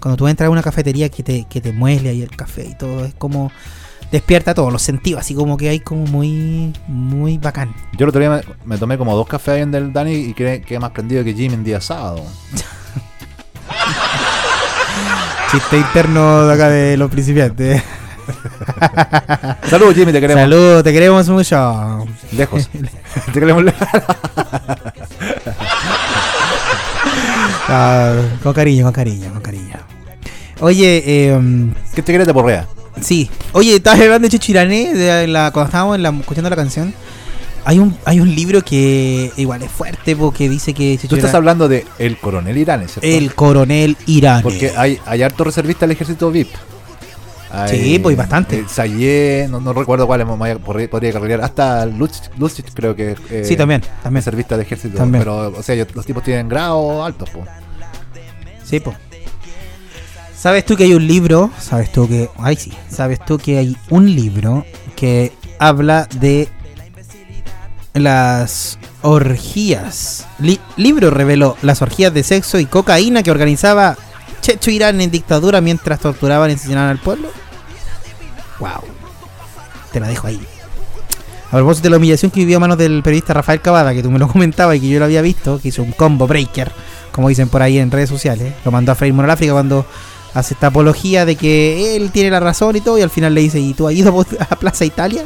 cuando 0.00 0.16
tú 0.16 0.26
entras 0.26 0.48
a 0.48 0.50
una 0.50 0.62
cafetería 0.62 1.08
que 1.08 1.22
te, 1.22 1.46
que 1.48 1.60
te 1.60 1.72
muele 1.72 2.08
ahí 2.08 2.22
el 2.22 2.34
café 2.34 2.66
y 2.66 2.74
todo, 2.74 3.04
es 3.04 3.14
como. 3.14 3.52
Despierta 4.10 4.54
todos 4.54 4.72
los 4.72 4.80
sentidos, 4.80 5.20
así 5.20 5.34
como 5.34 5.58
que 5.58 5.68
hay 5.68 5.80
como 5.80 6.06
muy. 6.06 6.72
Muy 6.86 7.36
bacán. 7.36 7.74
Yo 7.92 8.04
el 8.04 8.08
otro 8.08 8.20
día 8.20 8.40
me, 8.64 8.78
tomé 8.78 8.96
como 8.96 9.14
dos 9.14 9.28
cafés 9.28 9.62
en 9.62 9.70
del 9.70 9.92
Dani 9.92 10.14
y 10.14 10.32
quedé, 10.32 10.62
más 10.78 10.92
prendido 10.92 11.22
que 11.24 11.34
Jimmy 11.34 11.54
en 11.54 11.64
día 11.64 11.80
sábado. 11.80 12.24
Chiste 15.50 15.78
interno 15.78 16.46
de 16.46 16.54
acá 16.54 16.70
de 16.70 16.96
los 16.96 17.10
principiantes. 17.10 17.82
Saludos, 19.68 19.94
Jimmy, 19.94 20.12
te 20.12 20.20
queremos. 20.20 20.42
Saludos, 20.42 20.84
te 20.84 20.92
queremos 20.92 21.28
mucho. 21.28 22.06
Lejos. 22.32 22.70
te 23.26 23.32
queremos 23.32 23.64
lejos. 23.64 23.88
Ah, 27.68 28.14
con 28.42 28.54
cariño, 28.54 28.84
con 28.84 28.92
cariño, 28.92 29.32
con 29.32 29.42
cariño. 29.42 29.76
Oye, 30.60 31.02
eh, 31.04 31.38
¿qué 31.94 32.02
te 32.02 32.12
querés 32.12 32.26
de 32.26 32.32
porrea? 32.32 32.66
Sí. 33.02 33.30
Oye, 33.52 33.76
estabas 33.76 34.00
hablando 34.00 34.26
de 34.26 34.30
Chichirané 34.30 34.94
de 34.94 35.26
la, 35.26 35.50
cuando 35.50 35.68
estábamos 35.68 35.96
en 35.96 36.02
la, 36.02 36.10
escuchando 36.10 36.50
la 36.50 36.56
canción. 36.56 36.94
Hay 37.64 37.78
un, 37.78 37.96
hay 38.06 38.20
un 38.20 38.34
libro 38.34 38.62
que 38.62 39.30
igual 39.36 39.62
es 39.62 39.70
fuerte 39.70 40.16
porque 40.16 40.48
dice 40.48 40.72
que... 40.72 40.98
Tú 41.06 41.16
estás 41.16 41.34
hablando 41.34 41.68
de 41.68 41.84
El 41.98 42.16
Coronel 42.16 42.56
Irán, 42.56 42.88
¿cierto? 42.88 43.06
El 43.06 43.34
Coronel 43.34 43.96
Irán. 44.06 44.42
Porque 44.42 44.72
hay, 44.74 44.98
hay 45.04 45.22
harto 45.22 45.44
reservista 45.44 45.80
del 45.86 45.92
ejército 45.92 46.30
VIP 46.30 46.48
sí, 47.68 47.98
pues 47.98 48.16
bastante. 48.16 48.64
Eh, 48.84 49.48
no, 49.50 49.72
recuerdo 49.72 50.06
cuál 50.06 50.26
podría, 50.64 50.90
podría 50.90 51.12
carrerar. 51.12 51.40
Hasta 51.42 51.86
Lucic, 51.86 52.72
creo 52.74 52.94
que. 52.94 53.16
Eh, 53.30 53.42
sí, 53.44 53.56
también. 53.56 53.82
también. 54.02 54.22
Servista 54.22 54.56
de 54.56 54.62
ejército. 54.62 55.06
Pero, 55.10 55.48
o 55.56 55.62
sea, 55.62 55.86
los 55.94 56.06
tipos 56.06 56.22
tienen 56.22 56.48
grado 56.48 57.04
altos, 57.04 57.30
pues. 57.30 57.48
Sí, 58.64 58.80
pues. 58.80 58.96
¿Sabes 60.38 60.64
tú 60.64 60.76
que 60.76 60.84
hay 60.84 60.94
un 60.94 61.04
libro? 61.04 61.50
¿Sabes 61.58 61.90
tú 61.90 62.08
que... 62.08 62.30
Ay, 62.38 62.54
sí. 62.54 62.72
¿Sabes 62.88 63.18
tú 63.24 63.38
que 63.38 63.58
hay 63.58 63.76
un 63.90 64.14
libro 64.14 64.64
que 64.94 65.32
habla 65.58 66.06
de 66.20 66.48
las 67.92 68.78
orgías? 69.02 70.28
libro 70.76 71.10
reveló 71.10 71.56
las 71.62 71.82
orgías 71.82 72.14
de 72.14 72.22
sexo 72.22 72.60
y 72.60 72.66
cocaína 72.66 73.24
que 73.24 73.32
organizaba 73.32 73.96
Checho 74.40 74.70
Irán 74.70 75.00
en 75.00 75.10
dictadura 75.10 75.60
mientras 75.60 75.98
torturaban 75.98 76.50
y 76.50 76.54
asesinaban 76.54 76.90
al 76.90 76.98
pueblo. 76.98 77.30
Wow. 78.60 78.84
Te 79.92 79.98
la 79.98 80.06
dejo 80.06 80.28
ahí. 80.28 80.40
A 81.48 81.56
propósito 81.56 81.84
de 81.84 81.90
la 81.90 81.96
humillación 81.96 82.30
que 82.30 82.40
vivió 82.40 82.58
a 82.58 82.60
manos 82.60 82.78
del 82.78 83.02
periodista 83.02 83.34
Rafael 83.34 83.60
Cavada, 83.60 83.92
que 83.92 84.04
tú 84.04 84.10
me 84.10 84.20
lo 84.20 84.28
comentabas 84.28 84.76
y 84.76 84.80
que 84.80 84.88
yo 84.88 85.00
lo 85.00 85.06
había 85.06 85.20
visto, 85.20 85.60
que 85.60 85.68
hizo 85.68 85.82
un 85.82 85.90
combo 85.90 86.28
breaker, 86.28 86.70
como 87.10 87.28
dicen 87.28 87.48
por 87.48 87.60
ahí 87.60 87.78
en 87.78 87.90
redes 87.90 88.08
sociales. 88.08 88.54
Lo 88.64 88.70
mandó 88.70 88.92
a 88.92 88.94
freír 88.94 89.14
Moral 89.14 89.32
África 89.32 89.52
cuando 89.52 89.84
hace 90.38 90.54
esta 90.54 90.68
apología 90.68 91.24
de 91.24 91.36
que 91.36 91.96
él 91.96 92.10
tiene 92.12 92.30
la 92.30 92.40
razón 92.40 92.76
y 92.76 92.80
todo, 92.80 92.98
y 92.98 93.02
al 93.02 93.10
final 93.10 93.34
le 93.34 93.40
dice, 93.40 93.58
¿y 93.58 93.74
tú 93.74 93.88
has 93.88 93.94
ido 93.94 94.24
a 94.50 94.56
Plaza 94.56 94.84
Italia? 94.84 95.24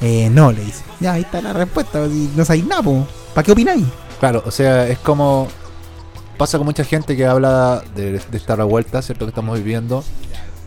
Eh, 0.00 0.30
no, 0.30 0.52
le 0.52 0.64
dice. 0.64 0.82
Ya, 1.00 1.12
ahí 1.12 1.22
está 1.22 1.42
la 1.42 1.52
respuesta. 1.52 2.06
No 2.36 2.44
sabéis 2.44 2.66
nada, 2.66 2.82
¿para 3.34 3.44
qué 3.44 3.52
opináis? 3.52 3.84
Claro, 4.18 4.42
o 4.46 4.50
sea, 4.50 4.86
es 4.88 4.98
como. 4.98 5.48
Pasa 6.36 6.56
con 6.56 6.66
mucha 6.66 6.84
gente 6.84 7.16
que 7.16 7.26
habla 7.26 7.82
de, 7.94 8.18
esta 8.32 8.56
revuelta, 8.56 9.02
¿cierto? 9.02 9.26
Que 9.26 9.30
estamos 9.30 9.58
viviendo. 9.58 10.02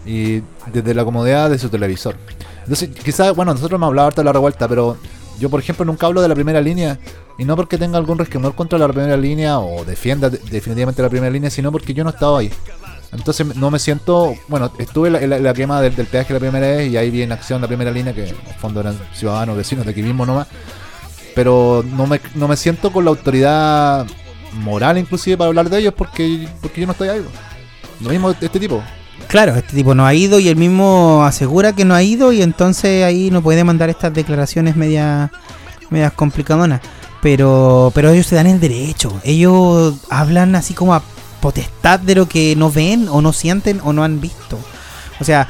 Y 0.05 0.43
desde 0.71 0.93
la 0.93 1.03
comodidad 1.03 1.49
de 1.49 1.57
su 1.57 1.69
televisor. 1.69 2.15
Entonces, 2.59 2.89
quizás, 2.89 3.35
bueno, 3.35 3.53
nosotros 3.53 3.77
hemos 3.77 3.87
hablado 3.87 4.09
harto 4.09 4.21
de 4.21 4.25
la 4.25 4.33
revuelta, 4.33 4.67
pero 4.67 4.97
yo, 5.39 5.49
por 5.49 5.59
ejemplo, 5.59 5.83
nunca 5.85 6.05
hablo 6.05 6.21
de 6.21 6.27
la 6.27 6.35
primera 6.35 6.61
línea. 6.61 6.99
Y 7.39 7.45
no 7.45 7.55
porque 7.55 7.79
tenga 7.79 7.97
algún 7.97 8.19
resquemor 8.19 8.53
contra 8.53 8.77
la 8.77 8.87
primera 8.87 9.17
línea 9.17 9.57
o 9.57 9.83
defienda 9.83 10.29
definitivamente 10.29 11.01
la 11.01 11.09
primera 11.09 11.31
línea, 11.31 11.49
sino 11.49 11.71
porque 11.71 11.93
yo 11.93 12.03
no 12.03 12.11
he 12.11 12.13
estado 12.13 12.37
ahí. 12.37 12.51
Entonces 13.13 13.55
no 13.55 13.69
me 13.69 13.79
siento, 13.79 14.35
bueno, 14.47 14.71
estuve 14.79 15.09
en 15.23 15.43
la, 15.43 15.53
quema 15.53 15.81
del, 15.81 15.93
peaje 15.93 16.33
la 16.33 16.39
primera 16.39 16.67
vez 16.67 16.91
y 16.91 16.97
ahí 16.97 17.11
vi 17.11 17.21
en 17.21 17.31
acción 17.31 17.61
la 17.61 17.67
primera 17.67 17.91
línea, 17.91 18.13
que 18.13 18.29
en 18.29 18.35
fondo 18.59 18.79
eran 18.79 18.97
ciudadanos, 19.13 19.55
vecinos 19.55 19.85
de 19.85 19.91
aquí 19.91 20.01
mismo 20.01 20.25
nomás. 20.25 20.47
Pero 21.35 21.83
no 21.95 22.07
me, 22.07 22.19
no 22.35 22.47
me 22.47 22.57
siento 22.57 22.91
con 22.91 23.05
la 23.05 23.11
autoridad 23.11 24.05
moral 24.53 24.97
inclusive 24.97 25.37
para 25.37 25.47
hablar 25.47 25.69
de 25.69 25.79
ellos 25.79 25.93
porque, 25.95 26.47
porque 26.61 26.81
yo 26.81 26.87
no 26.87 26.93
estoy 26.93 27.09
ahí. 27.09 27.25
Lo 28.01 28.09
mismo 28.09 28.31
este 28.31 28.59
tipo. 28.59 28.83
Claro, 29.27 29.55
este 29.55 29.75
tipo 29.75 29.95
no 29.95 30.05
ha 30.05 30.13
ido 30.13 30.39
y 30.39 30.47
él 30.49 30.55
mismo 30.55 31.23
asegura 31.23 31.73
que 31.73 31.85
no 31.85 31.95
ha 31.95 32.03
ido 32.03 32.33
y 32.33 32.41
entonces 32.41 33.03
ahí 33.03 33.31
no 33.31 33.41
puede 33.41 33.63
mandar 33.63 33.89
estas 33.89 34.13
declaraciones 34.13 34.75
medias 34.75 35.31
medias 35.89 36.13
complicadonas. 36.13 36.81
Pero, 37.21 37.91
pero 37.95 38.09
ellos 38.09 38.27
se 38.27 38.35
dan 38.35 38.47
el 38.47 38.59
derecho. 38.59 39.13
Ellos 39.23 39.95
hablan 40.09 40.55
así 40.55 40.73
como 40.73 40.93
a 40.93 41.01
potestad 41.43 41.99
de 41.99 42.15
lo 42.15 42.25
que 42.29 42.55
no 42.55 42.71
ven 42.71 43.09
o 43.09 43.21
no 43.21 43.33
sienten 43.33 43.81
o 43.83 43.91
no 43.91 44.05
han 44.05 44.21
visto. 44.21 44.57
O 45.19 45.25
sea, 45.25 45.49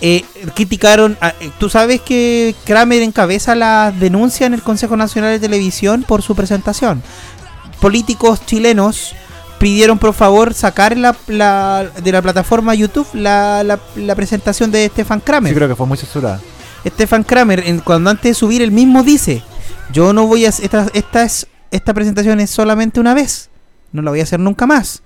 eh, 0.00 0.24
criticaron. 0.56 1.16
Eh, 1.22 1.52
Tú 1.60 1.70
sabes 1.70 2.00
que 2.00 2.56
Kramer 2.64 3.02
encabeza 3.02 3.54
la 3.54 3.92
denuncia 3.96 4.48
en 4.48 4.54
el 4.54 4.62
Consejo 4.62 4.96
Nacional 4.96 5.30
de 5.30 5.38
Televisión 5.38 6.02
por 6.02 6.22
su 6.22 6.34
presentación. 6.34 7.04
Políticos 7.80 8.44
chilenos 8.46 9.14
pidieron 9.60 10.00
por 10.00 10.12
favor 10.12 10.54
sacar 10.54 10.96
la, 10.96 11.14
de 12.02 12.12
la 12.12 12.20
plataforma 12.20 12.74
YouTube 12.74 13.06
la, 13.14 13.62
la, 13.62 14.14
presentación 14.16 14.72
de 14.72 14.88
Stefan 14.88 15.20
Kramer. 15.20 15.52
Sí, 15.52 15.56
creo 15.56 15.68
que 15.68 15.76
fue 15.76 15.86
muy 15.86 15.98
censurada. 15.98 16.40
Stefan 16.84 17.22
Kramer, 17.22 17.62
cuando 17.84 18.10
antes 18.10 18.30
de 18.30 18.34
subir, 18.34 18.60
el 18.60 18.72
mismo 18.72 19.04
dice: 19.04 19.44
Yo 19.92 20.12
no 20.12 20.26
voy 20.26 20.46
a. 20.46 20.48
Esta, 20.48 20.88
esta, 20.94 21.22
es, 21.22 21.46
esta 21.70 21.94
presentación 21.94 22.40
es 22.40 22.50
solamente 22.50 22.98
una 22.98 23.14
vez 23.14 23.50
no 23.96 24.02
la 24.02 24.10
voy 24.10 24.20
a 24.20 24.24
hacer 24.24 24.38
nunca 24.38 24.66
más. 24.66 25.02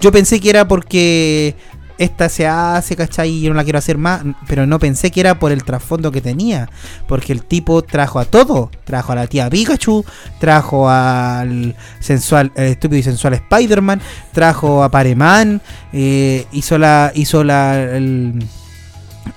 Yo 0.00 0.10
pensé 0.10 0.40
que 0.40 0.48
era 0.48 0.66
porque 0.66 1.54
esta 2.00 2.30
se 2.30 2.46
hace, 2.46 2.96
¿cachai? 2.96 3.28
Y 3.28 3.42
yo 3.42 3.50
no 3.50 3.56
la 3.56 3.64
quiero 3.64 3.78
hacer 3.78 3.98
más, 3.98 4.22
pero 4.48 4.66
no 4.66 4.78
pensé 4.78 5.10
que 5.10 5.20
era 5.20 5.38
por 5.38 5.52
el 5.52 5.64
trasfondo 5.64 6.10
que 6.10 6.22
tenía, 6.22 6.70
porque 7.06 7.34
el 7.34 7.44
tipo 7.44 7.82
trajo 7.82 8.18
a 8.18 8.24
todo, 8.24 8.70
trajo 8.84 9.12
a 9.12 9.16
la 9.16 9.26
tía 9.26 9.50
Pikachu, 9.50 10.06
trajo 10.38 10.88
al 10.88 11.76
sensual, 12.00 12.52
estúpido 12.56 13.00
y 13.00 13.02
sensual 13.02 13.34
Spider-Man, 13.34 14.00
trajo 14.32 14.82
a 14.82 14.90
Pareman, 14.90 15.60
eh, 15.92 16.46
hizo 16.52 16.78
la, 16.78 17.12
hizo 17.14 17.44
la, 17.44 17.78
el, 17.82 18.46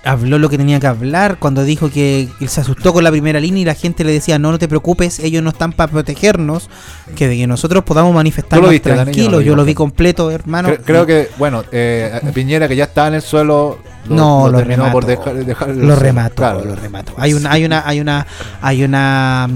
habló 0.04 0.38
lo 0.40 0.50
que 0.50 0.58
tenía 0.58 0.80
que 0.80 0.88
hablar, 0.88 1.38
cuando 1.40 1.64
dijo 1.64 1.90
que 1.90 2.30
él 2.40 2.50
se 2.50 2.62
asustó 2.62 2.94
con 2.94 3.04
la 3.04 3.12
primera 3.12 3.40
línea 3.40 3.62
y 3.62 3.66
la 3.66 3.76
gente 3.76 4.04
le 4.04 4.12
decía, 4.12 4.40
no, 4.40 4.52
no 4.52 4.60
te 4.60 4.68
preocupes, 4.68 5.20
ellos 5.20 5.44
no 5.44 5.50
están 5.50 5.74
para 5.74 5.92
protegernos, 5.92 6.70
que 7.16 7.28
de 7.28 7.38
que 7.38 7.48
nosotros 7.48 7.84
podamos 7.84 8.14
manifestarnos 8.14 8.82
tranquilos, 8.82 9.44
yo 9.44 9.56
lo 9.56 9.66
vi 9.66 9.74
completo, 9.74 10.32
hermano. 10.32 10.70
Creo, 10.86 11.06
que, 11.06 11.30
bueno, 11.38 11.64
eh, 11.72 12.20
Piñera 12.34 12.68
que 12.68 12.76
ya 12.76 12.86
está 12.86 13.08
en 13.08 13.16
el 13.16 13.22
suelo, 13.22 13.80
no, 14.10 14.50
lo, 14.50 14.58
terminó 14.58 14.92
por 14.92 15.06
dejar, 15.06 15.70
lo 15.70 15.96
remató, 15.96 16.64
lo 16.64 16.76
remató. 16.76 17.14
Hay 17.18 17.34
una, 17.34 17.52
hay 17.52 17.66
una, 17.66 17.88
hay 17.88 18.00
una, 18.00 18.28
hay 18.62 18.84
una, 18.84 19.50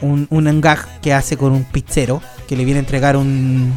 un, 0.00 0.26
un 0.30 0.60
gag 0.60 1.00
que 1.00 1.12
hace 1.12 1.36
con 1.36 1.52
un 1.52 1.64
pizzero 1.64 2.22
que 2.46 2.56
le 2.56 2.64
viene 2.64 2.78
a 2.78 2.82
entregar 2.82 3.16
un, 3.16 3.72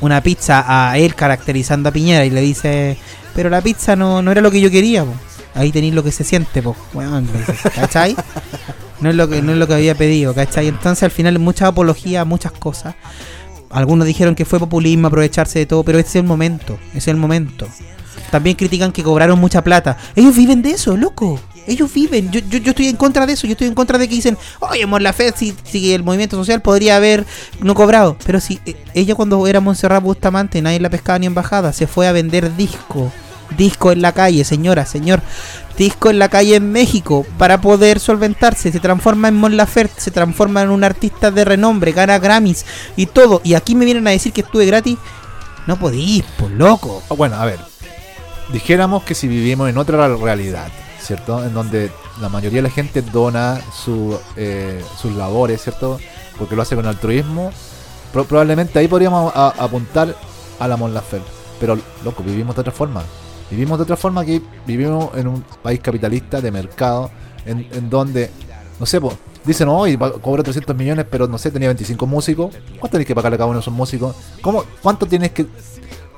una 0.00 0.20
pizza 0.20 0.64
a 0.66 0.96
él 0.98 1.14
caracterizando 1.14 1.88
a 1.88 1.92
Piñera 1.92 2.24
y 2.24 2.30
le 2.30 2.40
dice 2.40 2.96
pero 3.36 3.50
la 3.50 3.60
pizza 3.60 3.94
no, 3.94 4.22
no 4.22 4.32
era 4.32 4.40
lo 4.40 4.50
que 4.50 4.60
yo 4.60 4.70
quería, 4.70 5.04
Ahí 5.54 5.70
tenéis 5.70 5.94
lo 5.94 6.02
que 6.02 6.10
se 6.10 6.24
siente, 6.24 6.62
po. 6.62 6.74
¿cachai? 7.74 8.16
No 9.00 9.10
es, 9.10 9.16
lo 9.16 9.28
que, 9.28 9.42
no 9.42 9.52
es 9.52 9.58
lo 9.58 9.66
que 9.66 9.74
había 9.74 9.94
pedido, 9.94 10.34
¿cachai? 10.34 10.68
Entonces 10.68 11.02
al 11.02 11.10
final 11.10 11.38
mucha 11.38 11.66
apología, 11.66 12.24
muchas 12.24 12.52
cosas. 12.52 12.94
Algunos 13.70 14.06
dijeron 14.06 14.34
que 14.34 14.46
fue 14.46 14.58
populismo, 14.58 15.08
aprovecharse 15.08 15.58
de 15.58 15.66
todo, 15.66 15.84
pero 15.84 15.98
ese 15.98 16.08
es 16.08 16.16
el 16.16 16.24
momento, 16.24 16.78
es 16.94 17.08
el 17.08 17.16
momento. 17.16 17.68
También 18.30 18.56
critican 18.56 18.92
que 18.92 19.02
cobraron 19.02 19.38
mucha 19.38 19.62
plata. 19.62 19.98
Ellos 20.14 20.34
viven 20.34 20.62
de 20.62 20.70
eso, 20.70 20.96
loco. 20.96 21.38
Ellos 21.66 21.92
viven. 21.92 22.30
Yo, 22.30 22.40
yo, 22.40 22.58
yo 22.58 22.70
estoy 22.70 22.88
en 22.88 22.96
contra 22.96 23.26
de 23.26 23.34
eso. 23.34 23.46
Yo 23.46 23.52
estoy 23.52 23.66
en 23.66 23.74
contra 23.74 23.98
de 23.98 24.08
que 24.08 24.14
dicen, 24.14 24.38
oye, 24.60 24.86
la 25.00 25.12
fe 25.12 25.32
si, 25.36 25.54
si 25.64 25.92
el 25.92 26.02
movimiento 26.02 26.36
social 26.36 26.62
podría 26.62 26.96
haber 26.96 27.26
no 27.60 27.74
cobrado. 27.74 28.16
Pero 28.24 28.40
si 28.40 28.60
eh, 28.64 28.76
ella 28.94 29.14
cuando 29.14 29.46
era 29.46 29.60
Montserrat 29.60 30.02
Bustamante, 30.02 30.62
nadie 30.62 30.80
la 30.80 30.88
pescaba 30.88 31.18
ni 31.18 31.26
embajada, 31.26 31.74
se 31.74 31.86
fue 31.86 32.08
a 32.08 32.12
vender 32.12 32.56
disco 32.56 33.12
disco 33.56 33.92
en 33.92 34.02
la 34.02 34.12
calle, 34.12 34.44
señora, 34.44 34.86
señor, 34.86 35.22
disco 35.76 36.10
en 36.10 36.18
la 36.18 36.28
calle 36.28 36.56
en 36.56 36.72
México 36.72 37.26
para 37.38 37.60
poder 37.60 38.00
solventarse, 38.00 38.72
se 38.72 38.80
transforma 38.80 39.28
en 39.28 39.36
Mon 39.36 39.56
Laferte, 39.56 40.00
se 40.00 40.10
transforma 40.10 40.62
en 40.62 40.70
un 40.70 40.84
artista 40.84 41.30
de 41.30 41.44
renombre, 41.44 41.92
gana 41.92 42.18
Grammys 42.18 42.64
y 42.96 43.06
todo, 43.06 43.40
y 43.44 43.54
aquí 43.54 43.74
me 43.74 43.84
vienen 43.84 44.06
a 44.06 44.10
decir 44.10 44.32
que 44.32 44.40
estuve 44.40 44.66
gratis, 44.66 44.98
no 45.66 45.78
podís, 45.78 46.24
por 46.38 46.50
loco. 46.50 47.02
Ah, 47.10 47.14
bueno, 47.14 47.36
a 47.36 47.44
ver, 47.44 47.58
dijéramos 48.52 49.02
que 49.04 49.14
si 49.14 49.28
vivimos 49.28 49.68
en 49.68 49.78
otra 49.78 50.08
realidad, 50.16 50.68
¿cierto? 51.00 51.44
En 51.44 51.54
donde 51.54 51.90
la 52.20 52.28
mayoría 52.28 52.58
de 52.58 52.68
la 52.68 52.74
gente 52.74 53.02
dona 53.02 53.60
su, 53.84 54.18
eh, 54.36 54.82
sus 55.00 55.12
labores, 55.14 55.62
¿cierto? 55.62 55.98
Porque 56.38 56.56
lo 56.56 56.62
hace 56.62 56.76
con 56.76 56.86
altruismo, 56.86 57.52
probablemente 58.12 58.78
ahí 58.78 58.88
podríamos 58.88 59.32
apuntar 59.34 60.16
a 60.58 60.68
la 60.68 60.76
Mon 60.76 60.94
Laferte. 60.94 61.28
Pero, 61.60 61.78
loco, 62.04 62.22
vivimos 62.22 62.54
de 62.54 62.60
otra 62.60 62.72
forma. 62.72 63.02
Vivimos 63.50 63.78
de 63.78 63.84
otra 63.84 63.96
forma 63.96 64.24
que 64.24 64.42
vivimos 64.66 65.10
en 65.16 65.28
un 65.28 65.44
país 65.62 65.80
capitalista 65.80 66.40
de 66.40 66.50
mercado, 66.50 67.10
en, 67.44 67.88
donde, 67.88 68.30
no 68.80 68.86
sé, 68.86 69.00
pues, 69.00 69.14
dicen, 69.44 69.68
hoy 69.68 69.96
cobra 70.20 70.42
300 70.42 70.74
millones, 70.74 71.06
pero 71.08 71.28
no 71.28 71.38
sé, 71.38 71.50
tenía 71.50 71.68
25 71.68 72.06
músicos. 72.06 72.54
¿Cuánto 72.80 72.90
tienes 72.90 73.06
que 73.06 73.14
pagarle 73.14 73.36
a 73.36 73.38
cada 73.38 73.46
uno 73.46 73.58
de 73.58 73.62
esos 73.62 73.74
músicos? 73.74 74.16
¿Cómo, 74.42 74.64
¿Cuánto 74.82 75.06
tienes 75.06 75.30
que 75.30 75.46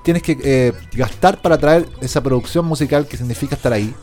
tienes 0.03 0.23
que 0.23 0.39
eh, 0.43 0.73
gastar 0.93 1.43
para 1.43 1.59
traer 1.59 1.87
esa 2.01 2.23
producción 2.23 2.65
musical 2.65 3.07
que 3.07 3.19
significa 3.19 3.57
estar 3.57 3.75
ahí? 3.75 3.95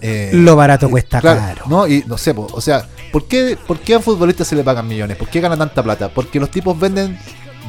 Eh, 0.00 0.30
Lo 0.32 0.54
barato 0.54 0.88
cuesta 0.88 1.20
caro. 1.20 1.64
¿no? 1.66 1.88
Y 1.88 2.04
no 2.06 2.18
sé, 2.18 2.34
o 2.36 2.60
sea, 2.60 2.86
¿por 3.10 3.26
qué, 3.26 3.58
¿por 3.66 3.80
qué 3.80 3.94
a 3.94 4.00
futbolistas 4.00 4.46
se 4.46 4.54
le 4.54 4.62
pagan 4.62 4.86
millones? 4.86 5.16
¿Por 5.16 5.28
qué 5.28 5.40
ganan 5.40 5.58
tanta 5.58 5.82
plata? 5.82 6.08
Porque 6.08 6.38
los 6.38 6.50
tipos 6.50 6.78
venden 6.78 7.18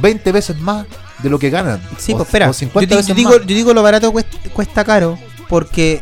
20 0.01 0.31
veces 0.31 0.59
más 0.59 0.85
de 1.19 1.29
lo 1.29 1.39
que 1.39 1.49
ganan. 1.49 1.81
Sí, 1.97 2.13
pues 2.13 2.25
espera. 2.25 2.51
yo, 2.51 3.13
digo, 3.13 3.37
yo 3.37 3.55
digo 3.55 3.73
lo 3.73 3.81
barato 3.83 4.13
cuesta, 4.53 4.83
caro 4.83 5.17
porque 5.47 6.01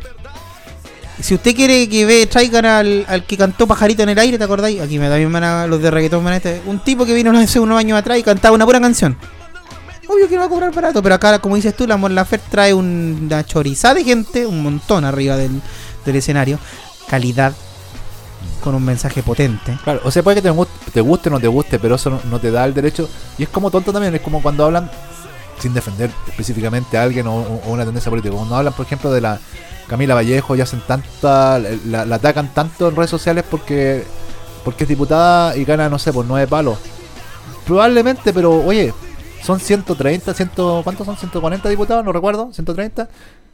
si 1.19 1.35
usted 1.35 1.55
quiere 1.55 1.87
que 1.87 2.05
ve, 2.05 2.25
traigan 2.25 2.65
al, 2.65 3.05
al, 3.07 3.25
que 3.25 3.37
cantó 3.37 3.67
Pajarito 3.67 4.03
en 4.03 4.09
el 4.09 4.19
aire, 4.19 4.37
¿te 4.37 4.43
acordáis? 4.43 4.81
Aquí 4.81 4.99
me 4.99 5.09
da 5.09 5.17
mi 5.17 5.25
mano 5.27 5.67
los 5.67 5.81
de 5.81 5.91
reggaetón, 5.91 6.27
este. 6.33 6.61
Un 6.65 6.79
tipo 6.79 7.05
que 7.05 7.13
vino 7.13 7.31
hace 7.37 7.59
unos 7.59 7.77
años 7.77 7.97
atrás 7.97 8.17
y 8.17 8.23
cantaba 8.23 8.55
una 8.55 8.65
pura 8.65 8.79
canción. 8.79 9.17
Obvio 10.07 10.27
que 10.27 10.35
no 10.35 10.41
va 10.41 10.47
a 10.47 10.49
cobrar 10.49 10.73
barato, 10.73 11.01
pero 11.01 11.15
acá, 11.15 11.39
como 11.39 11.55
dices 11.55 11.75
tú, 11.75 11.87
la 11.87 11.95
Mon 11.95 12.13
Laferte 12.13 12.47
trae 12.49 12.73
una 12.73 13.45
chorizada 13.45 13.95
de 13.95 14.03
gente, 14.03 14.45
un 14.45 14.61
montón 14.61 15.05
arriba 15.05 15.37
del, 15.37 15.61
del 16.05 16.15
escenario. 16.15 16.59
Calidad 17.07 17.53
con 18.63 18.73
un 18.75 18.85
mensaje 18.85 19.21
potente. 19.21 19.77
Claro, 19.83 19.99
o 20.05 20.09
sea, 20.09 20.23
puede 20.23 20.35
que 20.35 20.41
te 20.41 20.49
guste, 21.01 21.29
o 21.29 21.31
no 21.31 21.39
te 21.39 21.47
guste, 21.47 21.79
pero 21.79 21.95
eso 21.95 22.21
no, 22.23 22.39
te 22.39 22.49
da 22.49 22.63
el 22.63 22.73
derecho. 22.73 23.09
Y 23.37 23.43
es 23.43 23.49
como 23.49 23.69
tonto 23.69 23.91
también, 23.91 24.15
es 24.15 24.21
como 24.21 24.41
cuando 24.41 24.63
hablan, 24.63 24.89
sin 25.59 25.73
defender 25.73 26.09
específicamente 26.27 26.97
a 26.97 27.03
alguien 27.03 27.27
o, 27.27 27.61
una 27.65 27.83
tendencia 27.83 28.09
política, 28.09 28.33
cuando 28.33 28.55
hablan, 28.55 28.73
por 28.73 28.85
ejemplo, 28.85 29.11
de 29.11 29.19
la 29.19 29.37
Camila 29.87 30.15
Vallejo 30.15 30.55
y 30.55 30.61
hacen 30.61 30.81
tanta, 30.87 31.59
la, 31.59 32.01
atacan 32.03 32.53
tanto 32.53 32.87
en 32.87 32.95
redes 32.95 33.11
sociales 33.11 33.43
porque 33.49 34.05
porque 34.63 34.85
es 34.85 34.89
diputada 34.89 35.57
y 35.57 35.65
gana, 35.65 35.89
no 35.89 35.99
sé, 35.99 36.13
por 36.13 36.23
nueve 36.25 36.47
palos. 36.47 36.77
Probablemente, 37.67 38.31
pero 38.31 38.63
oye, 38.63 38.93
son 39.43 39.59
130, 39.59 40.33
100, 40.33 40.51
¿cuántos 40.83 41.05
son? 41.05 41.17
140 41.17 41.67
diputados, 41.67 42.05
no 42.05 42.13
recuerdo, 42.13 42.49
130 42.53 43.09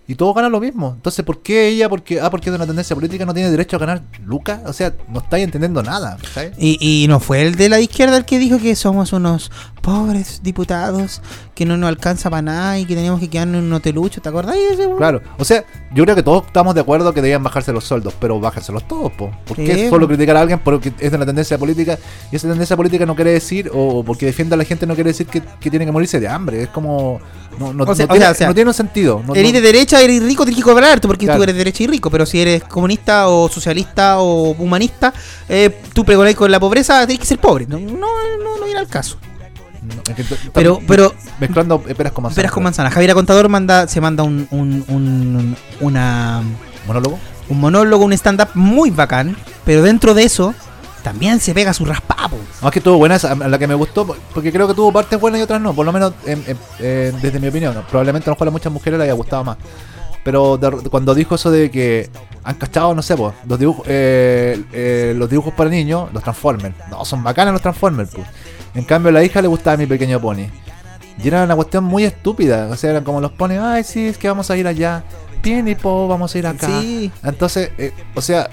y 0.10 0.16
todos 0.16 0.34
ganan 0.34 0.52
lo 0.52 0.60
mismo. 0.60 0.94
Entonces, 0.96 1.24
¿por 1.24 1.44
qué 1.44 1.68
ella? 1.68 1.88
Porque, 1.88 2.20
ah, 2.20 2.32
porque 2.32 2.50
es 2.50 2.52
de 2.52 2.56
una 2.56 2.66
tendencia 2.66 2.96
política, 2.96 3.28
no 3.28 3.34
tiene 3.36 3.52
derecho 3.52 3.76
a 3.76 3.80
ganar 3.80 4.02
Lucas. 4.26 4.60
O 4.66 4.74
sea, 4.74 4.92
no 5.08 5.20
estáis 5.20 5.44
entendiendo 5.44 5.84
nada. 5.84 6.18
Y, 6.58 7.04
y 7.04 7.08
no 7.08 7.20
fue 7.20 7.44
el 7.44 7.54
de 7.54 7.70
la 7.70 7.80
izquierda 7.80 8.18
el 8.18 8.26
que 8.26 8.40
dijo 8.40 8.58
que 8.58 8.76
somos 8.76 9.14
unos 9.14 9.52
pobres 9.84 10.42
diputados 10.42 11.22
que 11.54 11.66
no 11.66 11.78
nos 11.78 11.90
alcanza 11.90 12.30
para 12.30 12.42
nada 12.42 12.80
y 12.80 12.86
que 12.86 12.96
teníamos 12.96 13.20
que 13.20 13.30
quedarnos 13.30 13.60
en 13.60 13.66
un 13.66 13.74
hotelucho, 13.74 14.20
¿te 14.22 14.30
acordás? 14.30 14.56
Claro, 14.98 15.22
o 15.38 15.46
sea, 15.46 15.64
yo 15.94 16.04
creo 16.06 16.16
que 16.16 16.24
todos 16.24 16.48
estamos 16.48 16.74
de 16.74 16.82
acuerdo 16.82 17.14
que 17.14 17.22
debían 17.22 17.44
bajarse 17.44 17.72
los 17.72 17.84
sueldos, 17.84 18.16
pero 18.20 18.40
bájenselos 18.40 18.88
todos, 18.88 19.12
po. 19.12 19.30
¿Por 19.46 19.58
qué 19.58 19.90
solo 19.90 20.08
criticar 20.08 20.38
a 20.38 20.42
alguien 20.42 20.60
porque 20.60 20.92
es 20.98 21.12
de 21.12 21.18
una 21.18 21.26
tendencia 21.26 21.58
política 21.58 22.00
y 22.32 22.36
esa 22.36 22.48
tendencia 22.48 22.76
política 22.76 23.06
no 23.06 23.16
quiere 23.16 23.32
decir, 23.32 23.70
o 23.74 24.04
porque 24.04 24.26
defiende 24.26 24.56
a 24.56 24.58
la 24.58 24.64
gente 24.64 24.88
no 24.88 24.96
quiere 24.96 25.10
decir 25.10 25.28
que, 25.28 25.42
que 25.60 25.70
tiene 25.70 25.86
que 25.86 25.92
morirse 25.92 26.20
de 26.20 26.28
hambre? 26.28 26.64
Es 26.64 26.70
como 26.70 27.20
no, 27.60 27.74
no, 27.74 27.86
tiene, 28.54 28.70
un 28.70 28.74
sentido. 28.74 29.22
eres 29.36 29.54
de 29.54 29.62
derecha, 29.62 30.02
eres 30.02 30.24
rico, 30.24 30.46
tienes 30.46 30.64
que 30.64 30.70
cobrar 30.70 31.02
porque 31.02 31.28
tú 31.28 31.44
eres 31.44 31.56
derecha 31.56 31.84
y 31.84 31.88
rico. 31.88 32.10
Pero 32.10 32.26
si 32.26 32.42
eres 32.42 32.64
comunista 32.64 33.28
o 33.28 33.50
socialista 33.50 34.20
o 34.20 34.52
humanista, 34.52 35.14
eh, 35.50 35.82
tú 35.94 36.06
pregonás 36.06 36.36
con 36.36 36.50
la 36.50 36.60
pobreza, 36.60 37.06
tienes 37.06 37.20
que 37.20 37.28
ser 37.28 37.40
pobre. 37.40 37.68
No, 37.68 37.78
no, 37.78 37.98
no, 37.98 38.64
viene 38.64 38.80
al 38.80 38.88
caso. 38.88 39.18
pero, 40.54 40.80
pero 40.88 41.14
mezclando 41.40 41.82
peras 41.82 42.14
con 42.14 42.24
manzana. 42.24 42.50
con 42.50 42.64
manzana. 42.64 42.92
Javier 42.92 43.14
Contador 43.14 43.50
manda, 43.50 43.88
se 43.88 44.00
manda 44.00 44.24
un, 44.24 44.48
un, 44.52 44.86
un 44.88 45.58
una 45.82 46.42
monólogo, 46.88 47.20
un 47.50 47.60
monólogo, 47.60 48.06
un 48.06 48.14
stand 48.14 48.42
up 48.42 48.50
muy 48.54 48.90
bacán. 48.90 49.36
Pero 49.66 49.84
dentro 49.84 50.14
de 50.14 50.24
eso 50.24 50.56
también 51.04 51.40
se 51.40 51.54
pega 51.54 51.74
su 51.74 51.86
raspapo. 51.86 52.38
Más 52.62 52.72
que 52.72 52.82
tuvo 52.82 52.98
buenas, 52.98 53.24
la 53.24 53.58
que 53.58 53.68
me 53.68 53.76
gustó, 53.76 54.06
porque 54.34 54.52
creo 54.52 54.68
que 54.68 54.74
tuvo 54.74 54.92
partes 54.92 55.20
buenas 55.20 55.40
y 55.40 55.44
otras 55.44 55.62
no, 55.62 55.74
por 55.74 55.86
lo 55.86 55.92
menos 55.92 56.14
desde 56.26 57.40
mi 57.40 57.48
opinión. 57.48 57.84
Probablemente 57.90 58.30
a 58.30 58.32
lo 58.32 58.36
mejor 58.36 58.48
a 58.48 58.52
muchas 58.52 58.72
mujeres 58.72 58.98
le 58.98 59.06
haya 59.06 59.14
gustado 59.14 59.44
más. 59.44 59.58
Pero 60.24 60.60
cuando 60.92 61.16
dijo 61.16 61.36
eso 61.36 61.50
de 61.50 61.72
que 61.72 62.10
han 62.44 62.56
cachado, 62.56 62.94
no 62.94 63.02
sé, 63.02 63.16
pues, 63.16 63.34
los 63.48 63.58
dibujos, 63.58 63.86
eh, 63.88 64.62
eh, 64.74 65.14
los 65.16 65.30
dibujos 65.30 65.54
para 65.54 65.70
niños, 65.70 66.10
los 66.14 66.22
Transformers. 66.22 66.76
No, 66.92 67.06
son 67.06 67.24
bacanas 67.24 67.54
los 67.54 67.62
Transformers, 67.62 68.12
pues. 68.14 68.28
En 68.76 68.84
cambio 68.84 69.10
a 69.10 69.14
la 69.14 69.24
hija 69.24 69.42
le 69.42 69.48
gustaba 69.48 69.78
mi 69.78 69.86
pequeño 69.86 70.20
pony. 70.20 70.48
Y 71.22 71.28
era 71.28 71.44
una 71.44 71.56
cuestión 71.56 71.86
muy 71.86 72.04
estúpida. 72.04 72.68
O 72.70 72.76
sea, 72.76 72.92
eran 72.92 73.04
como 73.04 73.22
los 73.22 73.32
pone, 73.32 73.60
ay, 73.60 73.84
sí, 73.84 74.08
es 74.08 74.18
que 74.18 74.28
vamos 74.28 74.52
a 74.52 74.58
ir 74.58 74.68
allá 74.68 75.04
y 75.44 75.76
po, 75.76 76.08
vamos 76.08 76.34
a 76.34 76.38
ir 76.38 76.48
acá. 76.48 76.68
Sí. 76.68 77.12
Entonces, 77.24 77.72
eh, 77.78 77.94
o 78.14 78.22
sea, 78.22 78.50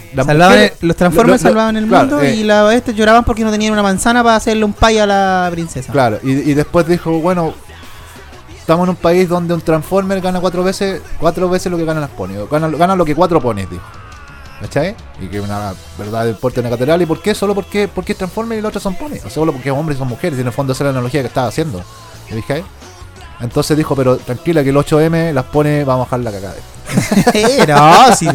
los 0.80 0.96
Transformers 0.96 1.42
salvaban 1.42 1.76
el 1.76 1.86
mundo 1.86 2.24
y 2.24 2.40
eh, 2.40 2.44
la, 2.44 2.72
este 2.74 2.94
lloraban 2.94 3.24
porque 3.24 3.44
no 3.44 3.50
tenían 3.50 3.72
una 3.72 3.82
manzana 3.82 4.22
para 4.22 4.36
hacerle 4.36 4.64
un 4.64 4.72
pay 4.72 4.98
a 4.98 5.06
la 5.06 5.48
princesa. 5.50 5.92
Claro, 5.92 6.18
y, 6.22 6.54
después 6.54 6.86
dijo, 6.86 7.18
bueno, 7.20 7.54
estamos 8.58 8.84
en 8.84 8.90
un 8.90 8.96
país 8.96 9.28
donde 9.28 9.54
un 9.54 9.60
Transformer 9.60 10.20
gana 10.20 10.40
cuatro 10.40 10.62
veces 10.62 11.02
cuatro 11.18 11.48
veces 11.48 11.70
lo 11.70 11.78
que 11.78 11.84
ganan 11.84 12.02
las 12.02 12.10
ponies. 12.10 12.40
Gana, 12.50 12.96
lo 12.96 13.04
que 13.04 13.14
cuatro 13.14 13.40
ponies, 13.40 13.68
dijo. 13.68 13.84
¿Cachai? 14.60 14.96
Y 15.20 15.26
que 15.26 15.38
una 15.38 15.74
verdad 15.98 16.24
del 16.24 16.36
porte 16.36 16.60
en 16.60 16.70
la 16.70 17.02
¿Y 17.02 17.06
por 17.06 17.20
qué? 17.20 17.34
Solo 17.34 17.54
porque, 17.54 17.88
porque 17.88 18.12
es 18.12 18.18
Transformer 18.18 18.58
y 18.58 18.62
los 18.62 18.70
otros 18.70 18.82
son 18.82 18.94
ponies. 18.94 19.22
O 19.26 19.30
solo 19.30 19.52
porque 19.52 19.70
hombres 19.70 19.96
y 19.96 19.98
son 19.98 20.08
mujeres. 20.08 20.38
Y 20.38 20.40
en 20.40 20.46
el 20.46 20.52
fondo 20.52 20.72
esa 20.72 20.84
es 20.84 20.86
la 20.86 20.90
analogía 20.92 21.20
que 21.20 21.28
estaba 21.28 21.48
haciendo. 21.48 21.82
¿Me 22.30 22.36
dije? 22.36 22.64
Entonces 23.40 23.76
dijo, 23.76 23.94
pero 23.94 24.16
tranquila 24.16 24.62
que 24.62 24.70
el 24.70 24.76
8M 24.76 25.32
las 25.32 25.44
pone, 25.44 25.84
vamos 25.84 26.06
a 26.06 26.16
bajar 26.16 26.20
la 26.20 26.32
cagada. 26.32 26.56
no, 27.68 28.16
sí. 28.16 28.28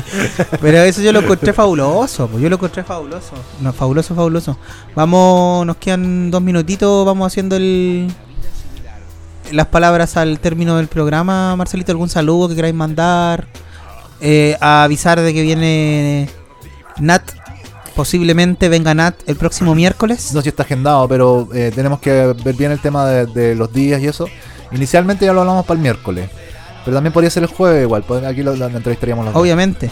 Pero 0.61 0.77
eso 0.79 1.01
yo 1.01 1.11
lo 1.11 1.21
encontré 1.21 1.53
fabuloso, 1.53 2.27
pues 2.27 2.43
yo 2.43 2.49
lo 2.49 2.55
encontré 2.55 2.83
fabuloso. 2.83 3.33
No, 3.59 3.73
fabuloso, 3.73 4.13
fabuloso. 4.13 4.57
Vamos, 4.95 5.65
nos 5.65 5.77
quedan 5.77 6.29
dos 6.29 6.41
minutitos, 6.41 7.05
vamos 7.05 7.27
haciendo 7.27 7.55
el 7.55 8.13
las 9.51 9.67
palabras 9.67 10.17
al 10.17 10.39
término 10.39 10.77
del 10.77 10.87
programa. 10.87 11.55
Marcelito, 11.55 11.91
¿algún 11.91 12.09
saludo 12.09 12.49
que 12.49 12.55
queráis 12.55 12.75
mandar? 12.75 13.47
Eh, 14.21 14.55
a 14.61 14.83
avisar 14.83 15.19
de 15.19 15.33
que 15.33 15.41
viene 15.41 16.29
Nat. 16.99 17.23
Posiblemente 17.95 18.69
venga 18.69 18.93
Nat 18.93 19.15
el 19.27 19.35
próximo 19.35 19.75
miércoles. 19.75 20.31
No 20.33 20.39
sé 20.39 20.43
si 20.43 20.49
está 20.49 20.63
agendado, 20.63 21.07
pero 21.07 21.49
eh, 21.53 21.71
tenemos 21.73 21.99
que 21.99 22.33
ver 22.43 22.55
bien 22.55 22.71
el 22.71 22.79
tema 22.79 23.05
de 23.05 23.55
los 23.55 23.73
días 23.73 24.01
y 24.01 24.07
eso. 24.07 24.27
Inicialmente 24.71 25.25
ya 25.25 25.33
lo 25.33 25.41
hablamos 25.41 25.65
para 25.65 25.77
el 25.77 25.81
miércoles. 25.81 26.29
Pero 26.83 26.95
también 26.95 27.13
podría 27.13 27.29
ser 27.29 27.43
el 27.43 27.49
jueves 27.49 27.83
igual, 27.83 28.03
pues 28.03 28.23
aquí 28.23 28.41
lo, 28.41 28.53
entrevistaríamos 28.53 29.25
los 29.25 29.35
Obviamente. 29.35 29.91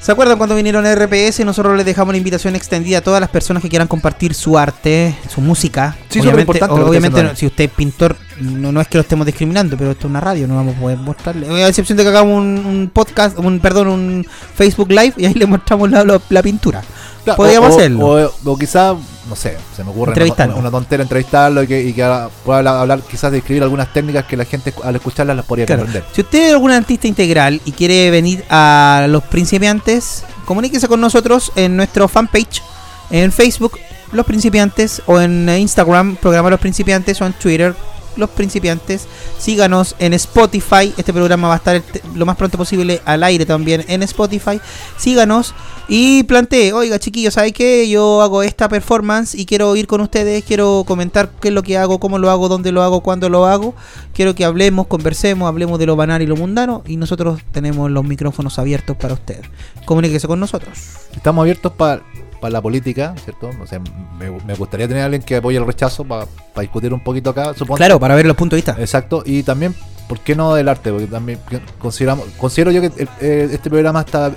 ¿Se 0.00 0.10
acuerdan 0.10 0.36
cuando 0.36 0.56
vinieron 0.56 0.84
a 0.84 0.92
RPS? 0.96 1.44
Nosotros 1.44 1.76
les 1.76 1.86
dejamos 1.86 2.12
la 2.12 2.18
invitación 2.18 2.56
extendida 2.56 2.98
a 2.98 3.00
todas 3.02 3.20
las 3.20 3.30
personas 3.30 3.62
que 3.62 3.68
quieran 3.68 3.86
compartir 3.86 4.34
su 4.34 4.58
arte, 4.58 5.16
su 5.32 5.40
música. 5.40 5.96
Sí, 6.08 6.18
obviamente, 6.18 6.64
obviamente 6.64 7.36
si 7.36 7.46
usted 7.46 7.64
es 7.64 7.70
pintor, 7.70 8.16
no, 8.40 8.80
es 8.80 8.88
que 8.88 8.98
lo 8.98 9.02
estemos 9.02 9.24
discriminando, 9.24 9.76
pero 9.76 9.92
esto 9.92 10.08
es 10.08 10.10
una 10.10 10.18
radio, 10.18 10.48
no 10.48 10.56
vamos 10.56 10.76
a 10.76 10.80
poder 10.80 10.98
mostrarle. 10.98 11.62
A 11.62 11.68
excepción 11.68 11.96
de 11.96 12.02
que 12.02 12.08
hagamos 12.08 12.36
un, 12.36 12.90
podcast, 12.92 13.38
un 13.38 13.60
perdón, 13.60 13.86
un 13.86 14.26
Facebook 14.56 14.90
Live 14.90 15.14
y 15.18 15.26
ahí 15.26 15.34
le 15.34 15.46
mostramos 15.46 15.88
la 15.88 16.42
pintura. 16.42 16.82
Podríamos 17.24 17.76
hacerlo. 17.76 18.32
O, 18.44 18.58
quizás, 18.58 18.96
no 19.28 19.36
sé, 19.36 19.56
se 19.76 19.84
me 19.84 19.90
ocurre 19.90 20.12
una, 20.12 20.54
una, 20.56 20.70
tontera 20.70 21.02
entrevistarlo 21.02 21.62
y 21.62 21.66
que, 21.66 21.82
y 21.82 21.92
que 21.92 22.02
pueda 22.44 22.80
hablar, 22.80 23.00
quizás 23.02 23.30
de 23.32 23.38
escribir 23.38 23.62
algunas 23.62 23.92
técnicas 23.92 24.24
que 24.24 24.36
la 24.36 24.44
gente 24.44 24.74
al 24.82 24.96
escucharlas 24.96 25.36
las 25.36 25.46
podría 25.46 25.64
aprender. 25.64 26.04
Si 26.12 26.20
usted 26.22 26.48
es 26.48 26.52
algún 26.52 26.72
artista 26.72 27.06
integral 27.06 27.60
y 27.64 27.72
quiere 27.72 28.10
venir 28.10 28.44
a 28.50 29.06
los 29.08 29.22
principiantes, 29.24 30.24
comuníquese 30.44 30.88
con 30.88 31.00
nosotros 31.00 31.52
en 31.54 31.76
nuestro 31.76 32.08
fanpage, 32.08 32.62
en 33.10 33.30
Facebook, 33.30 33.78
Los 34.12 34.26
Principiantes, 34.26 35.02
o 35.06 35.20
en 35.20 35.48
Instagram, 35.48 36.16
Programa 36.16 36.50
Los 36.50 36.60
Principiantes, 36.60 37.20
o 37.20 37.26
en 37.26 37.32
Twitter, 37.34 37.74
los 38.16 38.30
principiantes. 38.30 39.06
Síganos 39.38 39.96
en 39.98 40.14
Spotify. 40.14 40.92
Este 40.96 41.12
programa 41.12 41.48
va 41.48 41.54
a 41.54 41.56
estar 41.58 41.82
lo 42.14 42.26
más 42.26 42.36
pronto 42.36 42.58
posible 42.58 43.00
al 43.04 43.22
aire 43.22 43.46
también 43.46 43.84
en 43.88 44.02
Spotify. 44.02 44.60
Síganos 44.96 45.54
y 45.88 46.22
plantee, 46.22 46.72
oiga 46.72 46.98
chiquillos, 46.98 47.34
¿sabes 47.34 47.52
qué? 47.52 47.88
Yo 47.88 48.22
hago 48.22 48.42
esta 48.42 48.68
performance 48.68 49.34
y 49.34 49.46
quiero 49.46 49.74
ir 49.76 49.86
con 49.86 50.00
ustedes, 50.00 50.44
quiero 50.44 50.84
comentar 50.86 51.30
qué 51.40 51.48
es 51.48 51.54
lo 51.54 51.62
que 51.62 51.76
hago, 51.76 51.98
cómo 51.98 52.18
lo 52.18 52.30
hago, 52.30 52.48
dónde 52.48 52.72
lo 52.72 52.82
hago, 52.82 53.00
cuándo 53.00 53.28
lo 53.28 53.46
hago. 53.46 53.74
Quiero 54.14 54.34
que 54.34 54.44
hablemos, 54.44 54.86
conversemos, 54.86 55.48
hablemos 55.48 55.78
de 55.78 55.86
lo 55.86 55.96
banal 55.96 56.22
y 56.22 56.26
lo 56.26 56.36
mundano 56.36 56.82
y 56.86 56.96
nosotros 56.96 57.40
tenemos 57.52 57.90
los 57.90 58.04
micrófonos 58.04 58.58
abiertos 58.58 58.96
para 58.96 59.14
ustedes. 59.14 59.46
Comuníquese 59.84 60.28
con 60.28 60.40
nosotros. 60.40 60.78
Estamos 61.14 61.42
abiertos 61.42 61.72
para 61.72 62.02
para 62.42 62.52
la 62.52 62.60
política, 62.60 63.14
¿cierto? 63.24 63.50
O 63.62 63.66
sea, 63.66 63.80
me, 64.18 64.54
gustaría 64.54 64.88
tener 64.88 65.04
a 65.04 65.06
alguien 65.06 65.22
que 65.22 65.36
apoye 65.36 65.56
el 65.56 65.64
rechazo 65.64 66.04
para 66.04 66.26
discutir 66.60 66.92
un 66.92 67.00
poquito 67.00 67.30
acá, 67.30 67.54
supongo. 67.54 67.76
Claro, 67.76 68.00
para 68.00 68.16
ver 68.16 68.26
los 68.26 68.36
puntos 68.36 68.56
de 68.56 68.62
vista. 68.62 68.76
Exacto, 68.80 69.22
y 69.24 69.44
también, 69.44 69.74
¿por 70.08 70.18
qué 70.18 70.34
no 70.34 70.52
del 70.54 70.68
arte? 70.68 70.90
Porque 70.90 71.06
también 71.06 71.38
consideramos, 71.78 72.26
considero 72.36 72.72
yo 72.72 72.82
que 72.82 73.08
este 73.20 73.70
programa 73.70 74.00
está, 74.00 74.32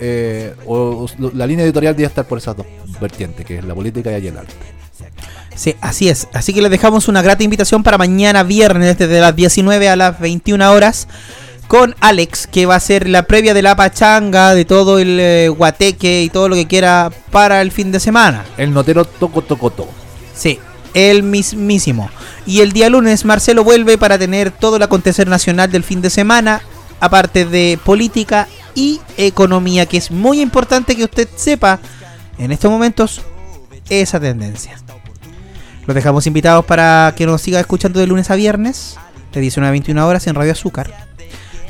eh, 0.00 0.52
o, 0.66 1.06
la 1.32 1.46
línea 1.46 1.64
editorial 1.64 1.94
debe 1.94 2.08
estar 2.08 2.26
por 2.26 2.38
esas 2.38 2.56
dos 2.56 2.66
vertientes, 3.00 3.46
que 3.46 3.58
es 3.58 3.64
la 3.64 3.74
política 3.74 4.18
y 4.18 4.26
el 4.26 4.36
arte. 4.36 4.54
Sí, 5.54 5.76
así 5.80 6.08
es. 6.08 6.28
Así 6.32 6.52
que 6.52 6.60
les 6.60 6.70
dejamos 6.70 7.06
una 7.06 7.22
grata 7.22 7.44
invitación 7.44 7.84
para 7.84 7.98
mañana 7.98 8.42
viernes 8.42 8.98
desde 8.98 9.20
las 9.20 9.34
19 9.34 9.88
a 9.88 9.96
las 9.96 10.20
21 10.20 10.72
horas 10.72 11.08
con 11.68 11.94
Alex, 12.00 12.46
que 12.46 12.64
va 12.64 12.76
a 12.76 12.80
ser 12.80 13.08
la 13.08 13.24
previa 13.24 13.52
de 13.52 13.60
la 13.60 13.76
pachanga, 13.76 14.54
de 14.54 14.64
todo 14.64 14.98
el 14.98 15.20
eh, 15.20 15.48
guateque 15.50 16.22
y 16.22 16.30
todo 16.30 16.48
lo 16.48 16.56
que 16.56 16.66
quiera 16.66 17.12
para 17.30 17.60
el 17.60 17.70
fin 17.70 17.92
de 17.92 18.00
semana. 18.00 18.44
El 18.56 18.72
notero 18.72 19.04
toco 19.04 19.42
toco 19.42 19.70
toco. 19.70 19.92
Sí, 20.34 20.58
el 20.94 21.22
mismísimo. 21.22 22.10
Y 22.46 22.62
el 22.62 22.72
día 22.72 22.88
lunes 22.88 23.26
Marcelo 23.26 23.64
vuelve 23.64 23.98
para 23.98 24.18
tener 24.18 24.50
todo 24.50 24.76
el 24.76 24.82
acontecer 24.82 25.28
nacional 25.28 25.70
del 25.70 25.84
fin 25.84 26.00
de 26.00 26.08
semana, 26.08 26.62
aparte 27.00 27.44
de 27.44 27.78
política 27.84 28.48
y 28.74 29.00
economía, 29.18 29.84
que 29.84 29.98
es 29.98 30.10
muy 30.10 30.40
importante 30.40 30.96
que 30.96 31.04
usted 31.04 31.28
sepa 31.36 31.80
en 32.38 32.50
estos 32.50 32.70
momentos 32.70 33.20
esa 33.90 34.18
tendencia. 34.18 34.78
Los 35.86 35.94
dejamos 35.94 36.26
invitados 36.26 36.64
para 36.64 37.12
que 37.14 37.26
nos 37.26 37.42
siga 37.42 37.60
escuchando 37.60 38.00
de 38.00 38.06
lunes 38.06 38.30
a 38.30 38.36
viernes, 38.36 38.96
de 39.34 39.40
19 39.42 39.68
a 39.68 39.70
21 39.72 40.06
horas 40.06 40.26
en 40.26 40.34
Radio 40.34 40.52
Azúcar 40.52 41.08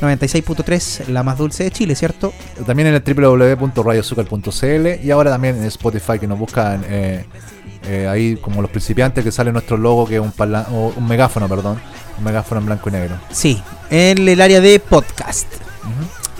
96.3, 0.01 1.09
la 1.09 1.23
más 1.23 1.39
dulce 1.39 1.65
de 1.65 1.71
Chile, 1.71 1.95
¿cierto? 1.95 2.33
También 2.67 2.89
en 2.89 2.95
el 2.95 3.03
www.radiosucar.cl 3.03 5.05
y 5.05 5.11
ahora 5.11 5.31
también 5.31 5.57
en 5.57 5.65
Spotify 5.65 6.19
que 6.19 6.27
nos 6.27 6.39
buscan 6.39 6.85
eh, 6.89 7.25
eh, 7.85 8.09
ahí 8.09 8.37
como 8.37 8.63
los 8.63 8.71
principiantes 8.71 9.25
que 9.25 9.33
sale 9.33 9.53
nuestro 9.53 9.77
logo 9.77 10.07
que 10.07 10.17
es 10.17 10.21
un, 10.21 10.33
un 10.97 11.07
megáfono, 11.07 11.49
perdón, 11.49 11.81
un 12.19 12.25
megáfono 12.25 12.61
en 12.61 12.67
blanco 12.67 12.89
y 12.89 12.93
negro. 12.93 13.17
Sí, 13.31 13.63
en 13.91 14.29
el 14.29 14.41
área 14.41 14.61
de 14.61 14.81
podcast. 14.81 15.47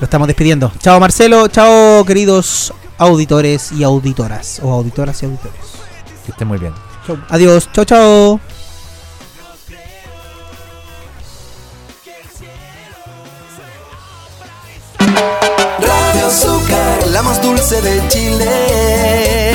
Lo 0.01 0.05
estamos 0.05 0.29
despidiendo. 0.29 0.73
Chao 0.79 1.01
Marcelo, 1.01 1.49
chao 1.49 2.05
queridos 2.05 2.73
auditores 2.99 3.73
y 3.73 3.83
auditoras, 3.83 4.61
o 4.63 4.73
auditoras 4.73 5.23
y 5.23 5.27
auditores. 5.27 5.61
Que 6.25 6.33
estén 6.33 6.49
muy 6.49 6.59
bien. 6.59 6.73
Adiós, 7.31 7.69
chao, 7.73 7.85
chao. 7.85 8.58
Más 17.29 17.43
dulce 17.43 17.81
de 17.83 18.09
Chile. 18.09 19.48